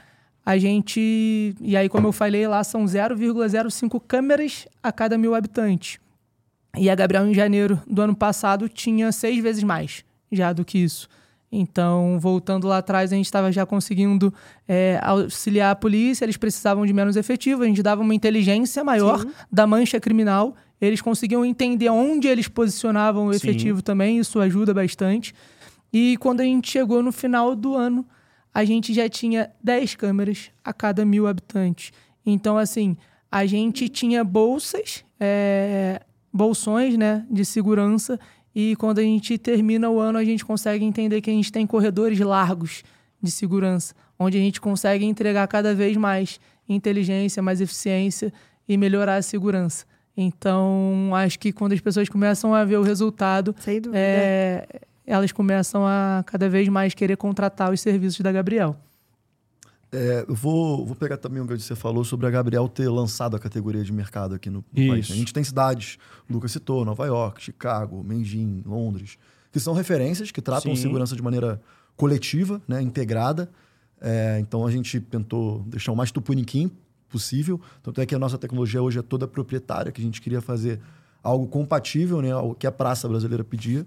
a 0.46 0.58
gente. 0.58 1.56
E 1.60 1.76
aí, 1.76 1.90
como 1.90 2.08
eu 2.08 2.12
falei, 2.12 2.48
lá 2.48 2.64
são 2.64 2.86
0,05 2.86 4.02
câmeras 4.08 4.68
a 4.82 4.92
cada 4.92 5.18
mil 5.18 5.36
habitantes. 5.36 6.00
E 6.78 6.90
a 6.90 6.96
Gabriel, 6.96 7.28
em 7.28 7.34
janeiro 7.34 7.82
do 7.86 8.02
ano 8.02 8.16
passado, 8.16 8.68
tinha 8.68 9.12
seis 9.12 9.42
vezes 9.42 9.64
mais 9.64 10.04
já 10.32 10.52
do 10.52 10.66
que 10.66 10.80
isso. 10.80 11.08
Então, 11.56 12.18
voltando 12.20 12.68
lá 12.68 12.80
atrás, 12.80 13.14
a 13.14 13.16
gente 13.16 13.26
estava 13.26 13.52
já 13.52 13.64
conseguindo 13.64 14.34
é, 14.68 15.00
auxiliar 15.04 15.72
a 15.72 15.76
polícia, 15.76 16.26
eles 16.26 16.36
precisavam 16.36 16.84
de 16.84 16.92
menos 16.92 17.16
efetivo, 17.16 17.62
a 17.62 17.68
gente 17.68 17.84
dava 17.84 18.02
uma 18.02 18.16
inteligência 18.16 18.84
maior 18.84 19.20
Sim. 19.20 19.32
da 19.52 19.68
mancha 19.68 20.00
criminal, 20.00 20.56
eles 20.82 21.00
conseguiam 21.00 21.46
entender 21.46 21.90
onde 21.90 22.28
eles 22.28 22.48
posicionavam 22.48 23.28
o 23.28 23.32
efetivo 23.32 23.78
Sim. 23.78 23.84
também, 23.84 24.18
isso 24.18 24.40
ajuda 24.40 24.74
bastante. 24.74 25.36
E 25.94 26.18
quando 26.18 26.42
a 26.42 26.44
gente 26.44 26.72
chegou 26.72 27.04
no 27.04 27.12
final 27.12 27.56
do 27.56 27.76
ano, 27.76 28.04
a 28.52 28.66
gente 28.66 28.92
já 28.92 29.08
tinha 29.08 29.52
10 29.64 29.94
câmeras 29.94 30.50
a 30.64 30.74
cada 30.74 31.06
mil 31.06 31.28
habitantes. 31.28 31.92
Então, 32.26 32.58
assim, 32.58 32.98
a 33.32 33.46
gente 33.46 33.88
tinha 33.90 34.24
bolsas, 34.24 35.06
é, 35.20 36.02
bolsões 36.34 36.98
né, 36.98 37.28
de 37.30 37.46
segurança, 37.46 38.20
e 38.56 38.76
quando 38.76 39.00
a 39.00 39.04
gente 39.04 39.38
termina 39.38 39.90
o 39.90 40.00
ano, 40.00 40.18
a 40.18 40.24
gente 40.24 40.46
consegue 40.46 40.86
entender 40.86 41.22
que 41.22 41.30
a 41.30 41.34
gente 41.34 41.52
tem 41.52 41.66
corredores 41.66 42.20
largos 42.20 42.84
de 43.22 43.32
segurança, 43.32 43.96
onde 44.20 44.38
a 44.38 44.42
gente 44.42 44.62
consegue 44.62 45.06
entregar 45.06 45.48
cada 45.48 45.74
vez 45.74 45.98
mais 45.98 46.40
inteligência, 46.68 47.42
mais 47.42 47.62
eficiência 47.62 48.32
e 48.68 48.78
melhorar 48.78 49.16
a 49.16 49.22
segurança. 49.22 49.86
Então, 50.16 51.12
acho 51.16 51.40
que 51.40 51.52
quando 51.52 51.74
as 51.74 51.80
pessoas 51.80 52.08
começam 52.08 52.54
a 52.54 52.64
ver 52.64 52.78
o 52.78 52.84
resultado, 52.84 53.56
é, 53.94 54.68
elas 55.06 55.32
começam 55.32 55.86
a 55.86 56.24
cada 56.26 56.48
vez 56.48 56.68
mais 56.70 56.94
querer 56.94 57.18
contratar 57.18 57.72
os 57.72 57.82
serviços 57.82 58.22
da 58.22 58.32
Gabriel. 58.32 58.78
É, 59.94 60.26
eu 60.28 60.34
vou, 60.34 60.84
vou 60.88 60.96
pegar 60.96 61.18
também 61.18 61.40
o 61.40 61.46
que 61.46 61.60
você 61.60 61.76
falou 61.76 62.04
sobre 62.04 62.26
a 62.26 62.30
Gabriel 62.32 62.68
ter 62.68 62.90
lançado 62.90 63.36
a 63.36 63.40
categoria 63.40 63.84
de 63.84 63.94
mercado 63.94 64.34
aqui 64.34 64.50
no, 64.50 64.66
no 64.74 64.88
país. 64.88 65.12
A 65.12 65.14
gente 65.14 65.32
tem 65.32 65.44
cidades, 65.44 66.00
o 66.28 66.34
Lucas 66.34 66.52
citou, 66.52 66.84
Nova 66.84 67.06
York, 67.06 67.44
Chicago, 67.44 68.04
Menjin, 68.04 68.64
Londres, 68.66 69.20
que 69.52 69.60
são 69.60 69.72
referências 69.76 70.32
que 70.32 70.42
tratam 70.42 70.76
Sim. 70.76 70.82
segurança 70.82 71.16
de 71.16 71.22
maneira 71.22 71.62
coletiva, 71.96 72.60
né, 72.68 72.82
integrada. 72.82 73.52
É, 74.02 74.40
então 74.40 74.66
a 74.66 74.72
gente 74.72 75.00
tentou 75.00 75.62
deixar 75.68 75.92
o 75.92 75.96
mais 75.96 76.12
tupuniquim 76.12 76.72
possível. 77.08 77.62
Tanto 77.84 78.02
é 78.02 78.06
que 78.08 78.16
a 78.16 78.20
nossa 78.20 78.40
tecnologia 78.40 78.82
hoje 78.82 78.98
é 78.98 79.04
toda 79.04 79.28
proprietária, 79.28 79.92
que 79.92 80.02
a 80.02 80.04
gente 80.04 80.20
queria 80.20 80.42
fazer 80.42 80.80
algo 81.22 81.46
compatível, 81.46 82.20
né, 82.20 82.32
ao 82.32 82.56
que 82.56 82.66
a 82.66 82.72
praça 82.72 83.08
brasileira 83.08 83.44
pedia. 83.44 83.86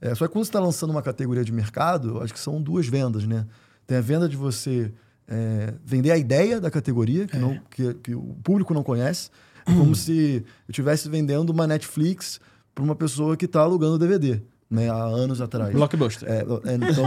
É, 0.00 0.12
só 0.12 0.26
que 0.26 0.32
quando 0.32 0.44
você 0.44 0.48
está 0.48 0.58
lançando 0.58 0.90
uma 0.90 1.02
categoria 1.02 1.44
de 1.44 1.52
mercado, 1.52 2.20
acho 2.20 2.34
que 2.34 2.40
são 2.40 2.60
duas 2.60 2.88
vendas, 2.88 3.24
né? 3.24 3.46
Tem 3.86 3.96
a 3.96 4.00
venda 4.00 4.28
de 4.28 4.36
você 4.36 4.92
é, 5.28 5.74
vender 5.84 6.10
a 6.10 6.16
ideia 6.16 6.60
da 6.60 6.70
categoria, 6.70 7.26
que, 7.26 7.36
é. 7.36 7.40
não, 7.40 7.58
que, 7.70 7.94
que, 7.94 8.14
o 8.14 8.36
público 8.42 8.72
não 8.72 8.82
conhece, 8.82 9.30
como 9.64 9.94
se 9.94 10.44
eu 10.68 10.70
estivesse 10.70 11.08
vendendo 11.08 11.50
uma 11.50 11.66
Netflix 11.66 12.40
para 12.74 12.84
uma 12.84 12.94
pessoa 12.94 13.36
que 13.36 13.46
está 13.46 13.60
alugando 13.60 13.98
DVD, 13.98 14.40
né? 14.70 14.88
Há 14.88 15.02
anos 15.04 15.40
atrás. 15.40 15.72
Blockbuster. 15.72 16.28
É, 16.28 16.38
é 16.38 16.74
então, 16.74 17.06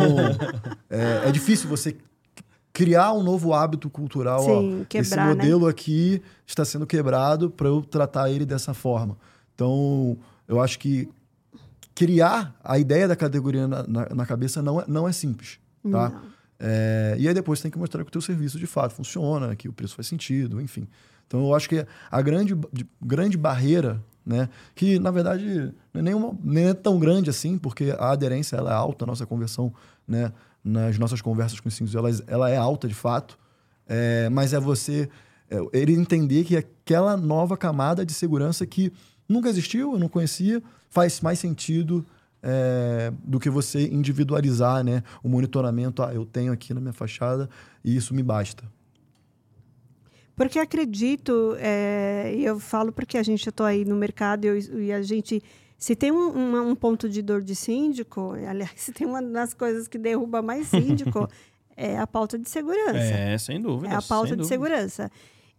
é, 0.90 1.30
é, 1.30 1.32
difícil 1.32 1.70
você 1.70 1.96
criar 2.74 3.14
um 3.14 3.24
novo 3.24 3.54
hábito 3.54 3.90
cultural. 3.90 4.42
Sim, 4.42 4.82
ó, 4.82 4.86
quebrar, 4.86 5.02
esse 5.02 5.16
né? 5.16 5.26
modelo 5.26 5.66
né? 5.66 5.72
aqui 5.72 6.22
está 6.46 6.66
sendo 6.66 6.86
quebrado 6.86 7.50
para 7.50 7.68
eu 7.68 7.82
tratar 7.82 8.30
ele 8.30 8.46
dessa 8.46 8.74
forma. 8.74 9.18
Então, 9.54 10.18
eu 10.48 10.60
acho 10.60 10.80
que 10.80 11.08
criar 11.94 12.56
a 12.64 12.80
ideia 12.80 13.08
da 13.08 13.16
categoria 13.16 13.68
na, 13.68 13.86
na, 13.86 14.10
na 14.16 14.26
cabeça 14.26 14.62
não 14.62 14.80
é, 14.80 14.86
não 14.88 15.08
é 15.08 15.12
simples, 15.12 15.60
tá? 15.92 16.14
É, 16.60 17.16
e 17.18 17.28
aí 17.28 17.34
depois 17.34 17.62
tem 17.62 17.72
que 17.72 17.78
mostrar 17.78 18.04
que 18.04 18.10
o 18.10 18.12
teu 18.12 18.22
serviço 18.22 18.60
de 18.60 18.68
fato 18.68 18.94
funciona, 18.94 19.56
que 19.56 19.70
o 19.70 19.74
preço 19.74 19.96
faz 19.96 20.08
sentido, 20.08 20.60
enfim. 20.60 20.88
Então 21.26 21.42
eu 21.46 21.56
acho 21.56 21.70
que 21.70 21.86
a 22.12 22.22
grande, 22.22 22.58
grande 23.02 23.38
barreira, 23.38 24.04
né, 24.26 24.50
que 24.76 25.00
na 25.00 25.10
verdade 25.10 25.74
não 25.94 26.02
é, 26.02 26.04
nenhuma, 26.04 26.38
nem 26.44 26.70
é 26.70 26.74
tão 26.74 27.00
grande 27.00 27.30
assim, 27.30 27.58
porque 27.58 27.96
a 27.98 28.12
aderência 28.12 28.58
ela 28.58 28.72
é 28.72 28.74
alta, 28.74 29.06
a 29.06 29.08
nossa 29.08 29.26
conversão, 29.26 29.74
né, 30.08 30.34
nas 30.64 30.98
nossas 30.98 31.22
conversas 31.22 31.60
com 31.60 31.70
os 31.70 31.76
síndicos, 31.76 31.96
ela, 31.96 32.10
ela 32.28 32.50
é 32.50 32.58
alta 32.58 32.88
de 32.88 32.94
fato, 32.94 33.40
é, 33.88 34.28
mas 34.30 34.54
é 34.54 34.60
você 34.60 35.10
é, 35.50 35.58
ele 35.72 35.94
entender 35.94 36.44
que 36.44 36.58
aquela 36.58 37.16
nova 37.16 37.56
camada 37.56 38.06
de 38.06 38.14
segurança 38.14 38.66
que 38.66 38.92
nunca 39.28 39.48
existiu, 39.48 39.94
eu 39.94 40.00
não 40.00 40.10
conhecia, 40.10 40.62
faz 40.90 41.22
mais 41.22 41.40
sentido 41.40 42.06
é, 42.42 43.12
do 43.24 43.40
que 43.40 43.50
você 43.50 43.88
individualizar 43.88 44.84
né, 44.84 45.04
o 45.24 45.30
monitoramento. 45.30 46.02
Ah, 46.04 46.14
eu 46.14 46.26
tenho 46.26 46.52
aqui 46.52 46.74
na 46.74 46.82
minha 46.82 46.94
fachada 46.94 47.50
e 47.84 47.96
isso 47.96 48.14
me 48.14 48.24
basta. 48.24 48.64
Porque 50.36 50.58
acredito, 50.58 51.56
é, 51.60 52.34
e 52.34 52.46
eu 52.46 52.60
falo 52.60 52.94
porque 52.94 53.18
a 53.18 53.24
gente 53.24 53.50
estou 53.50 53.66
aí 53.66 53.84
no 53.84 53.96
mercado 53.96 54.46
e, 54.46 54.86
e 54.86 54.94
a 54.94 55.02
gente 55.02 55.44
se 55.78 55.96
tem 55.96 56.12
um, 56.12 56.30
uma, 56.30 56.62
um, 56.62 56.76
ponto 56.76 57.10
de 57.10 57.22
dor 57.22 57.42
de 57.42 57.56
síndico, 57.56 58.34
aliás, 58.48 58.72
se 58.76 58.92
tem 58.92 59.08
uma 59.08 59.22
das 59.22 59.54
coisas 59.54 59.88
que 59.88 59.98
derruba 59.98 60.42
mais 60.42 60.68
síndico, 60.68 61.28
é 61.76 61.98
a 61.98 62.08
pauta 62.08 62.38
de 62.38 62.50
segurança. 62.50 62.98
É, 62.98 63.38
sem 63.38 63.62
dúvida. 63.62 63.94
É 63.94 63.98
a 63.98 64.02
pauta 64.02 64.36
de 64.36 64.46
segurança. 64.46 65.10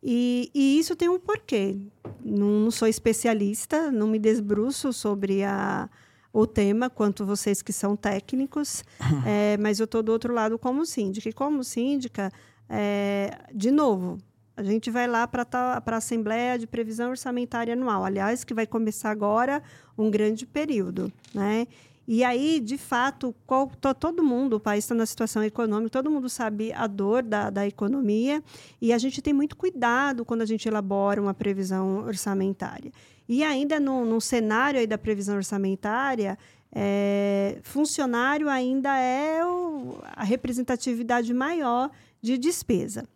E, 0.03 0.51
e, 0.55 0.79
isso 0.79 0.97
tem 0.97 1.09
um 1.09 1.19
porquê. 1.19 1.79
Não, 2.25 2.61
não, 2.61 2.71
sou 2.71 2.89
especialista, 2.89 3.91
não 3.91 4.07
me 4.07 4.19
desbruço 4.19 4.93
sobre 4.93 5.43
a, 5.43 5.91
o 6.33 6.47
tema, 6.47 6.89
quanto 6.89 7.27
vocês 7.27 7.63
que 7.63 7.73
são 7.73 7.97
técnicos, 7.97 8.85
é, 9.27 9.57
mas 9.59 9.81
eu 9.81 9.85
estou 9.85 10.03
do 10.03 10.13
outro 10.13 10.33
lado 10.33 10.59
como 10.59 10.87
síndica. 10.87 11.29
E 11.29 11.33
como 11.33 11.65
síndica, 11.65 12.33
é, 12.69 13.39
de 13.53 13.71
novo, 13.71 14.19
a 14.57 14.63
gente 14.63 14.91
vai 14.91 15.09
lá 15.09 15.27
para 15.27 15.47
a 15.85 15.97
Assembleia 15.97 16.59
de 16.59 16.67
Previsão 16.67 17.11
Orçamentária 17.11 17.73
Anual, 17.73 18.05
aliás, 18.05 18.45
que 18.45 18.55
vai 18.55 18.67
começar 18.67 19.11
agora 19.11 19.63
um 19.97 20.11
grande 20.11 20.47
período, 20.47 21.13
né? 21.35 21.67
E 22.13 22.25
aí, 22.25 22.59
de 22.59 22.77
fato, 22.77 23.33
qual, 23.47 23.69
todo 23.69 24.23
mundo, 24.23 24.57
o 24.57 24.61
país 24.61 24.85
está 24.85 24.97
na 24.97 25.07
situação 25.07 25.45
econômica, 25.45 25.91
todo 25.91 26.11
mundo 26.11 26.29
sabe 26.29 26.73
a 26.73 26.89
dor 26.89 27.23
da, 27.23 27.51
da 27.51 27.67
economia, 27.67 28.43
e 28.81 28.93
a 28.93 28.99
gente 28.99 29.23
tem 29.23 29.33
muito 29.33 29.57
cuidado 29.57 30.25
quando 30.25 30.43
a 30.43 30.47
gente 30.47 30.67
elabora 30.67 31.23
uma 31.23 31.33
previsão 31.33 32.05
orçamentária. 32.05 32.91
E 33.33 33.45
ainda 33.45 33.79
no, 33.79 34.05
no 34.05 34.21
cenário 34.21 34.81
aí 34.81 34.89
da 34.89 34.99
previsão 34.99 35.37
orçamentária, 35.37 36.37
é, 36.73 37.61
funcionário 37.63 38.49
ainda 38.49 38.99
é 38.99 39.47
o, 39.47 40.01
a 40.03 40.25
representatividade 40.25 41.33
maior 41.33 41.93
de 42.21 42.37
despesa. 42.37 43.09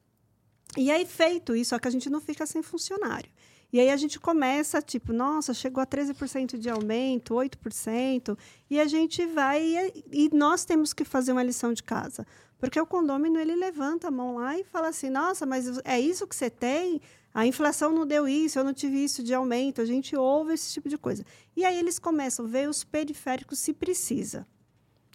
E 0.77 0.89
aí, 0.89 1.05
feito 1.05 1.57
isso, 1.57 1.71
só 1.71 1.81
que 1.81 1.89
a 1.89 1.91
gente 1.91 2.09
não 2.09 2.21
fica 2.21 2.47
sem 2.47 2.63
funcionário. 2.63 3.29
E 3.73 3.81
aí 3.81 3.91
a 3.91 3.97
gente 3.97 4.21
começa, 4.21 4.81
tipo, 4.81 5.13
nossa, 5.13 5.53
chegou 5.53 5.83
a 5.83 5.87
13% 5.87 6.59
de 6.59 6.71
aumento, 6.71 7.35
8%, 7.35 8.39
e 8.71 8.79
a 8.79 8.87
gente 8.87 9.27
vai 9.27 9.91
e 10.13 10.31
nós 10.33 10.65
temos 10.65 10.93
que 10.93 11.05
fazer 11.05 11.33
uma 11.33 11.43
lição 11.43 11.73
de 11.73 11.83
casa. 11.83 12.25
Porque 12.59 12.81
o 12.81 12.87
condômino, 12.87 13.39
ele 13.39 13.55
levanta 13.55 14.09
a 14.09 14.11
mão 14.11 14.37
lá 14.37 14.59
e 14.59 14.65
fala 14.65 14.89
assim, 14.89 15.11
nossa, 15.11 15.45
mas 15.45 15.79
é 15.85 16.01
isso 16.01 16.27
que 16.27 16.35
você 16.35 16.49
tem? 16.49 17.01
A 17.33 17.47
inflação 17.47 17.93
não 17.93 18.07
deu 18.07 18.29
isso, 18.29 18.59
eu 18.59 18.65
não 18.65 18.73
tive 18.73 19.03
isso 19.03 19.23
de 19.23 19.35
aumento. 19.35 19.81
A 19.81 19.85
gente 19.85 20.17
ouve 20.17 20.55
esse 20.55 20.73
tipo 20.73 20.89
de 20.89 20.97
coisa. 20.97 21.25
E 21.57 21.65
aí 21.65 21.77
eles 21.77 21.99
começam 21.99 22.47
a 22.47 22.49
ver 22.49 22.69
os 22.69 22.85
periféricos 22.85 23.59
se 23.59 23.73
precisa. 23.73 24.47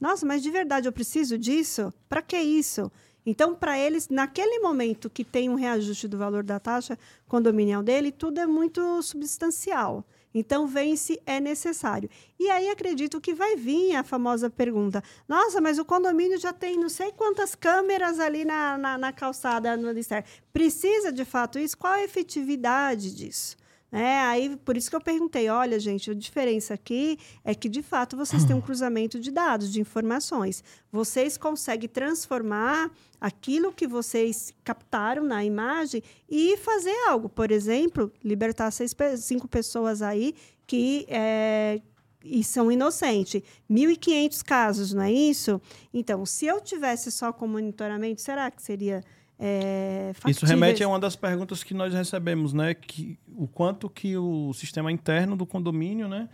Nossa, 0.01 0.25
mas 0.25 0.43
de 0.43 0.51
verdade 0.51 0.87
eu 0.87 0.91
preciso 0.91 1.37
disso? 1.37 1.93
Para 2.07 2.21
que 2.21 2.37
isso? 2.37 2.91
Então, 3.25 3.53
para 3.53 3.77
eles, 3.77 4.09
naquele 4.09 4.59
momento 4.59 5.09
que 5.09 5.23
tem 5.23 5.49
um 5.49 5.55
reajuste 5.55 6.07
do 6.07 6.17
valor 6.17 6.43
da 6.43 6.59
taxa 6.59 6.97
condominial 7.27 7.83
dele, 7.83 8.11
tudo 8.11 8.39
é 8.39 8.45
muito 8.45 9.01
substancial. 9.01 10.05
Então, 10.33 10.67
vem-se 10.67 11.19
é 11.25 11.39
necessário. 11.39 12.09
E 12.39 12.49
aí, 12.49 12.69
acredito 12.69 13.19
que 13.19 13.33
vai 13.33 13.55
vir 13.55 13.95
a 13.95 14.03
famosa 14.03 14.49
pergunta: 14.49 15.03
nossa, 15.27 15.59
mas 15.59 15.79
o 15.79 15.85
condomínio 15.85 16.39
já 16.39 16.53
tem 16.53 16.77
não 16.77 16.89
sei 16.89 17.11
quantas 17.11 17.55
câmeras 17.55 18.19
ali 18.19 18.45
na, 18.45 18.77
na, 18.77 18.97
na 18.97 19.11
calçada 19.11 19.75
no 19.75 19.91
Lister. 19.91 20.23
Precisa 20.53 21.11
de 21.11 21.25
fato 21.25 21.57
isso? 21.59 21.77
Qual 21.77 21.93
a 21.93 22.03
efetividade 22.03 23.13
disso? 23.13 23.58
É, 23.91 24.19
aí, 24.19 24.55
por 24.57 24.77
isso 24.77 24.89
que 24.89 24.95
eu 24.95 25.01
perguntei, 25.01 25.49
olha, 25.49 25.79
gente, 25.79 26.11
a 26.11 26.13
diferença 26.13 26.75
aqui 26.75 27.17
é 27.43 27.55
que, 27.55 27.67
de 27.67 27.81
fato, 27.81 28.15
vocês 28.15 28.45
têm 28.45 28.55
um 28.55 28.61
cruzamento 28.61 29.19
de 29.19 29.31
dados, 29.31 29.71
de 29.71 29.81
informações. 29.81 30.63
Vocês 30.91 31.37
conseguem 31.37 31.89
transformar 31.89 32.91
aquilo 33.19 33.73
que 33.73 33.87
vocês 33.87 34.53
captaram 34.63 35.23
na 35.23 35.43
imagem 35.43 36.03
e 36.29 36.55
fazer 36.57 36.95
algo. 37.07 37.27
Por 37.27 37.51
exemplo, 37.51 38.11
libertar 38.23 38.69
seis, 38.71 38.95
cinco 39.17 39.47
pessoas 39.47 40.01
aí 40.01 40.35
que 40.67 41.07
é, 41.09 41.81
e 42.23 42.43
são 42.43 42.71
inocentes. 42.71 43.41
1.500 43.69 44.43
casos, 44.43 44.93
não 44.93 45.03
é 45.03 45.11
isso? 45.11 45.61
Então, 45.93 46.25
se 46.25 46.45
eu 46.45 46.61
tivesse 46.61 47.11
só 47.11 47.31
com 47.31 47.47
monitoramento, 47.47 48.21
será 48.21 48.51
que 48.51 48.61
seria 48.61 49.03
é, 49.39 50.11
Isso 50.27 50.45
remete 50.45 50.83
a 50.83 50.87
uma 50.87 50.99
das 50.99 51.15
perguntas 51.15 51.63
que 51.63 51.73
nós 51.73 51.93
recebemos, 51.93 52.51
né? 52.51 52.73
Que, 52.73 53.17
o 53.35 53.47
quanto 53.47 53.89
que 53.89 54.17
o 54.17 54.53
sistema 54.53 54.91
interno 54.91 55.37
do 55.37 55.45
condomínio, 55.45 56.09
né? 56.09 56.27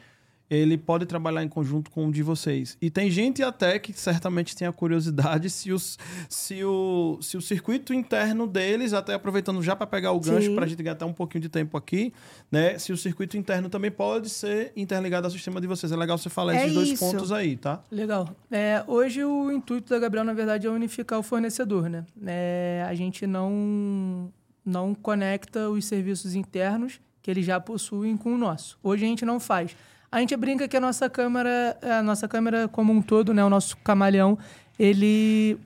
Ele 0.50 0.78
pode 0.78 1.06
trabalhar 1.06 1.44
em 1.44 1.50
conjunto 1.50 1.90
com 1.90 2.08
o 2.08 2.12
de 2.12 2.22
vocês. 2.22 2.78
E 2.82 2.90
tem 2.90 3.10
gente 3.10 3.42
até 3.42 3.80
que 3.80 3.94
certamente 3.94 4.56
tem 4.56 4.68
a 4.68 4.72
curiosidade 4.72 5.50
se, 5.52 5.72
os, 5.72 5.98
se, 6.30 6.64
o, 6.64 7.18
se 7.22 7.38
o 7.38 7.42
circuito 7.42 7.94
interno 7.94 8.46
deles, 8.46 8.94
até 8.94 9.14
aproveitando 9.14 9.62
já 9.62 9.76
para 9.76 9.88
pegar 9.88 10.12
o 10.12 10.20
gancho 10.20 10.54
para 10.54 10.66
a 10.66 10.68
gente 10.68 10.82
gastar 10.84 11.06
um 11.06 11.14
pouquinho 11.14 11.42
de 11.42 11.50
tempo 11.50 11.78
aqui, 11.78 12.14
né? 12.52 12.78
Se 12.78 12.92
o 12.92 12.98
circuito 12.98 13.38
interno 13.38 13.70
também 13.70 13.92
pode 13.92 14.30
ser 14.30 14.72
interligado 14.76 15.26
ao 15.28 15.32
sistema 15.32 15.60
de 15.60 15.68
vocês. 15.68 15.92
É 15.92 15.96
legal 15.96 16.18
você 16.18 16.30
falar 16.30 16.56
é 16.56 16.64
esses 16.64 16.74
dois 16.74 17.00
pontos 17.00 17.32
aí, 17.32 17.58
tá? 17.58 17.82
Legal. 17.92 18.30
É, 18.52 18.84
hoje 18.88 19.24
o 19.24 19.52
intuito 19.52 19.90
da 19.90 20.00
Gabriel, 20.00 20.24
na 20.24 20.34
verdade, 20.34 20.68
é 20.68 20.70
unificar 20.70 21.20
o 21.20 21.24
fornecedor, 21.24 21.90
né? 21.90 22.06
É, 22.26 22.86
a 22.88 22.94
gente 22.94 23.26
não, 23.26 24.32
não 24.64 24.94
conecta 24.94 25.70
os 25.70 25.86
serviços 25.86 26.36
internos 26.36 27.00
que 27.22 27.32
eles 27.32 27.46
já 27.46 27.60
possuem 27.60 28.16
com 28.16 28.36
o 28.36 28.38
nosso. 28.38 28.78
Hoje 28.84 29.04
a 29.04 29.08
gente 29.08 29.26
não 29.26 29.40
faz. 29.40 29.76
A 30.12 30.20
gente 30.20 30.36
brinca 30.36 30.68
que 30.68 30.78
a 30.78 30.80
nossa 30.80 31.10
câmera, 31.10 31.78
a 31.82 32.02
nossa 32.02 32.28
câmera 32.28 32.68
como 32.68 32.94
um 32.94 33.02
todo, 33.02 33.34
né, 33.34 33.44
o 33.44 33.50
nosso 33.50 33.76
camaleão, 33.78 34.38
ele 34.80 35.58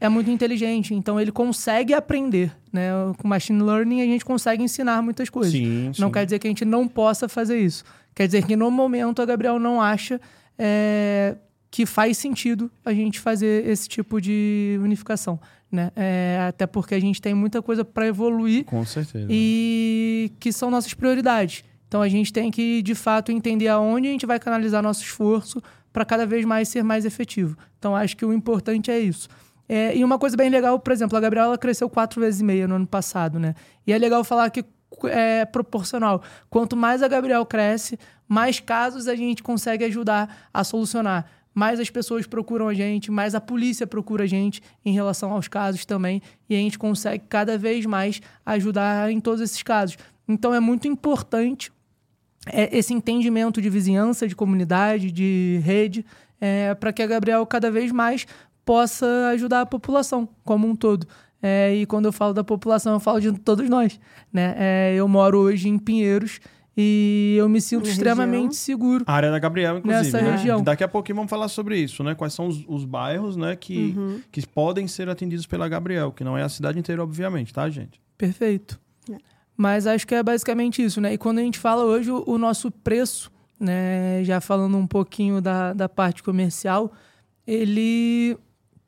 é 0.00 0.08
muito 0.08 0.30
inteligente, 0.30 0.94
então 0.94 1.20
ele 1.20 1.32
consegue 1.32 1.92
aprender, 1.92 2.52
né? 2.72 2.90
Com 3.18 3.26
machine 3.26 3.60
learning 3.60 4.00
a 4.00 4.04
gente 4.04 4.24
consegue 4.24 4.62
ensinar 4.62 5.02
muitas 5.02 5.28
coisas. 5.28 5.52
Sim, 5.52 5.86
não 5.98 6.08
sim. 6.08 6.12
quer 6.12 6.24
dizer 6.24 6.38
que 6.38 6.46
a 6.46 6.50
gente 6.50 6.64
não 6.64 6.86
possa 6.86 7.28
fazer 7.28 7.58
isso. 7.58 7.84
Quer 8.14 8.26
dizer 8.26 8.46
que 8.46 8.56
no 8.56 8.70
momento 8.70 9.20
a 9.20 9.26
Gabriel 9.26 9.58
não 9.58 9.82
acha 9.82 10.20
é, 10.56 11.36
que 11.70 11.84
faz 11.84 12.16
sentido 12.16 12.70
a 12.84 12.92
gente 12.92 13.18
fazer 13.18 13.66
esse 13.66 13.88
tipo 13.88 14.20
de 14.20 14.78
unificação, 14.82 15.38
né? 15.70 15.90
É, 15.96 16.46
até 16.48 16.66
porque 16.66 16.94
a 16.94 17.00
gente 17.00 17.20
tem 17.20 17.34
muita 17.34 17.60
coisa 17.60 17.84
para 17.84 18.06
evoluir 18.06 18.64
Com 18.64 18.84
certeza. 18.84 19.26
e 19.28 20.30
que 20.38 20.52
são 20.52 20.70
nossas 20.70 20.94
prioridades. 20.94 21.64
Então 21.88 22.02
a 22.02 22.08
gente 22.08 22.32
tem 22.32 22.50
que, 22.50 22.82
de 22.82 22.94
fato, 22.94 23.32
entender 23.32 23.68
aonde 23.68 24.08
a 24.08 24.10
gente 24.10 24.26
vai 24.26 24.38
canalizar 24.38 24.82
nosso 24.82 25.02
esforço 25.02 25.60
para 25.92 26.04
cada 26.04 26.26
vez 26.26 26.44
mais 26.44 26.68
ser 26.68 26.84
mais 26.84 27.04
efetivo. 27.04 27.56
Então 27.78 27.96
acho 27.96 28.16
que 28.16 28.24
o 28.24 28.32
importante 28.32 28.90
é 28.90 29.00
isso. 29.00 29.28
É, 29.68 29.96
e 29.96 30.04
uma 30.04 30.18
coisa 30.18 30.36
bem 30.36 30.48
legal, 30.48 30.78
por 30.78 30.92
exemplo, 30.92 31.16
a 31.16 31.20
Gabriela 31.20 31.58
cresceu 31.58 31.90
quatro 31.90 32.20
vezes 32.20 32.40
e 32.40 32.44
meia 32.44 32.68
no 32.68 32.76
ano 32.76 32.86
passado, 32.86 33.38
né? 33.38 33.54
E 33.86 33.92
é 33.92 33.98
legal 33.98 34.22
falar 34.22 34.48
que 34.50 34.64
é 35.04 35.44
proporcional. 35.44 36.22
Quanto 36.48 36.76
mais 36.76 37.02
a 37.02 37.08
Gabriel 37.08 37.44
cresce, 37.44 37.98
mais 38.26 38.60
casos 38.60 39.08
a 39.08 39.14
gente 39.14 39.42
consegue 39.42 39.84
ajudar 39.84 40.48
a 40.52 40.64
solucionar. 40.64 41.26
Mais 41.54 41.80
as 41.80 41.90
pessoas 41.90 42.26
procuram 42.26 42.68
a 42.68 42.74
gente, 42.74 43.10
mais 43.10 43.34
a 43.34 43.40
polícia 43.40 43.86
procura 43.86 44.24
a 44.24 44.26
gente 44.26 44.62
em 44.84 44.92
relação 44.92 45.32
aos 45.32 45.48
casos 45.48 45.84
também. 45.84 46.22
E 46.48 46.54
a 46.54 46.58
gente 46.58 46.78
consegue 46.78 47.24
cada 47.28 47.58
vez 47.58 47.84
mais 47.84 48.20
ajudar 48.46 49.10
em 49.10 49.20
todos 49.20 49.40
esses 49.40 49.62
casos. 49.62 49.98
Então 50.26 50.54
é 50.54 50.60
muito 50.60 50.86
importante 50.86 51.72
é, 52.52 52.76
esse 52.76 52.92
entendimento 52.94 53.60
de 53.60 53.68
vizinhança, 53.70 54.26
de 54.26 54.34
comunidade, 54.36 55.10
de 55.10 55.60
rede, 55.64 56.04
é, 56.40 56.74
para 56.74 56.92
que 56.92 57.02
a 57.02 57.06
Gabriel 57.06 57.44
cada 57.46 57.70
vez 57.70 57.90
mais 57.92 58.26
possa 58.64 59.06
ajudar 59.32 59.62
a 59.62 59.66
população 59.66 60.28
como 60.44 60.68
um 60.68 60.76
todo. 60.76 61.06
É, 61.40 61.74
e 61.74 61.86
quando 61.86 62.06
eu 62.06 62.12
falo 62.12 62.34
da 62.34 62.42
população, 62.44 62.92
eu 62.94 63.00
falo 63.00 63.20
de 63.20 63.32
todos 63.32 63.68
nós. 63.70 63.98
Né? 64.32 64.54
É, 64.58 64.94
eu 64.96 65.06
moro 65.08 65.38
hoje 65.38 65.68
em 65.68 65.78
Pinheiros 65.78 66.40
e 66.76 67.36
eu 67.38 67.48
me 67.48 67.60
sinto 67.60 67.88
extremamente 67.88 68.36
região. 68.42 68.52
seguro. 68.52 69.04
A 69.06 69.12
área 69.12 69.30
da 69.30 69.38
Gabriel, 69.38 69.78
inclusive. 69.78 70.04
Nessa 70.04 70.20
né? 70.20 70.30
região. 70.32 70.62
Daqui 70.62 70.84
a 70.84 70.88
pouquinho 70.88 71.16
vamos 71.16 71.30
falar 71.30 71.48
sobre 71.48 71.78
isso, 71.78 72.04
né? 72.04 72.14
Quais 72.14 72.32
são 72.34 72.46
os, 72.46 72.64
os 72.68 72.84
bairros, 72.84 73.36
né, 73.36 73.56
que, 73.56 73.94
Uhum. 73.96 74.20
que 74.30 74.46
podem 74.46 74.86
ser 74.86 75.08
atendidos 75.08 75.46
pela 75.46 75.68
Gabriel, 75.68 76.12
que 76.12 76.22
não 76.22 76.36
é 76.36 76.42
a 76.42 76.48
cidade 76.48 76.78
inteira, 76.78 77.02
obviamente, 77.02 77.52
tá, 77.52 77.68
gente? 77.70 78.00
Perfeito. 78.16 78.78
Mas 79.58 79.88
acho 79.88 80.06
que 80.06 80.14
é 80.14 80.22
basicamente 80.22 80.80
isso, 80.80 81.00
né? 81.00 81.14
E 81.14 81.18
quando 81.18 81.38
a 81.38 81.42
gente 81.42 81.58
fala 81.58 81.84
hoje 81.84 82.12
o, 82.12 82.22
o 82.24 82.38
nosso 82.38 82.70
preço, 82.70 83.28
né? 83.58 84.22
Já 84.22 84.40
falando 84.40 84.76
um 84.76 84.86
pouquinho 84.86 85.40
da, 85.40 85.72
da 85.72 85.88
parte 85.88 86.22
comercial, 86.22 86.92
ele 87.44 88.38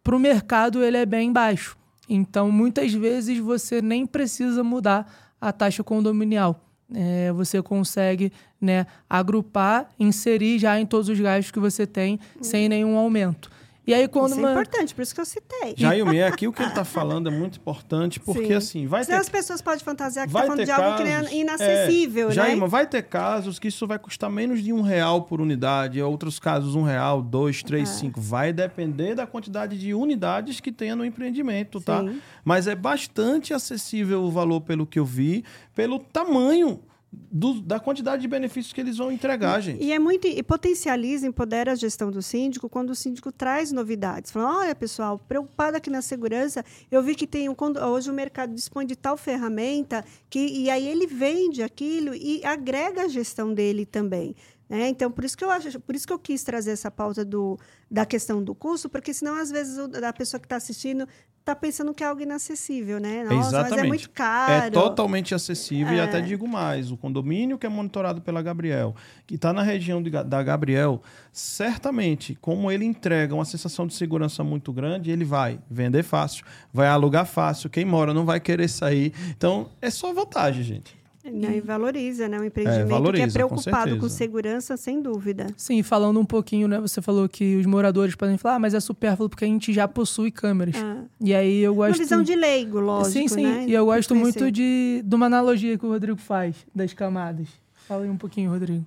para 0.05 0.15
o 0.15 0.19
mercado 0.19 0.85
ele 0.85 0.97
é 0.97 1.05
bem 1.05 1.33
baixo. 1.33 1.77
Então, 2.09 2.53
muitas 2.53 2.93
vezes 2.93 3.39
você 3.39 3.83
nem 3.83 4.07
precisa 4.07 4.63
mudar 4.63 5.13
a 5.41 5.53
taxa 5.53 5.83
condominial. 5.83 6.65
É, 6.93 7.33
você 7.33 7.61
consegue 7.61 8.33
né, 8.61 8.87
agrupar, 9.09 9.91
inserir 9.99 10.59
já 10.59 10.79
em 10.79 10.87
todos 10.87 11.09
os 11.09 11.19
gastos 11.19 11.51
que 11.51 11.59
você 11.59 11.85
tem 11.85 12.19
sem 12.41 12.69
nenhum 12.69 12.97
aumento. 12.97 13.51
E 13.91 13.95
aí, 13.95 14.07
quando 14.09 14.31
Isso 14.31 14.39
uma- 14.39 14.49
é 14.51 14.53
importante, 14.53 14.95
por 14.95 15.03
isso 15.03 15.15
que 15.15 15.21
eu 15.21 15.25
citei. 15.25 15.75
Jailme, 15.77 16.23
aqui 16.23 16.47
o 16.47 16.53
que 16.53 16.63
ele 16.63 16.71
tá 16.71 16.85
falando 16.85 17.29
é 17.29 17.33
muito 17.33 17.59
importante, 17.59 18.21
porque 18.21 18.47
Sim. 18.47 18.53
assim, 18.55 18.87
vai 18.87 19.03
Senão 19.05 19.19
ter 19.19 19.23
as 19.23 19.29
pessoas 19.29 19.61
podem 19.61 19.81
fantasiar 19.81 20.27
que 20.27 20.33
vai 20.33 20.43
está 20.43 20.53
falando 20.53 20.59
ter 20.61 20.65
de 20.67 20.71
algo 20.81 20.97
que 20.99 21.05
casos, 21.11 21.33
é 21.33 21.35
inacessível, 21.37 22.27
é, 22.27 22.29
né? 22.29 22.35
Jailma, 22.35 22.67
vai 22.69 22.87
ter 22.87 23.03
casos 23.03 23.59
que 23.59 23.69
isso 23.69 23.87
vai 23.87 23.99
custar 23.99 24.31
menos 24.31 24.63
de 24.63 24.73
um 24.73 24.81
real 24.81 25.23
por 25.23 25.41
unidade, 25.41 26.01
outros 26.01 26.39
casos 26.39 26.75
um 26.75 26.83
real, 26.83 27.21
dois, 27.21 27.63
três, 27.63 27.89
É. 27.89 27.93
cinco. 27.93 28.21
Vai 28.21 28.53
depender 28.53 29.15
da 29.15 29.27
quantidade 29.27 29.77
de 29.79 29.93
unidades 29.93 30.61
que 30.61 30.71
tenha 30.71 30.95
no 30.95 31.05
empreendimento, 31.05 31.81
tá? 31.81 32.01
Sim. 32.01 32.21
Mas 32.45 32.67
é 32.67 32.75
bastante 32.75 33.53
acessível 33.53 34.23
o 34.23 34.31
valor, 34.31 34.61
pelo 34.61 34.87
que 34.87 34.99
eu 34.99 35.05
vi, 35.05 35.45
pelo 35.75 35.99
tamanho 35.99 36.81
do- 37.13 37.61
da 37.61 37.81
quantidade 37.81 38.23
de 38.23 38.29
benefícios 38.29 38.73
que 38.73 38.81
eles 38.81 38.97
vão 38.97 39.11
entregar, 39.11 39.61
gente. 39.61 39.83
E 39.83 39.93
é 39.93 39.99
muito 39.99 40.27
e 40.29 40.43
potencializa, 40.43 41.27
empodera 41.27 41.73
a 41.73 41.75
gestão 41.75 42.11
do 42.11 42.23
síndico 42.23 42.69
quando 42.69 42.91
o 42.91 42.95
síndico 42.95 43.33
traz 43.33 43.73
novidades. 43.73 44.31
Fala, 44.31 44.61
olha, 44.61 44.75
pessoal, 44.75 45.19
preocupado 45.19 45.77
aqui 45.77 45.91
na 45.91 46.03
segurança, 46.03 46.65
eu 46.91 47.03
vi 47.03 47.15
que 47.17 47.27
tem 47.27 47.49
um, 47.49 47.55
quando- 47.55 47.79
hoje 47.81 48.11
o 48.11 48.15
mercado 48.15 48.55
dispõe 48.55 48.87
de 48.87 48.95
tal 48.95 49.17
ferramenta 49.17 50.05
que 50.29 50.39
e 50.39 50.71
aí 50.71 50.87
ele 50.87 51.07
vende 51.07 51.63
aquilo 51.63 52.15
e 52.15 52.45
agrega 52.45 53.03
a 53.03 53.09
gestão 53.09 53.53
dele 53.53 53.85
também. 53.85 54.35
né? 54.69 54.89
Então, 54.89 55.11
por 55.11 55.25
isso 55.25 55.37
que 55.37 55.43
eu 55.45 55.51
acho, 55.51 55.81
por 55.81 55.97
isso 55.97 56.07
que 56.07 56.13
eu 56.13 56.19
quis 56.19 56.45
trazer 56.45 56.71
essa 56.71 56.93
pauta 56.93 57.25
do, 57.25 57.59
da 57.91 58.07
questão 58.07 58.41
do 58.41 58.55
custo, 58.55 58.89
porque 58.89 59.13
senão, 59.13 59.35
às 59.35 59.51
vezes, 59.51 59.77
o, 59.79 59.91
a 60.07 60.13
pessoa 60.13 60.39
que 60.39 60.47
está 60.47 60.55
assistindo 60.55 61.09
está 61.41 61.55
pensando 61.57 61.93
que 61.93 62.05
é 62.05 62.07
algo 62.07 62.21
inacessível, 62.23 63.01
né? 63.01 63.25
Nossa, 63.25 63.35
mas 63.35 63.47
é 63.47 63.59
Exatamente. 63.67 63.89
muito 63.89 64.11
caro. 64.11 64.53
É 64.67 64.71
totalmente 64.71 65.35
acessível 65.35 65.95
e 65.95 65.99
É. 65.99 66.03
até 66.03 66.21
digo 66.21 66.47
mais, 66.47 66.93
o 66.93 66.97
condomínio 66.97 67.59
que 67.59 67.67
é 67.67 67.69
monitorado 67.69 68.21
pela 68.21 68.41
Gabriel, 68.43 68.95
que 69.27 69.35
está 69.35 69.53
na 69.53 69.63
região 69.63 70.03
de 70.03 70.11
da 70.11 70.43
Gabriel, 70.43 71.03
certamente, 71.33 72.37
como 72.41 72.71
ele 72.71 72.85
entrega 72.85 73.35
uma 73.35 73.45
sensação 73.45 73.87
de 73.87 73.95
segurança 73.95 74.45
muito 74.45 74.73
grande, 74.73 75.11
ele 75.11 75.25
vai 75.25 75.59
vender 75.71 76.03
fácil, 76.03 76.45
vai 76.73 76.87
alugar 76.89 77.25
fácil, 77.27 77.71
quem 77.71 77.85
mora 77.85 78.13
não 78.13 78.25
vai 78.27 78.39
querer 78.39 78.69
sair. 78.69 79.13
Então, 79.31 79.71
é 79.81 79.91
só 79.91 80.13
vantagem, 80.13 80.63
gente. 80.63 81.00
E 81.25 81.61
valoriza, 81.61 82.29
né? 82.29 82.41
Um 82.41 82.45
empreendimento 82.45 82.87
que 82.87 82.93
é 82.93 82.97
valoriza, 82.97 83.27
com 83.27 83.33
preocupado 83.33 83.91
com, 83.97 84.09
certeza. 84.09 84.09
segurança, 84.17 84.77
sem 84.77 85.03
dúvida. 85.03 85.47
Sim, 85.57 85.83
falando 85.83 86.19
um 86.19 86.25
pouquinho, 86.25 86.67
né? 86.67 86.81
Você 86.81 87.03
falou 87.03 87.29
que 87.29 87.57
os 87.57 87.67
moradores 87.67 88.15
podem 88.15 88.39
falar, 88.39 88.55
ah, 88.55 88.59
mas 88.59 88.73
é 88.73 88.81
supérfluo 88.81 89.29
porque 89.29 89.45
a 89.45 89.49
gente 89.49 89.73
já 89.73 89.87
possui 89.87 90.31
câmeras. 90.31 90.77
Ah, 90.77 91.05
E 91.21 91.35
aí 91.35 91.61
eu 91.61 91.73
uma 91.75 91.89
gosto. 91.89 92.01
visão 92.01 92.23
de 92.23 92.35
leigo, 92.35 92.81
lógico, 92.81 93.13
Sim, 93.13 93.29
sim. 93.29 93.43
né? 93.43 93.67
E 93.67 93.73
eu 93.75 93.85
gosto 93.85 94.15
muito 94.15 94.51
de, 94.51 95.03
de 95.05 95.15
uma 95.15 95.27
analogia 95.27 95.77
que 95.77 95.85
o 95.85 95.91
Rodrigo 95.91 96.19
faz 96.19 96.57
das 96.75 96.95
camadas. 96.95 97.49
Fala 97.87 98.05
aí 98.05 98.11
um 98.11 98.17
pouquinho, 98.17 98.51
Rodrigo. 98.51 98.85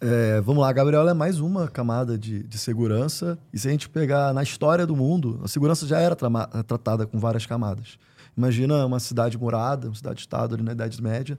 É, 0.00 0.40
vamos 0.42 0.60
lá, 0.62 0.68
a 0.68 0.72
Gabriela 0.72 1.12
é 1.12 1.14
mais 1.14 1.40
uma 1.40 1.68
camada 1.68 2.18
de, 2.18 2.42
de 2.42 2.58
segurança. 2.58 3.38
E 3.52 3.58
se 3.58 3.68
a 3.68 3.70
gente 3.70 3.88
pegar 3.88 4.34
na 4.34 4.42
história 4.42 4.86
do 4.86 4.94
mundo, 4.96 5.40
a 5.42 5.48
segurança 5.48 5.86
já 5.86 5.98
era 5.98 6.16
tratada 6.16 7.06
com 7.06 7.18
várias 7.18 7.46
camadas. 7.46 7.96
Imagina 8.36 8.84
uma 8.84 9.00
cidade 9.00 9.38
murada, 9.38 9.86
uma 9.88 9.94
cidade-estado 9.94 10.54
ali 10.54 10.62
na 10.62 10.72
Idade 10.72 11.02
Média. 11.02 11.38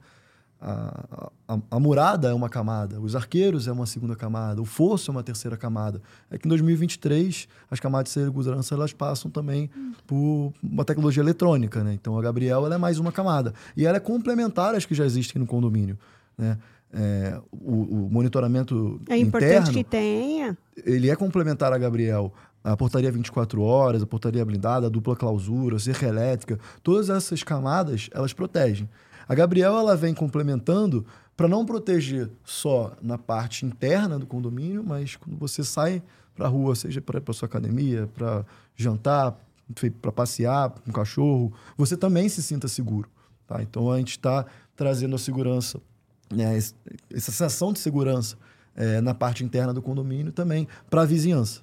A, 0.60 1.30
a, 1.48 1.60
a 1.70 1.80
murada 1.80 2.30
é 2.30 2.34
uma 2.34 2.50
camada, 2.50 3.00
os 3.00 3.16
arqueiros 3.16 3.68
é 3.68 3.72
uma 3.72 3.86
segunda 3.86 4.16
camada, 4.16 4.60
o 4.60 4.66
fosso 4.66 5.12
é 5.12 5.14
uma 5.14 5.22
terceira 5.22 5.56
camada. 5.56 6.02
É 6.32 6.38
que 6.38 6.48
em 6.48 6.50
2023 6.50 7.48
as 7.70 7.80
camadas 7.80 8.12
de 8.12 8.20
segurança 8.20 8.74
elas 8.74 8.92
passam 8.92 9.30
também 9.30 9.70
por 10.08 10.52
uma 10.64 10.84
tecnologia 10.84 11.22
eletrônica, 11.22 11.84
né? 11.84 11.94
Então 11.94 12.18
a 12.18 12.22
Gabriel 12.22 12.66
ela 12.66 12.76
é 12.76 12.78
mais 12.78 12.98
uma 12.98 13.12
camada 13.12 13.54
e 13.76 13.86
ela 13.86 13.98
é 13.98 14.00
complementar 14.00 14.74
às 14.74 14.84
que 14.86 14.96
já 14.96 15.06
existem 15.06 15.40
no 15.40 15.46
condomínio, 15.46 15.98
né? 16.38 16.58
É, 16.92 17.38
o, 17.52 18.06
o 18.06 18.10
monitoramento 18.10 19.00
É 19.10 19.18
importante 19.18 19.56
interno 19.56 19.74
que 19.74 19.84
tenha. 19.84 20.58
ele 20.86 21.10
é 21.10 21.16
complementar 21.16 21.74
a 21.74 21.78
Gabriel. 21.78 22.34
A 22.64 22.76
portaria 22.76 23.12
24 23.12 23.62
horas, 23.62 24.02
a 24.02 24.08
portaria 24.08 24.44
blindada, 24.44 24.88
a 24.88 24.90
dupla 24.90 25.16
clausura, 25.16 25.76
a 25.76 25.80
cerca 25.80 26.06
elétrica, 26.06 26.58
todas 26.84 27.10
essas 27.10 27.44
camadas, 27.44 28.10
elas 28.14 28.34
protegem. 28.34 28.90
A 29.28 29.36
Gabriel, 29.36 29.78
ela 29.78 29.95
vem 29.95 30.14
complementando 30.14 31.06
para 31.36 31.48
não 31.48 31.66
proteger 31.66 32.30
só 32.44 32.94
na 33.02 33.18
parte 33.18 33.66
interna 33.66 34.18
do 34.18 34.26
condomínio, 34.26 34.84
mas 34.84 35.16
quando 35.16 35.38
você 35.38 35.64
sai 35.64 36.02
para 36.36 36.45
a 36.45 36.49
rua, 36.49 36.76
seja 36.76 37.02
para 37.02 37.22
a 37.26 37.34
sua 37.34 37.48
academia, 37.48 38.10
para 38.14 38.45
jantar, 38.76 39.38
para 40.02 40.12
passear 40.12 40.70
com 40.70 40.90
um 40.90 40.94
cachorro, 40.94 41.54
você 41.76 41.98
também 41.98 42.30
se 42.30 42.41
sinta 42.41 42.68
seguro. 42.68 43.10
Tá? 43.45 43.62
Então, 43.62 43.91
a 43.91 43.98
gente 43.98 44.12
está 44.12 44.45
trazendo 44.76 45.16
a 45.16 45.20
segurança, 45.20 45.80
né, 46.32 46.58
essa 46.58 46.74
sensação 47.32 47.74
de 47.74 47.80
segurança 47.80 48.38
eh, 48.76 49.02
na 49.02 49.14
parte 49.14 49.44
interna 49.44 49.74
do 49.74 49.82
condomínio 49.82 50.32
também 50.32 50.68
para 50.90 51.02
a 51.02 51.06
vizinhança. 51.06 51.62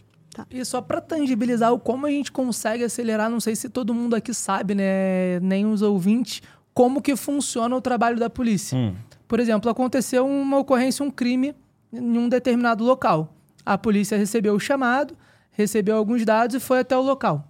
E 0.51 0.65
só 0.65 0.81
para 0.81 1.01
tangibilizar 1.01 1.73
o 1.73 1.79
como 1.79 2.07
a 2.07 2.11
gente 2.11 2.33
consegue 2.33 2.83
acelerar, 2.83 3.31
não 3.31 3.41
sei 3.41 3.55
se 3.55 3.69
todo 3.69 3.95
mundo 3.95 4.17
aqui 4.17 4.35
sabe, 4.35 4.75
né, 4.75 5.39
nem 5.41 5.65
os 5.65 5.81
ouvintes, 5.81 6.43
como 6.75 7.01
que 7.01 7.15
funciona 7.15 7.75
o 7.75 7.81
trabalho 7.81 8.19
da 8.19 8.29
polícia. 8.29 8.77
Hum. 8.77 8.95
Por 9.29 9.39
exemplo, 9.39 9.71
aconteceu 9.71 10.27
uma 10.27 10.59
ocorrência, 10.59 11.05
um 11.05 11.11
crime 11.11 11.55
em 11.93 12.19
um 12.19 12.29
determinado 12.29 12.85
local. 12.85 13.33
A 13.65 13.79
polícia 13.79 14.19
recebeu 14.19 14.55
o 14.55 14.61
chamado, 14.61 15.17
recebeu 15.53 15.97
alguns 15.97 16.25
dados 16.25 16.57
e 16.57 16.61
foi 16.61 16.81
até 16.81 16.97
o 16.97 17.01
local. 17.01 17.49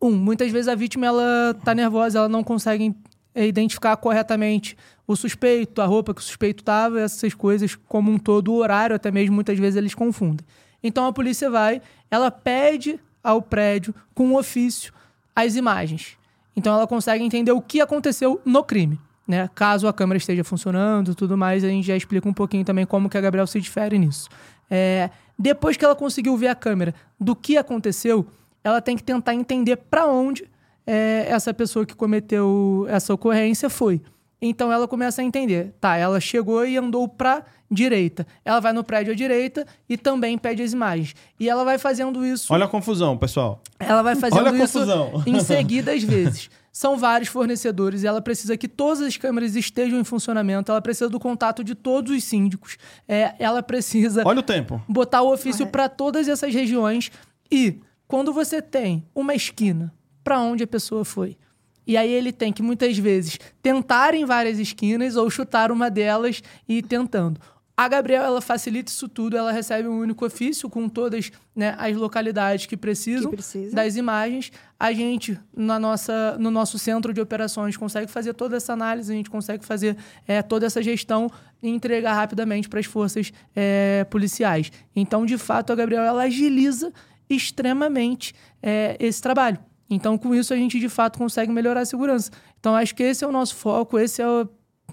Um, 0.00 0.10
muitas 0.10 0.50
vezes 0.50 0.68
a 0.68 0.74
vítima 0.74 1.06
ela 1.06 1.54
tá 1.64 1.74
nervosa, 1.74 2.18
ela 2.18 2.28
não 2.28 2.42
consegue 2.42 2.94
identificar 3.34 3.96
corretamente 3.96 4.76
o 5.06 5.14
suspeito, 5.14 5.82
a 5.82 5.86
roupa 5.86 6.14
que 6.14 6.20
o 6.20 6.24
suspeito 6.24 6.64
tava, 6.64 7.00
essas 7.00 7.34
coisas 7.34 7.74
como 7.88 8.10
um 8.10 8.18
todo, 8.18 8.52
o 8.52 8.56
horário 8.56 8.96
até 8.96 9.10
mesmo, 9.10 9.34
muitas 9.34 9.58
vezes 9.58 9.76
eles 9.76 9.94
confundem. 9.94 10.46
Então 10.82 11.06
a 11.06 11.12
polícia 11.12 11.50
vai, 11.50 11.80
ela 12.10 12.30
pede 12.30 12.98
ao 13.22 13.42
prédio 13.42 13.94
com 14.14 14.28
um 14.28 14.36
ofício 14.36 14.92
as 15.34 15.56
imagens. 15.56 16.16
Então 16.56 16.74
ela 16.74 16.86
consegue 16.86 17.24
entender 17.24 17.52
o 17.52 17.60
que 17.60 17.80
aconteceu 17.80 18.40
no 18.44 18.62
crime. 18.62 18.98
Né? 19.26 19.48
Caso 19.54 19.88
a 19.88 19.92
câmera 19.92 20.18
esteja 20.18 20.44
funcionando 20.44 21.14
tudo 21.14 21.36
mais, 21.36 21.64
a 21.64 21.68
gente 21.68 21.86
já 21.86 21.96
explica 21.96 22.28
um 22.28 22.32
pouquinho 22.32 22.64
também 22.64 22.84
como 22.84 23.08
que 23.08 23.16
a 23.16 23.20
Gabriel 23.20 23.46
se 23.46 23.60
difere 23.60 23.98
nisso. 23.98 24.28
É, 24.70 25.10
depois 25.38 25.76
que 25.76 25.84
ela 25.84 25.96
conseguiu 25.96 26.36
ver 26.36 26.48
a 26.48 26.54
câmera 26.54 26.94
do 27.18 27.34
que 27.34 27.56
aconteceu, 27.56 28.26
ela 28.62 28.80
tem 28.80 28.96
que 28.96 29.02
tentar 29.02 29.34
entender 29.34 29.76
para 29.76 30.06
onde 30.06 30.48
é, 30.86 31.26
essa 31.28 31.52
pessoa 31.54 31.86
que 31.86 31.94
cometeu 31.94 32.86
essa 32.88 33.12
ocorrência 33.12 33.70
foi. 33.70 34.00
Então 34.46 34.70
ela 34.70 34.86
começa 34.86 35.22
a 35.22 35.24
entender, 35.24 35.74
tá? 35.80 35.96
Ela 35.96 36.20
chegou 36.20 36.66
e 36.66 36.76
andou 36.76 37.08
para 37.08 37.44
direita. 37.70 38.26
Ela 38.44 38.60
vai 38.60 38.74
no 38.74 38.84
prédio 38.84 39.14
à 39.14 39.16
direita 39.16 39.66
e 39.88 39.96
também 39.96 40.36
pede 40.36 40.62
as 40.62 40.74
imagens. 40.74 41.14
E 41.40 41.48
ela 41.48 41.64
vai 41.64 41.78
fazendo 41.78 42.24
isso. 42.26 42.52
Olha 42.52 42.66
a 42.66 42.68
confusão, 42.68 43.16
pessoal. 43.16 43.62
Ela 43.78 44.02
vai 44.02 44.14
fazendo 44.14 44.40
Olha 44.40 44.50
a 44.50 44.64
isso 44.64 44.78
confusão. 44.80 45.22
em 45.26 45.40
seguida 45.40 45.92
às 45.92 46.02
vezes. 46.02 46.50
São 46.70 46.98
vários 46.98 47.30
fornecedores 47.30 48.02
e 48.02 48.06
ela 48.06 48.20
precisa 48.20 48.54
que 48.54 48.68
todas 48.68 49.00
as 49.00 49.16
câmeras 49.16 49.56
estejam 49.56 49.98
em 49.98 50.04
funcionamento. 50.04 50.70
Ela 50.70 50.82
precisa 50.82 51.08
do 51.08 51.18
contato 51.18 51.64
de 51.64 51.74
todos 51.74 52.14
os 52.14 52.22
síndicos. 52.22 52.76
É, 53.08 53.34
ela 53.38 53.62
precisa 53.62 54.24
Olha 54.26 54.40
o 54.40 54.42
tempo. 54.42 54.82
botar 54.86 55.22
o 55.22 55.32
ofício 55.32 55.66
para 55.68 55.88
todas 55.88 56.28
essas 56.28 56.52
regiões. 56.52 57.10
E 57.50 57.80
quando 58.06 58.30
você 58.30 58.60
tem 58.60 59.06
uma 59.14 59.34
esquina, 59.34 59.94
para 60.22 60.38
onde 60.40 60.64
a 60.64 60.66
pessoa 60.66 61.02
foi? 61.02 61.38
E 61.86 61.96
aí 61.96 62.10
ele 62.10 62.32
tem 62.32 62.52
que 62.52 62.62
muitas 62.62 62.96
vezes 62.98 63.38
tentar 63.62 64.14
em 64.14 64.24
várias 64.24 64.58
esquinas 64.58 65.16
ou 65.16 65.28
chutar 65.30 65.70
uma 65.70 65.90
delas 65.90 66.42
e 66.68 66.78
ir 66.78 66.82
tentando. 66.82 67.40
A 67.76 67.88
Gabriel, 67.88 68.22
ela 68.22 68.40
facilita 68.40 68.88
isso 68.88 69.08
tudo, 69.08 69.36
ela 69.36 69.50
recebe 69.50 69.88
um 69.88 69.98
único 69.98 70.24
ofício 70.24 70.70
com 70.70 70.88
todas 70.88 71.32
né, 71.56 71.74
as 71.76 71.96
localidades 71.96 72.66
que 72.66 72.76
precisam 72.76 73.30
Que 73.30 73.36
precisa. 73.36 73.74
das 73.74 73.96
imagens. 73.96 74.52
A 74.78 74.92
gente, 74.92 75.36
na 75.56 75.76
nossa, 75.76 76.36
no 76.38 76.52
nosso 76.52 76.78
centro 76.78 77.12
de 77.12 77.20
operações, 77.20 77.76
consegue 77.76 78.08
fazer 78.08 78.32
toda 78.32 78.56
essa 78.56 78.72
análise, 78.72 79.12
a 79.12 79.16
gente 79.16 79.28
consegue 79.28 79.64
fazer 79.64 79.96
é, 80.24 80.40
toda 80.40 80.66
essa 80.66 80.80
gestão 80.80 81.28
e 81.60 81.68
entregar 81.68 82.14
rapidamente 82.14 82.68
para 82.68 82.78
as 82.78 82.86
forças 82.86 83.32
é, 83.56 84.06
policiais. 84.08 84.70
Então, 84.94 85.26
de 85.26 85.36
fato, 85.36 85.72
a 85.72 85.74
Gabriel 85.74 86.04
ela 86.04 86.22
agiliza 86.22 86.92
extremamente 87.28 88.36
é, 88.62 88.96
esse 89.00 89.20
trabalho. 89.20 89.58
Então, 89.88 90.16
com 90.16 90.34
isso, 90.34 90.52
a 90.52 90.56
gente 90.56 90.78
de 90.80 90.88
fato 90.88 91.18
consegue 91.18 91.52
melhorar 91.52 91.80
a 91.80 91.84
segurança. 91.84 92.30
Então, 92.58 92.74
acho 92.74 92.94
que 92.94 93.02
esse 93.02 93.24
é 93.24 93.26
o 93.26 93.32
nosso 93.32 93.54
foco, 93.54 93.98
esse 93.98 94.22
é 94.22 94.28
o, 94.28 94.48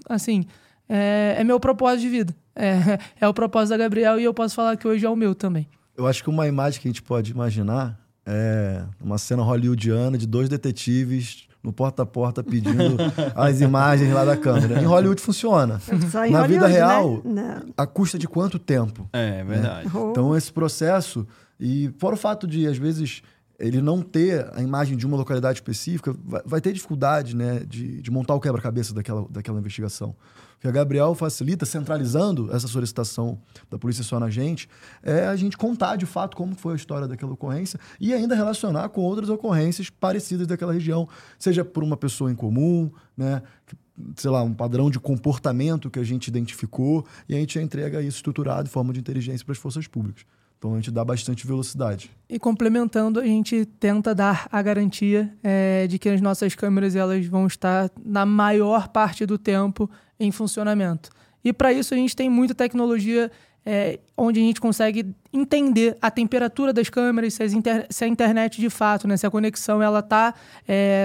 assim, 0.08 0.44
é, 0.88 1.36
é 1.38 1.44
meu 1.44 1.58
propósito 1.58 2.02
de 2.02 2.08
vida. 2.08 2.36
É, 2.54 2.98
é 3.20 3.28
o 3.28 3.34
propósito 3.34 3.70
da 3.70 3.78
Gabriel 3.78 4.20
e 4.20 4.24
eu 4.24 4.34
posso 4.34 4.54
falar 4.54 4.76
que 4.76 4.86
hoje 4.86 5.04
é 5.04 5.10
o 5.10 5.16
meu 5.16 5.34
também. 5.34 5.66
Eu 5.96 6.06
acho 6.06 6.22
que 6.22 6.30
uma 6.30 6.46
imagem 6.46 6.80
que 6.80 6.88
a 6.88 6.90
gente 6.90 7.02
pode 7.02 7.30
imaginar 7.30 7.98
é 8.24 8.84
uma 9.00 9.18
cena 9.18 9.42
hollywoodiana 9.42 10.16
de 10.16 10.26
dois 10.26 10.48
detetives 10.48 11.48
no 11.62 11.72
porta 11.72 12.02
a 12.02 12.06
porta 12.06 12.42
pedindo 12.42 12.96
as 13.36 13.60
imagens 13.60 14.12
lá 14.12 14.24
da 14.24 14.36
câmera. 14.36 14.80
Em 14.80 14.84
Hollywood 14.84 15.20
funciona. 15.20 15.78
Só 16.10 16.24
em 16.24 16.32
Na 16.32 16.46
vida 16.46 16.66
Hollywood, 16.66 16.72
real, 16.72 17.22
Né? 17.24 17.60
A 17.76 17.86
custa 17.86 18.18
de 18.18 18.26
quanto 18.26 18.58
tempo? 18.58 19.08
É, 19.12 19.40
é 19.40 19.44
verdade. 19.44 19.88
Oh. 19.94 20.10
Então, 20.10 20.36
esse 20.36 20.52
processo, 20.52 21.26
e 21.60 21.92
fora 21.98 22.14
o 22.14 22.18
fato 22.18 22.46
de, 22.46 22.66
às 22.66 22.76
vezes, 22.76 23.22
ele 23.62 23.80
não 23.80 24.02
ter 24.02 24.50
a 24.52 24.60
imagem 24.60 24.96
de 24.96 25.06
uma 25.06 25.16
localidade 25.16 25.58
específica, 25.58 26.14
vai, 26.24 26.42
vai 26.44 26.60
ter 26.60 26.72
dificuldade 26.72 27.36
né, 27.36 27.60
de, 27.60 28.02
de 28.02 28.10
montar 28.10 28.34
o 28.34 28.40
quebra-cabeça 28.40 28.92
daquela, 28.92 29.24
daquela 29.30 29.58
investigação. 29.58 30.16
O 30.56 30.60
que 30.62 30.68
a 30.68 30.70
Gabriel 30.72 31.14
facilita, 31.14 31.64
centralizando 31.64 32.52
essa 32.54 32.66
solicitação 32.66 33.40
da 33.70 33.78
polícia 33.78 34.02
só 34.02 34.18
na 34.18 34.28
gente, 34.28 34.68
é 35.00 35.26
a 35.26 35.36
gente 35.36 35.56
contar 35.56 35.94
de 35.94 36.06
fato 36.06 36.36
como 36.36 36.56
foi 36.56 36.72
a 36.72 36.76
história 36.76 37.06
daquela 37.06 37.32
ocorrência 37.32 37.78
e 38.00 38.12
ainda 38.12 38.34
relacionar 38.34 38.88
com 38.88 39.00
outras 39.00 39.28
ocorrências 39.28 39.88
parecidas 39.88 40.46
daquela 40.46 40.72
região, 40.72 41.08
seja 41.38 41.64
por 41.64 41.84
uma 41.84 41.96
pessoa 41.96 42.32
em 42.32 42.34
comum, 42.34 42.90
né, 43.16 43.42
sei 44.16 44.30
lá, 44.30 44.42
um 44.42 44.54
padrão 44.54 44.90
de 44.90 44.98
comportamento 44.98 45.88
que 45.88 46.00
a 46.00 46.04
gente 46.04 46.26
identificou 46.26 47.06
e 47.28 47.34
a 47.36 47.38
gente 47.38 47.60
entrega 47.60 48.00
isso 48.00 48.16
estruturado 48.16 48.68
em 48.68 48.70
forma 48.70 48.92
de 48.92 48.98
inteligência 48.98 49.44
para 49.44 49.52
as 49.52 49.58
forças 49.58 49.86
públicas. 49.86 50.24
Então 50.62 50.74
a 50.74 50.76
gente 50.76 50.92
dá 50.92 51.04
bastante 51.04 51.44
velocidade. 51.44 52.08
E 52.30 52.38
complementando, 52.38 53.18
a 53.18 53.24
gente 53.24 53.66
tenta 53.80 54.14
dar 54.14 54.46
a 54.48 54.62
garantia 54.62 55.34
é, 55.42 55.88
de 55.88 55.98
que 55.98 56.08
as 56.08 56.20
nossas 56.20 56.54
câmeras 56.54 56.94
elas 56.94 57.26
vão 57.26 57.48
estar 57.48 57.90
na 58.04 58.24
maior 58.24 58.86
parte 58.86 59.26
do 59.26 59.36
tempo 59.36 59.90
em 60.20 60.30
funcionamento. 60.30 61.10
E 61.42 61.52
para 61.52 61.72
isso 61.72 61.92
a 61.92 61.96
gente 61.96 62.14
tem 62.14 62.30
muita 62.30 62.54
tecnologia 62.54 63.28
é, 63.66 63.98
onde 64.16 64.38
a 64.38 64.42
gente 64.44 64.60
consegue 64.60 65.12
entender 65.32 65.96
a 66.00 66.12
temperatura 66.12 66.72
das 66.72 66.88
câmeras, 66.88 67.34
se, 67.34 67.44
inter- 67.44 67.88
se 67.90 68.04
a 68.04 68.06
internet 68.06 68.60
de 68.60 68.70
fato, 68.70 69.08
né, 69.08 69.16
se 69.16 69.26
a 69.26 69.30
conexão 69.32 69.82
ela 69.82 69.98
está 69.98 70.32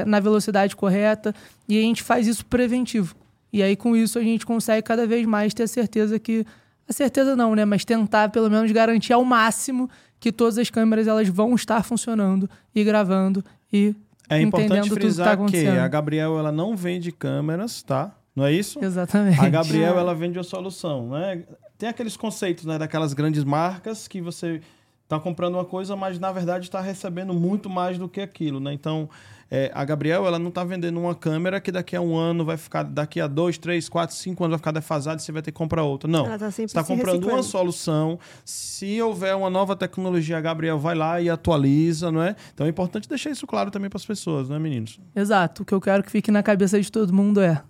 na 0.05 0.19
velocidade 0.19 0.75
correta, 0.75 1.33
e 1.67 1.79
a 1.79 1.81
gente 1.81 2.03
faz 2.03 2.27
isso 2.27 2.45
preventivo. 2.45 3.15
E 3.51 3.63
aí 3.63 3.75
com 3.75 3.95
isso 3.95 4.19
a 4.19 4.21
gente 4.21 4.45
consegue 4.45 4.83
cada 4.83 5.07
vez 5.07 5.25
mais 5.25 5.51
ter 5.51 5.67
certeza 5.67 6.19
que 6.19 6.45
a 6.89 6.93
certeza 6.93 7.35
não, 7.35 7.53
né? 7.55 7.65
Mas 7.65 7.83
tentar 7.83 8.29
pelo 8.29 8.49
menos 8.49 8.71
garantir 8.71 9.13
ao 9.13 9.23
máximo 9.23 9.89
que 10.19 10.31
todas 10.31 10.57
as 10.57 10.69
câmeras 10.69 11.07
elas 11.07 11.27
vão 11.27 11.53
estar 11.55 11.83
funcionando 11.83 12.49
e 12.73 12.83
gravando 12.83 13.43
e 13.71 13.95
É 14.29 14.41
importante 14.41 14.83
que 14.83 14.89
tá 14.89 14.95
frisar 14.95 15.27
que 15.27 15.33
acontecendo. 15.33 15.79
a 15.79 15.87
Gabriel 15.87 16.39
ela 16.39 16.51
não 16.51 16.75
vende 16.75 17.11
câmeras, 17.11 17.83
tá? 17.83 18.15
Não 18.35 18.45
é 18.45 18.51
isso? 18.51 18.83
Exatamente. 18.83 19.39
A 19.39 19.49
Gabriel 19.49 19.97
ela 19.97 20.13
vende 20.13 20.37
uma 20.37 20.43
solução, 20.43 21.09
né? 21.09 21.43
Tem 21.77 21.89
aqueles 21.89 22.17
conceitos, 22.17 22.65
né, 22.65 22.77
daquelas 22.77 23.13
grandes 23.13 23.43
marcas 23.43 24.07
que 24.07 24.19
você 24.21 24.61
tá 25.07 25.19
comprando 25.19 25.55
uma 25.55 25.65
coisa, 25.65 25.95
mas 25.95 26.19
na 26.19 26.31
verdade 26.31 26.65
está 26.65 26.81
recebendo 26.81 27.33
muito 27.33 27.69
mais 27.69 27.97
do 27.97 28.09
que 28.09 28.19
aquilo, 28.19 28.59
né? 28.59 28.73
Então, 28.73 29.09
é, 29.49 29.71
a 29.73 29.85
Gabriel 29.85 30.25
ela 30.27 30.37
não 30.37 30.49
está 30.49 30.63
vendendo 30.63 30.99
uma 30.99 31.15
câmera 31.15 31.59
que 31.61 31.71
daqui 31.71 31.95
a 31.95 32.01
um 32.01 32.15
ano 32.15 32.43
vai 32.43 32.57
ficar, 32.57 32.83
daqui 32.83 33.19
a 33.21 33.27
dois, 33.27 33.57
três, 33.57 33.87
quatro, 33.87 34.15
cinco 34.15 34.43
anos 34.43 34.51
vai 34.53 34.57
ficar 34.59 34.71
defasada 34.71 35.21
e 35.21 35.23
você 35.23 35.31
vai 35.31 35.41
ter 35.41 35.51
que 35.51 35.57
comprar 35.57 35.83
outra. 35.83 36.09
Não. 36.09 36.25
Ela 36.25 36.37
tá 36.37 36.51
sempre 36.51 36.71
Você 36.71 36.77
está 36.77 36.83
se 36.83 36.87
comprando 36.87 37.15
uma 37.23 37.37
reciclando. 37.37 37.43
solução. 37.43 38.19
Se 38.43 39.01
houver 39.01 39.35
uma 39.35 39.49
nova 39.49 39.75
tecnologia, 39.75 40.37
a 40.37 40.41
Gabriel 40.41 40.77
vai 40.77 40.95
lá 40.95 41.21
e 41.21 41.29
atualiza, 41.29 42.11
não 42.11 42.21
é? 42.21 42.35
Então 42.53 42.65
é 42.65 42.69
importante 42.69 43.07
deixar 43.07 43.29
isso 43.29 43.47
claro 43.47 43.71
também 43.71 43.89
para 43.89 43.97
as 43.97 44.05
pessoas, 44.05 44.49
né, 44.49 44.59
meninos? 44.59 44.99
Exato. 45.15 45.63
O 45.63 45.65
que 45.65 45.73
eu 45.73 45.79
quero 45.81 46.03
que 46.03 46.11
fique 46.11 46.29
na 46.31 46.43
cabeça 46.43 46.79
de 46.81 46.91
todo 46.91 47.13
mundo 47.13 47.39
é 47.41 47.61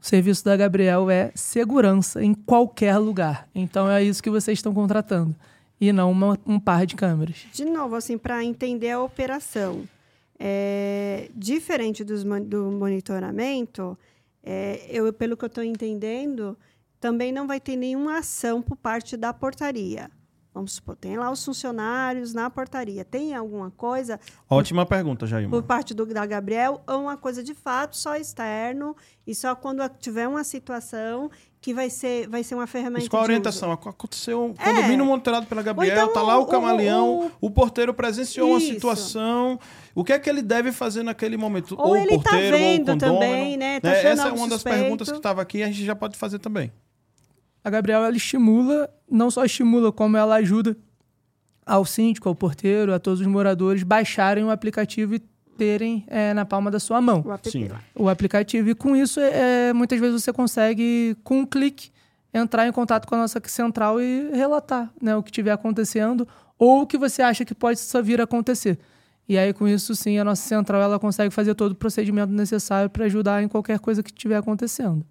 o 0.00 0.06
serviço 0.06 0.44
da 0.44 0.56
Gabriel 0.56 1.10
é 1.10 1.32
segurança 1.34 2.22
em 2.22 2.34
qualquer 2.34 2.96
lugar. 2.98 3.48
Então 3.54 3.90
é 3.90 4.02
isso 4.04 4.22
que 4.22 4.30
vocês 4.30 4.58
estão 4.58 4.72
contratando. 4.74 5.34
E 5.80 5.92
não 5.92 6.10
uma- 6.12 6.38
um 6.46 6.60
par 6.60 6.86
de 6.86 6.94
câmeras. 6.94 7.38
De 7.52 7.64
novo, 7.64 7.96
assim, 7.96 8.16
para 8.16 8.44
entender 8.44 8.90
a 8.92 9.00
operação. 9.02 9.82
É, 10.38 11.30
diferente 11.34 12.02
dos 12.02 12.24
do 12.24 12.70
monitoramento, 12.70 13.96
é, 14.42 14.86
eu, 14.90 15.12
pelo 15.12 15.36
que 15.36 15.44
eu 15.44 15.48
estou 15.48 15.64
entendendo, 15.64 16.56
também 17.00 17.32
não 17.32 17.46
vai 17.46 17.60
ter 17.60 17.76
nenhuma 17.76 18.18
ação 18.18 18.60
por 18.60 18.76
parte 18.76 19.16
da 19.16 19.32
portaria. 19.32 20.10
Vamos 20.54 20.74
supor, 20.74 20.94
tem 20.94 21.16
lá 21.16 21.32
os 21.32 21.44
funcionários 21.44 22.32
na 22.32 22.48
portaria. 22.48 23.04
Tem 23.04 23.34
alguma 23.34 23.72
coisa 23.72 24.20
Ótima 24.48 24.86
pergunta, 24.86 25.26
Jailma. 25.26 25.50
por 25.50 25.64
parte 25.64 25.92
do, 25.92 26.06
da 26.06 26.24
Gabriel 26.24 26.80
ou 26.86 27.00
uma 27.02 27.16
coisa 27.16 27.42
de 27.42 27.52
fato 27.54 27.96
só 27.96 28.14
externo 28.14 28.94
e 29.26 29.34
só 29.34 29.56
quando 29.56 29.82
tiver 29.98 30.28
uma 30.28 30.44
situação 30.44 31.28
que 31.60 31.74
vai 31.74 31.90
ser, 31.90 32.28
vai 32.28 32.44
ser 32.44 32.54
uma 32.54 32.68
ferramenta 32.68 33.00
Isso 33.00 33.10
com 33.10 33.16
a 33.16 33.20
de 33.20 33.24
uso. 33.24 33.30
orientação. 33.32 33.72
Aconteceu 33.72 34.44
um 34.44 34.54
É. 34.56 34.64
condomínio 34.72 35.04
monitorado 35.04 35.46
pela 35.46 35.60
Gabriel, 35.60 35.92
então 35.96 36.12
tá 36.12 36.22
lá 36.22 36.38
o 36.38 36.42
o- 36.42 36.46
camaleão, 36.46 37.32
o, 37.40 37.46
o- 37.48 37.50
porteiro 37.50 37.92
presenciou 37.92 38.50
uma 38.50 38.58
Isso. 38.58 38.74
situação. 38.74 39.58
O 39.92 40.04
que 40.04 40.12
é 40.12 40.18
que 40.20 40.30
ele 40.30 40.42
deve 40.42 40.70
fazer 40.70 41.02
naquele 41.02 41.36
momento? 41.36 41.74
Ou 41.76 41.92
o 41.92 41.96
ele 41.96 42.16
tá 42.18 42.30
porteiro, 42.30 42.56
vendo 42.56 42.88
ou 42.90 42.94
o 42.94 43.00
condômino, 43.00 43.18
também, 43.20 43.56
né? 43.56 43.80
Tá 43.80 43.90
achando 43.90 44.06
Essa 44.06 44.28
é 44.28 44.32
uma 44.32 44.46
das 44.46 44.60
suspeito. 44.60 44.78
perguntas 44.78 45.10
que 45.10 45.16
estava 45.16 45.42
aqui 45.42 45.58
e 45.58 45.62
a 45.64 45.66
gente 45.66 45.84
já 45.84 45.96
pode 45.96 46.16
fazer 46.16 46.38
também. 46.38 46.70
A 47.64 47.70
Gabriel 47.70 48.04
ela 48.04 48.14
estimula, 48.14 48.90
não 49.10 49.30
só 49.30 49.44
estimula, 49.44 49.90
como 49.90 50.18
ela 50.18 50.36
ajuda 50.36 50.76
ao 51.64 51.86
síndico, 51.86 52.28
ao 52.28 52.34
porteiro, 52.34 52.92
a 52.92 52.98
todos 52.98 53.20
os 53.20 53.26
moradores 53.26 53.82
baixarem 53.82 54.44
o 54.44 54.50
aplicativo 54.50 55.14
e 55.14 55.18
terem 55.56 56.04
é, 56.08 56.34
na 56.34 56.44
palma 56.44 56.70
da 56.70 56.78
sua 56.78 57.00
mão. 57.00 57.22
O 57.24 57.32
app 57.32 57.50
Sim. 57.50 57.70
o 57.94 58.08
aplicativo. 58.08 58.68
E 58.68 58.74
com 58.74 58.94
isso, 58.94 59.18
é, 59.18 59.72
muitas 59.72 59.98
vezes 59.98 60.22
você 60.22 60.32
consegue, 60.32 61.16
com 61.24 61.40
um 61.40 61.46
clique, 61.46 61.90
entrar 62.34 62.66
em 62.66 62.72
contato 62.72 63.06
com 63.06 63.14
a 63.14 63.18
nossa 63.18 63.40
central 63.46 64.00
e 64.00 64.30
relatar 64.32 64.92
né, 65.00 65.16
o 65.16 65.22
que 65.22 65.30
estiver 65.30 65.52
acontecendo 65.52 66.28
ou 66.58 66.82
o 66.82 66.86
que 66.86 66.98
você 66.98 67.22
acha 67.22 67.44
que 67.44 67.54
pode 67.54 67.78
só 67.78 68.02
vir 68.02 68.20
a 68.20 68.24
acontecer. 68.24 68.78
E 69.26 69.38
aí, 69.38 69.54
com 69.54 69.66
isso, 69.66 69.94
sim, 69.94 70.18
a 70.18 70.24
nossa 70.24 70.42
central 70.46 70.82
ela 70.82 70.98
consegue 70.98 71.32
fazer 71.32 71.54
todo 71.54 71.72
o 71.72 71.76
procedimento 71.76 72.30
necessário 72.30 72.90
para 72.90 73.06
ajudar 73.06 73.42
em 73.42 73.48
qualquer 73.48 73.78
coisa 73.78 74.02
que 74.02 74.10
estiver 74.10 74.36
acontecendo. 74.36 75.04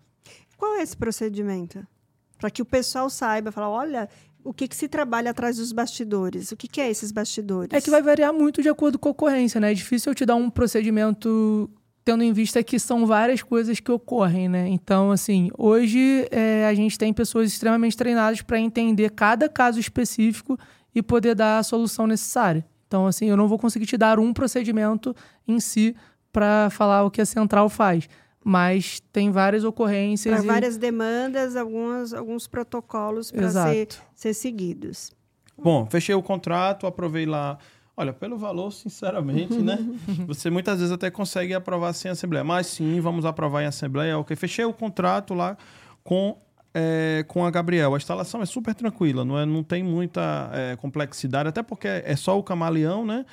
Qual 0.56 0.76
é 0.76 0.84
esse 0.84 0.96
procedimento? 0.96 1.86
Para 2.44 2.52
que 2.52 2.62
o 2.62 2.66
pessoal 2.66 3.10
saiba, 3.10 3.54
falar, 3.54 3.70
olha, 3.70 4.10
o 4.44 4.54
que, 4.54 4.68
que 4.68 4.76
se 4.76 4.90
trabalha 4.90 5.32
atrás 5.32 5.56
dos 5.56 5.72
bastidores? 5.72 6.52
O 6.52 6.58
que, 6.58 6.68
que 6.68 6.82
é 6.82 6.90
esses 6.90 7.10
bastidores? 7.10 7.70
É 7.72 7.80
que 7.80 7.90
vai 7.90 8.02
variar 8.02 8.34
muito 8.34 8.62
de 8.62 8.68
acordo 8.68 9.00
com 9.00 9.08
a 9.08 9.12
ocorrência, 9.14 9.62
né? 9.62 9.72
É 9.72 9.74
difícil 9.74 10.12
eu 10.12 10.14
te 10.14 10.26
dar 10.26 10.36
um 10.36 10.50
procedimento 10.50 11.70
tendo 12.04 12.22
em 12.22 12.34
vista 12.34 12.62
que 12.62 12.78
são 12.78 13.06
várias 13.06 13.42
coisas 13.42 13.80
que 13.80 13.90
ocorrem, 13.90 14.50
né? 14.50 14.68
Então, 14.68 15.10
assim, 15.10 15.52
hoje 15.58 16.28
é, 16.32 16.68
a 16.68 16.74
gente 16.74 16.98
tem 16.98 17.14
pessoas 17.14 17.50
extremamente 17.50 17.96
treinadas 17.96 18.42
para 18.42 18.60
entender 18.60 19.12
cada 19.12 19.48
caso 19.48 19.80
específico 19.80 20.60
e 20.94 21.02
poder 21.02 21.36
dar 21.36 21.60
a 21.60 21.64
solução 21.64 22.06
necessária. 22.06 22.66
Então, 22.90 23.08
assim, 23.08 23.28
eu 23.28 23.38
não 23.38 23.48
vou 23.48 23.58
conseguir 23.58 23.86
te 23.86 23.96
dar 23.96 24.20
um 24.20 24.34
procedimento 24.34 25.16
em 25.48 25.62
si 25.62 25.96
para 26.34 26.70
falar 26.70 27.06
o 27.06 27.10
que 27.10 27.22
a 27.22 27.26
central 27.26 27.70
faz. 27.70 28.10
Mas 28.44 29.02
tem 29.12 29.32
várias 29.32 29.64
ocorrências. 29.64 30.36
Para 30.36 30.44
e... 30.44 30.48
várias 30.48 30.78
demandas, 30.78 31.56
algumas, 31.56 32.14
alguns 32.14 32.48
protocolos 32.48 33.32
para 33.32 33.50
ser, 33.50 33.88
ser 34.14 34.34
seguidos. 34.34 35.12
Bom, 35.58 35.86
fechei 35.86 36.16
o 36.16 36.22
contrato, 36.22 36.86
aprovei 36.86 37.26
lá. 37.26 37.58
Olha, 37.96 38.12
pelo 38.12 38.38
valor, 38.38 38.72
sinceramente, 38.72 39.56
né? 39.62 39.78
Você 40.26 40.50
muitas 40.50 40.80
vezes 40.80 40.92
até 40.92 41.12
consegue 41.12 41.54
aprovar 41.54 41.94
sem 41.94 42.10
assembleia. 42.10 42.44
Mas 42.44 42.68
sim, 42.68 43.00
vamos 43.00 43.24
aprovar 43.24 43.62
em 43.62 43.68
assembleia. 43.68 44.18
Ok, 44.18 44.36
fechei 44.36 44.66
o 44.66 44.74
contrato 44.74 45.34
lá 45.34 45.56
com, 46.04 46.36
é, 46.74 47.24
com 47.28 47.46
a 47.46 47.52
Gabriel. 47.52 47.94
A 47.94 47.98
instalação 47.98 48.42
é 48.42 48.46
super 48.46 48.74
tranquila, 48.74 49.24
não, 49.24 49.38
é, 49.38 49.46
não 49.46 49.64
tem 49.64 49.84
muita 49.84 50.50
é, 50.54 50.76
complexidade, 50.76 51.50
até 51.50 51.62
porque 51.62 51.88
é 51.88 52.16
só 52.16 52.38
o 52.38 52.44
camaleão, 52.44 53.06
né? 53.06 53.26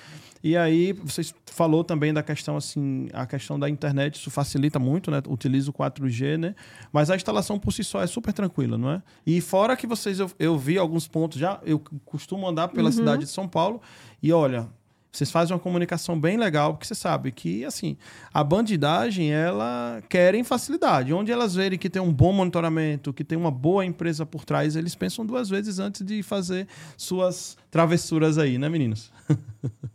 E 0.43 0.57
aí, 0.57 0.95
vocês 0.95 1.35
falou 1.47 1.85
também 1.85 2.15
da 2.15 2.23
questão 2.23 2.57
assim, 2.57 3.09
a 3.13 3.27
questão 3.27 3.59
da 3.59 3.69
internet, 3.69 4.15
isso 4.15 4.31
facilita 4.31 4.79
muito, 4.79 5.11
né? 5.11 5.21
Utiliza 5.29 5.71
o 5.71 5.75
4G, 5.75 6.39
né? 6.39 6.55
Mas 6.91 7.11
a 7.11 7.17
instalação 7.17 7.59
por 7.59 7.73
si 7.73 7.85
só 7.85 8.03
é 8.03 8.07
super 8.07 8.33
tranquila, 8.33 8.79
não 8.79 8.91
é? 8.91 9.03
E 9.27 9.41
fora 9.43 9.77
que 9.77 9.87
vocês 9.87 10.19
eu, 10.19 10.31
eu 10.39 10.59
vi 10.59 10.79
alguns 10.79 11.07
pontos 11.07 11.39
já, 11.39 11.61
eu 11.65 11.79
costumo 12.07 12.49
andar 12.49 12.69
pela 12.69 12.87
uhum. 12.87 12.93
cidade 12.93 13.25
de 13.25 13.31
São 13.31 13.47
Paulo 13.47 13.83
e 14.23 14.33
olha, 14.33 14.69
vocês 15.13 15.31
fazem 15.31 15.55
uma 15.55 15.61
comunicação 15.61 16.19
bem 16.19 16.37
legal, 16.37 16.75
porque 16.75 16.87
você 16.87 16.95
sabe 16.95 17.33
que, 17.33 17.65
assim, 17.65 17.97
a 18.33 18.45
bandidagem, 18.45 19.33
ela 19.33 20.03
querem 20.09 20.45
facilidade. 20.45 21.13
Onde 21.13 21.33
elas 21.33 21.55
verem 21.55 21.79
que 21.79 21.91
tem 21.91 22.01
um 22.01 22.13
bom 22.13 22.33
monitoramento, 22.33 23.13
que 23.13 23.25
tem 23.25 23.37
uma 23.37 23.51
boa 23.51 23.85
empresa 23.85 24.25
por 24.25 24.45
trás, 24.45 24.77
eles 24.77 24.95
pensam 24.95 25.27
duas 25.27 25.49
vezes 25.49 25.79
antes 25.79 26.05
de 26.05 26.23
fazer 26.23 26.69
suas 26.97 27.57
travessuras 27.71 28.39
aí, 28.39 28.57
né, 28.59 28.69
meninos? 28.69 29.11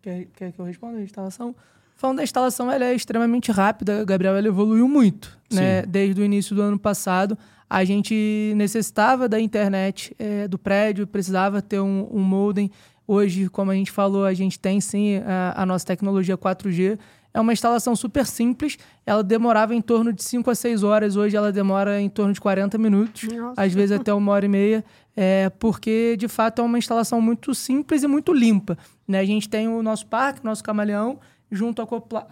Quer, 0.00 0.26
quer 0.36 0.52
que 0.52 0.58
eu 0.60 0.64
responda 0.64 0.98
a 0.98 1.02
instalação? 1.02 1.54
Falando 1.96 2.18
da 2.18 2.22
instalação, 2.22 2.70
ela 2.70 2.84
é 2.84 2.94
extremamente 2.94 3.50
rápida. 3.50 4.04
Gabriel, 4.04 4.36
ela 4.36 4.46
evoluiu 4.46 4.86
muito, 4.86 5.36
né? 5.52 5.82
Desde 5.82 6.20
o 6.20 6.24
início 6.24 6.54
do 6.54 6.62
ano 6.62 6.78
passado, 6.78 7.36
a 7.68 7.84
gente 7.84 8.52
necessitava 8.56 9.28
da 9.28 9.40
internet 9.40 10.14
é, 10.18 10.46
do 10.46 10.56
prédio, 10.56 11.06
precisava 11.06 11.60
ter 11.60 11.80
um, 11.80 12.08
um 12.10 12.20
modem. 12.20 12.70
Hoje, 13.08 13.48
como 13.48 13.70
a 13.70 13.74
gente 13.74 13.90
falou, 13.90 14.26
a 14.26 14.34
gente 14.34 14.60
tem 14.60 14.80
sim 14.80 15.16
a, 15.26 15.62
a, 15.62 15.66
nossa 15.66 15.86
tecnologia 15.86 16.36
4G. 16.36 16.98
É 17.32 17.40
uma 17.40 17.52
instalação 17.54 17.96
super 17.96 18.26
simples. 18.26 18.78
Ela 19.06 19.24
demorava 19.24 19.74
em 19.74 19.80
torno 19.80 20.12
de 20.12 20.22
5 20.22 20.50
a 20.50 20.54
6 20.54 20.82
horas. 20.84 21.16
Hoje 21.16 21.34
ela 21.34 21.50
demora 21.50 22.00
em 22.00 22.08
torno 22.10 22.34
de 22.34 22.40
40 22.40 22.76
minutos, 22.76 23.22
Nossa. 23.24 23.62
às 23.62 23.72
vezes 23.72 23.98
até 23.98 24.12
uma 24.12 24.32
hora 24.32 24.44
e 24.44 24.48
meia 24.48 24.84
é, 25.20 25.50
porque 25.58 26.16
de 26.16 26.28
fato 26.28 26.62
é 26.62 26.64
uma 26.64 26.78
instalação 26.78 27.20
muito 27.20 27.52
simples 27.52 28.04
e 28.04 28.06
muito 28.06 28.32
limpa. 28.32 28.78
Né? 29.06 29.18
A 29.18 29.24
gente 29.24 29.48
tem 29.48 29.66
o 29.66 29.82
nosso 29.82 30.06
parque, 30.06 30.44
nosso 30.44 30.62
camaleão, 30.62 31.18
junto 31.50 31.82
acopla 31.82 32.28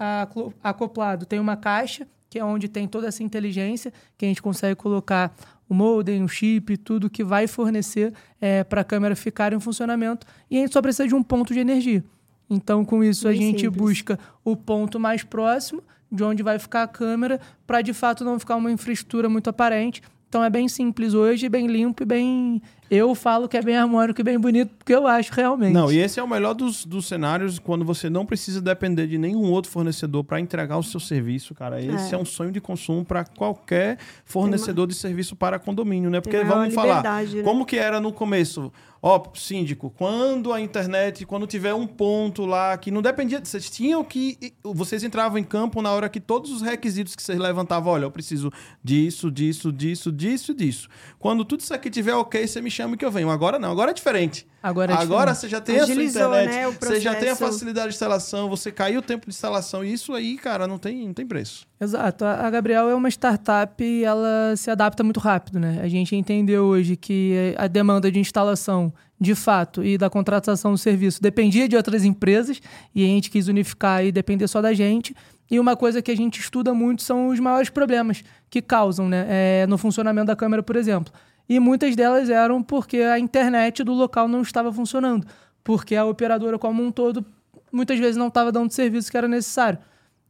acoplado 0.63 1.27
tem 1.27 1.41
uma 1.41 1.57
caixa, 1.57 2.07
que 2.31 2.39
é 2.39 2.45
onde 2.45 2.69
tem 2.69 2.87
toda 2.87 3.09
essa 3.09 3.25
inteligência, 3.25 3.93
que 4.17 4.25
a 4.25 4.29
gente 4.29 4.41
consegue 4.41 4.77
colocar 4.77 5.35
o 5.69 5.75
modem, 5.75 6.23
o 6.23 6.29
chip, 6.29 6.77
tudo 6.77 7.11
que 7.11 7.25
vai 7.25 7.47
fornecer 7.47 8.13
é, 8.41 8.63
para 8.63 8.81
a 8.83 8.85
câmera 8.85 9.17
ficar 9.17 9.53
em 9.53 9.61
funcionamento. 9.61 10.27
E 10.51 10.57
a 10.57 10.61
gente 10.61 10.73
só 10.73 10.83
precisa 10.83 11.09
de 11.09 11.15
um 11.15 11.23
ponto 11.23 11.53
de 11.53 11.61
energia. 11.61 12.05
Então, 12.49 12.85
com 12.85 13.03
isso, 13.03 13.27
Bem 13.29 13.33
a 13.33 13.41
gente 13.41 13.61
simples. 13.63 13.83
busca 13.83 14.19
o 14.45 14.57
ponto 14.57 15.01
mais 15.01 15.25
próximo 15.25 15.83
de 16.11 16.23
onde 16.23 16.43
vai 16.43 16.59
ficar 16.59 16.85
a 16.85 16.89
câmera, 16.89 17.41
para 17.67 17.83
de 17.83 17.93
fato 17.93 18.25
não 18.25 18.39
ficar 18.39 18.55
uma 18.55 18.71
infraestrutura 18.71 19.29
muito 19.29 19.51
aparente 19.51 20.01
então 20.29 20.43
é 20.43 20.51
bem 20.51 20.69
simples 20.69 21.15
hoje, 21.15 21.49
bem 21.49 21.67
limpo 21.67 22.03
e 22.03 22.07
bem. 22.07 22.63
Eu 22.91 23.15
falo 23.15 23.49
que 23.49 23.57
é 23.57 23.63
bem 23.63 23.77
harmônico 23.77 24.21
e 24.21 24.25
bem 24.25 24.39
bonito, 24.39 24.73
porque 24.79 24.95
eu 24.95 25.07
acho 25.07 25.33
realmente. 25.33 25.73
Não, 25.73 25.91
e 25.91 25.99
esse 25.99 26.21
é 26.21 26.23
o 26.23 26.29
melhor 26.29 26.55
dos, 26.55 26.85
dos 26.85 27.07
cenários 27.07 27.59
quando 27.59 27.85
você 27.85 28.09
não 28.09 28.25
precisa 28.25 28.61
depender 28.61 29.07
de 29.07 29.19
nenhum 29.19 29.51
outro 29.51 29.71
fornecedor 29.71 30.23
para 30.23 30.39
entregar 30.41 30.77
o 30.79 30.83
seu 30.83 31.01
serviço, 31.01 31.55
cara. 31.55 31.83
Esse 31.83 32.15
é, 32.15 32.19
é 32.19 32.21
um 32.21 32.25
sonho 32.25 32.53
de 32.53 32.61
consumo 32.61 33.05
para 33.05 33.25
qualquer 33.25 33.99
fornecedor 34.25 34.83
uma... 34.83 34.89
de 34.89 34.95
serviço 34.95 35.35
para 35.35 35.59
condomínio, 35.59 36.11
né? 36.11 36.21
Porque 36.21 36.45
vamos 36.45 36.75
falar, 36.75 37.03
né? 37.03 37.43
como 37.43 37.67
que 37.67 37.77
era 37.77 38.01
no 38.01 38.13
começo? 38.13 38.73
Ó, 39.03 39.23
oh, 39.23 39.37
síndico, 39.37 39.91
quando 39.91 40.53
a 40.53 40.61
internet, 40.61 41.27
quando 41.27 41.47
tiver 41.47 41.75
um 41.75 41.87
ponto 41.87 42.45
lá 42.47 42.77
que 42.77 42.91
não 42.91 43.03
dependia, 43.03 43.41
vocês 43.41 43.71
tinham 43.71 44.03
que. 44.03 44.53
Vocês 44.65 45.05
entravam 45.05 45.39
em 45.39 45.45
campo 45.45 45.81
na 45.83 45.93
hora 45.93 46.09
que 46.09 46.19
todos 46.19 46.51
os 46.51 46.63
requisitos 46.63 47.15
que 47.15 47.23
vocês 47.23 47.39
levantavam, 47.39 47.93
olha, 47.93 48.05
eu 48.05 48.11
preciso 48.11 48.51
disso, 48.83 49.31
disso, 49.31 49.71
disso, 49.71 50.11
disso, 50.11 50.55
disso. 50.55 50.89
Quando 51.19 51.45
tudo 51.45 51.61
isso 51.61 51.75
aqui 51.75 51.89
tiver 51.89 52.15
ok, 52.15 52.47
você 52.47 52.61
me 52.61 52.69
chama 52.77 52.97
que 52.97 53.05
eu 53.05 53.11
venho. 53.11 53.31
Agora 53.31 53.59
não, 53.59 53.71
agora 53.71 53.91
é 53.91 53.95
diferente. 53.95 54.47
Agora, 54.63 54.93
é 54.93 54.97
Agora 54.97 55.35
você 55.35 55.49
já 55.49 55.61
tem 55.61 55.79
Agilizou, 55.79 56.23
a 56.23 56.27
sua 56.27 56.43
internet, 56.43 56.71
né, 56.71 56.79
você 56.81 57.01
já 57.01 57.15
tem 57.15 57.31
a 57.31 57.37
facilidade 57.37 57.89
de 57.89 57.95
instalação, 57.95 58.49
você 58.49 58.73
caiu 58.73 58.99
o 58.99 59.03
tempo 59.03 59.27
de 59.27 59.31
instalação, 59.31 59.85
e 59.85 59.93
isso 59.93 60.13
aí, 60.13 60.37
cara, 60.37 60.67
não 60.67 60.77
tem, 60.77 61.07
não 61.07 61.15
tem 61.15 61.27
preço. 61.27 61.67
Exato. 61.81 62.25
A 62.25 62.51
Gabriel 62.51 62.89
é 62.89 62.95
uma 62.95 63.09
startup 63.09 63.83
e 63.83 64.05
ela 64.05 64.55
se 64.57 64.71
adapta 64.71 65.05
muito 65.05 65.21
rápido, 65.21 65.59
né? 65.59 65.81
A 65.83 65.89
gente 65.89 66.15
entendeu 66.17 66.65
hoje 66.65 66.97
que 66.97 67.55
a 67.57 67.67
demanda 67.67 68.11
de 68.11 68.19
instalação, 68.19 68.93
de 69.21 69.35
fato, 69.35 69.85
e 69.85 69.97
da 69.97 70.11
contratação 70.11 70.73
do 70.73 70.79
serviço 70.79 71.23
dependia 71.23 71.69
de 71.69 71.77
outras 71.77 72.05
empresas 72.05 72.61
e 72.95 73.05
a 73.05 73.07
gente 73.07 73.31
quis 73.31 73.49
unificar 73.49 74.05
e 74.05 74.11
depender 74.11 74.49
só 74.49 74.61
da 74.61 74.75
gente. 74.75 75.15
E 75.51 75.61
uma 75.61 75.77
coisa 75.77 76.03
que 76.03 76.11
a 76.11 76.17
gente 76.17 76.41
estuda 76.41 76.75
muito 76.75 77.03
são 77.03 77.29
os 77.29 77.39
maiores 77.39 77.71
problemas 77.71 78.25
que 78.51 78.61
causam 78.61 79.09
né? 79.09 79.27
É, 79.29 79.67
no 79.69 79.79
funcionamento 79.79 80.27
da 80.27 80.37
câmera, 80.37 80.63
por 80.63 80.77
exemplo. 80.77 81.13
E 81.49 81.61
muitas 81.61 81.95
delas 81.95 82.29
eram 82.29 82.63
porque 82.63 82.99
a 82.99 83.19
internet 83.19 83.85
do 83.85 83.93
local 83.93 84.27
não 84.27 84.43
estava 84.43 84.73
funcionando, 84.73 85.27
porque 85.63 85.95
a 85.95 86.05
operadora 86.05 86.59
como 86.59 86.83
um 86.83 86.91
todo 86.91 87.25
muitas 87.73 87.99
vezes 87.99 88.17
não 88.17 88.29
estava 88.29 88.51
dando 88.51 88.71
o 88.71 88.73
serviço 88.73 89.11
que 89.11 89.17
era 89.17 89.29
necessário. 89.29 89.79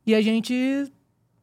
E 0.07 0.15
a 0.15 0.21
gente 0.21 0.93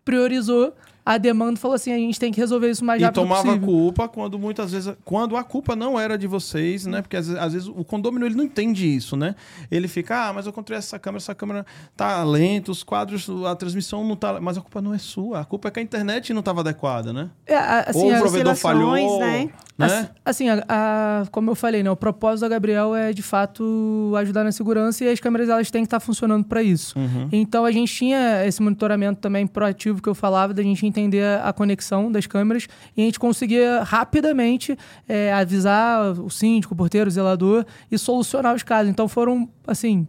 priorizou 0.06 0.76
a 1.06 1.18
demanda 1.18 1.60
falou 1.60 1.76
assim: 1.76 1.92
a 1.92 1.98
gente 1.98 2.20
tem 2.20 2.32
que 2.32 2.40
resolver 2.40 2.70
isso 2.70 2.84
mais 2.84 3.02
e 3.02 3.06
rápido 3.06 3.28
possível. 3.28 3.40
E 3.40 3.60
tomava 3.60 3.66
culpa 3.66 4.08
quando 4.08 4.40
muitas 4.40 4.72
vezes. 4.72 4.94
Quando 5.04 5.36
a 5.36 5.44
culpa 5.44 5.76
não 5.76 6.00
era 6.00 6.18
de 6.18 6.28
vocês, 6.28 6.86
né? 6.86 7.02
Porque 7.02 7.18
às, 7.18 7.30
às, 7.30 7.54
vezes 7.54 7.68
o 7.68 7.84
condomínio 7.84 8.26
ele 8.28 8.36
não 8.36 8.44
entende 8.44 8.88
isso, 8.88 9.18
né? 9.18 9.36
Ele 9.70 9.88
fica, 9.88 10.30
ah, 10.30 10.34
mas 10.34 10.46
eu 10.46 10.52
encontrei 10.52 10.78
essa 10.78 10.98
câmera, 10.98 11.18
essa 11.18 11.36
câmera 11.36 11.66
tá 11.96 12.24
lenta, 12.24 12.72
os 12.72 12.84
quadros, 12.84 13.30
a 13.46 13.56
transmissão 13.56 14.04
não 14.04 14.16
tá. 14.16 14.40
Mas 14.40 14.58
a 14.58 14.62
culpa 14.62 14.82
não 14.82 14.94
é 14.94 14.98
sua. 14.98 15.42
A 15.42 15.46
culpa 15.46 15.68
é 15.68 15.72
que 15.72 15.80
a 15.80 15.84
internet 15.84 16.34
não 16.34 16.40
estava 16.40 16.62
adequada, 16.62 17.12
né? 17.12 17.30
É, 17.46 17.58
assim, 17.58 18.12
Ou 18.12 18.14
o 18.14 18.20
provedor 18.20 18.56
falhou. 18.56 19.20
Né? 19.20 19.50
Né? 19.78 20.10
Assim, 20.24 20.50
a, 20.50 20.64
a, 20.70 21.24
como 21.32 21.50
eu 21.50 21.56
falei, 21.56 21.82
né, 21.82 21.90
o 21.90 21.96
propósito 21.96 22.42
da 22.42 22.50
Gabriel 22.50 22.96
é 22.96 23.12
de 23.12 23.24
fato 23.24 24.14
ajudar 24.18 24.44
na 24.44 24.52
segurança 24.52 25.04
e 25.04 25.10
as 25.10 25.20
câmeras 25.20 25.50
elas 25.50 25.72
têm 25.72 25.82
que 25.82 25.88
estar 25.88 26.00
funcionando 26.00 26.46
para 26.46 26.62
isso. 26.62 26.98
Uhum. 26.98 27.28
Então 27.32 27.66
a 27.66 27.72
gente 27.72 27.92
tinha 27.92 28.46
esse 28.46 28.62
monitoramento 28.62 29.20
também 29.20 29.48
proativo 29.48 30.02
que 30.02 30.08
eu 30.08 30.14
falava, 30.14 30.54
da 30.54 30.62
gente 30.62 30.86
entender 30.94 31.40
a 31.42 31.52
conexão 31.52 32.12
das 32.12 32.28
câmeras 32.28 32.68
e 32.96 33.02
a 33.02 33.06
gente 33.06 33.20
conseguia 33.20 33.84
rapidamente 33.84 34.78
é, 35.08 35.34
avisar 35.34 36.20
o 36.20 36.30
síndico, 36.30 36.74
o 36.74 36.78
porteiro, 36.78 37.08
o 37.08 37.12
zelador 37.12 37.66
e 37.92 37.98
solucionar 37.98 38.56
os 38.56 38.64
casos. 38.64 38.90
Então 38.90 39.08
foram, 39.08 39.50
assim, 39.66 40.08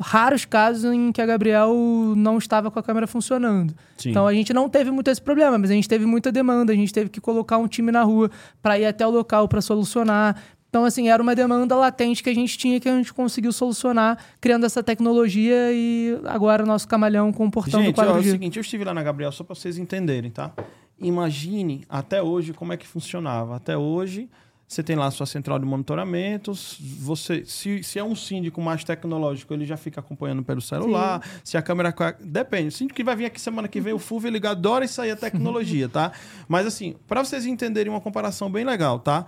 raros 0.00 0.44
casos 0.44 0.92
em 0.92 1.12
que 1.12 1.20
a 1.20 1.26
Gabriel 1.26 1.74
não 2.16 2.38
estava 2.38 2.70
com 2.70 2.78
a 2.78 2.82
câmera 2.82 3.06
funcionando. 3.06 3.74
Sim. 3.96 4.10
Então 4.10 4.26
a 4.26 4.32
gente 4.32 4.52
não 4.52 4.68
teve 4.68 4.90
muito 4.90 5.08
esse 5.10 5.20
problema, 5.20 5.58
mas 5.58 5.70
a 5.70 5.74
gente 5.74 5.88
teve 5.88 6.06
muita 6.06 6.32
demanda, 6.32 6.72
a 6.72 6.76
gente 6.76 6.92
teve 6.92 7.10
que 7.10 7.20
colocar 7.20 7.58
um 7.58 7.68
time 7.68 7.92
na 7.92 8.02
rua 8.02 8.30
para 8.62 8.78
ir 8.78 8.86
até 8.86 9.06
o 9.06 9.10
local 9.10 9.48
para 9.48 9.60
solucionar. 9.60 10.36
Então, 10.68 10.84
assim, 10.84 11.08
era 11.08 11.22
uma 11.22 11.34
demanda 11.34 11.74
latente 11.74 12.22
que 12.22 12.28
a 12.28 12.34
gente 12.34 12.58
tinha 12.58 12.78
que 12.78 12.88
a 12.88 12.96
gente 12.96 13.12
conseguiu 13.12 13.52
solucionar 13.52 14.18
criando 14.40 14.66
essa 14.66 14.82
tecnologia 14.82 15.72
e 15.72 16.18
agora 16.24 16.64
o 16.64 16.66
nosso 16.66 16.86
camalhão 16.86 17.32
com 17.32 17.46
o 17.46 17.50
portão 17.50 17.82
gente, 17.82 17.94
do 17.94 18.02
4G. 18.02 18.10
Ó, 18.10 18.16
é 18.16 18.20
o 18.20 18.22
seguinte, 18.22 18.56
eu 18.56 18.60
estive 18.60 18.84
lá 18.84 18.92
na 18.92 19.02
Gabriel 19.02 19.32
só 19.32 19.42
para 19.44 19.54
vocês 19.54 19.78
entenderem, 19.78 20.30
tá? 20.30 20.52
Imagine 20.98 21.84
até 21.88 22.22
hoje 22.22 22.52
como 22.52 22.72
é 22.72 22.76
que 22.76 22.86
funcionava. 22.86 23.56
Até 23.56 23.76
hoje, 23.76 24.28
você 24.66 24.82
tem 24.82 24.96
lá 24.96 25.06
a 25.06 25.10
sua 25.10 25.26
central 25.26 25.58
de 25.58 25.64
monitoramento. 25.64 26.52
Você, 27.00 27.44
se, 27.44 27.82
se 27.82 27.98
é 27.98 28.04
um 28.04 28.16
síndico 28.16 28.60
mais 28.60 28.82
tecnológico, 28.82 29.54
ele 29.54 29.64
já 29.64 29.76
fica 29.76 30.00
acompanhando 30.00 30.42
pelo 30.42 30.60
celular. 30.60 31.22
Sim. 31.22 31.40
Se 31.44 31.56
a 31.56 31.62
câmera. 31.62 31.94
Depende. 32.20 32.68
O 32.68 32.72
síndico 32.72 32.96
que 32.96 33.04
vai 33.04 33.14
vir 33.14 33.26
aqui 33.26 33.40
semana 33.40 33.68
que 33.68 33.80
vem, 33.80 33.92
o 33.92 33.98
FUV, 33.98 34.28
ele 34.28 34.44
adora 34.46 34.84
isso 34.84 35.00
aí, 35.00 35.10
a 35.10 35.16
tecnologia, 35.16 35.88
tá? 35.88 36.10
Mas 36.48 36.66
assim, 36.66 36.96
para 37.06 37.24
vocês 37.24 37.46
entenderem 37.46 37.92
uma 37.92 38.00
comparação 38.00 38.50
bem 38.50 38.64
legal, 38.64 38.98
tá? 38.98 39.26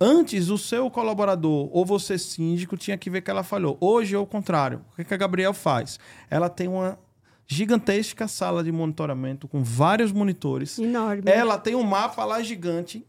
Antes, 0.00 0.48
o 0.48 0.56
seu 0.56 0.90
colaborador 0.90 1.68
ou 1.72 1.84
você 1.84 2.16
síndico 2.16 2.74
tinha 2.74 2.96
que 2.96 3.10
ver 3.10 3.20
que 3.20 3.30
ela 3.30 3.42
falhou. 3.42 3.76
Hoje 3.80 4.14
é 4.14 4.18
o 4.18 4.24
contrário. 4.24 4.82
O 4.98 5.04
que, 5.04 5.12
a 5.12 5.16
Gabriel 5.16 5.52
faz? 5.52 5.98
Ela 6.30 6.48
tem 6.48 6.68
uma 6.68 6.98
gigantesca 7.46 8.26
sala 8.26 8.64
de 8.64 8.72
monitoramento 8.72 9.46
com 9.46 9.62
vários 9.62 10.10
monitores. 10.10 10.78
Enorme. 10.78 11.24
Ela 11.26 11.58
tem 11.58 11.74
um 11.74 11.82
mapa 11.82 12.24
lá 12.24 12.42
gigante 12.42 13.04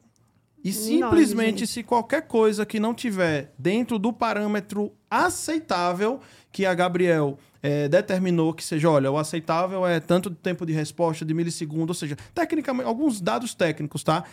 e 0.63 0.72
simplesmente, 0.72 1.65
se 1.65 1.81
qualquer 1.81 2.27
coisa 2.27 2.65
que 2.65 2.80
não 2.80 2.93
tiver 2.93 3.53
dentro 3.57 3.97
do 3.97 4.13
parâmetro 4.13 4.91
aceitável 5.09 6.19
que 6.51 6.65
a 6.65 6.73
Gabriel 6.73 7.39
é, 7.63 7.88
determinou 7.88 8.53
que 8.53 8.63
seja, 8.63 8.89
olha, 8.89 9.11
o 9.11 9.18
aceitável 9.18 9.85
é 9.85 9.99
tanto 9.99 10.30
de 10.30 10.35
tempo 10.35 10.65
de 10.65 10.73
resposta 10.73 11.26
de 11.26 11.34
milissegundo, 11.34 11.91
ou 11.91 11.95
seja, 11.95 12.15
tecnicamente, 12.34 12.88
alguns 12.88 13.19
dados 13.19 13.55
técnicos, 13.55 14.03
tá? 14.03 14.23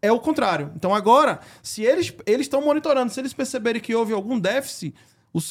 É 0.00 0.12
o 0.12 0.20
contrário. 0.20 0.72
Então 0.76 0.94
agora, 0.94 1.40
se 1.62 1.82
eles 1.82 2.12
eles 2.26 2.46
estão 2.46 2.62
monitorando, 2.62 3.12
se 3.12 3.20
eles 3.20 3.32
perceberem 3.32 3.80
que 3.80 3.94
houve 3.94 4.12
algum 4.12 4.38
déficit, 4.38 4.94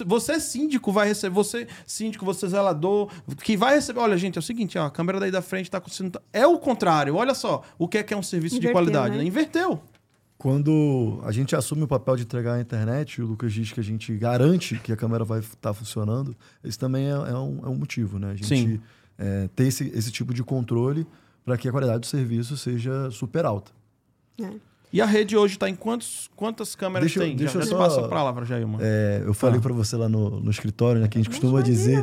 Você 0.06 0.34
é 0.34 0.40
síndico, 0.40 0.92
vai 0.92 1.08
receber. 1.08 1.36
Você, 1.36 1.68
síndico, 1.86 2.26
você 2.26 2.48
é 2.48 2.50
zelador, 2.50 3.12
que 3.44 3.56
vai 3.56 3.76
receber. 3.76 4.00
Olha, 4.00 4.18
gente, 4.18 4.36
é 4.38 4.40
o 4.40 4.42
seguinte, 4.42 4.78
ó, 4.78 4.86
a 4.86 4.92
câmera 4.92 5.20
daí 5.20 5.30
da 5.30 5.42
frente 5.42 5.70
tá 5.70 5.78
acontecendo. 5.78 6.20
É 6.34 6.48
o 6.48 6.58
contrário. 6.58 7.16
Olha 7.16 7.36
só, 7.36 7.62
o 7.78 7.88
que 7.88 8.00
é 8.00 8.04
que 8.04 8.14
é 8.14 8.18
um 8.18 8.24
serviço 8.24 8.56
Inverteu, 8.56 8.70
de 8.70 8.74
qualidade, 8.74 9.12
né? 9.12 9.18
né? 9.20 9.28
Inverteu. 9.28 9.82
Quando 10.38 11.22
a 11.24 11.32
gente 11.32 11.56
assume 11.56 11.84
o 11.84 11.88
papel 11.88 12.16
de 12.18 12.24
entregar 12.24 12.56
a 12.56 12.62
internet, 12.62 13.22
o 13.22 13.26
Lucas 13.26 13.54
diz 13.54 13.72
que 13.72 13.80
a 13.80 13.84
gente 13.84 14.16
garante 14.18 14.78
que 14.80 14.92
a 14.92 14.98
câmera 14.98 15.24
vai 15.24 15.40
estar 15.40 15.56
tá 15.60 15.74
funcionando, 15.74 16.36
isso 16.64 16.78
também 16.78 17.06
é, 17.06 17.12
é, 17.12 17.38
um, 17.38 17.62
é 17.64 17.70
um 17.70 17.76
motivo, 17.76 18.20
né? 18.20 18.32
A 18.32 18.36
gente 18.36 18.48
Sim. 18.48 18.82
É, 19.18 19.48
ter 19.56 19.68
esse, 19.68 19.88
esse 19.96 20.12
tipo 20.12 20.34
de 20.34 20.44
controle 20.44 21.08
para 21.46 21.58
que 21.58 21.70
a 21.70 21.72
qualidade 21.72 22.00
do 22.00 22.06
serviço 22.06 22.58
seja 22.58 23.10
super 23.12 23.46
alta. 23.46 23.72
É. 24.42 24.50
E 24.94 25.02
a 25.02 25.06
rede 25.06 25.36
hoje 25.36 25.56
está 25.56 25.70
em 25.70 25.76
quantos, 25.76 26.30
quantas 26.36 26.74
câmeras 26.74 27.08
deixa, 27.08 27.20
tem? 27.20 27.36
Deixa 27.36 27.54
já, 27.54 27.60
eu 27.60 27.64
já 27.66 27.72
só, 27.72 27.78
passa 27.78 28.06
a 28.06 28.08
palavra, 28.08 28.46
Jailma. 28.46 28.78
É, 28.82 29.24
eu 29.26 29.34
falei 29.34 29.60
ah. 29.60 29.62
para 29.62 29.74
você 29.74 29.98
lá 29.98 30.08
no, 30.08 30.40
no 30.40 30.50
escritório, 30.50 31.02
né, 31.02 31.08
que 31.08 31.18
a 31.18 31.22
gente 31.22 31.30
costuma 31.30 31.62
dizer 31.62 32.02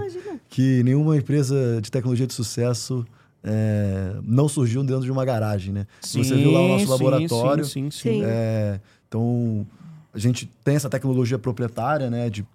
que 0.49 0.83
nenhuma 0.83 1.17
empresa 1.17 1.81
de 1.81 1.91
tecnologia 1.91 2.27
de 2.27 2.35
sucesso 2.35 3.07
é, 3.43 4.15
não 4.23 4.49
surgiu 4.49 4.85
dentro 4.85 5.05
de 5.05 5.11
uma 5.11 5.25
garagem, 5.25 5.73
né? 5.73 5.87
Sim, 6.01 6.23
você 6.23 6.37
viu 6.37 6.51
lá 6.53 6.61
o 6.61 6.69
nosso 6.69 6.85
sim, 6.85 6.91
laboratório. 6.91 7.65
Sim, 7.65 7.91
sim, 7.91 8.11
sim. 8.11 8.23
É, 8.25 8.79
então, 9.09 9.67
a 10.13 10.19
gente 10.19 10.51
tem 10.63 10.77
essa 10.77 10.91
tecnologia 10.91 11.39
proprietária, 11.39 12.11
né? 12.11 12.29
De, 12.29 12.47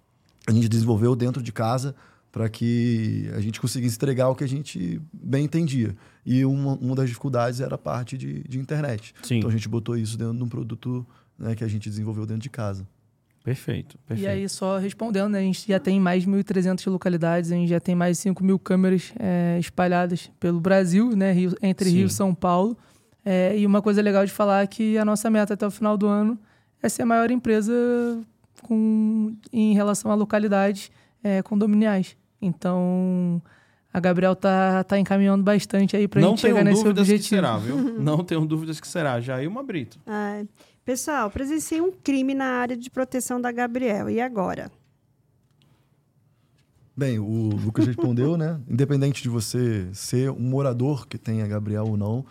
a 0.46 0.52
gente 0.52 0.68
desenvolveu 0.68 1.16
dentro 1.16 1.42
de 1.42 1.52
casa 1.52 1.94
para 2.38 2.48
que 2.48 3.28
a 3.34 3.40
gente 3.40 3.60
conseguisse 3.60 3.96
entregar 3.96 4.28
o 4.28 4.34
que 4.36 4.44
a 4.44 4.48
gente 4.48 5.00
bem 5.12 5.46
entendia. 5.46 5.96
E 6.24 6.44
uma, 6.44 6.74
uma 6.74 6.94
das 6.94 7.08
dificuldades 7.08 7.60
era 7.60 7.74
a 7.74 7.78
parte 7.78 8.16
de, 8.16 8.44
de 8.44 8.60
internet. 8.60 9.12
Sim. 9.24 9.38
Então 9.38 9.50
a 9.50 9.52
gente 9.52 9.68
botou 9.68 9.96
isso 9.96 10.16
dentro 10.16 10.36
de 10.36 10.44
um 10.44 10.48
produto 10.48 11.04
né, 11.36 11.56
que 11.56 11.64
a 11.64 11.66
gente 11.66 11.88
desenvolveu 11.88 12.24
dentro 12.24 12.42
de 12.42 12.48
casa. 12.48 12.86
Perfeito, 13.42 13.98
perfeito. 14.06 14.24
E 14.24 14.28
aí, 14.28 14.48
só 14.48 14.78
respondendo, 14.78 15.30
né, 15.30 15.40
a 15.40 15.42
gente 15.42 15.66
já 15.66 15.80
tem 15.80 15.98
mais 15.98 16.22
de 16.22 16.30
1.300 16.30 16.88
localidades, 16.88 17.50
a 17.50 17.56
gente 17.56 17.70
já 17.70 17.80
tem 17.80 17.96
mais 17.96 18.18
de 18.18 18.22
5 18.22 18.44
mil 18.44 18.56
câmeras 18.56 19.12
é, 19.18 19.58
espalhadas 19.58 20.30
pelo 20.38 20.60
Brasil, 20.60 21.16
né, 21.16 21.32
Rio, 21.32 21.56
entre 21.60 21.90
Sim. 21.90 21.96
Rio 21.96 22.06
e 22.06 22.10
São 22.10 22.32
Paulo. 22.32 22.78
É, 23.24 23.58
e 23.58 23.66
uma 23.66 23.82
coisa 23.82 24.00
legal 24.00 24.24
de 24.24 24.30
falar 24.30 24.62
é 24.62 24.66
que 24.68 24.96
a 24.96 25.04
nossa 25.04 25.28
meta 25.28 25.54
até 25.54 25.66
o 25.66 25.72
final 25.72 25.96
do 25.96 26.06
ano 26.06 26.38
é 26.80 26.88
ser 26.88 27.02
a 27.02 27.06
maior 27.06 27.32
empresa 27.32 27.74
com, 28.62 29.34
em 29.52 29.74
relação 29.74 30.12
a 30.12 30.14
localidades 30.14 30.92
é, 31.20 31.42
condominiais. 31.42 32.16
Então, 32.40 33.42
a 33.92 34.00
Gabriel 34.00 34.36
tá, 34.36 34.84
tá 34.84 34.98
encaminhando 34.98 35.42
bastante 35.42 35.96
aí 35.96 36.06
para 36.06 36.20
a 36.20 36.22
gente 36.24 36.40
chegar 36.40 36.64
nesse 36.64 36.86
objetivo. 36.86 37.18
Que 37.18 37.28
será, 37.28 37.58
viu? 37.58 37.76
Não 37.98 38.22
tenho 38.22 38.44
dúvidas 38.46 38.80
que 38.80 38.86
será. 38.86 39.20
Jailma 39.20 39.62
Brito. 39.62 39.98
É. 40.06 40.44
Pessoal, 40.84 41.30
presenciei 41.30 41.80
um 41.80 41.92
crime 41.92 42.34
na 42.34 42.46
área 42.46 42.76
de 42.76 42.88
proteção 42.88 43.40
da 43.40 43.52
Gabriel. 43.52 44.08
E 44.08 44.20
agora? 44.20 44.70
Bem, 46.96 47.18
o 47.18 47.50
Lucas 47.50 47.86
respondeu, 47.86 48.36
né? 48.36 48.60
Independente 48.68 49.22
de 49.22 49.28
você 49.28 49.88
ser 49.92 50.30
um 50.30 50.40
morador 50.40 51.06
que 51.06 51.16
tenha 51.16 51.46
Gabriel 51.46 51.86
ou 51.86 51.96
não, 51.96 52.24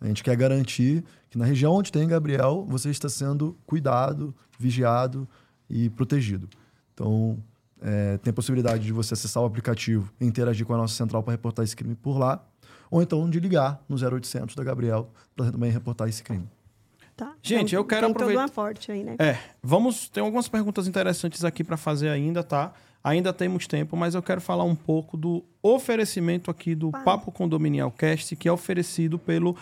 a 0.00 0.06
gente 0.06 0.22
quer 0.22 0.36
garantir 0.36 1.04
que 1.28 1.36
na 1.36 1.44
região 1.44 1.72
onde 1.74 1.90
tem 1.90 2.06
Gabriel, 2.06 2.64
você 2.68 2.90
está 2.90 3.08
sendo 3.08 3.56
cuidado, 3.66 4.34
vigiado 4.58 5.28
e 5.68 5.90
protegido. 5.90 6.48
Então, 6.94 7.38
é, 7.84 8.16
tem 8.18 8.30
a 8.30 8.34
possibilidade 8.34 8.82
de 8.84 8.92
você 8.92 9.12
acessar 9.12 9.42
o 9.42 9.46
aplicativo 9.46 10.10
e 10.18 10.24
interagir 10.24 10.64
com 10.64 10.72
a 10.72 10.78
nossa 10.78 10.94
central 10.94 11.22
para 11.22 11.32
reportar 11.32 11.64
esse 11.64 11.76
crime 11.76 11.94
por 11.94 12.18
lá, 12.18 12.42
ou 12.90 13.02
então 13.02 13.28
de 13.28 13.38
ligar 13.38 13.82
no 13.86 13.96
0800 13.96 14.56
da 14.56 14.64
Gabriel 14.64 15.10
para 15.36 15.52
também 15.52 15.70
reportar 15.70 16.08
esse 16.08 16.22
crime. 16.22 16.48
Tá? 17.14 17.34
Gente, 17.42 17.68
então, 17.68 17.80
eu 17.80 17.84
quero 17.84 18.06
tem 18.06 18.10
aproveitar. 18.10 18.44
Tem 18.46 18.54
forte 18.54 18.90
aí, 18.90 19.04
né? 19.04 19.16
É, 19.18 19.38
vamos. 19.62 20.08
Tem 20.08 20.22
algumas 20.22 20.48
perguntas 20.48 20.88
interessantes 20.88 21.44
aqui 21.44 21.62
para 21.62 21.76
fazer 21.76 22.08
ainda, 22.08 22.42
tá? 22.42 22.72
Ainda 23.04 23.32
temos 23.34 23.66
tempo, 23.66 23.96
mas 23.96 24.14
eu 24.14 24.22
quero 24.22 24.40
falar 24.40 24.64
um 24.64 24.74
pouco 24.74 25.14
do 25.16 25.44
oferecimento 25.62 26.50
aqui 26.50 26.74
do 26.74 26.90
Papo 26.90 27.30
Condominial 27.30 27.90
Cast, 27.92 28.34
que 28.34 28.48
é 28.48 28.52
oferecido 28.52 29.18
pelo 29.18 29.54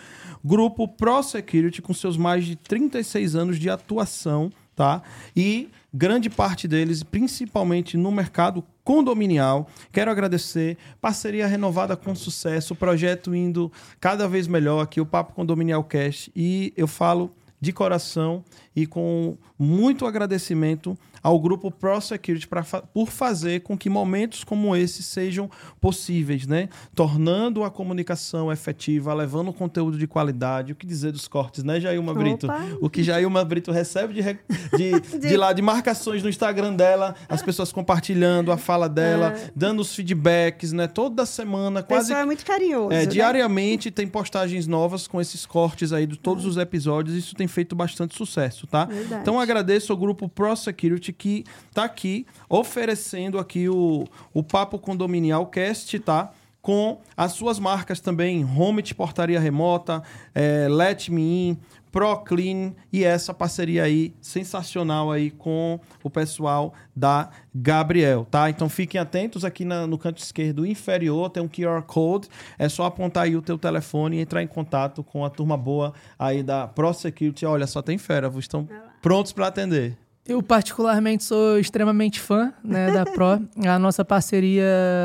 grupo 0.43 0.87
ProSecurity, 0.87 1.81
com 1.81 1.93
seus 1.93 2.15
mais 2.15 2.45
de 2.45 2.55
36 2.55 3.35
anos 3.35 3.59
de 3.59 3.69
atuação, 3.69 4.49
tá? 4.73 5.03
E 5.35 5.69
grande 5.93 6.29
parte 6.29 6.67
deles, 6.67 7.03
principalmente 7.03 7.95
no 7.95 8.11
mercado 8.11 8.63
condominial. 8.83 9.69
Quero 9.91 10.09
agradecer, 10.09 10.77
parceria 10.99 11.45
renovada 11.45 11.95
com 11.95 12.15
sucesso, 12.15 12.75
projeto 12.75 13.35
indo 13.35 13.71
cada 13.99 14.27
vez 14.27 14.47
melhor 14.47 14.81
aqui, 14.81 14.99
o 14.99 15.05
Papo 15.05 15.33
Condominial 15.33 15.83
Cast. 15.83 16.31
E 16.35 16.73
eu 16.75 16.87
falo 16.87 17.31
de 17.61 17.71
coração 17.71 18.43
e 18.75 18.85
com 18.85 19.37
muito 19.57 20.05
agradecimento 20.05 20.97
ao 21.23 21.39
grupo 21.39 21.71
ProSecurity 21.71 22.47
pra, 22.47 22.63
por 22.63 23.09
fazer 23.09 23.61
com 23.61 23.77
que 23.77 23.89
momentos 23.89 24.43
como 24.43 24.75
esse 24.75 25.01
sejam 25.01 25.49
possíveis, 25.79 26.45
né? 26.45 26.67
Tornando 26.93 27.63
a 27.63 27.71
comunicação 27.71 28.51
efetiva, 28.51 29.13
levando 29.13 29.53
conteúdo 29.53 29.97
de 29.97 30.05
qualidade. 30.05 30.73
O 30.73 30.75
que 30.75 30.85
dizer 30.85 31.13
dos 31.13 31.27
cortes, 31.27 31.63
né, 31.63 31.79
Jailma 31.79 32.13
Brito? 32.13 32.47
O 32.81 32.89
que 32.89 33.01
Jailma 33.01 33.45
Brito 33.45 33.71
recebe 33.71 34.13
de, 34.13 34.21
de, 34.21 34.99
de... 35.17 35.29
de, 35.29 35.37
lá, 35.37 35.53
de 35.53 35.61
marcações 35.61 36.21
no 36.21 36.27
Instagram 36.27 36.75
dela, 36.75 37.15
as 37.29 37.41
pessoas 37.41 37.71
compartilhando 37.71 38.51
a 38.51 38.57
fala 38.57 38.89
dela, 38.89 39.33
é. 39.33 39.51
dando 39.55 39.79
os 39.79 39.95
feedbacks, 39.95 40.73
né? 40.73 40.87
Toda 40.87 41.25
semana, 41.25 41.81
quase. 41.81 42.07
Pessoal 42.07 42.23
é 42.23 42.25
muito 42.25 42.45
carinhoso. 42.45 42.91
É, 42.91 43.01
né? 43.01 43.05
Diariamente 43.05 43.89
tem 43.89 44.07
postagens 44.07 44.67
novas 44.67 45.07
com 45.07 45.21
esses 45.21 45.45
cortes 45.45 45.93
aí 45.93 46.05
de 46.05 46.17
todos 46.17 46.43
é. 46.43 46.47
os 46.47 46.57
episódios. 46.57 47.15
Isso 47.15 47.33
tem 47.33 47.47
feito 47.47 47.75
bastante 47.75 48.17
sucesso, 48.17 48.67
tá? 48.67 48.85
Verdade. 48.85 49.21
Então 49.21 49.39
agradeço 49.39 49.93
ao 49.93 49.97
grupo 49.97 50.27
ProSecurity 50.27 51.12
que 51.13 51.45
está 51.69 51.83
aqui 51.83 52.25
oferecendo 52.49 53.39
aqui 53.39 53.69
o, 53.69 54.05
o 54.33 54.43
Papo 54.43 54.79
Condominial 54.79 55.45
Cast, 55.47 55.97
tá? 55.99 56.31
Com 56.61 56.99
as 57.15 57.33
suas 57.33 57.59
marcas 57.59 57.99
também, 57.99 58.43
Home 58.45 58.81
de 58.81 58.95
Portaria 58.95 59.39
Remota, 59.39 60.01
é, 60.33 60.67
Let 60.69 61.09
Me 61.09 61.49
In, 61.49 61.57
ProClean 61.93 62.73
e 62.91 63.03
essa 63.03 63.35
parceria 63.35 63.83
aí 63.83 64.15
sensacional 64.19 65.11
aí 65.11 65.29
com 65.29 65.79
o 66.03 66.09
pessoal 66.09 66.73
da 66.95 67.29
Gabriel, 67.53 68.25
tá? 68.29 68.49
Então 68.49 68.67
fiquem 68.67 68.99
atentos 68.99 69.45
aqui 69.45 69.63
na, 69.63 69.85
no 69.85 69.95
canto 69.95 70.17
esquerdo 70.17 70.65
inferior, 70.65 71.29
tem 71.29 71.43
um 71.43 71.47
QR 71.47 71.83
Code, 71.83 72.27
é 72.57 72.67
só 72.67 72.85
apontar 72.85 73.25
aí 73.25 73.35
o 73.35 73.43
teu 73.43 73.59
telefone 73.59 74.17
e 74.17 74.21
entrar 74.21 74.41
em 74.41 74.47
contato 74.47 75.03
com 75.03 75.23
a 75.23 75.29
turma 75.29 75.55
boa 75.55 75.93
aí 76.17 76.41
da 76.41 76.67
ProSecurity. 76.67 77.45
Olha, 77.45 77.67
só 77.67 77.83
tem 77.83 77.99
fera, 77.99 78.31
estão 78.39 78.67
prontos 78.99 79.31
para 79.31 79.45
atender. 79.45 79.95
Eu, 80.25 80.41
particularmente, 80.41 81.23
sou 81.23 81.59
extremamente 81.59 82.19
fã 82.19 82.53
né, 82.63 82.91
da 82.91 83.03
Pro. 83.11 83.41
A 83.67 83.77
nossa 83.77 84.05
parceria 84.05 84.63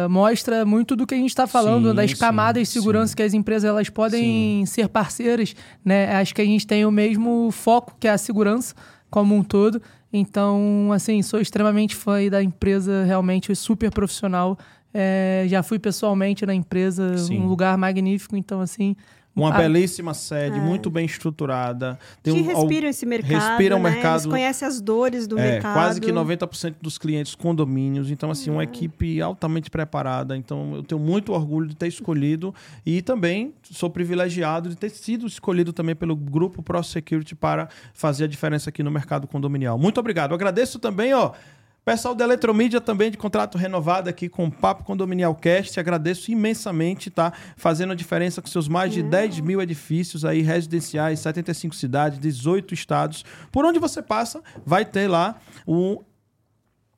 mostra 0.08 0.64
muito 0.64 0.94
do 0.94 1.06
que 1.06 1.14
a 1.14 1.18
gente 1.18 1.30
está 1.30 1.46
falando, 1.46 1.90
sim, 1.90 1.94
das 1.96 2.14
camadas 2.14 2.68
sim, 2.68 2.74
de 2.74 2.80
segurança 2.80 3.10
sim. 3.10 3.16
que 3.16 3.22
as 3.22 3.34
empresas 3.34 3.68
elas 3.68 3.88
podem 3.88 4.64
ser 4.64 4.88
parceiras. 4.88 5.56
Né? 5.84 6.14
Acho 6.14 6.32
que 6.32 6.40
a 6.40 6.44
gente 6.44 6.64
tem 6.66 6.86
o 6.86 6.90
mesmo 6.90 7.50
foco, 7.50 7.96
que 7.98 8.06
é 8.06 8.12
a 8.12 8.18
segurança 8.18 8.74
como 9.10 9.34
um 9.34 9.42
todo. 9.42 9.82
Então, 10.12 10.90
assim, 10.94 11.20
sou 11.20 11.40
extremamente 11.40 11.96
fã 11.96 12.28
da 12.30 12.42
empresa, 12.42 13.02
realmente 13.04 13.54
super 13.56 13.90
profissional. 13.90 14.56
É, 14.94 15.44
já 15.48 15.62
fui 15.62 15.80
pessoalmente 15.80 16.46
na 16.46 16.54
empresa, 16.54 17.14
um 17.30 17.46
lugar 17.46 17.76
magnífico. 17.76 18.36
Então, 18.36 18.60
assim, 18.60 18.94
uma 19.38 19.54
ah, 19.54 19.58
belíssima 19.58 20.14
sede, 20.14 20.58
é. 20.58 20.60
muito 20.60 20.90
bem 20.90 21.06
estruturada. 21.06 21.98
Tem 22.22 22.34
que 22.34 22.40
um, 22.40 22.46
respiram 22.46 22.88
esse 22.88 23.06
mercado, 23.06 23.32
respira 23.32 23.76
o 23.76 23.78
né? 23.78 23.90
mercado. 23.90 24.22
Eles 24.22 24.26
conhecem 24.26 24.68
as 24.68 24.80
dores 24.80 25.26
do 25.26 25.38
é, 25.38 25.52
mercado. 25.52 25.74
Quase 25.74 26.00
que 26.00 26.12
90% 26.12 26.74
dos 26.80 26.98
clientes 26.98 27.34
condomínios. 27.34 28.10
Então, 28.10 28.30
assim, 28.30 28.50
uma 28.50 28.62
é. 28.62 28.64
equipe 28.64 29.20
altamente 29.20 29.70
preparada. 29.70 30.36
Então, 30.36 30.76
eu 30.76 30.82
tenho 30.82 31.00
muito 31.00 31.32
orgulho 31.32 31.68
de 31.68 31.76
ter 31.76 31.88
escolhido 31.88 32.54
e 32.84 33.00
também 33.02 33.54
sou 33.62 33.88
privilegiado 33.88 34.68
de 34.68 34.76
ter 34.76 34.90
sido 34.90 35.26
escolhido 35.26 35.72
também 35.72 35.94
pelo 35.94 36.16
grupo 36.16 36.62
Pro 36.62 36.82
Security 36.82 37.34
para 37.34 37.68
fazer 37.94 38.24
a 38.24 38.28
diferença 38.28 38.70
aqui 38.70 38.82
no 38.82 38.90
mercado 38.90 39.26
condominial. 39.26 39.78
Muito 39.78 39.98
obrigado. 39.98 40.32
Eu 40.32 40.34
agradeço 40.34 40.78
também, 40.78 41.14
ó, 41.14 41.32
Pessoal 41.88 42.14
da 42.14 42.22
Eletromídia 42.22 42.82
também 42.82 43.10
de 43.10 43.16
contrato 43.16 43.56
renovado 43.56 44.10
aqui 44.10 44.28
com 44.28 44.44
o 44.44 44.50
Papo 44.50 44.84
Condominial 44.84 45.34
Cast. 45.34 45.80
Agradeço 45.80 46.30
imensamente, 46.30 47.08
tá? 47.08 47.32
Fazendo 47.56 47.94
a 47.94 47.96
diferença 47.96 48.42
com 48.42 48.46
seus 48.46 48.68
mais 48.68 48.92
de 48.92 49.02
10 49.02 49.40
mil 49.40 49.58
edifícios 49.58 50.22
aí 50.22 50.42
residenciais, 50.42 51.20
75 51.20 51.74
cidades, 51.74 52.18
18 52.18 52.74
estados. 52.74 53.24
Por 53.50 53.64
onde 53.64 53.78
você 53.78 54.02
passa, 54.02 54.42
vai 54.66 54.84
ter 54.84 55.08
lá 55.08 55.36
um 55.66 55.96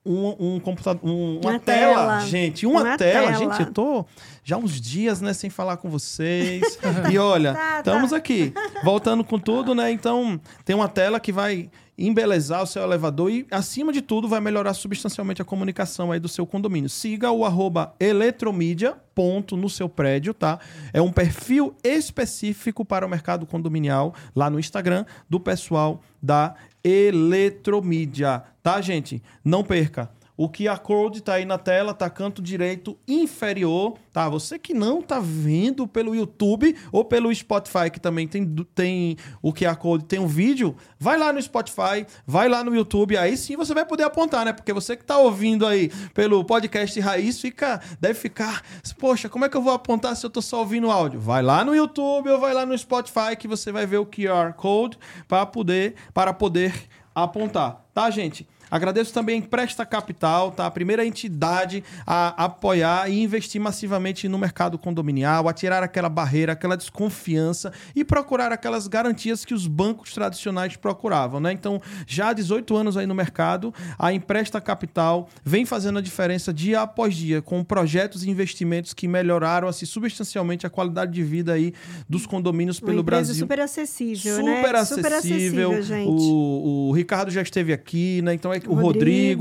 um, 0.04 0.54
um 0.54 0.60
computador, 0.60 1.08
um, 1.08 1.38
uma, 1.40 1.50
uma 1.50 1.60
tela. 1.60 1.94
tela. 1.94 2.20
gente, 2.20 2.66
uma, 2.66 2.80
uma 2.82 2.96
tela. 2.96 3.26
tela. 3.26 3.38
Gente, 3.38 3.60
eu 3.60 3.72
tô 3.72 4.04
já 4.42 4.56
uns 4.56 4.80
dias, 4.80 5.20
né, 5.20 5.32
sem 5.32 5.50
falar 5.50 5.76
com 5.76 5.90
vocês. 5.90 6.78
e 7.12 7.18
olha, 7.18 7.52
tá, 7.52 7.78
estamos 7.78 8.10
tá. 8.10 8.16
aqui, 8.16 8.52
voltando 8.82 9.22
com 9.22 9.38
tudo, 9.38 9.74
né? 9.74 9.92
Então, 9.92 10.40
tem 10.64 10.74
uma 10.74 10.88
tela 10.88 11.20
que 11.20 11.30
vai 11.30 11.70
embelezar 12.00 12.62
o 12.62 12.66
seu 12.66 12.82
elevador 12.82 13.30
e, 13.30 13.46
acima 13.50 13.92
de 13.92 14.00
tudo, 14.00 14.26
vai 14.26 14.40
melhorar 14.40 14.74
substancialmente 14.74 15.42
a 15.42 15.44
comunicação 15.44 16.10
aí 16.10 16.18
do 16.18 16.28
seu 16.28 16.46
condomínio. 16.46 16.88
Siga 16.88 17.30
o 17.30 17.44
arroba 17.44 17.94
eletromídia, 18.00 18.96
ponto, 19.14 19.56
no 19.56 19.68
seu 19.68 19.88
prédio, 19.88 20.32
tá? 20.32 20.58
É 20.92 21.02
um 21.02 21.12
perfil 21.12 21.74
específico 21.84 22.84
para 22.84 23.06
o 23.06 23.08
mercado 23.08 23.46
condominial 23.46 24.14
lá 24.34 24.48
no 24.48 24.58
Instagram 24.58 25.04
do 25.28 25.38
pessoal 25.38 26.00
da 26.22 26.54
Eletromídia, 26.82 28.42
tá, 28.62 28.80
gente? 28.80 29.22
Não 29.44 29.62
perca. 29.62 30.10
O 30.40 30.48
QR 30.48 30.78
Code 30.78 31.22
tá 31.22 31.34
aí 31.34 31.44
na 31.44 31.58
tela, 31.58 31.92
tá 31.92 32.08
canto 32.08 32.40
direito 32.40 32.96
inferior, 33.06 33.98
tá? 34.10 34.26
Você 34.26 34.58
que 34.58 34.72
não 34.72 35.02
tá 35.02 35.20
vendo 35.20 35.86
pelo 35.86 36.14
YouTube 36.14 36.74
ou 36.90 37.04
pelo 37.04 37.34
Spotify, 37.34 37.90
que 37.92 38.00
também 38.00 38.26
tem, 38.26 38.46
tem 38.74 39.18
o 39.42 39.52
QR 39.52 39.76
Code, 39.76 40.06
tem 40.06 40.18
um 40.18 40.26
vídeo, 40.26 40.74
vai 40.98 41.18
lá 41.18 41.30
no 41.30 41.42
Spotify, 41.42 42.06
vai 42.26 42.48
lá 42.48 42.64
no 42.64 42.74
YouTube, 42.74 43.18
aí 43.18 43.36
sim 43.36 43.54
você 43.54 43.74
vai 43.74 43.84
poder 43.84 44.04
apontar, 44.04 44.46
né? 44.46 44.54
Porque 44.54 44.72
você 44.72 44.96
que 44.96 45.04
tá 45.04 45.18
ouvindo 45.18 45.66
aí 45.66 45.90
pelo 46.14 46.42
podcast 46.42 46.98
Raiz, 46.98 47.38
fica, 47.38 47.78
deve 48.00 48.18
ficar, 48.18 48.62
poxa, 48.98 49.28
como 49.28 49.44
é 49.44 49.48
que 49.50 49.58
eu 49.58 49.62
vou 49.62 49.74
apontar 49.74 50.16
se 50.16 50.24
eu 50.24 50.30
tô 50.30 50.40
só 50.40 50.60
ouvindo 50.60 50.90
áudio? 50.90 51.20
Vai 51.20 51.42
lá 51.42 51.66
no 51.66 51.76
YouTube 51.76 52.30
ou 52.30 52.40
vai 52.40 52.54
lá 52.54 52.64
no 52.64 52.78
Spotify 52.78 53.36
que 53.38 53.46
você 53.46 53.70
vai 53.70 53.84
ver 53.84 53.98
o 53.98 54.06
QR 54.06 54.54
Code 54.54 54.98
para 55.28 55.44
poder, 55.44 55.96
para 56.14 56.32
poder 56.32 56.72
apontar, 57.14 57.84
tá, 57.92 58.08
gente? 58.08 58.48
Agradeço 58.70 59.12
também 59.12 59.34
a 59.34 59.38
Empresta 59.38 59.84
Capital, 59.84 60.52
tá? 60.52 60.66
A 60.66 60.70
primeira 60.70 61.04
entidade 61.04 61.82
a 62.06 62.44
apoiar 62.44 63.10
e 63.10 63.22
investir 63.22 63.60
massivamente 63.60 64.28
no 64.28 64.38
mercado 64.38 64.78
condominial, 64.78 65.48
a 65.48 65.52
tirar 65.52 65.82
aquela 65.82 66.08
barreira, 66.08 66.52
aquela 66.52 66.76
desconfiança 66.76 67.72
e 67.94 68.04
procurar 68.04 68.52
aquelas 68.52 68.86
garantias 68.86 69.44
que 69.44 69.54
os 69.54 69.66
bancos 69.66 70.12
tradicionais 70.12 70.76
procuravam, 70.76 71.40
né? 71.40 71.52
Então, 71.52 71.80
já 72.06 72.28
há 72.28 72.32
18 72.32 72.76
anos 72.76 72.96
aí 72.96 73.06
no 73.06 73.14
mercado, 73.14 73.74
a 73.98 74.12
Empresta 74.12 74.60
Capital 74.60 75.28
vem 75.44 75.64
fazendo 75.64 75.98
a 75.98 76.02
diferença 76.02 76.52
dia 76.52 76.82
após 76.82 77.14
dia 77.14 77.42
com 77.42 77.64
projetos 77.64 78.24
e 78.24 78.30
investimentos 78.30 78.94
que 78.94 79.08
melhoraram 79.08 79.68
assim 79.68 79.86
substancialmente 79.86 80.66
a 80.66 80.70
qualidade 80.70 81.12
de 81.12 81.22
vida 81.22 81.52
aí 81.52 81.72
dos 82.08 82.26
condomínios 82.26 82.78
pelo 82.78 82.98
Uma 82.98 83.02
Brasil. 83.02 83.34
super 83.34 83.60
acessível, 83.60 84.36
super 84.36 84.72
né? 84.72 84.78
Acessível. 84.78 85.02
Super 85.02 85.12
acessível, 85.12 85.82
gente. 85.82 86.08
O, 86.08 86.88
o 86.88 86.92
Ricardo 86.92 87.30
já 87.30 87.42
esteve 87.42 87.72
aqui, 87.72 88.22
né? 88.22 88.34
Então 88.34 88.52
é 88.52 88.59
o 88.68 88.74
Rodrigo, 88.74 88.90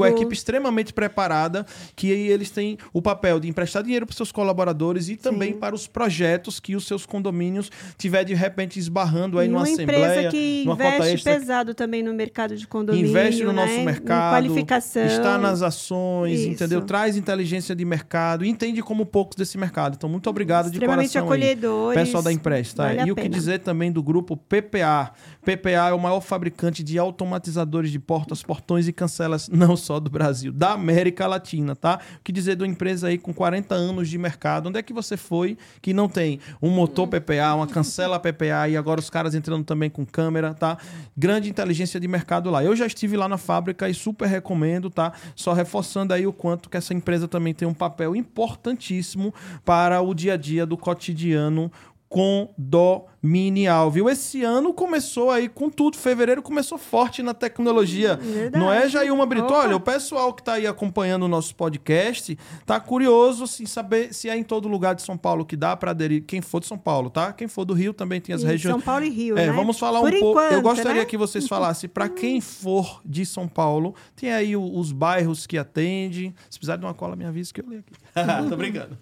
Rodrigo. 0.02 0.04
a 0.04 0.10
equipe 0.10 0.34
extremamente 0.34 0.94
preparada, 0.94 1.66
que 1.96 2.12
aí 2.12 2.28
eles 2.28 2.50
têm 2.50 2.78
o 2.94 3.02
papel 3.02 3.40
de 3.40 3.48
emprestar 3.48 3.84
dinheiro 3.84 4.06
para 4.06 4.16
seus 4.16 4.32
colaboradores 4.32 5.10
e 5.10 5.16
também 5.16 5.54
Sim. 5.54 5.60
para 5.60 5.74
os 5.76 5.88
projetos 5.88 6.60
que 6.60 6.76
os 6.76 6.86
seus 6.88 7.06
condomínios 7.06 7.70
tiver 7.98 8.24
de 8.24 8.34
repente 8.34 8.80
esbarrando 8.80 9.40
aí 9.40 9.48
E 9.48 9.50
numa 9.50 9.62
uma 9.62 9.64
assembleia, 9.68 10.06
empresa 10.28 10.30
que 10.30 10.64
investe 10.68 11.24
pesado 11.24 11.74
também 11.74 12.04
no 12.04 12.14
mercado 12.14 12.56
de 12.56 12.68
condomínio, 12.68 13.10
Investe 13.10 13.44
no 13.44 13.52
né? 13.54 13.66
nosso 13.66 13.80
mercado, 13.82 14.34
qualificação. 14.34 15.06
está 15.06 15.38
nas 15.38 15.62
ações, 15.62 16.40
Isso. 16.42 16.50
entendeu? 16.50 16.82
Traz 16.82 17.16
inteligência 17.18 17.76
de 17.76 17.86
mercado, 17.86 18.46
entende 18.46 18.82
como 18.82 19.06
poucos 19.06 19.36
desse 19.36 19.58
mercado. 19.58 19.96
Então, 19.96 20.10
muito 20.10 20.30
obrigado 20.30 20.70
de 20.72 20.80
coração 20.80 21.22
aí. 21.22 21.26
acolhedores. 21.28 22.00
Pessoal 22.02 22.24
da 22.24 22.32
Empresta. 22.32 22.84
Vale 22.84 23.08
e 23.08 23.12
o 23.12 23.16
que 23.16 23.28
dizer 23.30 23.60
também 23.60 23.92
do 23.92 24.02
grupo 24.04 24.36
PPA. 24.38 25.12
PPA 25.44 25.90
é 25.90 25.94
o 25.94 26.00
maior 26.00 26.22
fabricante 26.22 26.84
de 26.84 26.98
automatizadores 26.98 27.92
de 27.92 28.00
portas, 28.00 28.42
portões 28.44 28.88
e 28.88 28.94
cancelas, 29.10 29.50
não 29.50 29.76
só 29.76 30.00
do 30.00 30.10
Brasil, 30.10 30.54
da 30.54 30.74
América 30.74 31.26
Latina, 31.26 31.76
tá? 31.76 32.00
O 32.20 32.24
que 32.24 32.32
dizer 32.32 32.56
de 32.56 32.64
uma 32.64 32.70
empresa 32.70 33.08
aí 33.08 33.18
com 33.18 33.34
40 33.34 33.74
anos 33.74 34.08
de 34.08 34.18
mercado? 34.18 34.70
Onde 34.70 34.78
é 34.78 34.84
que 34.84 34.94
você 34.94 35.18
foi 35.18 35.58
que 35.82 35.94
não 35.94 36.08
tem 36.08 36.40
um 36.62 36.70
motor 36.70 37.08
PPA, 37.08 37.56
uma 37.56 37.68
cancela 37.68 38.20
PPA 38.20 38.70
e 38.70 38.78
agora 38.78 39.00
os 39.00 39.10
caras 39.10 39.34
entrando 39.34 39.64
também 39.64 39.90
com 39.90 40.06
câmera, 40.06 40.54
tá? 40.54 40.78
Grande 41.18 41.50
inteligência 41.50 42.00
de 42.00 42.08
mercado 42.08 42.50
lá. 42.52 42.64
Eu 42.64 42.76
já 42.76 42.86
estive 42.86 43.18
lá 43.18 43.28
na 43.28 43.38
fábrica 43.38 43.90
e 43.90 43.94
super 43.94 44.28
recomendo, 44.28 44.90
tá? 44.90 45.12
Só 45.36 45.54
reforçando 45.54 46.14
aí 46.14 46.28
o 46.28 46.34
quanto 46.34 46.70
que 46.70 46.78
essa 46.78 46.94
empresa 46.94 47.28
também 47.28 47.54
tem 47.54 47.68
um 47.68 47.74
papel 47.74 48.16
importantíssimo 48.16 49.34
para 49.66 50.02
o 50.02 50.14
dia 50.14 50.34
a 50.34 50.38
dia 50.38 50.66
do 50.66 50.78
cotidiano 50.78 51.72
condominial, 52.10 53.92
viu? 53.92 54.10
Esse 54.10 54.44
ano 54.44 54.74
começou 54.74 55.30
aí 55.30 55.48
com 55.48 55.70
tudo. 55.70 55.96
Fevereiro 55.96 56.42
começou 56.42 56.78
forte 56.78 57.22
na 57.22 57.34
tecnologia. 57.34 58.16
Verdade. 58.16 58.64
Não 58.64 58.74
é, 58.74 58.90
Jailma 58.90 59.26
Brito? 59.26 59.46
Opa. 59.46 59.60
Olha, 59.60 59.76
o 59.76 59.80
pessoal 59.80 60.34
que 60.34 60.42
tá 60.44 60.54
aí 60.54 60.66
acompanhando 60.66 61.24
o 61.24 61.28
nosso 61.28 61.54
podcast 61.56 62.38
tá 62.66 62.80
curioso 62.80 63.46
em 63.62 63.66
saber 63.66 64.14
se 64.14 64.28
é 64.30 64.36
em 64.36 64.44
todo 64.44 64.68
lugar 64.68 64.96
de 64.96 65.02
São 65.04 65.18
Paulo 65.18 65.46
que 65.46 65.56
dá 65.56 65.76
para 65.78 65.92
aderir. 65.92 66.24
Quem 66.26 66.42
for 66.42 66.60
de 66.60 66.66
São 66.68 66.78
Paulo, 66.78 67.10
tá? 67.10 67.32
Quem 67.32 67.48
for 67.48 67.64
do 67.64 67.74
Rio 67.74 67.94
também 67.94 68.20
tem 68.20 68.34
as 68.34 68.44
Em 68.44 68.48
regiões. 68.48 68.74
São 68.74 68.82
Paulo 68.82 69.06
e 69.06 69.10
Rio, 69.10 69.38
É, 69.38 69.46
né? 69.48 69.54
vamos 69.54 69.78
falar 69.78 70.00
Por 70.00 70.14
um 70.14 70.20
pouco. 70.20 70.40
Eu 70.40 70.62
gostaria 70.62 71.02
né? 71.02 71.06
que 71.06 71.18
vocês 71.18 71.46
falassem 71.48 71.90
para 71.90 72.10
quem 72.10 72.42
for 72.42 73.02
de 73.06 73.26
São 73.26 73.48
Paulo, 73.48 73.94
tem 74.16 74.32
aí 74.34 74.58
os 74.58 74.92
bairros 74.92 75.46
que 75.46 75.58
atende. 75.58 76.34
Se 76.50 76.58
precisar 76.58 76.78
de 76.78 76.86
uma 76.86 76.94
cola, 76.94 77.16
me 77.16 77.26
avisa 77.26 77.54
que 77.54 77.62
eu 77.62 77.66
leio 77.70 77.82
aqui. 77.82 77.94
Tô 78.50 78.58
brincando. 78.58 78.98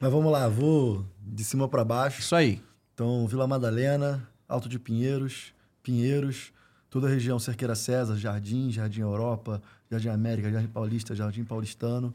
Mas 0.00 0.10
vamos 0.10 0.32
lá, 0.32 0.48
vou 0.48 1.04
de 1.26 1.44
cima 1.44 1.68
para 1.68 1.84
baixo. 1.84 2.20
Isso 2.20 2.34
aí. 2.34 2.62
Então, 2.94 3.26
Vila 3.26 3.46
Madalena, 3.46 4.28
Alto 4.48 4.68
de 4.68 4.78
Pinheiros, 4.78 5.54
Pinheiros, 5.82 6.52
toda 6.90 7.06
a 7.06 7.10
região 7.10 7.38
Cerqueira 7.38 7.74
César, 7.74 8.16
Jardim, 8.16 8.70
Jardim 8.70 9.00
Europa, 9.00 9.62
Jardim 9.90 10.08
América, 10.08 10.50
Jardim 10.50 10.68
Paulista, 10.68 11.14
Jardim 11.14 11.44
Paulistano. 11.44 12.14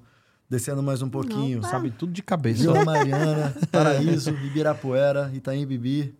Descendo 0.49 0.81
mais 0.81 1.01
um 1.01 1.09
pouquinho, 1.09 1.59
Opa. 1.59 1.67
Sabe 1.67 1.91
tudo 1.91 2.13
de 2.13 2.21
cabeça. 2.21 2.61
Vila 2.61 2.85
Mariana, 2.85 3.53
Paraíso, 3.69 4.29
Ibirapuera, 4.29 5.29
Itaim 5.33 5.65
Bibi, 5.65 6.15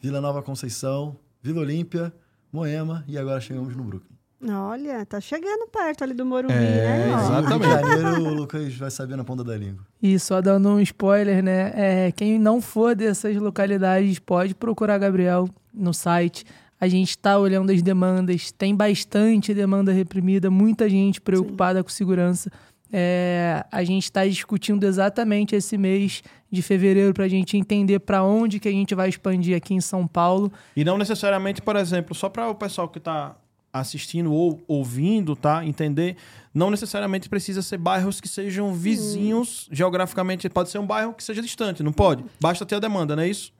Vila 0.00 0.20
Nova 0.20 0.40
Conceição, 0.40 1.16
Vila 1.42 1.60
Olímpia, 1.60 2.12
Moema 2.52 3.04
e 3.08 3.18
agora 3.18 3.40
chegamos 3.40 3.74
no 3.74 3.82
Brooklyn. 3.82 4.11
Olha, 4.48 5.06
tá 5.06 5.20
chegando 5.20 5.68
perto 5.68 6.02
ali 6.02 6.14
do 6.14 6.26
Morumbi, 6.26 6.52
É, 6.52 6.56
né? 6.56 7.08
Exatamente. 7.10 8.02
Janeiro, 8.02 8.22
o 8.22 8.34
Lucas 8.34 8.74
vai 8.74 8.90
saber 8.90 9.16
na 9.16 9.22
ponta 9.22 9.44
da 9.44 9.56
língua. 9.56 9.86
E 10.02 10.18
só 10.18 10.40
dando 10.40 10.68
um 10.68 10.80
spoiler, 10.80 11.42
né? 11.42 11.72
É, 11.76 12.12
quem 12.12 12.38
não 12.38 12.60
for 12.60 12.96
dessas 12.96 13.36
localidades 13.36 14.18
pode 14.18 14.54
procurar 14.54 14.98
Gabriel 14.98 15.48
no 15.72 15.94
site. 15.94 16.44
A 16.80 16.88
gente 16.88 17.10
está 17.10 17.38
olhando 17.38 17.70
as 17.70 17.80
demandas, 17.80 18.50
tem 18.50 18.74
bastante 18.74 19.54
demanda 19.54 19.92
reprimida, 19.92 20.50
muita 20.50 20.88
gente 20.90 21.20
preocupada 21.20 21.82
com 21.84 21.88
segurança. 21.88 22.50
É, 22.92 23.64
a 23.70 23.84
gente 23.84 24.04
está 24.04 24.26
discutindo 24.26 24.84
exatamente 24.84 25.54
esse 25.54 25.78
mês 25.78 26.22
de 26.50 26.60
fevereiro 26.60 27.14
para 27.14 27.24
a 27.24 27.28
gente 27.28 27.56
entender 27.56 28.00
para 28.00 28.22
onde 28.22 28.58
que 28.58 28.68
a 28.68 28.72
gente 28.72 28.94
vai 28.94 29.08
expandir 29.08 29.56
aqui 29.56 29.72
em 29.72 29.80
São 29.80 30.06
Paulo. 30.06 30.52
E 30.76 30.84
não 30.84 30.98
necessariamente, 30.98 31.62
por 31.62 31.76
exemplo, 31.76 32.14
só 32.14 32.28
para 32.28 32.50
o 32.50 32.54
pessoal 32.54 32.88
que 32.88 32.98
está 32.98 33.36
assistindo 33.72 34.32
ou 34.32 34.60
ouvindo, 34.68 35.34
tá? 35.34 35.64
Entender, 35.64 36.16
não 36.52 36.70
necessariamente 36.70 37.28
precisa 37.28 37.62
ser 37.62 37.78
bairros 37.78 38.20
que 38.20 38.28
sejam 38.28 38.72
vizinhos 38.74 39.68
geograficamente. 39.72 40.48
Pode 40.48 40.68
ser 40.68 40.78
um 40.78 40.86
bairro 40.86 41.14
que 41.14 41.24
seja 41.24 41.40
distante, 41.40 41.82
não 41.82 41.92
pode? 41.92 42.24
Basta 42.40 42.66
ter 42.66 42.74
a 42.74 42.78
demanda, 42.80 43.16
não 43.16 43.22
é 43.22 43.28
isso? 43.28 43.52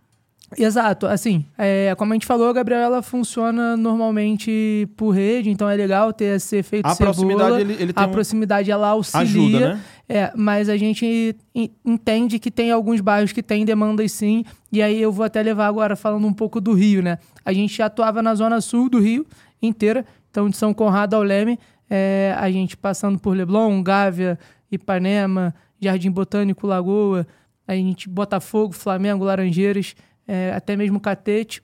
Exato, 0.59 1.06
assim, 1.06 1.47
é, 1.56 1.94
como 1.97 2.12
a 2.12 2.14
gente 2.14 2.26
falou, 2.26 2.47
a 2.47 2.52
Gabriela 2.52 2.84
ela 2.84 3.01
funciona 3.02 3.74
normalmente 3.74 4.86
por 4.98 5.12
rede, 5.12 5.48
então 5.48 5.66
é 5.66 5.74
legal 5.74 6.12
ter 6.12 6.36
esse 6.36 6.56
efeito 6.56 6.84
A 6.84 6.94
cebola. 6.94 7.14
proximidade, 7.14 7.60
ele, 7.62 7.72
ele 7.82 7.93
tem 7.94 8.05
a 8.05 8.06
um... 8.06 8.10
proximidade 8.10 8.70
ela 8.70 8.89
auxilia, 8.89 9.22
ajuda, 9.22 9.74
né? 9.76 9.80
é, 10.06 10.32
mas 10.36 10.68
a 10.68 10.76
gente 10.76 11.34
en- 11.55 11.70
entende 11.82 12.39
que 12.39 12.51
tem 12.51 12.70
alguns 12.70 13.01
bairros 13.01 13.32
que 13.32 13.43
têm 13.43 13.64
demandas 13.64 14.12
sim, 14.12 14.44
e 14.70 14.82
aí 14.82 15.01
eu 15.01 15.10
vou 15.10 15.24
até 15.24 15.43
levar 15.43 15.66
agora 15.68 15.97
falando 15.97 16.26
um 16.26 16.34
pouco 16.34 16.60
do 16.60 16.74
Rio, 16.74 17.02
né? 17.02 17.16
A 17.47 17.52
gente 17.55 17.80
atuava 17.80 18.20
na 18.22 18.34
zona 18.34 18.60
sul 18.60 18.90
do 18.90 18.98
Rio 19.01 19.26
inteira, 19.62 20.05
então 20.30 20.48
de 20.51 20.56
São 20.56 20.74
Conrado 20.74 21.14
ao 21.14 21.22
Leme, 21.22 21.59
é, 21.89 22.34
a 22.39 22.51
gente 22.51 22.76
passando 22.76 23.18
por 23.18 23.36
Leblon, 23.36 23.82
Gávea, 23.82 24.39
Ipanema, 24.70 25.55
Jardim 25.80 26.10
Botânico, 26.10 26.66
Lagoa, 26.66 27.26
a 27.66 27.74
gente 27.74 28.09
Botafogo, 28.09 28.72
Flamengo, 28.72 29.24
Laranjeiras, 29.24 29.94
é, 30.26 30.52
até 30.55 30.76
mesmo 30.76 30.98
Catete, 31.01 31.62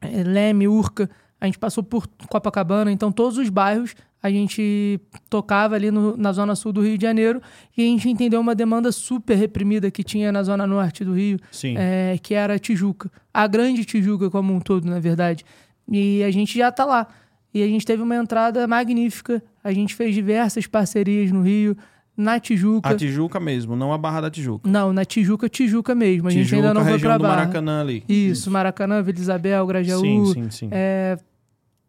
é, 0.00 0.22
Leme, 0.22 0.66
Urca, 0.68 1.08
a 1.40 1.46
gente 1.46 1.58
passou 1.58 1.82
por 1.84 2.06
Copacabana, 2.28 2.90
então 2.90 3.12
todos 3.12 3.36
os 3.38 3.48
bairros 3.48 3.94
a 4.22 4.30
gente 4.30 4.98
tocava 5.28 5.74
ali 5.74 5.90
no- 5.90 6.16
na 6.16 6.32
zona 6.32 6.54
sul 6.54 6.72
do 6.72 6.80
Rio 6.80 6.96
de 6.96 7.02
Janeiro 7.02 7.42
e 7.76 7.82
a 7.82 7.84
gente 7.84 8.08
entendeu 8.08 8.40
uma 8.40 8.54
demanda 8.54 8.90
super 8.90 9.34
reprimida 9.36 9.90
que 9.90 10.02
tinha 10.02 10.32
na 10.32 10.42
zona 10.42 10.66
norte 10.66 11.04
do 11.04 11.12
Rio, 11.12 11.38
Sim. 11.52 11.74
é, 11.76 12.18
que 12.22 12.32
era 12.32 12.54
a 12.54 12.58
Tijuca. 12.58 13.10
A 13.34 13.46
grande 13.46 13.84
Tijuca 13.84 14.30
como 14.30 14.54
um 14.54 14.60
todo, 14.60 14.88
na 14.88 14.98
verdade. 14.98 15.44
E 15.90 16.22
a 16.22 16.30
gente 16.30 16.56
já 16.56 16.68
está 16.68 16.84
lá. 16.84 17.06
E 17.52 17.62
a 17.62 17.66
gente 17.66 17.86
teve 17.86 18.02
uma 18.02 18.16
entrada 18.16 18.66
magnífica. 18.66 19.42
A 19.62 19.72
gente 19.72 19.94
fez 19.94 20.14
diversas 20.14 20.66
parcerias 20.66 21.30
no 21.30 21.42
Rio, 21.42 21.76
na 22.16 22.38
Tijuca. 22.40 22.90
A 22.90 22.96
Tijuca 22.96 23.38
mesmo, 23.38 23.76
não 23.76 23.92
a 23.92 23.98
Barra 23.98 24.22
da 24.22 24.30
Tijuca. 24.30 24.68
Não, 24.68 24.92
na 24.92 25.04
Tijuca, 25.04 25.48
Tijuca 25.48 25.94
mesmo. 25.94 26.28
A 26.28 26.30
gente 26.30 26.44
Tijuca, 26.44 26.56
ainda 26.68 26.74
não 26.74 26.84
foi 26.84 26.98
pra 26.98 27.18
Barra. 27.18 27.36
Maracanã 27.36 27.80
ali. 27.80 28.04
Isso, 28.08 28.50
Maracanã, 28.50 29.02
Vila 29.02 29.18
Isabel, 29.18 29.66
Grajaú, 29.66 30.00
Sim, 30.00 30.34
sim, 30.34 30.50
sim. 30.50 30.68
é, 30.70 31.16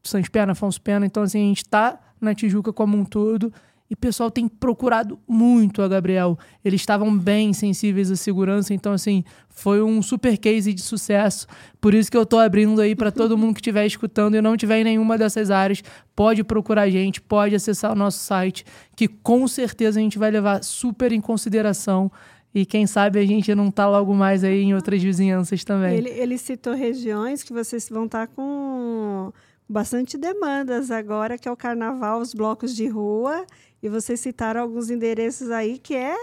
Santos 0.03 0.29
Pena, 0.29 0.51
Afonso 0.51 0.81
Pena. 0.81 1.05
Então, 1.05 1.23
assim, 1.23 1.39
a 1.39 1.47
gente 1.47 1.65
tá 1.65 1.99
na 2.19 2.33
Tijuca 2.33 2.71
como 2.71 2.97
um 2.97 3.03
todo. 3.03 3.51
E 3.89 3.93
o 3.93 3.97
pessoal 3.97 4.31
tem 4.31 4.47
procurado 4.47 5.19
muito 5.27 5.81
a 5.81 5.87
Gabriel. 5.87 6.37
Eles 6.63 6.81
estavam 6.81 7.15
bem 7.15 7.53
sensíveis 7.53 8.09
à 8.09 8.15
segurança. 8.15 8.73
Então, 8.73 8.93
assim, 8.93 9.23
foi 9.47 9.81
um 9.81 10.01
super 10.01 10.37
case 10.37 10.73
de 10.73 10.81
sucesso. 10.81 11.45
Por 11.79 11.93
isso 11.93 12.09
que 12.09 12.17
eu 12.17 12.25
tô 12.25 12.39
abrindo 12.39 12.81
aí 12.81 12.95
para 12.95 13.11
todo 13.11 13.37
mundo 13.37 13.53
que 13.53 13.61
estiver 13.61 13.85
escutando 13.85 14.35
e 14.35 14.41
não 14.41 14.57
tiver 14.57 14.81
em 14.81 14.83
nenhuma 14.83 15.19
dessas 15.19 15.51
áreas, 15.51 15.83
pode 16.15 16.43
procurar 16.43 16.83
a 16.83 16.89
gente, 16.89 17.21
pode 17.21 17.53
acessar 17.53 17.91
o 17.91 17.95
nosso 17.95 18.19
site, 18.19 18.65
que 18.95 19.07
com 19.07 19.47
certeza 19.47 19.99
a 19.99 20.03
gente 20.03 20.17
vai 20.17 20.31
levar 20.31 20.63
super 20.63 21.11
em 21.11 21.21
consideração. 21.21 22.11
E 22.55 22.65
quem 22.65 22.87
sabe 22.87 23.19
a 23.19 23.25
gente 23.25 23.53
não 23.53 23.69
tá 23.69 23.87
logo 23.87 24.15
mais 24.15 24.43
aí 24.43 24.61
em 24.61 24.73
outras 24.73 25.03
vizinhanças 25.03 25.63
também. 25.63 25.97
Ele, 25.97 26.09
ele 26.09 26.37
citou 26.39 26.73
regiões 26.73 27.43
que 27.43 27.53
vocês 27.53 27.87
vão 27.89 28.05
estar 28.05 28.27
com 28.27 29.31
bastante 29.67 30.17
demandas 30.17 30.89
agora, 30.91 31.37
que 31.37 31.47
é 31.47 31.51
o 31.51 31.57
carnaval, 31.57 32.21
os 32.21 32.33
blocos 32.33 32.75
de 32.75 32.87
rua. 32.87 33.45
E 33.85 33.89
vocês 33.89 34.19
citaram 34.19 34.61
alguns 34.61 34.89
endereços 34.89 35.51
aí 35.51 35.77
que 35.77 35.93
é, 35.93 36.15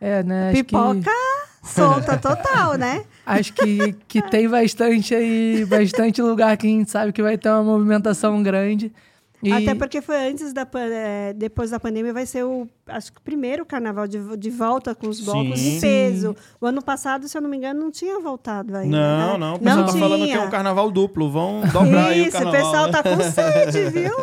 é 0.00 0.24
né, 0.24 0.50
pipoca 0.50 1.02
que... 1.62 1.68
solta 1.68 2.18
total, 2.18 2.74
né? 2.74 3.04
Acho 3.24 3.52
que, 3.52 3.92
que 4.08 4.20
tem 4.28 4.48
bastante 4.48 5.14
aí, 5.14 5.64
bastante 5.66 6.20
lugar 6.20 6.56
que 6.56 6.66
a 6.66 6.70
gente 6.70 6.90
sabe 6.90 7.12
que 7.12 7.22
vai 7.22 7.38
ter 7.38 7.48
uma 7.48 7.62
movimentação 7.62 8.42
grande. 8.42 8.92
E... 9.42 9.52
Até 9.52 9.74
porque 9.74 10.00
foi 10.02 10.28
antes 10.28 10.52
da 10.52 10.66
é, 10.74 11.32
depois 11.32 11.70
da 11.70 11.80
pandemia 11.80 12.12
vai 12.12 12.26
ser 12.26 12.44
o 12.44 12.68
acho 12.90 13.12
que 13.12 13.18
o 13.18 13.22
primeiro 13.22 13.64
carnaval 13.64 14.06
de, 14.06 14.18
de 14.36 14.50
volta 14.50 14.94
com 14.94 15.08
os 15.08 15.20
blocos 15.20 15.58
Sim. 15.58 15.74
de 15.74 15.80
peso. 15.80 16.36
O 16.60 16.66
ano 16.66 16.82
passado, 16.82 17.28
se 17.28 17.36
eu 17.36 17.40
não 17.40 17.48
me 17.48 17.56
engano, 17.56 17.80
não 17.80 17.90
tinha 17.90 18.18
voltado 18.20 18.76
ainda. 18.76 18.96
Não, 18.96 19.32
né? 19.32 19.38
não. 19.38 19.54
O 19.54 19.58
pessoal 19.58 19.76
não 19.76 19.84
tá 19.84 19.92
tinha. 19.92 20.02
falando 20.02 20.26
que 20.26 20.32
é 20.32 20.40
um 20.40 20.50
carnaval 20.50 20.90
duplo. 20.90 21.30
Vão 21.30 21.60
dobrar 21.72 22.16
Isso, 22.16 22.20
aí 22.20 22.28
o 22.28 22.32
carnaval. 22.32 22.60
Isso, 22.60 22.68
o 22.68 22.70
pessoal 22.70 22.86
né? 22.86 22.92
tá 22.92 23.02
com 23.02 23.20
sede, 23.30 23.90
viu? 23.90 24.14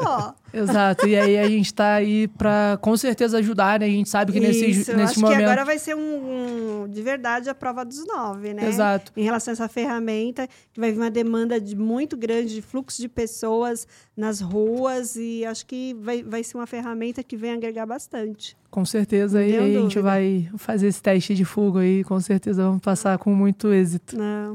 Exato. 0.54 1.08
E 1.08 1.16
aí 1.16 1.38
a 1.38 1.48
gente 1.48 1.74
tá 1.74 1.94
aí 1.96 2.28
para 2.28 2.78
com 2.82 2.96
certeza 2.98 3.38
ajudar, 3.38 3.80
né? 3.80 3.86
A 3.86 3.90
gente 3.90 4.10
sabe 4.10 4.32
que 4.32 4.40
Isso, 4.40 4.48
nesse, 4.48 4.96
nesse 4.96 5.12
acho 5.12 5.22
momento. 5.22 5.38
que 5.38 5.44
agora 5.44 5.66
vai 5.66 5.78
ser 5.78 5.96
um, 5.96 6.84
um, 6.84 6.88
de 6.90 7.02
verdade 7.02 7.50
a 7.50 7.56
prova 7.56 7.86
dos 7.86 8.06
nove, 8.06 8.54
né? 8.54 8.68
Exato. 8.68 9.12
Em 9.16 9.24
relação 9.24 9.52
a 9.52 9.54
essa 9.54 9.68
ferramenta, 9.68 10.48
que 10.74 10.80
vai 10.80 10.92
vir 10.92 11.00
uma 11.00 11.12
demanda 11.12 11.60
de, 11.60 11.76
muito 11.76 12.18
grande 12.18 12.56
de 12.56 12.62
fluxo 12.62 13.02
de 13.02 13.08
pessoas 13.08 13.88
nas 14.16 14.42
ruas 14.42 15.07
e 15.16 15.46
acho 15.46 15.66
que 15.66 15.96
vai, 16.00 16.24
vai 16.24 16.44
ser 16.44 16.58
uma 16.58 16.68
ferramenta 16.68 17.24
que 17.24 17.38
vem 17.38 17.52
agregar 17.52 17.86
bastante. 17.86 18.58
Com 18.70 18.86
certeza, 18.86 19.40
aí 19.40 19.56
a 19.58 19.80
gente 19.80 20.00
vai 20.00 20.50
fazer 20.58 20.88
esse 20.88 21.02
teste 21.02 21.34
de 21.34 21.46
fogo 21.46 21.78
aí, 21.80 22.04
com 22.04 22.20
certeza 22.20 22.64
vamos 22.64 22.82
passar 22.82 23.18
com 23.18 23.34
muito 23.34 23.72
êxito. 23.72 24.18
Não. 24.18 24.54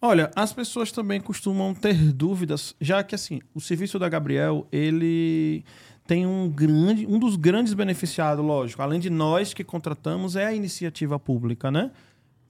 Olha, 0.00 0.30
as 0.36 0.52
pessoas 0.52 0.92
também 0.92 1.20
costumam 1.20 1.74
ter 1.74 2.12
dúvidas, 2.12 2.74
já 2.80 3.02
que 3.02 3.14
assim, 3.14 3.40
o 3.54 3.60
serviço 3.60 3.98
da 3.98 4.08
Gabriel, 4.08 4.66
ele 4.70 5.64
tem 6.06 6.26
um 6.26 6.48
grande, 6.48 7.06
um 7.06 7.18
dos 7.18 7.36
grandes 7.36 7.74
beneficiados, 7.74 8.44
lógico, 8.44 8.82
além 8.82 9.00
de 9.00 9.10
nós 9.10 9.52
que 9.52 9.64
contratamos, 9.64 10.36
é 10.36 10.46
a 10.46 10.54
iniciativa 10.54 11.18
pública, 11.18 11.70
né? 11.70 11.90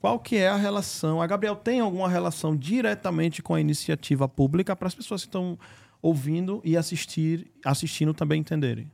Qual 0.00 0.18
que 0.18 0.36
é 0.36 0.48
a 0.48 0.56
relação? 0.56 1.22
A 1.22 1.26
Gabriel 1.26 1.56
tem 1.56 1.80
alguma 1.80 2.08
relação 2.08 2.54
diretamente 2.54 3.42
com 3.42 3.54
a 3.54 3.60
iniciativa 3.60 4.28
pública 4.28 4.76
para 4.76 4.88
as 4.88 4.94
pessoas 4.94 5.22
que 5.22 5.28
estão 5.28 5.58
ouvindo 6.06 6.60
e 6.64 6.76
assistir, 6.76 7.50
assistindo 7.64 8.14
também 8.14 8.40
entenderem? 8.40 8.88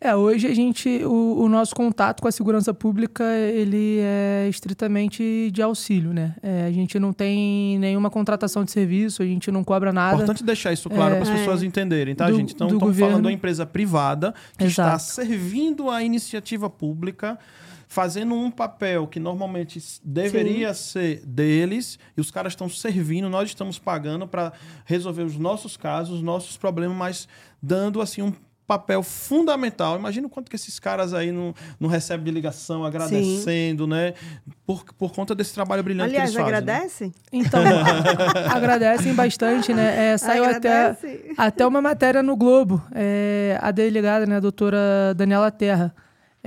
É, 0.00 0.14
hoje 0.14 0.46
a 0.46 0.54
gente, 0.54 0.88
o, 1.04 1.40
o, 1.40 1.48
nosso 1.48 1.74
contato 1.74 2.20
com 2.20 2.28
a 2.28 2.30
segurança 2.30 2.72
pública, 2.72 3.24
ele 3.36 3.98
é 3.98 4.46
estritamente 4.48 5.50
de 5.52 5.60
auxílio, 5.60 6.12
né? 6.12 6.36
É, 6.40 6.66
a 6.66 6.70
gente 6.70 7.00
não 7.00 7.12
tem 7.12 7.76
nenhuma 7.80 8.08
contratação 8.08 8.64
de 8.64 8.70
serviço, 8.70 9.24
a 9.24 9.26
gente 9.26 9.50
não 9.50 9.64
cobra 9.64 9.92
nada. 9.92 10.14
Importante 10.14 10.44
deixar 10.44 10.72
isso 10.72 10.88
claro 10.88 11.16
é, 11.16 11.20
para 11.20 11.28
as 11.32 11.38
pessoas 11.38 11.64
é, 11.64 11.66
entenderem, 11.66 12.14
tá, 12.14 12.30
do, 12.30 12.36
gente? 12.36 12.54
Então, 12.54 12.68
estamos 12.68 12.96
falando 12.96 13.24
da 13.24 13.32
empresa 13.32 13.66
privada 13.66 14.32
que 14.56 14.64
Exato. 14.64 14.96
está 14.96 14.98
servindo 15.00 15.90
a 15.90 16.00
iniciativa 16.00 16.70
pública, 16.70 17.36
fazendo 17.88 18.34
um 18.34 18.50
papel 18.50 19.06
que 19.06 19.18
normalmente 19.18 19.82
deveria 20.04 20.74
Sim. 20.74 20.82
ser 20.82 21.26
deles, 21.26 21.98
e 22.16 22.20
os 22.20 22.30
caras 22.30 22.52
estão 22.52 22.68
servindo, 22.68 23.28
nós 23.30 23.48
estamos 23.48 23.78
pagando 23.78 24.28
para 24.28 24.52
resolver 24.84 25.22
os 25.22 25.36
nossos 25.36 25.76
casos, 25.76 26.16
os 26.16 26.22
nossos 26.22 26.56
problemas, 26.56 26.96
mas 26.96 27.28
dando 27.62 28.02
assim 28.02 28.20
um 28.20 28.32
papel 28.66 29.02
fundamental. 29.02 29.98
Imagina 29.98 30.26
o 30.26 30.30
quanto 30.30 30.50
que 30.50 30.56
esses 30.56 30.78
caras 30.78 31.14
aí 31.14 31.32
não, 31.32 31.54
não 31.80 31.88
recebem 31.88 32.26
de 32.26 32.30
ligação, 32.30 32.84
agradecendo, 32.84 33.84
Sim. 33.84 33.90
né? 33.90 34.12
Por, 34.66 34.84
por 34.92 35.10
conta 35.10 35.34
desse 35.34 35.54
trabalho 35.54 35.82
brilhante 35.82 36.10
Aliás, 36.10 36.30
que 36.30 36.36
eles 36.36 36.46
fazem. 36.46 36.58
Aliás, 36.58 36.76
agradecem? 36.76 37.08
Né? 37.08 37.14
Então, 37.32 37.62
agradecem 38.54 39.14
bastante, 39.14 39.72
né? 39.72 40.12
É, 40.12 40.18
saiu 40.18 40.44
até, 40.44 40.94
até 41.38 41.66
uma 41.66 41.80
matéria 41.80 42.22
no 42.22 42.36
Globo. 42.36 42.84
É, 42.94 43.58
a 43.62 43.70
delegada, 43.70 44.26
né, 44.26 44.36
a 44.36 44.40
doutora 44.40 45.14
Daniela 45.16 45.50
Terra, 45.50 45.94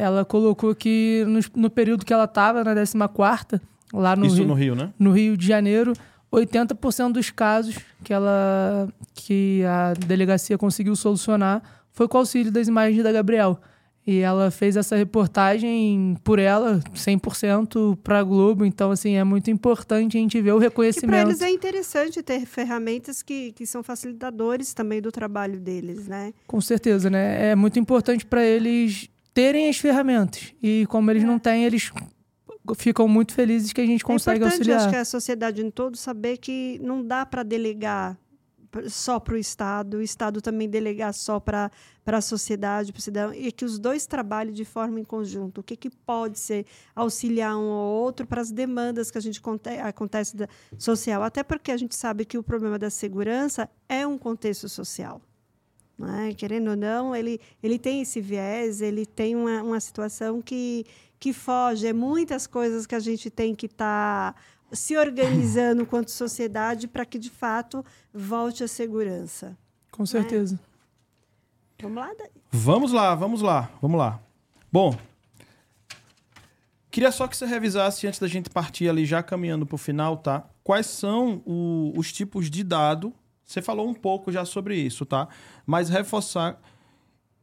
ela 0.01 0.25
colocou 0.25 0.73
que 0.73 1.23
no, 1.27 1.61
no 1.61 1.69
período 1.69 2.03
que 2.03 2.11
ela 2.11 2.23
estava, 2.23 2.63
na 2.63 2.73
14ª, 2.73 3.61
lá 3.93 4.15
no 4.15 4.25
Isso 4.25 4.37
Rio, 4.37 4.47
no 4.47 4.53
Rio, 4.55 4.75
né? 4.75 4.89
No 4.97 5.11
Rio 5.11 5.37
de 5.37 5.45
Janeiro, 5.45 5.93
80% 6.33 7.11
dos 7.11 7.29
casos 7.29 7.77
que 8.03 8.11
ela 8.11 8.89
que 9.13 9.63
a 9.63 9.93
delegacia 9.93 10.57
conseguiu 10.57 10.95
solucionar 10.95 11.61
foi 11.91 12.07
com 12.07 12.17
o 12.17 12.21
auxílio 12.21 12.51
das 12.51 12.67
imagens 12.67 13.03
da 13.03 13.11
Gabriel. 13.11 13.59
E 14.07 14.17
ela 14.17 14.49
fez 14.49 14.75
essa 14.75 14.95
reportagem 14.95 16.17
por 16.23 16.39
ela, 16.39 16.79
100% 16.95 17.95
para 17.97 18.17
a 18.17 18.23
Globo. 18.23 18.65
Então, 18.65 18.89
assim, 18.89 19.13
é 19.13 19.23
muito 19.23 19.51
importante 19.51 20.17
a 20.17 20.19
gente 20.19 20.41
ver 20.41 20.53
o 20.53 20.57
reconhecimento. 20.57 21.11
para 21.11 21.29
eles 21.29 21.41
é 21.43 21.51
interessante 21.51 22.23
ter 22.23 22.47
ferramentas 22.47 23.21
que, 23.21 23.51
que 23.51 23.67
são 23.67 23.83
facilitadores 23.83 24.73
também 24.73 24.99
do 24.99 25.11
trabalho 25.11 25.59
deles, 25.59 26.07
né? 26.07 26.33
Com 26.47 26.59
certeza, 26.59 27.11
né? 27.11 27.51
É 27.51 27.55
muito 27.55 27.77
importante 27.77 28.25
para 28.25 28.43
eles 28.43 29.07
terem 29.33 29.69
as 29.69 29.77
ferramentas. 29.77 30.53
E 30.61 30.85
como 30.87 31.09
eles 31.11 31.23
é. 31.23 31.25
não 31.25 31.39
têm, 31.39 31.65
eles 31.65 31.91
ficam 32.75 33.07
muito 33.07 33.33
felizes 33.33 33.73
que 33.73 33.81
a 33.81 33.85
gente 33.85 34.03
consegue 34.03 34.43
é 34.43 34.47
auxiliar. 34.47 34.79
acho 34.79 34.89
que 34.89 34.95
a 34.95 35.05
sociedade 35.05 35.63
em 35.63 35.71
todo 35.71 35.97
saber 35.97 36.37
que 36.37 36.79
não 36.83 37.05
dá 37.05 37.25
para 37.25 37.43
delegar 37.43 38.17
só 38.87 39.19
para 39.19 39.33
o 39.33 39.37
Estado, 39.37 39.97
o 39.97 40.01
Estado 40.01 40.41
também 40.41 40.69
delegar 40.69 41.13
só 41.13 41.39
para 41.39 41.69
a 42.05 42.21
sociedade, 42.21 42.93
para 42.93 42.99
o 42.99 43.01
cidadão, 43.01 43.33
e 43.33 43.51
que 43.51 43.65
os 43.65 43.77
dois 43.77 44.05
trabalhem 44.05 44.53
de 44.53 44.63
forma 44.63 44.99
em 44.99 45.03
conjunto. 45.03 45.59
O 45.59 45.63
que, 45.63 45.75
que 45.75 45.89
pode 45.89 46.39
ser 46.39 46.65
auxiliar 46.95 47.57
um 47.57 47.71
ao 47.71 47.89
outro 47.89 48.25
para 48.25 48.41
as 48.41 48.51
demandas 48.51 49.11
que 49.11 49.17
a 49.17 49.21
gente 49.21 49.41
acontece 49.83 50.37
da, 50.37 50.47
social. 50.77 51.21
Até 51.23 51.43
porque 51.43 51.71
a 51.71 51.77
gente 51.77 51.95
sabe 51.95 52.23
que 52.23 52.37
o 52.37 52.43
problema 52.43 52.79
da 52.79 52.89
segurança 52.89 53.69
é 53.89 54.05
um 54.07 54.17
contexto 54.17 54.69
social. 54.69 55.21
É? 56.07 56.33
Querendo 56.33 56.71
ou 56.71 56.75
não, 56.75 57.15
ele, 57.15 57.39
ele 57.61 57.77
tem 57.77 58.01
esse 58.01 58.21
viés, 58.21 58.81
ele 58.81 59.05
tem 59.05 59.35
uma, 59.35 59.61
uma 59.61 59.79
situação 59.79 60.41
que, 60.41 60.85
que 61.19 61.33
foge. 61.33 61.87
É 61.87 61.93
muitas 61.93 62.47
coisas 62.47 62.85
que 62.85 62.95
a 62.95 62.99
gente 62.99 63.29
tem 63.29 63.55
que 63.55 63.65
estar. 63.65 64.33
Tá 64.33 64.41
se 64.71 64.97
organizando 64.97 65.85
quanto 65.87 66.11
sociedade 66.11 66.87
para 66.87 67.05
que, 67.05 67.19
de 67.19 67.29
fato, 67.29 67.85
volte 68.13 68.63
a 68.63 68.67
segurança. 68.67 69.57
Com 69.91 70.05
certeza. 70.05 70.59
É? 71.77 71.83
Vamos 71.83 71.97
lá, 71.97 72.13
daí. 72.17 72.29
Vamos 72.51 72.91
lá, 72.91 73.15
vamos 73.15 73.41
lá, 73.41 73.71
vamos 73.81 73.97
lá. 73.97 74.19
Bom, 74.71 74.95
queria 76.89 77.11
só 77.11 77.27
que 77.27 77.35
você 77.35 77.45
revisasse, 77.45 78.07
antes 78.07 78.19
da 78.19 78.27
gente 78.27 78.49
partir 78.49 78.87
ali, 78.87 79.05
já 79.05 79.23
caminhando 79.23 79.65
para 79.65 79.75
o 79.75 79.79
final, 79.79 80.17
tá? 80.17 80.47
Quais 80.63 80.85
são 80.85 81.41
o, 81.45 81.91
os 81.95 82.13
tipos 82.13 82.49
de 82.49 82.63
dado? 82.63 83.13
Você 83.51 83.61
falou 83.61 83.87
um 83.87 83.93
pouco 83.93 84.31
já 84.31 84.45
sobre 84.45 84.75
isso, 84.75 85.05
tá? 85.05 85.27
Mas 85.65 85.89
reforçar 85.89 86.59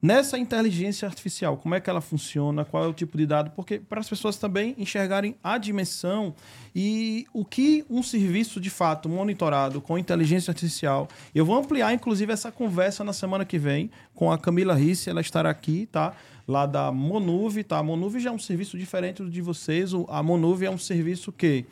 Nessa 0.00 0.38
inteligência 0.38 1.08
artificial, 1.08 1.56
como 1.56 1.74
é 1.74 1.80
que 1.80 1.90
ela 1.90 2.00
funciona? 2.00 2.64
Qual 2.64 2.84
é 2.84 2.86
o 2.86 2.92
tipo 2.92 3.18
de 3.18 3.26
dado? 3.26 3.50
Porque 3.50 3.80
para 3.80 3.98
as 3.98 4.08
pessoas 4.08 4.36
também 4.36 4.76
enxergarem 4.78 5.34
a 5.42 5.58
dimensão 5.58 6.36
e 6.72 7.26
o 7.32 7.44
que 7.44 7.84
um 7.90 8.00
serviço 8.00 8.60
de 8.60 8.70
fato 8.70 9.08
monitorado 9.08 9.80
com 9.80 9.98
inteligência 9.98 10.52
artificial. 10.52 11.08
Eu 11.34 11.44
vou 11.44 11.58
ampliar, 11.58 11.92
inclusive, 11.92 12.32
essa 12.32 12.52
conversa 12.52 13.02
na 13.02 13.12
semana 13.12 13.44
que 13.44 13.58
vem 13.58 13.90
com 14.14 14.30
a 14.30 14.38
Camila 14.38 14.72
Risse, 14.72 15.10
ela 15.10 15.20
estará 15.20 15.50
aqui, 15.50 15.86
tá? 15.90 16.14
Lá 16.46 16.64
da 16.64 16.92
Monuve, 16.92 17.64
tá? 17.64 17.78
A 17.78 17.82
Monuve 17.82 18.20
já 18.20 18.30
é 18.30 18.32
um 18.32 18.38
serviço 18.38 18.78
diferente 18.78 19.20
do 19.20 19.28
de 19.28 19.42
vocês. 19.42 19.90
A 20.08 20.22
Monuve 20.22 20.64
é 20.64 20.70
um 20.70 20.78
serviço 20.78 21.32
que 21.32 21.66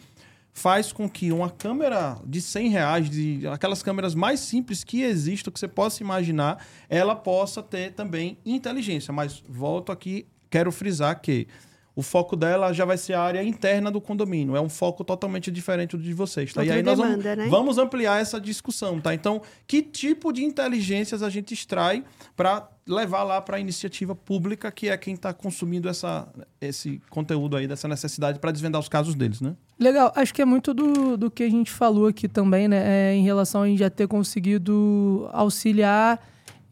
faz 0.56 0.90
com 0.90 1.06
que 1.06 1.30
uma 1.32 1.50
câmera 1.50 2.16
de 2.24 2.40
100 2.40 2.68
reais, 2.70 3.10
de 3.10 3.46
aquelas 3.46 3.82
câmeras 3.82 4.14
mais 4.14 4.40
simples 4.40 4.82
que 4.82 5.02
existam, 5.02 5.50
que 5.50 5.60
você 5.60 5.68
possa 5.68 6.02
imaginar, 6.02 6.64
ela 6.88 7.14
possa 7.14 7.62
ter 7.62 7.92
também 7.92 8.38
inteligência. 8.44 9.12
Mas 9.12 9.44
volto 9.46 9.92
aqui, 9.92 10.26
quero 10.48 10.72
frisar 10.72 11.20
que 11.20 11.46
o 11.94 12.00
foco 12.00 12.34
dela 12.34 12.72
já 12.72 12.86
vai 12.86 12.96
ser 12.96 13.12
a 13.12 13.20
área 13.20 13.42
interna 13.44 13.90
do 13.90 14.00
condomínio. 14.00 14.56
É 14.56 14.60
um 14.60 14.68
foco 14.70 15.04
totalmente 15.04 15.50
diferente 15.50 15.94
do 15.94 16.02
de 16.02 16.14
vocês, 16.14 16.54
tá? 16.54 16.62
Outra 16.62 16.74
e 16.74 16.78
aí 16.78 16.82
demanda, 16.82 17.02
nós 17.02 17.22
vamos, 17.22 17.36
né? 17.36 17.48
vamos 17.50 17.78
ampliar 17.78 18.22
essa 18.22 18.40
discussão, 18.40 18.98
tá? 18.98 19.12
Então, 19.12 19.42
que 19.66 19.82
tipo 19.82 20.32
de 20.32 20.42
inteligências 20.42 21.22
a 21.22 21.28
gente 21.28 21.52
extrai 21.52 22.02
para 22.34 22.66
levar 22.86 23.24
lá 23.24 23.42
para 23.42 23.58
a 23.58 23.60
iniciativa 23.60 24.14
pública, 24.14 24.72
que 24.72 24.88
é 24.88 24.96
quem 24.96 25.12
está 25.12 25.34
consumindo 25.34 25.86
essa, 25.86 26.26
esse 26.62 27.02
conteúdo 27.10 27.58
aí, 27.58 27.68
dessa 27.68 27.86
necessidade 27.86 28.38
para 28.38 28.52
desvendar 28.52 28.80
os 28.80 28.88
casos 28.88 29.14
deles, 29.14 29.42
né? 29.42 29.54
Legal, 29.78 30.10
acho 30.16 30.32
que 30.32 30.40
é 30.40 30.44
muito 30.44 30.72
do, 30.72 31.16
do 31.16 31.30
que 31.30 31.42
a 31.42 31.50
gente 31.50 31.70
falou 31.70 32.06
aqui 32.06 32.26
também, 32.26 32.66
né? 32.66 33.10
É, 33.10 33.14
em 33.14 33.22
relação 33.22 33.62
a 33.62 33.66
gente 33.66 33.78
já 33.78 33.90
ter 33.90 34.08
conseguido 34.08 35.28
auxiliar 35.32 36.18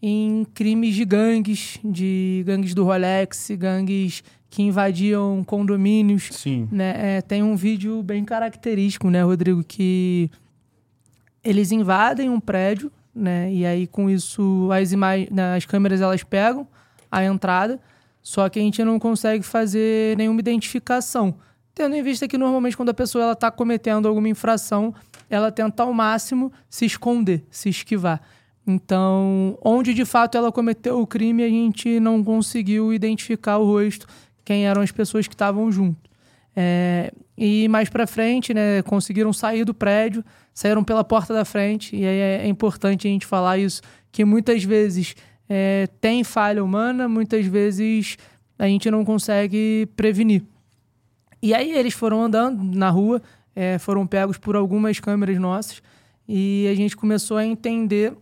em 0.01 0.47
crimes 0.55 0.95
de 0.95 1.05
gangues, 1.05 1.79
de 1.85 2.43
gangues 2.47 2.75
do 2.75 2.85
Rolex, 2.85 3.51
gangues 3.59 4.25
que 4.49 4.63
invadiam 4.63 5.43
condomínios. 5.45 6.29
Sim. 6.31 6.69
Né? 6.71 7.17
É, 7.17 7.21
tem 7.21 7.43
um 7.43 7.57
vídeo 7.57 8.03
bem 8.03 8.25
característico, 8.25 9.11
né, 9.11 9.23
Rodrigo, 9.23 9.65
que 9.65 10.31
eles 11.43 11.73
invadem 11.73 12.31
um 12.31 12.41
prédio, 12.41 12.91
né? 13.15 13.53
E 13.53 13.67
aí 13.67 13.87
com 13.87 14.09
isso 14.09 14.71
as 14.73 14.93
imagens, 14.93 15.29
né, 15.31 15.57
as 15.57 15.67
câmeras 15.67 16.01
elas 16.01 16.23
pegam 16.23 16.67
a 17.11 17.23
entrada, 17.25 17.79
só 18.23 18.49
que 18.49 18.59
a 18.59 18.63
gente 18.63 18.83
não 18.83 18.99
consegue 18.99 19.45
fazer 19.45 20.17
nenhuma 20.17 20.41
identificação. 20.41 21.35
Tendo 21.75 21.97
em 21.97 22.03
vista 22.03 22.29
que 22.29 22.39
normalmente 22.39 22.77
quando 22.77 22.91
a 22.91 22.95
pessoa 22.95 23.33
está 23.33 23.51
cometendo 23.51 24.07
alguma 24.07 24.29
infração, 24.29 24.95
ela 25.29 25.51
tenta 25.51 25.83
ao 25.83 25.93
máximo 25.93 26.53
se 26.69 26.85
esconder, 26.85 27.45
se 27.51 27.69
esquivar. 27.69 28.21
Então, 28.67 29.59
onde 29.63 29.93
de 29.93 30.05
fato 30.05 30.39
ela 30.39 30.53
cometeu 30.53 31.01
o 31.01 31.07
crime, 31.07 31.43
a 31.43 31.49
gente 31.49 31.99
não 32.01 32.23
conseguiu 32.23 32.95
identificar 32.95 33.59
o 33.59 33.65
rosto, 33.67 34.07
quem 34.45 34.67
eram 34.67 34.83
as 34.83 34.91
pessoas 34.91 35.27
que 35.27 35.35
estavam 35.35 35.71
junto. 35.71 36.11
É, 36.57 37.13
e 37.37 37.67
mais 37.69 37.89
para 37.89 38.07
frente, 38.07 38.55
né, 38.55 38.81
conseguiram 38.83 39.33
sair 39.33 39.65
do 39.65 39.75
prédio, 39.75 40.25
saíram 40.55 40.85
pela 40.85 41.03
porta 41.03 41.35
da 41.35 41.45
frente, 41.45 41.97
e 41.97 42.07
aí 42.07 42.19
é, 42.19 42.43
é 42.45 42.47
importante 42.47 43.09
a 43.09 43.11
gente 43.11 43.27
falar 43.27 43.59
isso, 43.59 43.83
que 44.13 44.25
muitas 44.25 44.63
vezes 44.63 45.17
é, 45.49 45.89
tem 46.01 46.23
falha 46.23 46.63
humana, 46.63 47.09
muitas 47.09 47.45
vezes 47.45 48.17
a 48.57 48.67
gente 48.67 48.89
não 48.91 49.05
consegue 49.05 49.89
prevenir. 49.97 50.43
E 51.45 51.53
aí 51.53 51.73
eles 51.73 51.93
foram 51.93 52.23
andando 52.23 52.65
na 52.75 52.89
rua, 52.89 53.21
é, 53.55 53.77
foram 53.79 54.07
pegos 54.07 54.39
por 54.39 54.57
algumas 54.57 54.99
câmeras 54.99 55.39
nossas, 55.39 55.83
e 56.27 56.67
a 56.73 56.75
gente 56.75 56.97
começou 56.97 57.37
a 57.37 57.45
entender 57.45 58.15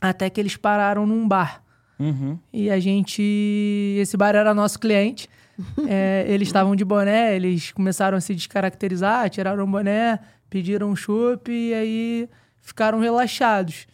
até 0.00 0.30
que 0.30 0.40
eles 0.40 0.56
pararam 0.56 1.04
num 1.04 1.26
bar. 1.26 1.64
Uhum. 1.98 2.38
E 2.52 2.70
a 2.70 2.78
gente. 2.78 3.96
Esse 3.98 4.16
bar 4.16 4.36
era 4.36 4.54
nosso 4.54 4.78
cliente. 4.78 5.28
É, 5.88 6.24
eles 6.28 6.48
estavam 6.48 6.74
de 6.74 6.84
boné, 6.84 7.36
eles 7.36 7.70
começaram 7.70 8.18
a 8.18 8.20
se 8.20 8.34
descaracterizar, 8.34 9.30
tiraram 9.30 9.62
o 9.62 9.66
boné, 9.68 10.18
pediram 10.50 10.90
um 10.90 10.96
chopp 10.96 11.48
e 11.48 11.72
aí 11.72 12.28
ficaram 12.60 12.98
relaxados. 12.98 13.86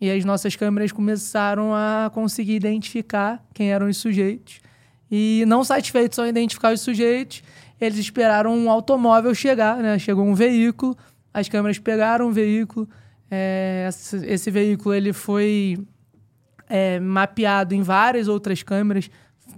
E 0.00 0.08
as 0.08 0.24
nossas 0.24 0.54
câmeras 0.54 0.92
começaram 0.92 1.74
a 1.74 2.10
conseguir 2.14 2.54
identificar 2.54 3.44
quem 3.52 3.72
eram 3.72 3.88
os 3.88 3.96
sujeitos. 3.96 4.60
E 5.10 5.42
não 5.48 5.64
satisfeitos 5.64 6.14
só 6.14 6.26
em 6.26 6.28
identificar 6.28 6.72
os 6.72 6.80
sujeitos, 6.80 7.42
eles 7.80 7.98
esperaram 7.98 8.54
um 8.56 8.70
automóvel 8.70 9.34
chegar, 9.34 9.78
né? 9.78 9.98
Chegou 9.98 10.24
um 10.24 10.34
veículo, 10.34 10.96
as 11.32 11.48
câmeras 11.48 11.78
pegaram 11.78 12.28
o 12.28 12.32
veículo. 12.32 12.88
É, 13.30 13.86
esse, 13.88 14.16
esse 14.26 14.50
veículo 14.50 14.94
ele 14.94 15.12
foi 15.12 15.78
é, 16.68 17.00
mapeado 17.00 17.74
em 17.74 17.82
várias 17.82 18.28
outras 18.28 18.62
câmeras. 18.62 19.10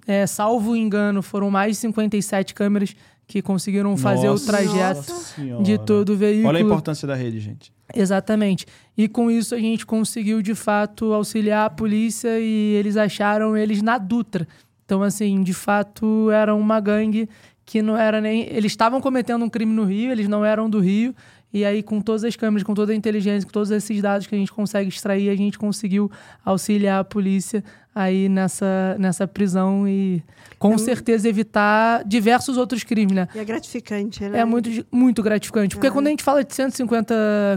É, 0.06 0.26
salvo 0.26 0.76
engano, 0.76 1.22
foram 1.22 1.50
mais 1.50 1.72
de 1.72 1.78
57 1.82 2.54
câmeras 2.54 2.94
que 3.26 3.40
conseguiram 3.40 3.96
fazer 3.96 4.26
Nossa 4.26 4.44
o 4.44 4.46
trajeto 4.46 5.12
Senhora. 5.12 5.62
de 5.62 5.78
todo 5.78 6.10
o 6.10 6.16
veículo. 6.16 6.48
Olha 6.48 6.58
a 6.58 6.62
importância 6.62 7.08
da 7.08 7.14
rede, 7.14 7.40
gente. 7.40 7.72
Exatamente. 7.94 8.66
E 8.96 9.08
com 9.08 9.30
isso 9.30 9.54
a 9.54 9.58
gente 9.58 9.86
conseguiu, 9.86 10.42
de 10.42 10.54
fato, 10.54 11.12
auxiliar 11.12 11.66
a 11.66 11.70
polícia 11.70 12.38
e 12.38 12.74
eles 12.74 12.96
acharam 12.96 13.56
eles 13.56 13.82
na 13.82 13.98
Dutra. 13.98 14.46
Então, 14.84 15.02
assim, 15.02 15.42
de 15.42 15.54
fato, 15.54 16.30
era 16.30 16.54
uma 16.54 16.80
gangue 16.80 17.28
que 17.72 17.80
não 17.80 17.96
era 17.96 18.20
nem. 18.20 18.42
Eles 18.50 18.72
estavam 18.72 19.00
cometendo 19.00 19.42
um 19.42 19.48
crime 19.48 19.72
no 19.72 19.84
Rio, 19.84 20.12
eles 20.12 20.28
não 20.28 20.44
eram 20.44 20.68
do 20.68 20.78
Rio. 20.78 21.14
E 21.50 21.64
aí, 21.64 21.82
com 21.82 22.02
todas 22.02 22.22
as 22.22 22.36
câmeras, 22.36 22.62
com 22.62 22.74
toda 22.74 22.92
a 22.92 22.94
inteligência, 22.94 23.46
com 23.46 23.52
todos 23.52 23.70
esses 23.70 24.02
dados 24.02 24.26
que 24.26 24.34
a 24.34 24.38
gente 24.38 24.52
consegue 24.52 24.90
extrair, 24.90 25.30
a 25.30 25.34
gente 25.34 25.58
conseguiu 25.58 26.10
auxiliar 26.44 27.00
a 27.00 27.04
polícia 27.04 27.64
aí 27.94 28.28
nessa, 28.28 28.94
nessa 28.98 29.26
prisão 29.26 29.88
e, 29.88 30.22
com 30.58 30.76
certeza, 30.76 31.26
evitar 31.26 32.04
diversos 32.04 32.58
outros 32.58 32.84
crimes, 32.84 33.14
né? 33.16 33.26
E 33.34 33.38
é 33.38 33.44
gratificante, 33.44 34.22
né? 34.22 34.40
É 34.40 34.44
muito, 34.44 34.68
muito 34.92 35.22
gratificante. 35.22 35.74
Porque 35.74 35.86
Ah. 35.86 35.90
quando 35.92 36.08
a 36.08 36.10
gente 36.10 36.22
fala 36.22 36.44
de 36.44 36.54
150 36.54 37.14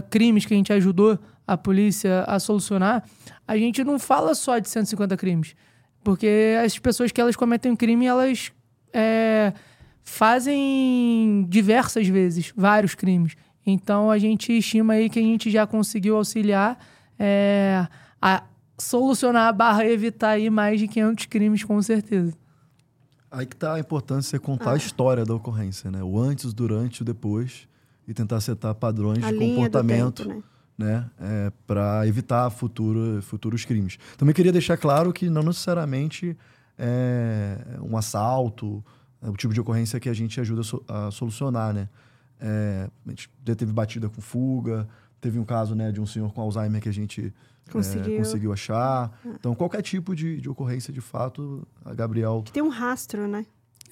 crimes 0.08 0.46
que 0.46 0.54
a 0.54 0.56
gente 0.56 0.72
ajudou 0.72 1.18
a 1.46 1.58
polícia 1.58 2.24
a 2.26 2.38
solucionar, 2.38 3.04
a 3.46 3.56
gente 3.58 3.84
não 3.84 3.98
fala 3.98 4.34
só 4.34 4.58
de 4.58 4.68
150 4.70 5.14
crimes. 5.18 5.54
Porque 6.02 6.54
as 6.64 6.78
pessoas 6.78 7.12
que 7.12 7.20
elas 7.20 7.36
cometem 7.36 7.70
um 7.70 7.76
crime, 7.76 8.06
elas 8.06 8.50
é, 8.94 9.52
fazem 10.06 11.44
diversas 11.48 12.06
vezes, 12.06 12.52
vários 12.56 12.94
crimes. 12.94 13.34
Então 13.66 14.10
a 14.10 14.16
gente 14.16 14.56
estima 14.56 14.94
aí 14.94 15.10
que 15.10 15.18
a 15.18 15.22
gente 15.22 15.50
já 15.50 15.66
conseguiu 15.66 16.16
auxiliar 16.16 16.78
é, 17.18 17.86
a 18.22 18.44
solucionar 18.78 19.52
barra 19.52 19.84
evitar 19.84 20.30
aí 20.30 20.48
mais 20.48 20.78
de 20.78 20.86
500 20.86 21.26
crimes, 21.26 21.64
com 21.64 21.82
certeza. 21.82 22.32
Aí 23.30 23.44
que 23.44 23.56
tá 23.56 23.74
a 23.74 23.80
importância 23.80 24.38
de 24.38 24.38
você 24.38 24.38
contar 24.38 24.70
Ah. 24.70 24.74
a 24.74 24.76
história 24.76 25.24
da 25.24 25.34
ocorrência, 25.34 25.90
né? 25.90 26.02
O 26.02 26.18
antes, 26.18 26.44
o 26.44 26.54
durante, 26.54 27.02
o 27.02 27.04
depois. 27.04 27.66
E 28.08 28.14
tentar 28.14 28.40
setar 28.40 28.72
padrões 28.76 29.24
A 29.24 29.32
de 29.32 29.38
comportamento, 29.38 30.22
tempo, 30.28 30.44
né? 30.78 30.86
né? 30.86 31.10
É, 31.20 31.52
para 31.66 32.06
evitar 32.06 32.48
futuro, 32.50 33.20
futuros 33.20 33.64
crimes. 33.64 33.98
Também 34.16 34.32
queria 34.32 34.52
deixar 34.52 34.76
claro 34.76 35.12
que 35.12 35.28
não 35.28 35.42
necessariamente 35.42 36.36
é 36.78 37.58
um 37.82 37.96
assalto, 37.96 38.84
é 39.22 39.28
o 39.28 39.32
tipo 39.36 39.52
de 39.54 39.60
ocorrência 39.60 39.98
que 40.00 40.08
a 40.08 40.14
gente 40.14 40.40
ajuda 40.40 40.60
a 40.60 40.64
so- 40.64 40.84
a 40.88 41.10
solucionar, 41.10 41.72
né? 41.74 41.88
É, 42.40 42.88
a 43.06 43.10
gente 43.10 43.30
já 43.46 43.54
teve 43.54 43.72
batida 43.72 44.08
com 44.08 44.20
fuga, 44.20 44.86
teve 45.20 45.38
um 45.38 45.44
caso 45.44 45.74
né, 45.74 45.90
de 45.90 46.00
um 46.00 46.06
senhor 46.06 46.32
com 46.32 46.40
Alzheimer 46.42 46.80
que 46.82 46.88
a 46.88 46.92
gente 46.92 47.32
é, 47.66 47.70
Conseguiu. 47.72 48.18
conseguiu 48.18 48.52
achar. 48.52 49.10
Então, 49.24 49.54
qualquer 49.54 49.82
tipo 49.82 50.14
de, 50.14 50.40
de 50.40 50.48
ocorrência, 50.48 50.92
de 50.92 51.00
fato, 51.00 51.66
a 51.84 51.94
Gabriel 51.94 52.42
Que 52.44 52.52
tem 52.52 52.62
um 52.62 52.68
rastro, 52.68 53.26
né? 53.26 53.44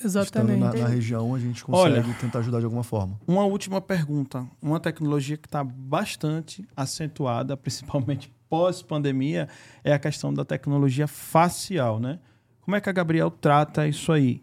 Exatamente. 0.05 0.59
na, 0.61 0.73
na 0.73 0.87
região, 0.89 1.35
a 1.35 1.39
gente 1.39 1.65
consegue 1.65 2.01
Olha. 2.01 2.15
tentar 2.21 2.41
ajudar 2.41 2.59
de 2.59 2.65
alguma 2.67 2.83
forma. 2.85 3.19
Uma 3.27 3.45
última 3.45 3.81
pergunta. 3.81 4.47
Uma 4.61 4.79
tecnologia 4.79 5.37
que 5.37 5.47
está 5.49 5.65
bastante 5.65 6.67
acentuada, 6.77 7.57
principalmente 7.57 8.31
pós-pandemia, 8.51 9.49
é 9.83 9.93
a 9.95 9.99
questão 9.99 10.35
da 10.35 10.45
tecnologia 10.45 11.07
facial, 11.09 11.99
né? 11.99 12.19
Como 12.61 12.77
é 12.77 12.81
que 12.81 12.89
a 12.89 12.93
Gabriel 12.93 13.31
trata 13.31 13.89
isso 13.89 14.13
aí? 14.13 14.43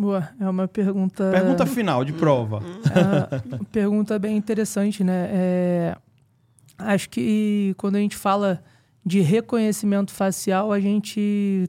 Boa, 0.00 0.30
é 0.40 0.48
uma 0.48 0.66
pergunta. 0.66 1.30
Pergunta 1.30 1.66
final, 1.66 2.06
de 2.06 2.14
prova. 2.14 2.62
É 2.86 3.64
pergunta 3.70 4.18
bem 4.18 4.34
interessante, 4.34 5.04
né? 5.04 5.28
É, 5.30 5.96
acho 6.78 7.10
que 7.10 7.74
quando 7.76 7.96
a 7.96 7.98
gente 7.98 8.16
fala 8.16 8.62
de 9.04 9.20
reconhecimento 9.20 10.10
facial, 10.10 10.72
a 10.72 10.80
gente 10.80 11.68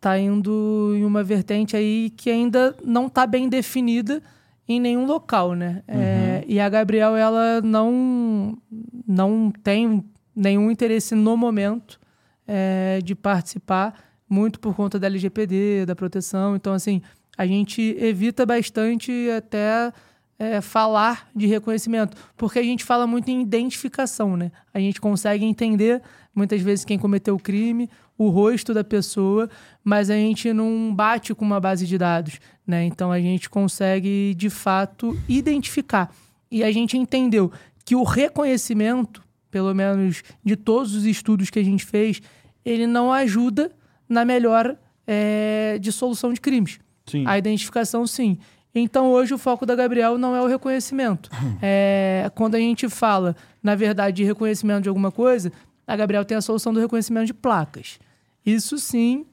tá 0.00 0.18
indo 0.18 0.92
em 0.96 1.04
uma 1.04 1.22
vertente 1.22 1.76
aí 1.76 2.10
que 2.16 2.30
ainda 2.30 2.74
não 2.84 3.08
tá 3.08 3.28
bem 3.28 3.48
definida 3.48 4.20
em 4.68 4.80
nenhum 4.80 5.06
local, 5.06 5.54
né? 5.54 5.84
É, 5.86 6.44
e 6.48 6.58
a 6.58 6.68
Gabriel, 6.68 7.14
ela 7.14 7.60
não, 7.62 8.58
não 9.06 9.52
tem 9.62 10.04
nenhum 10.34 10.68
interesse 10.68 11.14
no 11.14 11.36
momento 11.36 12.00
é, 12.44 12.98
de 13.04 13.14
participar, 13.14 13.94
muito 14.28 14.58
por 14.58 14.74
conta 14.74 14.98
da 14.98 15.06
LGPD, 15.06 15.86
da 15.86 15.94
proteção. 15.94 16.56
Então, 16.56 16.72
assim, 16.72 17.00
a 17.36 17.46
gente 17.46 17.96
evita 17.98 18.44
bastante 18.44 19.30
até 19.30 19.92
é, 20.38 20.60
falar 20.60 21.30
de 21.34 21.46
reconhecimento, 21.46 22.16
porque 22.36 22.58
a 22.58 22.62
gente 22.62 22.84
fala 22.84 23.06
muito 23.06 23.30
em 23.30 23.40
identificação, 23.40 24.36
né? 24.36 24.50
A 24.74 24.80
gente 24.80 25.00
consegue 25.00 25.44
entender 25.44 26.02
muitas 26.34 26.60
vezes 26.60 26.84
quem 26.84 26.98
cometeu 26.98 27.34
o 27.34 27.38
crime, 27.38 27.88
o 28.18 28.28
rosto 28.28 28.74
da 28.74 28.84
pessoa, 28.84 29.48
mas 29.84 30.10
a 30.10 30.14
gente 30.14 30.52
não 30.52 30.94
bate 30.94 31.34
com 31.34 31.44
uma 31.44 31.60
base 31.60 31.86
de 31.86 31.96
dados, 31.96 32.38
né? 32.66 32.84
Então 32.84 33.12
a 33.12 33.20
gente 33.20 33.48
consegue 33.48 34.34
de 34.34 34.50
fato 34.50 35.18
identificar. 35.28 36.12
E 36.50 36.62
a 36.62 36.70
gente 36.70 36.98
entendeu 36.98 37.50
que 37.84 37.96
o 37.96 38.02
reconhecimento, 38.02 39.22
pelo 39.50 39.74
menos 39.74 40.22
de 40.44 40.56
todos 40.56 40.94
os 40.94 41.04
estudos 41.04 41.50
que 41.50 41.58
a 41.58 41.64
gente 41.64 41.84
fez, 41.84 42.20
ele 42.64 42.86
não 42.86 43.12
ajuda 43.12 43.72
na 44.08 44.24
melhora 44.24 44.78
é, 45.06 45.78
de 45.80 45.90
solução 45.90 46.32
de 46.32 46.40
crimes. 46.40 46.78
Sim. 47.12 47.24
A 47.26 47.38
identificação, 47.38 48.06
sim. 48.06 48.38
Então, 48.74 49.10
hoje, 49.12 49.34
o 49.34 49.38
foco 49.38 49.64
da 49.66 49.74
Gabriel 49.74 50.16
não 50.18 50.34
é 50.34 50.40
o 50.42 50.46
reconhecimento. 50.46 51.30
É, 51.64 52.30
quando 52.34 52.56
a 52.56 52.58
gente 52.58 52.88
fala, 52.88 53.36
na 53.62 53.74
verdade, 53.74 54.16
de 54.16 54.24
reconhecimento 54.24 54.82
de 54.82 54.88
alguma 54.88 55.12
coisa, 55.12 55.52
a 55.86 55.94
Gabriel 55.94 56.24
tem 56.24 56.36
a 56.36 56.40
solução 56.40 56.72
do 56.72 56.80
reconhecimento 56.80 57.26
de 57.26 57.34
placas. 57.34 58.00
Isso, 58.44 58.78
sim, 58.78 59.24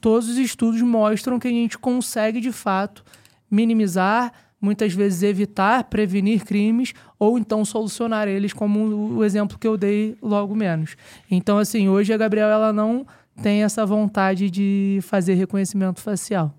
todos 0.00 0.28
os 0.28 0.36
estudos 0.36 0.80
mostram 0.82 1.38
que 1.38 1.46
a 1.46 1.50
gente 1.50 1.78
consegue, 1.78 2.40
de 2.40 2.50
fato, 2.50 3.04
minimizar, 3.50 4.32
muitas 4.60 4.92
vezes 4.92 5.22
evitar, 5.22 5.84
prevenir 5.84 6.44
crimes 6.44 6.92
ou 7.18 7.38
então 7.38 7.64
solucionar 7.64 8.28
eles, 8.28 8.52
como 8.52 9.16
o 9.16 9.24
exemplo 9.24 9.58
que 9.58 9.66
eu 9.66 9.76
dei 9.76 10.16
logo 10.22 10.54
menos. 10.54 10.96
Então, 11.30 11.58
assim, 11.58 11.88
hoje 11.88 12.12
a 12.12 12.16
Gabriel 12.16 12.48
ela 12.48 12.72
não 12.72 13.06
tem 13.42 13.62
essa 13.62 13.86
vontade 13.86 14.50
de 14.50 14.98
fazer 15.02 15.34
reconhecimento 15.34 16.00
facial. 16.00 16.54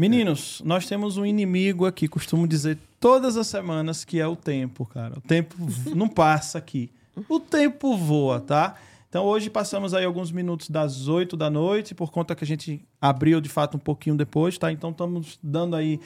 Meninos, 0.00 0.62
nós 0.64 0.86
temos 0.86 1.18
um 1.18 1.26
inimigo 1.26 1.84
aqui, 1.84 2.08
costumo 2.08 2.48
dizer 2.48 2.78
todas 2.98 3.36
as 3.36 3.46
semanas 3.48 4.02
que 4.02 4.18
é 4.18 4.26
o 4.26 4.34
tempo, 4.34 4.86
cara. 4.86 5.18
O 5.18 5.20
tempo 5.20 5.54
não 5.94 6.08
passa 6.08 6.56
aqui. 6.56 6.90
O 7.28 7.38
tempo 7.38 7.94
voa, 7.98 8.40
tá? 8.40 8.76
Então 9.10 9.26
hoje 9.26 9.50
passamos 9.50 9.92
aí 9.92 10.06
alguns 10.06 10.32
minutos 10.32 10.70
das 10.70 11.06
8 11.06 11.36
da 11.36 11.50
noite, 11.50 11.94
por 11.94 12.10
conta 12.10 12.34
que 12.34 12.42
a 12.42 12.46
gente 12.46 12.82
abriu 12.98 13.42
de 13.42 13.50
fato 13.50 13.76
um 13.76 13.78
pouquinho 13.78 14.16
depois, 14.16 14.56
tá? 14.56 14.72
Então 14.72 14.88
estamos 14.88 15.38
dando 15.42 15.76
aí 15.76 16.00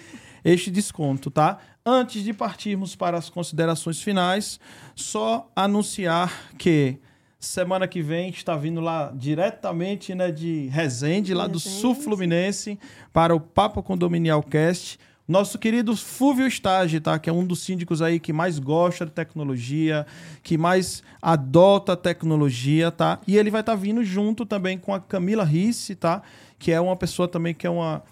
este 0.44 0.72
desconto, 0.72 1.30
tá? 1.30 1.58
Antes 1.86 2.24
de 2.24 2.32
partirmos 2.32 2.96
para 2.96 3.16
as 3.16 3.30
considerações 3.30 4.02
finais, 4.02 4.58
só 4.96 5.48
anunciar 5.54 6.52
que 6.58 6.98
semana 7.44 7.86
que 7.86 8.02
vem 8.02 8.30
está 8.30 8.56
vindo 8.56 8.80
lá 8.80 9.12
diretamente, 9.14 10.14
né, 10.14 10.30
de 10.30 10.66
Resende, 10.68 11.34
lá 11.34 11.46
do 11.46 11.58
Resende. 11.58 11.76
Sul 11.76 11.94
Fluminense, 11.94 12.78
para 13.12 13.34
o 13.34 13.40
Papo 13.40 13.82
Condominial 13.82 14.42
Cast, 14.42 14.98
nosso 15.26 15.58
querido 15.58 15.96
Fúvio 15.96 16.46
Stage, 16.46 17.00
tá? 17.00 17.18
Que 17.18 17.30
é 17.30 17.32
um 17.32 17.46
dos 17.46 17.60
síndicos 17.60 18.02
aí 18.02 18.20
que 18.20 18.32
mais 18.32 18.58
gosta 18.58 19.06
de 19.06 19.12
tecnologia, 19.12 20.06
que 20.42 20.58
mais 20.58 21.02
adota 21.20 21.94
a 21.94 21.96
tecnologia, 21.96 22.90
tá? 22.90 23.18
E 23.26 23.36
ele 23.36 23.50
vai 23.50 23.62
estar 23.62 23.72
tá 23.72 23.78
vindo 23.78 24.04
junto 24.04 24.44
também 24.44 24.76
com 24.76 24.92
a 24.92 25.00
Camila 25.00 25.44
Risse, 25.44 25.94
tá? 25.94 26.22
Que 26.58 26.72
é 26.72 26.80
uma 26.80 26.94
pessoa 26.94 27.26
também 27.26 27.54
que 27.54 27.66
é 27.66 27.70
uma 27.70 28.02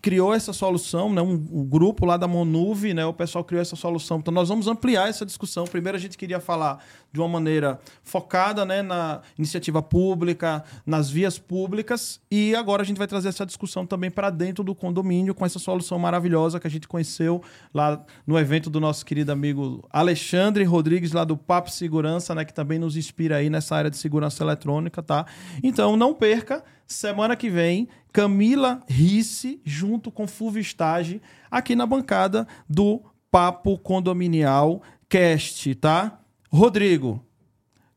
criou 0.00 0.34
essa 0.34 0.52
solução, 0.52 1.12
né? 1.12 1.22
Um, 1.22 1.34
um, 1.52 1.64
grupo 1.64 2.04
lá 2.04 2.16
da 2.16 2.26
Monuve, 2.26 2.94
né? 2.94 3.04
O 3.04 3.12
pessoal 3.12 3.44
criou 3.44 3.62
essa 3.62 3.76
solução. 3.76 4.18
Então 4.18 4.32
nós 4.32 4.48
vamos 4.48 4.66
ampliar 4.66 5.08
essa 5.08 5.24
discussão. 5.24 5.64
Primeiro 5.64 5.96
a 5.96 6.00
gente 6.00 6.18
queria 6.18 6.40
falar 6.40 6.82
de 7.12 7.20
uma 7.20 7.28
maneira 7.28 7.80
focada, 8.02 8.64
né, 8.64 8.82
na 8.82 9.20
iniciativa 9.36 9.82
pública, 9.82 10.64
nas 10.86 11.10
vias 11.10 11.38
públicas, 11.38 12.20
e 12.30 12.54
agora 12.54 12.82
a 12.82 12.84
gente 12.84 12.98
vai 12.98 13.06
trazer 13.06 13.28
essa 13.28 13.44
discussão 13.44 13.84
também 13.84 14.10
para 14.10 14.30
dentro 14.30 14.62
do 14.62 14.74
condomínio 14.74 15.34
com 15.34 15.44
essa 15.44 15.58
solução 15.58 15.98
maravilhosa 15.98 16.60
que 16.60 16.66
a 16.66 16.70
gente 16.70 16.86
conheceu 16.86 17.42
lá 17.74 18.04
no 18.26 18.38
evento 18.38 18.70
do 18.70 18.80
nosso 18.80 19.04
querido 19.04 19.32
amigo 19.32 19.84
Alexandre 19.90 20.62
Rodrigues 20.64 21.12
lá 21.12 21.24
do 21.24 21.36
Papo 21.36 21.70
Segurança, 21.70 22.34
né, 22.34 22.44
que 22.44 22.54
também 22.54 22.78
nos 22.78 22.96
inspira 22.96 23.36
aí 23.36 23.50
nessa 23.50 23.74
área 23.74 23.90
de 23.90 23.96
segurança 23.96 24.44
eletrônica, 24.44 25.02
tá? 25.02 25.26
Então 25.62 25.96
não 25.96 26.14
perca 26.14 26.62
semana 26.90 27.36
que 27.36 27.48
vem 27.48 27.88
Camila 28.12 28.80
Risse, 28.88 29.60
junto 29.64 30.10
com 30.10 30.26
Fulvio 30.26 30.60
Stage, 30.60 31.22
aqui 31.50 31.76
na 31.76 31.86
bancada 31.86 32.46
do 32.68 33.00
Papo 33.30 33.78
Condominial 33.78 34.82
Cast, 35.08 35.74
tá? 35.76 36.20
Rodrigo, 36.50 37.24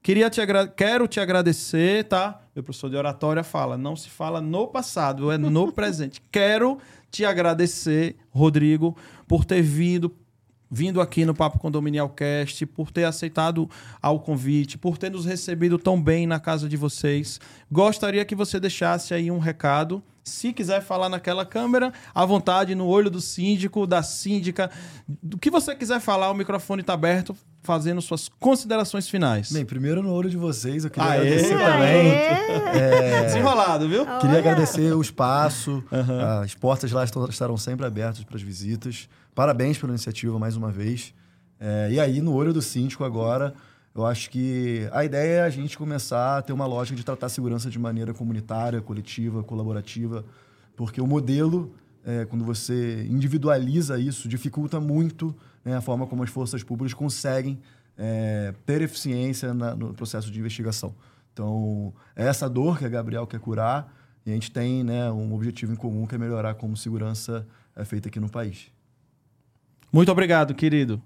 queria 0.02 0.30
te 0.30 0.41
quero 0.76 1.07
te 1.07 1.20
agradecer, 1.20 2.03
tá? 2.03 2.41
Meu 2.56 2.64
professor 2.64 2.90
de 2.90 2.95
oratória 2.95 3.44
fala, 3.44 3.78
não 3.78 3.95
se 3.95 4.10
fala 4.10 4.40
no 4.40 4.68
passado, 4.68 5.32
é 5.32 5.38
no 5.40 5.72
presente. 5.74 6.22
Quero 6.32 6.78
te 7.10 7.26
agradecer, 7.26 8.15
Rodrigo, 8.30 8.95
por 9.28 9.44
ter 9.44 9.64
vindo, 9.64 10.15
vindo 10.73 10.99
aqui 10.99 11.23
no 11.23 11.35
Papo 11.35 11.59
Condominial 11.59 12.09
Cast, 12.09 12.65
por 12.65 12.89
ter 12.89 13.03
aceitado 13.03 13.69
ao 14.01 14.19
convite, 14.19 14.75
por 14.75 14.97
ter 14.97 15.11
nos 15.11 15.23
recebido 15.23 15.77
tão 15.77 16.01
bem 16.01 16.25
na 16.25 16.39
casa 16.39 16.67
de 16.67 16.75
vocês. 16.75 17.39
Gostaria 17.71 18.25
que 18.25 18.33
você 18.33 18.59
deixasse 18.59 19.13
aí 19.13 19.29
um 19.29 19.37
recado. 19.37 20.01
Se 20.23 20.51
quiser 20.51 20.81
falar 20.81 21.09
naquela 21.09 21.45
câmera, 21.45 21.93
à 22.15 22.25
vontade, 22.25 22.73
no 22.73 22.87
olho 22.87 23.11
do 23.11 23.21
síndico, 23.21 23.85
da 23.85 24.01
síndica, 24.01 24.71
do 25.07 25.37
que 25.37 25.51
você 25.51 25.75
quiser 25.75 25.99
falar, 25.99 26.31
o 26.31 26.33
microfone 26.33 26.81
está 26.81 26.93
aberto, 26.93 27.35
fazendo 27.61 28.01
suas 28.01 28.29
considerações 28.39 29.07
finais. 29.07 29.51
Bem, 29.51 29.65
primeiro 29.65 30.01
no 30.01 30.11
olho 30.11 30.29
de 30.29 30.37
vocês, 30.37 30.85
eu 30.85 30.89
queria 30.89 31.09
Aê, 31.09 31.19
agradecer 31.19 31.57
também. 31.57 32.11
É... 32.11 33.23
Desenrolado, 33.25 33.87
viu? 33.87 34.05
Queria 34.19 34.39
agradecer 34.39 34.93
o 34.93 35.01
espaço, 35.01 35.83
uhum. 35.91 36.41
as 36.41 36.55
portas 36.55 36.91
lá 36.91 37.03
estarão 37.03 37.57
sempre 37.57 37.85
abertas 37.85 38.23
para 38.23 38.37
as 38.37 38.41
visitas. 38.41 39.09
Parabéns 39.35 39.77
pela 39.80 39.91
iniciativa 39.91 40.38
mais 40.38 40.55
uma 40.55 40.72
vez. 40.72 41.14
É, 41.60 41.89
e 41.91 41.99
aí, 41.99 42.22
no 42.22 42.34
olho 42.34 42.53
do 42.53 42.61
síndico 42.61 43.03
agora, 43.03 43.53
eu 43.95 44.05
acho 44.05 44.30
que 44.30 44.88
a 44.91 45.03
ideia 45.03 45.39
é 45.39 45.41
a 45.41 45.49
gente 45.49 45.77
começar 45.77 46.38
a 46.38 46.41
ter 46.41 46.53
uma 46.53 46.65
lógica 46.65 46.95
de 46.95 47.03
tratar 47.03 47.26
a 47.26 47.30
segurança 47.30 47.69
de 47.69 47.80
maneira 47.80 48.14
comunitária, 48.14 48.80
coletiva, 48.81 49.43
colaborativa, 49.43 50.23
porque 50.76 51.01
o 51.01 51.07
modelo, 51.07 51.73
é, 52.05 52.26
quando 52.26 52.45
você 52.45 53.07
individualiza 53.10 53.99
isso, 53.99 54.27
dificulta 54.27 54.80
muito 54.80 55.35
né, 55.65 55.76
a 55.77 55.81
forma 55.81 56.05
como 56.05 56.23
as 56.23 56.30
forças 56.30 56.61
públicas 56.61 56.93
conseguem 56.93 57.60
é, 57.97 58.53
ter 58.65 58.81
eficiência 58.81 59.53
na, 59.53 59.76
no 59.76 59.93
processo 59.93 60.30
de 60.30 60.39
investigação. 60.39 60.93
Então, 61.31 61.91
é 62.15 62.26
essa 62.27 62.47
dor 62.47 62.77
que 62.77 62.85
a 62.85 62.89
Gabriel 62.89 63.26
quer 63.26 63.39
curar 63.39 63.91
e 64.26 64.31
a 64.31 64.34
gente 64.34 64.51
tem 64.51 64.84
né, 64.84 65.11
um 65.11 65.34
objetivo 65.34 65.73
em 65.73 65.76
comum 65.76 66.05
que 66.05 66.14
é 66.14 66.18
melhorar 66.19 66.53
como 66.53 66.77
segurança 66.77 67.47
é 67.76 67.84
feita 67.84 68.10
aqui 68.10 68.19
no 68.19 68.30
país. 68.30 68.72
Muito 69.94 70.11
obrigado, 70.11 70.56
querido. 70.56 70.99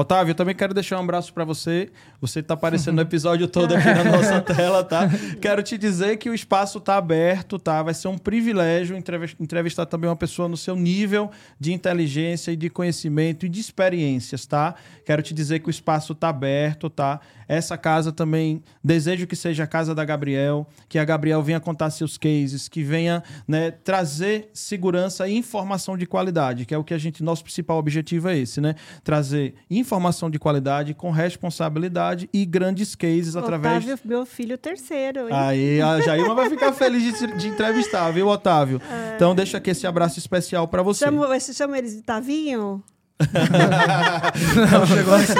Otávio, 0.00 0.30
eu 0.30 0.34
também 0.36 0.54
quero 0.54 0.72
deixar 0.72 0.96
um 0.96 1.02
abraço 1.02 1.34
para 1.34 1.44
você. 1.44 1.90
Você 2.20 2.38
está 2.38 2.54
aparecendo 2.54 2.94
no 2.94 3.02
episódio 3.02 3.48
todo 3.48 3.74
aqui 3.74 3.84
na 3.84 4.04
nossa 4.04 4.40
tela, 4.54 4.84
tá? 4.84 5.10
Quero 5.40 5.60
te 5.60 5.76
dizer 5.76 6.18
que 6.18 6.30
o 6.30 6.34
espaço 6.34 6.78
está 6.78 6.96
aberto, 6.96 7.58
tá? 7.58 7.82
Vai 7.82 7.94
ser 7.94 8.06
um 8.06 8.16
privilégio 8.16 8.96
entrevistar 8.96 9.86
também 9.86 10.08
uma 10.08 10.14
pessoa 10.14 10.48
no 10.48 10.56
seu 10.56 10.76
nível 10.76 11.32
de 11.58 11.72
inteligência 11.72 12.52
e 12.52 12.56
de 12.56 12.70
conhecimento 12.70 13.44
e 13.44 13.48
de 13.48 13.58
experiências, 13.58 14.46
tá? 14.46 14.76
Quero 15.04 15.20
te 15.20 15.34
dizer 15.34 15.58
que 15.58 15.68
o 15.68 15.70
espaço 15.70 16.12
está 16.12 16.28
aberto, 16.28 16.88
tá? 16.88 17.18
Essa 17.48 17.76
casa 17.76 18.12
também 18.12 18.62
desejo 18.84 19.26
que 19.26 19.34
seja 19.34 19.64
a 19.64 19.66
casa 19.66 19.94
da 19.94 20.04
Gabriel, 20.04 20.68
que 20.86 20.98
a 20.98 21.04
Gabriel 21.04 21.42
venha 21.42 21.58
contar 21.58 21.90
seus 21.90 22.18
cases, 22.18 22.68
que 22.68 22.84
venha 22.84 23.22
né, 23.48 23.70
trazer 23.70 24.50
segurança 24.52 25.26
e 25.26 25.34
informação 25.34 25.96
de 25.96 26.06
qualidade, 26.06 26.66
que 26.66 26.74
é 26.74 26.78
o 26.78 26.84
que 26.84 26.92
a 26.92 26.98
gente, 26.98 27.22
nosso 27.22 27.42
principal 27.42 27.78
objetivo 27.78 28.28
é 28.28 28.36
esse, 28.36 28.60
né? 28.60 28.74
Trazer 29.02 29.54
informação 29.70 29.87
de 30.30 30.38
qualidade 30.38 30.94
com 30.94 31.10
responsabilidade 31.10 32.28
e 32.32 32.44
grandes 32.44 32.94
cases 32.94 33.34
Otávio, 33.34 33.56
através. 33.56 33.84
Otávio, 33.84 33.98
meu 34.04 34.26
filho 34.26 34.58
terceiro. 34.58 35.28
Hein? 35.28 35.32
Aí 35.32 35.80
a 35.80 36.00
Jailma 36.00 36.34
vai 36.34 36.50
ficar 36.50 36.72
feliz 36.72 37.18
de, 37.18 37.26
de 37.36 37.48
entrevistar, 37.48 38.10
viu, 38.10 38.28
Otávio? 38.28 38.80
É... 38.90 39.14
Então 39.16 39.34
deixa 39.34 39.58
aqui 39.58 39.70
esse 39.70 39.86
abraço 39.86 40.18
especial 40.18 40.68
para 40.68 40.82
você. 40.82 41.04
Chamo, 41.04 41.26
você 41.26 41.52
chama 41.52 41.78
eles 41.78 41.94
de 41.94 42.02
Tavinho? 42.02 42.82
Não 43.18 44.86
chegou 44.86 45.14
a 45.14 45.18
essa 45.18 45.34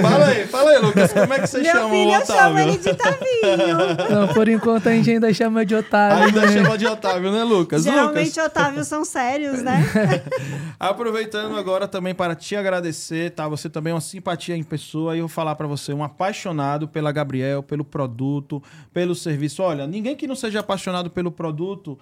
Fala 0.00 0.26
aí, 0.26 0.46
fala 0.46 0.70
aí, 0.70 0.78
Lucas. 0.78 1.12
Como 1.12 1.34
é 1.34 1.38
que 1.40 1.46
você 1.46 1.58
Meu 1.58 1.72
chama 1.72 1.90
filho, 1.90 2.10
o 2.10 2.16
Otávio? 2.16 2.24
Eu 2.24 2.36
chamo 2.36 2.58
ele 2.58 2.78
de 2.78 2.94
Tavinho. 2.94 4.10
Não, 4.10 4.28
por 4.28 4.48
enquanto 4.48 4.88
a 4.88 4.92
gente 4.92 5.10
ainda 5.10 5.34
chama 5.34 5.66
de 5.66 5.74
Otávio. 5.74 6.24
Ainda 6.24 6.40
né? 6.46 6.52
chama 6.52 6.78
de 6.78 6.86
Otávio, 6.86 7.30
né, 7.30 7.44
Lucas? 7.44 7.82
Geralmente 7.82 8.28
Lucas. 8.30 8.46
Otávios 8.46 8.88
são 8.88 9.04
sérios, 9.04 9.62
né? 9.62 9.84
Aproveitando 10.80 11.58
agora 11.58 11.86
também 11.86 12.14
para 12.14 12.34
te 12.34 12.56
agradecer, 12.56 13.32
tá? 13.32 13.46
Você 13.48 13.68
também 13.68 13.90
é 13.90 13.94
uma 13.94 14.00
simpatia 14.00 14.56
em 14.56 14.62
pessoa 14.62 15.14
e 15.14 15.18
eu 15.18 15.26
vou 15.26 15.34
falar 15.34 15.56
para 15.56 15.66
você, 15.66 15.92
um 15.92 16.02
apaixonado 16.02 16.88
pela 16.88 17.12
Gabriel, 17.12 17.62
pelo 17.62 17.84
produto, 17.84 18.62
pelo 18.94 19.14
serviço. 19.14 19.62
Olha, 19.62 19.86
ninguém 19.86 20.16
que 20.16 20.26
não 20.26 20.34
seja 20.34 20.60
apaixonado 20.60 21.10
pelo 21.10 21.30
produto 21.30 21.98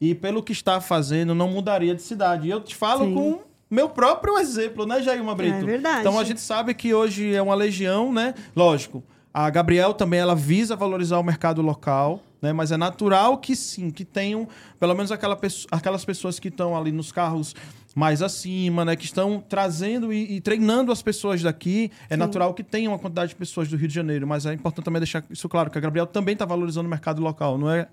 e 0.00 0.14
pelo 0.14 0.44
que 0.44 0.52
está 0.52 0.80
fazendo 0.80 1.34
não 1.34 1.48
mudaria 1.48 1.94
de 1.94 2.02
cidade. 2.02 2.46
E 2.46 2.50
eu 2.50 2.60
te 2.60 2.76
falo 2.76 3.04
Sim. 3.04 3.14
com 3.14 3.55
meu 3.70 3.88
próprio 3.88 4.38
exemplo, 4.38 4.86
né, 4.86 5.02
Jailma 5.02 5.34
Brito? 5.34 5.56
É 5.56 5.64
verdade. 5.64 6.00
Então 6.00 6.18
a 6.18 6.24
gente 6.24 6.40
sabe 6.40 6.72
que 6.74 6.94
hoje 6.94 7.34
é 7.34 7.42
uma 7.42 7.54
legião, 7.54 8.12
né? 8.12 8.34
Lógico, 8.54 9.02
a 9.34 9.50
Gabriel 9.50 9.92
também 9.92 10.20
ela 10.20 10.34
visa 10.34 10.76
valorizar 10.76 11.18
o 11.18 11.22
mercado 11.22 11.60
local, 11.60 12.22
né? 12.40 12.52
Mas 12.52 12.70
é 12.70 12.76
natural 12.76 13.38
que 13.38 13.56
sim, 13.56 13.90
que 13.90 14.04
tenham 14.04 14.48
pelo 14.78 14.94
menos 14.94 15.10
aquela, 15.10 15.38
aquelas 15.70 16.04
pessoas 16.04 16.38
que 16.38 16.48
estão 16.48 16.76
ali 16.76 16.92
nos 16.92 17.10
carros 17.10 17.54
mais 17.94 18.22
acima, 18.22 18.84
né? 18.84 18.94
Que 18.94 19.04
estão 19.04 19.42
trazendo 19.48 20.12
e, 20.12 20.36
e 20.36 20.40
treinando 20.40 20.92
as 20.92 21.02
pessoas 21.02 21.42
daqui. 21.42 21.90
É 22.08 22.14
sim. 22.14 22.20
natural 22.20 22.54
que 22.54 22.62
tenham 22.62 22.92
uma 22.92 22.98
quantidade 22.98 23.30
de 23.30 23.36
pessoas 23.36 23.68
do 23.68 23.76
Rio 23.76 23.88
de 23.88 23.94
Janeiro, 23.94 24.26
mas 24.26 24.46
é 24.46 24.52
importante 24.52 24.84
também 24.84 25.00
deixar 25.00 25.24
isso 25.28 25.48
claro, 25.48 25.70
que 25.70 25.78
a 25.78 25.80
Gabriel 25.80 26.06
também 26.06 26.34
está 26.34 26.44
valorizando 26.44 26.86
o 26.86 26.90
mercado 26.90 27.20
local, 27.20 27.58
não 27.58 27.70
é 27.70 27.88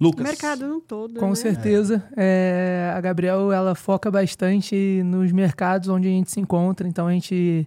Lucas. 0.00 0.24
O 0.24 0.28
mercado 0.28 0.66
no 0.66 0.80
todo. 0.80 1.18
Com 1.18 1.30
né? 1.30 1.34
certeza. 1.34 2.04
É. 2.16 2.92
a 2.94 3.00
Gabriel 3.00 3.52
ela 3.52 3.74
foca 3.74 4.10
bastante 4.10 5.02
nos 5.04 5.32
mercados 5.32 5.88
onde 5.88 6.08
a 6.08 6.10
gente 6.10 6.30
se 6.30 6.40
encontra, 6.40 6.86
então 6.86 7.06
a 7.06 7.12
gente 7.12 7.66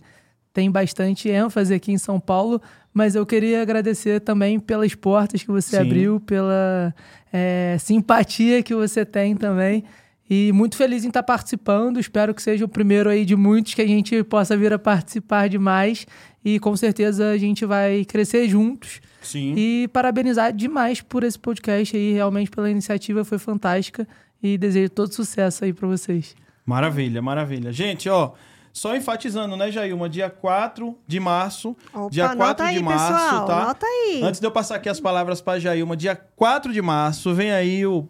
tem 0.54 0.70
bastante 0.70 1.30
ênfase 1.30 1.74
aqui 1.74 1.92
em 1.92 1.98
São 1.98 2.20
Paulo, 2.20 2.62
mas 2.94 3.16
eu 3.16 3.26
queria 3.26 3.62
agradecer 3.62 4.20
também 4.20 4.60
pelas 4.60 4.94
portas 4.96 5.44
que 5.44 5.52
você 5.52 5.78
Sim. 5.78 5.82
abriu, 5.84 6.20
pela 6.20 6.94
é, 7.32 7.78
simpatia 7.80 8.62
que 8.64 8.76
você 8.76 9.06
tem 9.06 9.36
também. 9.36 9.84
E 10.30 10.52
muito 10.52 10.78
feliz 10.78 11.04
em 11.04 11.08
estar 11.08 11.24
participando. 11.24 12.00
Espero 12.00 12.34
que 12.34 12.42
seja 12.42 12.64
o 12.64 12.68
primeiro 12.68 13.10
aí 13.10 13.26
de 13.26 13.36
muitos 13.36 13.74
que 13.74 13.82
a 13.82 13.88
gente 13.88 14.24
possa 14.24 14.56
vir 14.56 14.72
a 14.72 14.78
participar 14.78 15.50
de 15.50 15.58
mais. 15.58 16.06
E 16.46 16.60
com 16.60 16.76
certeza 16.78 17.32
a 17.32 17.38
gente 17.38 17.66
vai 17.66 18.06
crescer 18.06 18.48
juntos. 18.48 19.02
Sim. 19.22 19.54
E 19.58 19.88
parabenizar 19.88 20.54
demais 20.54 21.02
por 21.02 21.24
esse 21.24 21.38
podcast 21.38 21.98
aí, 21.98 22.14
realmente 22.14 22.52
pela 22.52 22.70
iniciativa, 22.70 23.26
foi 23.26 23.40
fantástica. 23.40 24.08
E 24.42 24.58
desejo 24.58 24.90
todo 24.90 25.14
sucesso 25.14 25.66
aí 25.66 25.74
para 25.74 25.88
vocês. 25.88 26.36
Maravilha, 26.66 27.22
maravilha. 27.22 27.72
Gente, 27.74 28.08
ó, 28.08 28.34
só 28.72 28.96
enfatizando, 28.96 29.58
né, 29.58 29.72
Jailma? 29.72 30.08
Dia 30.08 30.30
4 30.30 30.96
de 31.08 31.20
março. 31.20 31.76
Opa, 31.94 32.10
dia 32.10 32.36
4 32.36 32.66
de 32.66 32.72
aí, 32.72 32.84
março, 32.84 33.14
pessoal, 33.14 33.46
tá? 33.46 33.62
Anota 33.64 33.86
aí. 33.86 34.22
Antes 34.24 34.40
de 34.40 34.46
eu 34.46 34.52
passar 34.52 34.76
aqui 34.76 34.88
as 34.88 35.00
palavras 35.00 35.42
para 35.42 35.60
Jailma, 35.60 35.98
dia 35.98 36.16
4 36.16 36.72
de 36.72 36.82
março, 36.82 37.34
vem 37.34 37.52
aí 37.52 37.86
o 37.86 38.08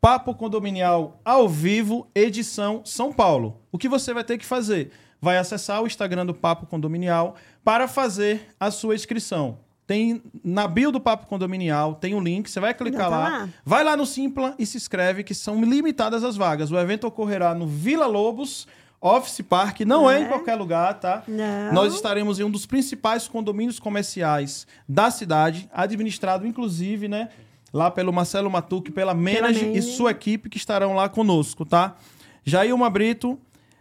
Papo 0.00 0.34
Condominial 0.34 1.20
ao 1.24 1.48
vivo, 1.48 2.06
edição 2.14 2.82
São 2.84 3.12
Paulo. 3.12 3.60
O 3.72 3.78
que 3.78 3.88
você 3.88 4.12
vai 4.12 4.22
ter 4.22 4.38
que 4.38 4.44
fazer? 4.44 4.92
Vai 5.20 5.38
acessar 5.38 5.82
o 5.82 5.86
Instagram 5.86 6.26
do 6.26 6.34
Papo 6.34 6.66
Condominial 6.66 7.36
para 7.64 7.88
fazer 7.88 8.54
a 8.60 8.70
sua 8.70 8.94
inscrição. 8.94 9.58
Tem 9.86 10.22
na 10.44 10.66
bio 10.66 10.90
do 10.90 11.00
Papo 11.00 11.26
Condominial, 11.26 11.94
tem 11.94 12.14
um 12.14 12.20
link, 12.20 12.50
você 12.50 12.58
vai 12.60 12.74
clicar 12.74 13.02
tá 13.02 13.08
lá, 13.08 13.28
lá, 13.28 13.48
vai 13.64 13.84
lá 13.84 13.96
no 13.96 14.04
Simpla 14.04 14.54
e 14.58 14.66
se 14.66 14.76
inscreve, 14.76 15.22
que 15.22 15.34
são 15.34 15.62
limitadas 15.64 16.24
as 16.24 16.36
vagas. 16.36 16.70
O 16.70 16.78
evento 16.78 17.06
ocorrerá 17.06 17.54
no 17.54 17.66
Vila 17.66 18.06
Lobos, 18.06 18.66
Office 19.00 19.42
Park, 19.42 19.80
não 19.80 20.10
é, 20.10 20.20
é 20.20 20.24
em 20.24 20.28
qualquer 20.28 20.56
lugar, 20.56 20.94
tá? 20.94 21.22
Não. 21.28 21.72
Nós 21.72 21.94
estaremos 21.94 22.40
em 22.40 22.44
um 22.44 22.50
dos 22.50 22.66
principais 22.66 23.28
condomínios 23.28 23.78
comerciais 23.78 24.66
da 24.88 25.10
cidade, 25.10 25.68
administrado 25.72 26.46
inclusive, 26.46 27.06
né, 27.06 27.28
lá 27.72 27.90
pelo 27.90 28.12
Marcelo 28.12 28.50
Matuque, 28.50 28.90
pela 28.90 29.14
Menage 29.14 29.70
e 29.72 29.82
sua 29.82 30.10
equipe 30.12 30.48
que 30.48 30.56
estarão 30.56 30.94
lá 30.94 31.08
conosco, 31.08 31.64
tá? 31.64 31.96
Jailma 32.44 32.88
Brito, 32.88 33.38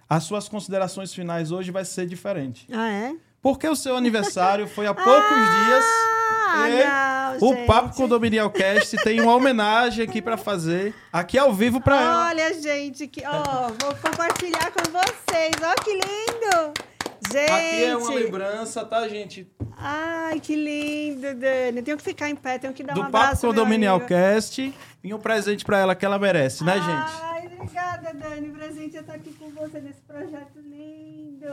as 0.10 0.24
suas 0.24 0.48
considerações 0.48 1.14
finais 1.14 1.52
hoje 1.52 1.72
vai 1.72 1.86
ser 1.86 2.06
diferente. 2.06 2.68
Ah, 2.72 2.90
é? 2.90 3.16
Porque 3.42 3.68
o 3.68 3.76
seu 3.76 3.96
aniversário 3.96 4.68
foi 4.68 4.88
há 4.88 4.94
poucos 4.94 5.14
ah, 5.14 5.66
dias. 5.66 5.86
Ah, 6.48 7.38
não, 7.40 7.50
o 7.50 7.54
gente. 7.54 7.68
Papo 7.68 7.96
Condominial 7.96 8.50
Cast 8.50 8.96
tem 9.04 9.22
uma 9.22 9.36
homenagem 9.36 10.04
aqui 10.04 10.22
para 10.22 10.38
fazer, 10.38 10.96
aqui 11.12 11.38
ao 11.38 11.54
vivo 11.54 11.80
para 11.82 12.02
ela. 12.02 12.28
Olha, 12.30 12.62
gente, 12.62 13.08
que, 13.08 13.24
ó, 13.26 13.68
vou 13.80 13.96
compartilhar 14.02 14.72
com 14.72 14.92
vocês. 14.92 15.56
Ó, 15.62 15.84
que 15.84 15.94
lindo! 15.94 16.95
Gente! 17.32 17.52
Aqui 17.52 17.84
é 17.84 17.98
uma 17.98 18.14
lembrança, 18.14 18.86
tá, 18.86 19.08
gente? 19.08 19.48
Ai, 19.78 20.40
que 20.40 20.56
lindo, 20.56 21.34
Dani. 21.36 21.82
Tenho 21.82 21.98
que 21.98 22.04
ficar 22.04 22.30
em 22.30 22.36
pé, 22.36 22.58
tenho 22.58 22.74
que 22.74 22.84
dar 22.84 22.94
Do 22.94 23.02
um 23.02 23.04
abraço. 23.04 23.42
Do 23.42 23.48
Papo 23.48 23.48
Condominial 23.48 24.00
Cast 24.02 24.74
e 25.04 25.14
um 25.14 25.20
presente 25.20 25.66
para 25.66 25.80
ela 25.80 25.96
que 25.96 26.06
ela 26.06 26.18
merece, 26.18 26.64
né, 26.64 26.74
gente? 26.76 27.22
Ai, 27.22 27.50
obrigada, 27.60 28.14
Dani. 28.14 28.50
Presente 28.50 28.98
é 28.98 29.00
estar 29.02 29.14
aqui 29.16 29.34
com 29.34 29.50
você 29.50 29.80
nesse 29.80 30.02
projeto 30.02 30.60
lindo. 30.60 31.48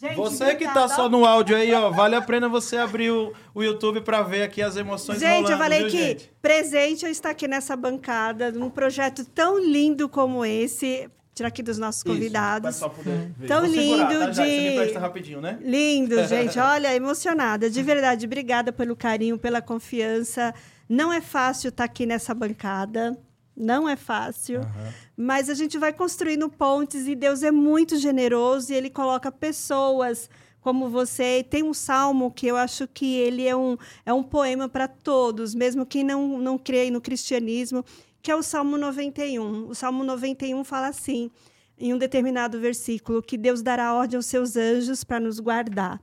Gente, 0.00 0.14
você 0.14 0.54
que 0.54 0.64
tá 0.64 0.86
só 0.88 1.08
no 1.08 1.24
áudio 1.24 1.56
aí, 1.56 1.74
ó, 1.74 1.90
vale 1.90 2.14
a 2.14 2.22
pena 2.22 2.48
você 2.48 2.76
abrir 2.76 3.10
o, 3.10 3.32
o 3.52 3.64
YouTube 3.64 4.00
para 4.02 4.22
ver 4.22 4.44
aqui 4.44 4.62
as 4.62 4.76
emoções 4.76 5.18
Gente, 5.18 5.28
rolando, 5.28 5.50
eu 5.50 5.58
falei 5.58 5.80
viu, 5.80 5.90
que 5.90 5.98
gente? 5.98 6.30
presente 6.40 7.04
eu 7.04 7.10
estar 7.10 7.30
aqui 7.30 7.48
nessa 7.48 7.74
bancada, 7.74 8.52
num 8.52 8.70
projeto 8.70 9.24
tão 9.24 9.58
lindo 9.58 10.08
como 10.08 10.44
esse. 10.44 11.10
Tirar 11.38 11.48
aqui 11.50 11.62
dos 11.62 11.78
nossos 11.78 12.02
convidados. 12.02 12.74
Isso, 12.74 12.90
poder 12.90 13.30
ver. 13.38 13.46
Tão 13.46 13.60
Vou 13.60 13.70
lindo 13.70 13.96
segurar, 13.96 14.18
tá, 14.18 14.30
de. 14.30 14.34
Você 14.34 14.70
me 14.70 14.76
presta 14.76 14.98
rapidinho, 14.98 15.40
né? 15.40 15.56
Lindo, 15.62 16.16
gente. 16.26 16.58
Olha, 16.58 16.92
emocionada. 16.92 17.70
De 17.70 17.80
verdade, 17.80 18.26
obrigada 18.26 18.72
pelo 18.72 18.96
carinho, 18.96 19.38
pela 19.38 19.62
confiança. 19.62 20.52
Não 20.88 21.12
é 21.12 21.20
fácil 21.20 21.68
estar 21.68 21.84
aqui 21.84 22.06
nessa 22.06 22.34
bancada. 22.34 23.16
Não 23.56 23.88
é 23.88 23.94
fácil. 23.94 24.62
Uhum. 24.62 24.92
Mas 25.16 25.48
a 25.48 25.54
gente 25.54 25.78
vai 25.78 25.92
construindo 25.92 26.48
pontes 26.48 27.06
e 27.06 27.14
Deus 27.14 27.44
é 27.44 27.52
muito 27.52 27.96
generoso 27.96 28.72
e 28.72 28.74
Ele 28.74 28.90
coloca 28.90 29.30
pessoas 29.30 30.28
como 30.60 30.88
você. 30.88 31.46
Tem 31.48 31.62
um 31.62 31.72
salmo 31.72 32.32
que 32.32 32.48
eu 32.48 32.56
acho 32.56 32.88
que 32.88 33.14
ele 33.16 33.46
é 33.46 33.56
um, 33.56 33.76
é 34.04 34.12
um 34.12 34.24
poema 34.24 34.68
para 34.68 34.88
todos, 34.88 35.54
mesmo 35.54 35.86
quem 35.86 36.02
não, 36.02 36.36
não 36.40 36.58
crê 36.58 36.90
no 36.90 37.00
cristianismo 37.00 37.84
que 38.22 38.30
é 38.30 38.36
o 38.36 38.42
Salmo 38.42 38.76
91. 38.76 39.68
O 39.68 39.74
Salmo 39.74 40.04
91 40.04 40.64
fala 40.64 40.88
assim, 40.88 41.30
em 41.78 41.94
um 41.94 41.98
determinado 41.98 42.60
versículo, 42.60 43.22
que 43.22 43.36
Deus 43.36 43.62
dará 43.62 43.94
ordem 43.94 44.16
aos 44.16 44.26
seus 44.26 44.56
anjos 44.56 45.04
para 45.04 45.20
nos 45.20 45.38
guardar. 45.38 46.00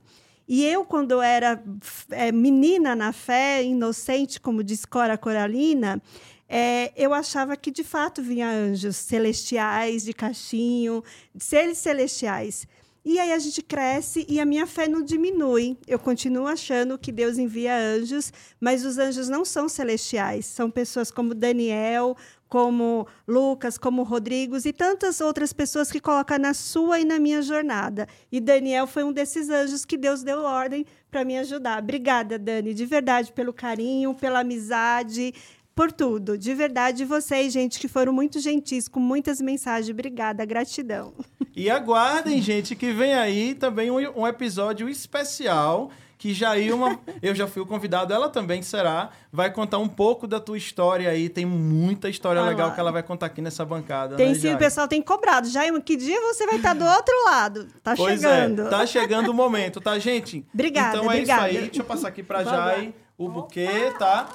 E 0.48 0.64
eu, 0.64 0.84
quando 0.84 1.20
era 1.20 1.62
é, 2.10 2.30
menina 2.30 2.94
na 2.94 3.12
fé, 3.12 3.64
inocente, 3.64 4.40
como 4.40 4.62
diz 4.62 4.84
Cora 4.84 5.18
Coralina, 5.18 6.00
é, 6.48 6.92
eu 6.96 7.12
achava 7.12 7.56
que 7.56 7.70
de 7.70 7.82
fato 7.82 8.22
vinha 8.22 8.48
anjos 8.48 8.96
celestiais, 8.96 10.04
de 10.04 10.12
caixinho, 10.12 11.02
seres 11.36 11.78
celestiais. 11.78 12.66
E 13.08 13.20
aí 13.20 13.32
a 13.32 13.38
gente 13.38 13.62
cresce 13.62 14.26
e 14.28 14.40
a 14.40 14.44
minha 14.44 14.66
fé 14.66 14.88
não 14.88 15.00
diminui. 15.00 15.78
Eu 15.86 15.96
continuo 15.96 16.48
achando 16.48 16.98
que 16.98 17.12
Deus 17.12 17.38
envia 17.38 17.72
anjos, 17.78 18.32
mas 18.60 18.84
os 18.84 18.98
anjos 18.98 19.28
não 19.28 19.44
são 19.44 19.68
celestiais. 19.68 20.44
São 20.44 20.68
pessoas 20.68 21.08
como 21.08 21.32
Daniel, 21.32 22.16
como 22.48 23.06
Lucas, 23.26 23.78
como 23.78 24.02
Rodrigos 24.02 24.66
e 24.66 24.72
tantas 24.72 25.20
outras 25.20 25.52
pessoas 25.52 25.88
que 25.88 26.00
colocam 26.00 26.36
na 26.36 26.52
sua 26.52 26.98
e 26.98 27.04
na 27.04 27.20
minha 27.20 27.42
jornada. 27.42 28.08
E 28.30 28.40
Daniel 28.40 28.88
foi 28.88 29.04
um 29.04 29.12
desses 29.12 29.48
anjos 29.50 29.84
que 29.84 29.96
Deus 29.96 30.24
deu 30.24 30.40
ordem 30.40 30.84
para 31.08 31.24
me 31.24 31.38
ajudar. 31.38 31.80
Obrigada, 31.80 32.36
Dani, 32.36 32.74
de 32.74 32.84
verdade, 32.84 33.32
pelo 33.32 33.52
carinho, 33.52 34.14
pela 34.14 34.40
amizade 34.40 35.32
por 35.76 35.92
tudo. 35.92 36.38
De 36.38 36.54
verdade, 36.54 37.04
vocês, 37.04 37.52
gente, 37.52 37.78
que 37.78 37.86
foram 37.86 38.10
muito 38.10 38.40
gentis, 38.40 38.88
com 38.88 38.98
muitas 38.98 39.42
mensagens. 39.42 39.90
Obrigada, 39.90 40.42
gratidão. 40.46 41.12
E 41.54 41.68
aguardem, 41.68 42.40
gente, 42.40 42.74
que 42.74 42.92
vem 42.92 43.12
aí 43.14 43.54
também 43.54 43.90
um, 43.90 44.22
um 44.22 44.26
episódio 44.26 44.88
especial 44.88 45.90
que 46.18 46.32
Jailma, 46.32 46.98
eu 47.22 47.34
já 47.34 47.46
fui 47.46 47.60
o 47.60 47.66
convidado, 47.66 48.12
ela 48.12 48.30
também 48.30 48.62
será, 48.62 49.10
vai 49.30 49.52
contar 49.52 49.76
um 49.76 49.86
pouco 49.86 50.26
da 50.26 50.40
tua 50.40 50.56
história 50.56 51.10
aí. 51.10 51.28
Tem 51.28 51.44
muita 51.44 52.08
história 52.08 52.40
ah, 52.40 52.48
legal 52.48 52.72
que 52.72 52.80
ela 52.80 52.90
vai 52.90 53.02
contar 53.02 53.26
aqui 53.26 53.42
nessa 53.42 53.66
bancada. 53.66 54.16
Tem 54.16 54.28
né, 54.28 54.34
sim, 54.34 54.54
o 54.54 54.58
pessoal 54.58 54.88
tem 54.88 55.02
cobrado. 55.02 55.46
Jailma, 55.48 55.78
que 55.78 55.94
dia 55.94 56.18
você 56.22 56.46
vai 56.46 56.56
estar 56.56 56.74
do 56.74 56.86
outro 56.86 57.14
lado? 57.26 57.68
Tá 57.82 57.94
pois 57.94 58.24
é, 58.24 58.28
chegando. 58.28 58.62
É, 58.62 58.70
tá 58.70 58.86
chegando 58.86 59.28
o 59.28 59.34
momento, 59.34 59.78
tá, 59.78 59.98
gente? 59.98 60.42
Obrigada, 60.54 60.96
Então 60.96 61.04
é 61.04 61.14
obrigada. 61.16 61.48
isso 61.50 61.58
aí. 61.58 61.64
Deixa 61.66 61.82
eu 61.82 61.86
passar 61.86 62.08
aqui 62.08 62.22
pra 62.22 62.42
Jai 62.42 62.94
o 63.18 63.28
buquê, 63.28 63.92
tá? 63.98 64.28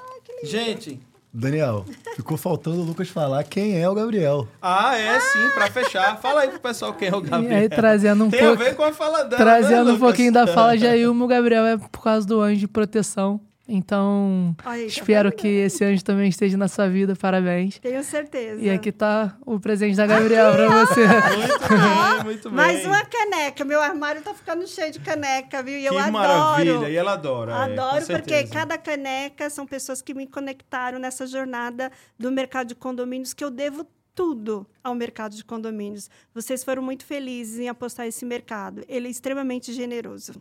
Gente, 0.43 0.99
Daniel, 1.33 1.85
ficou 2.15 2.35
faltando 2.35 2.81
o 2.81 2.83
Lucas 2.83 3.07
falar 3.07 3.43
quem 3.45 3.81
é 3.81 3.87
o 3.87 3.93
Gabriel. 3.95 4.47
Ah, 4.61 4.97
é 4.97 5.17
sim, 5.19 5.49
para 5.53 5.71
fechar. 5.71 6.17
Fala 6.17 6.41
aí 6.41 6.49
pro 6.49 6.59
pessoal 6.59 6.93
quem 6.93 7.07
é 7.07 7.15
o 7.15 7.21
Gabriel. 7.21 7.53
E 7.53 7.55
aí, 7.55 7.69
trazendo 7.69 8.25
um 8.25 8.29
Tem 8.29 8.41
pouco, 8.41 8.61
a 8.61 8.65
ver 8.65 8.75
com 8.75 8.83
a 8.83 8.91
fala 8.91 9.23
dela, 9.23 9.41
Trazendo 9.41 9.85
né, 9.85 9.91
um 9.93 9.99
pouquinho 9.99 10.33
da 10.33 10.45
fala 10.45 10.77
de 10.77 10.85
Ailma, 10.87 11.23
o 11.23 11.27
Gabriel 11.27 11.65
é 11.65 11.77
por 11.77 12.01
causa 12.03 12.27
do 12.27 12.41
anjo 12.41 12.59
de 12.59 12.67
proteção. 12.67 13.39
Então, 13.67 14.55
Ai, 14.65 14.83
espero 14.83 15.31
que 15.31 15.47
esse 15.47 15.83
anjo 15.83 16.03
também 16.03 16.27
esteja 16.27 16.57
na 16.57 16.67
sua 16.67 16.89
vida. 16.89 17.15
Parabéns. 17.15 17.79
Tenho 17.79 18.03
certeza. 18.03 18.61
E 18.61 18.69
aqui 18.69 18.91
tá 18.91 19.37
o 19.45 19.59
presente 19.59 19.95
da 19.95 20.05
Gabriel 20.05 20.51
para 20.51 20.85
você. 20.85 21.01
Muito 21.37 21.69
bem, 21.69 22.23
muito 22.23 22.49
bem. 22.49 22.55
Mais 22.55 22.85
uma 22.85 23.05
caneca. 23.05 23.63
Meu 23.63 23.81
armário 23.81 24.21
tá 24.21 24.33
ficando 24.33 24.67
cheio 24.67 24.91
de 24.91 24.99
caneca, 24.99 25.63
viu? 25.63 25.77
E 25.77 25.85
eu 25.85 25.93
que 25.93 25.99
adoro. 25.99 26.13
maravilha. 26.13 26.89
E 26.89 26.95
ela 26.95 27.13
adora. 27.13 27.55
Adoro, 27.55 28.03
é, 28.11 28.17
porque 28.17 28.43
cada 28.47 28.77
caneca 28.77 29.49
são 29.49 29.65
pessoas 29.65 30.01
que 30.01 30.13
me 30.13 30.27
conectaram 30.27 30.99
nessa 30.99 31.25
jornada 31.25 31.91
do 32.19 32.31
mercado 32.31 32.67
de 32.67 32.75
condomínios 32.75 33.33
que 33.33 33.43
eu 33.43 33.51
devo 33.51 33.85
tudo 34.13 34.67
ao 34.83 34.93
mercado 34.93 35.35
de 35.35 35.43
condomínios. 35.43 36.09
Vocês 36.33 36.63
foram 36.63 36.81
muito 36.81 37.05
felizes 37.05 37.59
em 37.59 37.69
apostar 37.69 38.05
esse 38.05 38.25
mercado. 38.25 38.83
Ele 38.87 39.07
é 39.07 39.11
extremamente 39.11 39.71
generoso. 39.71 40.33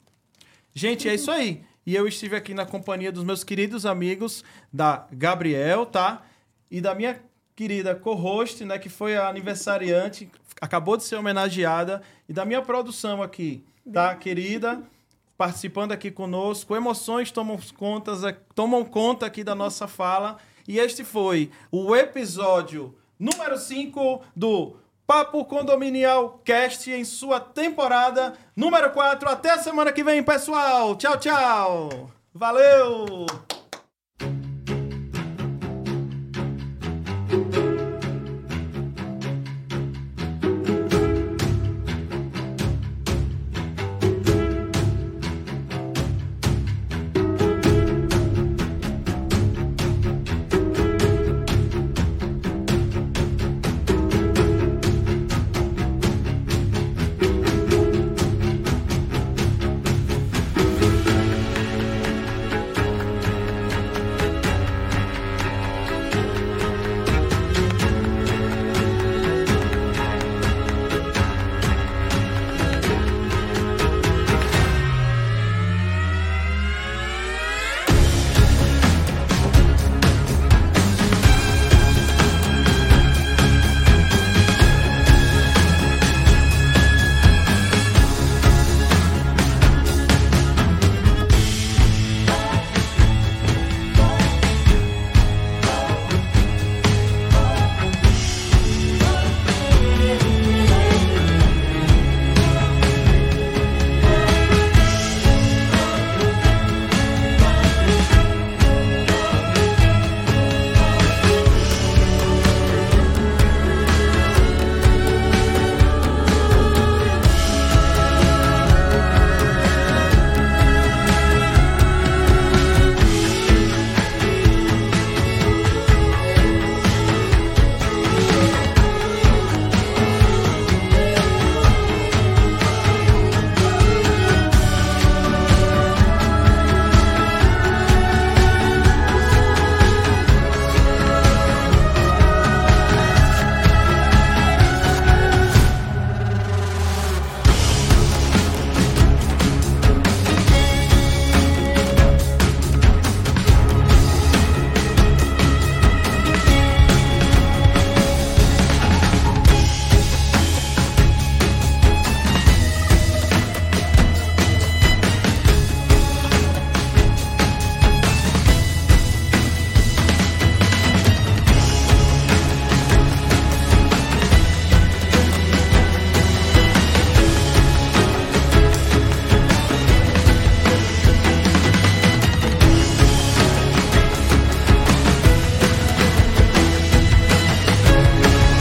Gente, 0.75 1.09
é 1.09 1.15
isso 1.15 1.31
aí. 1.31 1.63
E 1.87 1.95
eu 1.95 2.07
estive 2.07 2.37
aqui 2.37 2.53
na 2.53 2.67
companhia 2.67 3.11
dos 3.11 3.25
meus 3.25 3.43
queridos 3.43 3.87
amigos 3.87 4.45
da 4.73 5.07
Gabriel, 5.13 5.87
tá? 5.87 6.23
E 6.71 6.81
da 6.81 6.95
minha 6.95 7.21
querida 7.57 7.95
co-host, 7.95 8.65
né, 8.65 8.79
que 8.79 8.89
foi 8.89 9.17
a 9.17 9.29
aniversariante, 9.29 10.31
acabou 10.61 10.97
de 10.97 11.05
ser 11.05 11.17
homenageada, 11.17 12.03
e 12.29 12.33
da 12.33 12.45
minha 12.45 12.63
produção 12.63 13.23
aqui, 13.23 13.65
tá, 13.93 14.15
querida? 14.15 14.83
Participando 15.37 15.93
aqui 15.93 16.11
conosco, 16.11 16.77
emoções 16.77 17.31
tomam, 17.31 17.59
contas, 17.77 18.21
tomam 18.55 18.85
conta 18.85 19.27
aqui 19.27 19.43
da 19.43 19.55
nossa 19.55 19.89
fala. 19.89 20.39
E 20.69 20.79
este 20.79 21.03
foi 21.03 21.51
o 21.71 21.97
episódio 21.97 22.95
número 23.19 23.59
5 23.59 24.23
do 24.37 24.77
Papo 25.11 25.45
Condominial 25.45 26.41
Cast 26.45 26.89
em 26.89 27.05
sua 27.05 27.41
temporada 27.41 28.35
número 28.55 28.93
4. 28.93 29.29
Até 29.29 29.51
a 29.51 29.59
semana 29.59 29.91
que 29.91 30.05
vem, 30.05 30.23
pessoal. 30.23 30.95
Tchau, 30.95 31.17
tchau. 31.17 32.09
Valeu! 32.33 33.27